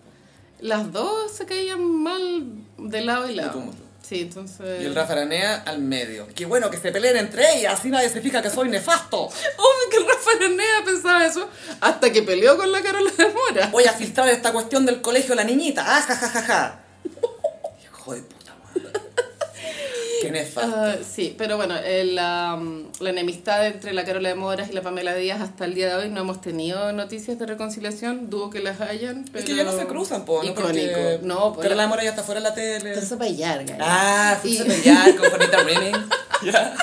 Las 0.59 0.91
dos 0.93 1.31
se 1.31 1.45
caían 1.45 1.83
mal 1.83 2.45
de 2.77 3.01
lado 3.01 3.29
y 3.29 3.35
lado. 3.35 3.63
Sí, 4.07 4.21
entonces... 4.21 4.81
Y 4.81 4.85
el 4.85 4.93
Rafa 4.93 5.13
Aranea 5.13 5.63
al 5.65 5.79
medio. 5.79 6.27
Qué 6.35 6.45
bueno 6.45 6.69
que 6.69 6.77
se 6.77 6.91
peleen 6.91 7.15
entre 7.15 7.57
ellas, 7.57 7.79
así 7.79 7.89
nadie 7.89 8.09
se 8.09 8.19
fija 8.19 8.41
que 8.41 8.49
soy 8.49 8.67
nefasto. 8.67 9.23
Obvio 9.27 9.89
que 9.89 9.97
el 9.97 10.05
Rafa 10.05 10.31
Aranea 10.35 10.83
pensaba 10.85 11.25
eso 11.25 11.49
hasta 11.79 12.11
que 12.11 12.21
peleó 12.21 12.57
con 12.57 12.69
la 12.71 12.81
Carola 12.81 13.11
de 13.17 13.29
Mora. 13.29 13.67
Voy 13.67 13.85
a 13.85 13.93
filtrar 13.93 14.27
esta 14.27 14.51
cuestión 14.51 14.85
del 14.85 15.01
colegio 15.01 15.33
la 15.35 15.45
niñita. 15.45 15.83
Ah, 15.87 16.01
ja, 16.01 16.15
ja, 16.17 16.29
ja, 16.29 16.41
ja. 16.41 16.79
Hijo 17.83 18.13
de 18.13 18.21
puta. 18.23 18.42
Qué 20.23 20.31
nefasto. 20.31 20.73
Ah, 20.75 20.95
sí, 21.09 21.35
pero 21.37 21.57
bueno, 21.57 21.75
eh, 21.83 22.03
la, 22.05 22.61
la 22.99 23.09
enemistad 23.09 23.65
entre 23.67 23.93
la 23.93 24.03
Carola 24.05 24.29
de 24.29 24.35
Moras 24.35 24.69
y 24.69 24.73
la 24.73 24.81
Pamela 24.81 25.13
Díaz 25.15 25.41
hasta 25.41 25.65
el 25.65 25.73
día 25.75 25.87
de 25.89 26.03
hoy 26.05 26.09
no 26.09 26.21
hemos 26.21 26.41
tenido 26.41 26.91
noticias 26.93 27.37
de 27.39 27.45
reconciliación, 27.45 28.29
dudo 28.29 28.49
que 28.49 28.59
las 28.59 28.81
hayan, 28.81 29.25
pero... 29.25 29.39
Es 29.39 29.45
que 29.45 29.55
ya 29.55 29.63
no 29.63 29.77
se 29.77 29.85
cruzan, 29.85 30.25
po, 30.25 30.43
¿no? 30.43 30.49
Icónico. 30.49 30.99
No, 31.21 31.53
pues... 31.53 31.67
Carola 31.67 31.87
Mora 31.87 32.03
ya 32.03 32.09
está 32.11 32.23
fuera 32.23 32.41
de 32.41 32.47
la 32.49 32.53
tele. 32.55 32.93
Allá, 33.19 33.57
gaya. 33.57 33.77
Ah, 33.79 34.39
Y- 34.43 34.57
a 34.57 34.63
pelear 34.65 35.15
con 35.15 35.29
Juanita 35.29 35.57
Renning. 35.63 35.95
Ya. 36.45 36.75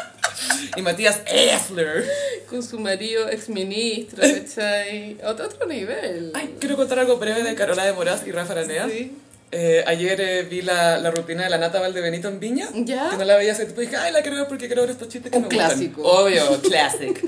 Y 0.77 0.83
Matías 0.83 1.21
Essler. 1.27 2.05
Con 2.49 2.63
su 2.63 2.79
marido 2.79 3.29
exministro, 3.29 4.23
¿cachai? 4.23 5.19
Otro, 5.25 5.47
otro 5.47 5.67
nivel. 5.67 6.33
Ay, 6.35 6.57
quiero 6.59 6.77
contar 6.77 6.99
algo 6.99 7.17
breve 7.19 7.43
de 7.43 7.55
Carola 7.55 7.85
de 7.85 7.93
Moraz 7.93 8.27
y 8.27 8.33
Rafa 8.33 8.53
Aranea. 8.53 8.89
Sí. 8.89 9.13
Eh, 9.53 9.83
ayer 9.87 10.21
eh, 10.21 10.43
vi 10.45 10.63
la, 10.63 10.99
la 10.99 11.11
rutina 11.11 11.43
de 11.45 11.51
la 11.51 11.59
Nata 11.59 11.81
Valdebenito 11.81 12.29
en 12.29 12.39
Viña. 12.39 12.69
¿Ya? 12.73 13.11
Que 13.11 13.17
no 13.17 13.25
la 13.25 13.37
veía 13.37 13.53
hace 13.53 13.65
tiempo 13.65 13.81
dije, 13.81 13.97
ay, 13.97 14.13
la 14.13 14.23
quiero 14.23 14.37
ver 14.39 14.47
porque 14.49 14.67
quiero 14.69 14.83
ver 14.83 14.91
estos 14.93 15.09
chistes 15.09 15.33
que 15.33 15.39
Un 15.39 15.45
me 15.45 15.49
gustan. 15.49 15.69
clásico. 15.71 16.03
Obvio, 16.03 16.61
classic. 16.63 17.21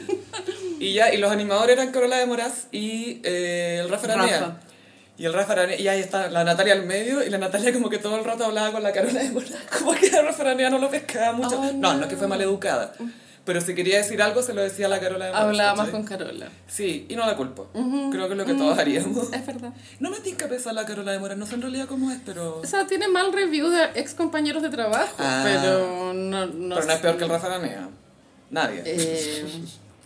y 0.78 0.92
ya, 0.94 1.12
y 1.12 1.16
los 1.18 1.32
animadores 1.32 1.76
eran 1.76 1.90
Carola 1.90 2.18
de 2.18 2.26
Moraz 2.26 2.66
y 2.70 3.20
eh, 3.24 3.80
el 3.82 3.88
Rafa 3.88 4.12
Aranea. 4.12 4.60
Y 5.18 5.24
el 5.26 5.32
Rafa 5.34 5.52
Aranea, 5.52 5.78
y 5.80 5.88
ahí 5.88 6.00
está 6.00 6.30
la 6.30 6.42
Natalia 6.44 6.72
al 6.74 6.84
medio, 6.86 7.22
y 7.24 7.28
la 7.30 7.38
Natalia 7.38 7.72
como 7.72 7.90
que 7.90 7.98
todo 7.98 8.16
el 8.16 8.24
rato 8.24 8.44
hablaba 8.44 8.72
con 8.72 8.82
la 8.82 8.92
Carola 8.92 9.20
de 9.22 9.30
Moraz. 9.30 9.50
Como 9.78 9.92
que 9.92 10.06
el 10.06 10.24
Rafa 10.24 10.42
Aranea 10.42 10.70
no 10.70 10.78
lo 10.78 10.90
pescaba 10.90 11.32
mucho. 11.32 11.58
Oh, 11.60 11.64
no. 11.64 11.72
no. 11.72 11.94
no, 11.94 12.02
es 12.04 12.08
que 12.08 12.16
fue 12.16 12.28
maleducada. 12.28 12.92
Pero 13.44 13.60
si 13.60 13.74
quería 13.74 13.96
decir 13.98 14.22
algo, 14.22 14.40
se 14.40 14.54
lo 14.54 14.62
decía 14.62 14.86
a 14.86 14.88
la 14.88 15.00
Carola 15.00 15.24
de 15.26 15.32
Moraz. 15.32 15.46
Hablaba 15.48 15.70
más 15.74 15.86
¿cachai? 15.86 15.92
con 15.92 16.04
Carola. 16.04 16.48
Sí, 16.68 17.06
y 17.08 17.16
no 17.16 17.26
la 17.26 17.36
culpo. 17.36 17.68
Creo 17.72 18.26
que 18.28 18.34
es 18.34 18.38
lo 18.38 18.44
que 18.44 18.54
todos 18.54 18.78
haríamos. 18.78 19.32
Es 19.32 19.44
verdad. 19.46 19.72
No 19.98 20.10
me 20.10 20.20
tinca 20.20 20.46
pesar 20.48 20.74
la 20.74 20.86
Carola 20.86 21.10
de 21.10 21.18
Moras, 21.18 21.36
no 21.36 21.44
sé 21.46 21.56
en 21.56 21.62
realidad 21.62 21.86
cómo 21.86 22.12
es, 22.12 22.20
pero... 22.24 22.60
O 22.60 22.66
sea, 22.66 22.86
tiene 22.86 23.08
mal 23.08 23.32
review 23.32 23.68
de 23.68 23.84
ex 23.96 24.14
compañeros 24.14 24.62
de 24.62 24.68
trabajo, 24.70 25.14
Ah. 25.18 25.42
pero 25.44 26.12
no, 26.14 26.46
no 26.46 26.74
pero 26.76 26.86
no 26.86 26.92
es 26.92 27.00
peor 27.00 27.16
que 27.16 27.24
el 27.24 27.30
Rafa 27.30 27.46
Aranea. 27.48 27.88
Nadie. 28.50 28.82
Eh, 28.84 29.44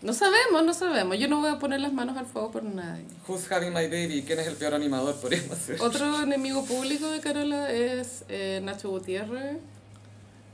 no 0.01 0.15
sabemos, 0.15 0.65
no 0.65 0.73
sabemos. 0.73 1.19
Yo 1.19 1.29
no 1.29 1.41
voy 1.41 1.51
a 1.51 1.59
poner 1.59 1.81
las 1.81 1.93
manos 1.93 2.17
al 2.17 2.25
fuego 2.27 2.51
por 2.53 2.63
nadie. 2.63 3.05
Who's 3.29 3.51
having 3.53 3.71
my 3.75 3.85
baby? 3.87 4.23
¿Quién 4.27 4.39
es 4.39 4.47
el 4.47 4.55
peor 4.55 4.73
animador? 4.75 5.15
Podríamos 5.17 5.51
hacer. 5.53 5.77
Otro 5.83 6.23
enemigo 6.23 6.65
público 6.65 7.11
de 7.11 7.21
Carola 7.21 7.71
es 7.71 8.25
eh, 8.31 8.61
Nacho 8.63 8.89
Gutiérrez, 8.89 9.59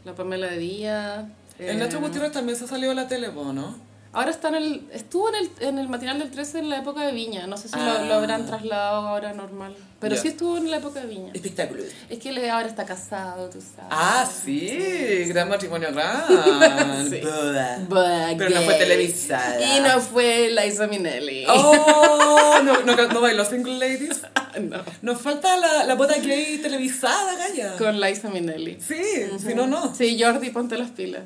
la 0.04 0.14
Pamela 0.14 0.48
de 0.48 0.58
Díaz. 0.58 1.24
El 1.58 1.78
Nacho 1.78 2.00
Gutiérrez 2.00 2.32
también 2.32 2.58
se 2.58 2.66
salió 2.66 2.90
a 2.90 2.94
la 2.94 3.08
tele, 3.08 3.28
¿no? 3.32 3.92
Ahora 4.14 4.30
está 4.30 4.48
en 4.48 4.56
el. 4.56 4.88
Estuvo 4.92 5.30
en 5.30 5.36
el, 5.36 5.50
en 5.60 5.78
el 5.78 5.88
matinal 5.88 6.18
del 6.18 6.30
13 6.30 6.58
en 6.58 6.68
la 6.68 6.76
época 6.80 7.00
de 7.06 7.12
Viña. 7.12 7.46
No 7.46 7.56
sé 7.56 7.68
si 7.68 7.74
Ah. 7.78 8.00
lo, 8.00 8.04
lo 8.08 8.14
habrán 8.16 8.44
trasladado 8.44 9.06
ahora 9.08 9.32
normal. 9.32 9.74
Pero 10.00 10.14
Ya. 10.16 10.20
sí 10.20 10.28
estuvo 10.28 10.58
en 10.58 10.70
la 10.70 10.76
época 10.78 11.00
de 11.00 11.06
Viña. 11.06 11.30
Espectáculo. 11.32 11.82
Es 12.10 12.18
que 12.18 12.28
él 12.28 12.50
ahora 12.50 12.66
está 12.68 12.84
casado, 12.84 13.48
tú 13.48 13.58
sabes. 13.62 13.86
Ah, 13.90 14.28
sí, 14.44 15.24
gran 15.28 15.48
matrimonio 15.48 15.88
gran. 15.94 16.24
Sí. 17.08 17.20
Boda. 17.22 17.78
But 17.88 18.36
Pero 18.36 18.50
no 18.50 18.60
fue 18.62 18.74
gay. 18.74 18.78
televisada. 18.80 19.78
Y 19.78 19.80
no 19.80 19.98
fue 20.00 20.50
Liza 20.50 20.86
Minnelli. 20.88 21.46
Oh, 21.48 22.60
no, 22.62 22.82
no, 22.84 22.96
no 23.08 23.20
bailó 23.22 23.46
Single 23.46 23.78
Ladies. 23.78 24.20
no. 24.60 24.82
Nos 25.00 25.22
falta 25.22 25.56
la, 25.56 25.84
la 25.84 25.94
boda 25.94 26.16
gay 26.18 26.58
televisada, 26.58 27.34
Gaya. 27.36 27.76
Con 27.78 27.98
Liza 27.98 28.28
Minnelli. 28.28 28.78
Sí, 28.78 29.02
si 29.38 29.54
no, 29.54 29.66
no. 29.66 29.94
Sí, 29.94 30.20
Jordi, 30.22 30.50
ponte 30.50 30.76
las 30.76 30.90
pilas. 30.90 31.22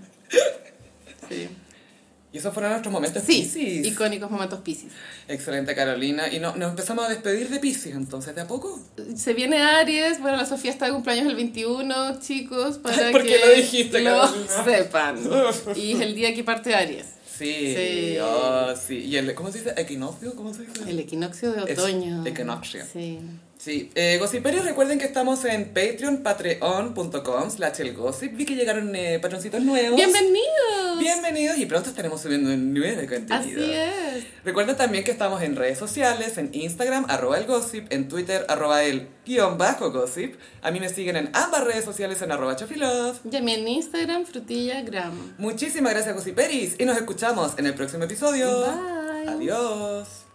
Sí. 1.28 1.48
Y 2.32 2.38
esos 2.38 2.52
fueron 2.52 2.72
nuestros 2.72 2.92
momentos 2.92 3.22
Sí, 3.24 3.42
Piscis. 3.42 3.86
icónicos 3.86 4.30
momentos 4.30 4.60
Pisces. 4.60 4.92
Excelente, 5.26 5.74
Carolina. 5.74 6.30
Y 6.30 6.38
no, 6.38 6.54
nos 6.54 6.70
empezamos 6.70 7.06
a 7.06 7.08
despedir 7.08 7.48
de 7.48 7.58
Piscis, 7.58 7.94
entonces, 7.94 8.34
¿de 8.34 8.42
a 8.42 8.46
poco? 8.46 8.78
Se 9.16 9.32
viene 9.32 9.62
Aries, 9.62 10.20
bueno, 10.20 10.36
la 10.36 10.44
Sofía 10.44 10.70
está 10.70 10.86
de 10.86 10.92
cumpleaños 10.92 11.26
el 11.26 11.34
21, 11.36 12.20
chicos, 12.20 12.76
para 12.82 13.10
¿Por 13.10 13.22
que 13.22 13.28
qué 13.28 13.38
lo 13.38 13.52
dijiste, 13.54 14.00
lo 14.02 14.28
sepan. 14.64 15.18
Y 15.76 15.92
es 15.92 16.00
el 16.00 16.14
día 16.14 16.34
que 16.34 16.44
parte 16.44 16.74
Aries. 16.74 17.06
Sí, 17.38 17.74
Sí. 17.76 18.16
oh, 18.20 18.74
sí. 18.76 18.98
¿Y 18.98 19.16
el, 19.16 19.34
cómo 19.34 19.50
se 19.50 19.58
dice? 19.58 19.74
¿Equinoccio? 19.76 20.34
¿Cómo 20.34 20.52
se 20.54 20.62
dice? 20.66 20.80
El 20.88 20.98
equinoccio 21.00 21.52
de 21.52 21.72
Es 21.72 21.78
otoño. 21.78 22.24
equinoccio. 22.26 22.82
Sí. 22.92 23.18
Sí, 23.58 23.90
eh, 23.94 24.18
Gossiperios, 24.18 24.64
recuerden 24.64 24.98
que 24.98 25.06
estamos 25.06 25.44
en 25.46 25.66
Patreon, 25.72 26.18
patreon.com 26.18 27.50
slash 27.50 27.80
el 27.80 27.94
gossip. 27.94 28.36
Vi 28.36 28.44
que 28.44 28.54
llegaron 28.54 28.94
eh, 28.94 29.18
patroncitos 29.18 29.62
nuevos. 29.62 29.96
¡Bienvenidos! 29.96 30.98
Bienvenidos 30.98 31.58
y 31.58 31.64
pronto 31.64 31.88
estaremos 31.88 32.20
subiendo 32.20 32.50
un 32.52 32.74
nivel 32.74 32.96
de 32.96 33.06
contenido. 33.06 33.62
Así 33.62 33.72
es. 33.72 34.24
Recuerden 34.44 34.76
también 34.76 35.04
que 35.04 35.10
estamos 35.10 35.42
en 35.42 35.56
redes 35.56 35.78
sociales, 35.78 36.36
en 36.36 36.50
Instagram, 36.52 37.06
arroba 37.08 37.38
el 37.38 37.46
gossip, 37.46 37.90
en 37.90 38.08
Twitter, 38.08 38.44
arroba 38.48 38.84
el 38.84 39.08
guion 39.24 39.56
bajo 39.56 39.90
gossip. 39.90 40.34
A 40.60 40.70
mí 40.70 40.78
me 40.78 40.90
siguen 40.90 41.16
en 41.16 41.30
ambas 41.32 41.64
redes 41.64 41.84
sociales 41.84 42.20
en 42.20 42.32
arroba 42.32 42.56
chofilove. 42.56 43.18
Y 43.30 43.36
a 43.36 43.40
mí 43.40 43.54
en 43.54 43.66
Instagram, 43.66 44.26
frutillagram. 44.26 45.34
Muchísimas 45.38 45.92
gracias, 45.92 46.14
Gossiperis, 46.14 46.76
y 46.78 46.84
nos 46.84 46.96
escuchamos 46.96 47.54
en 47.58 47.66
el 47.66 47.74
próximo 47.74 48.04
episodio. 48.04 48.60
Bye. 48.60 49.28
Adiós. 49.28 50.25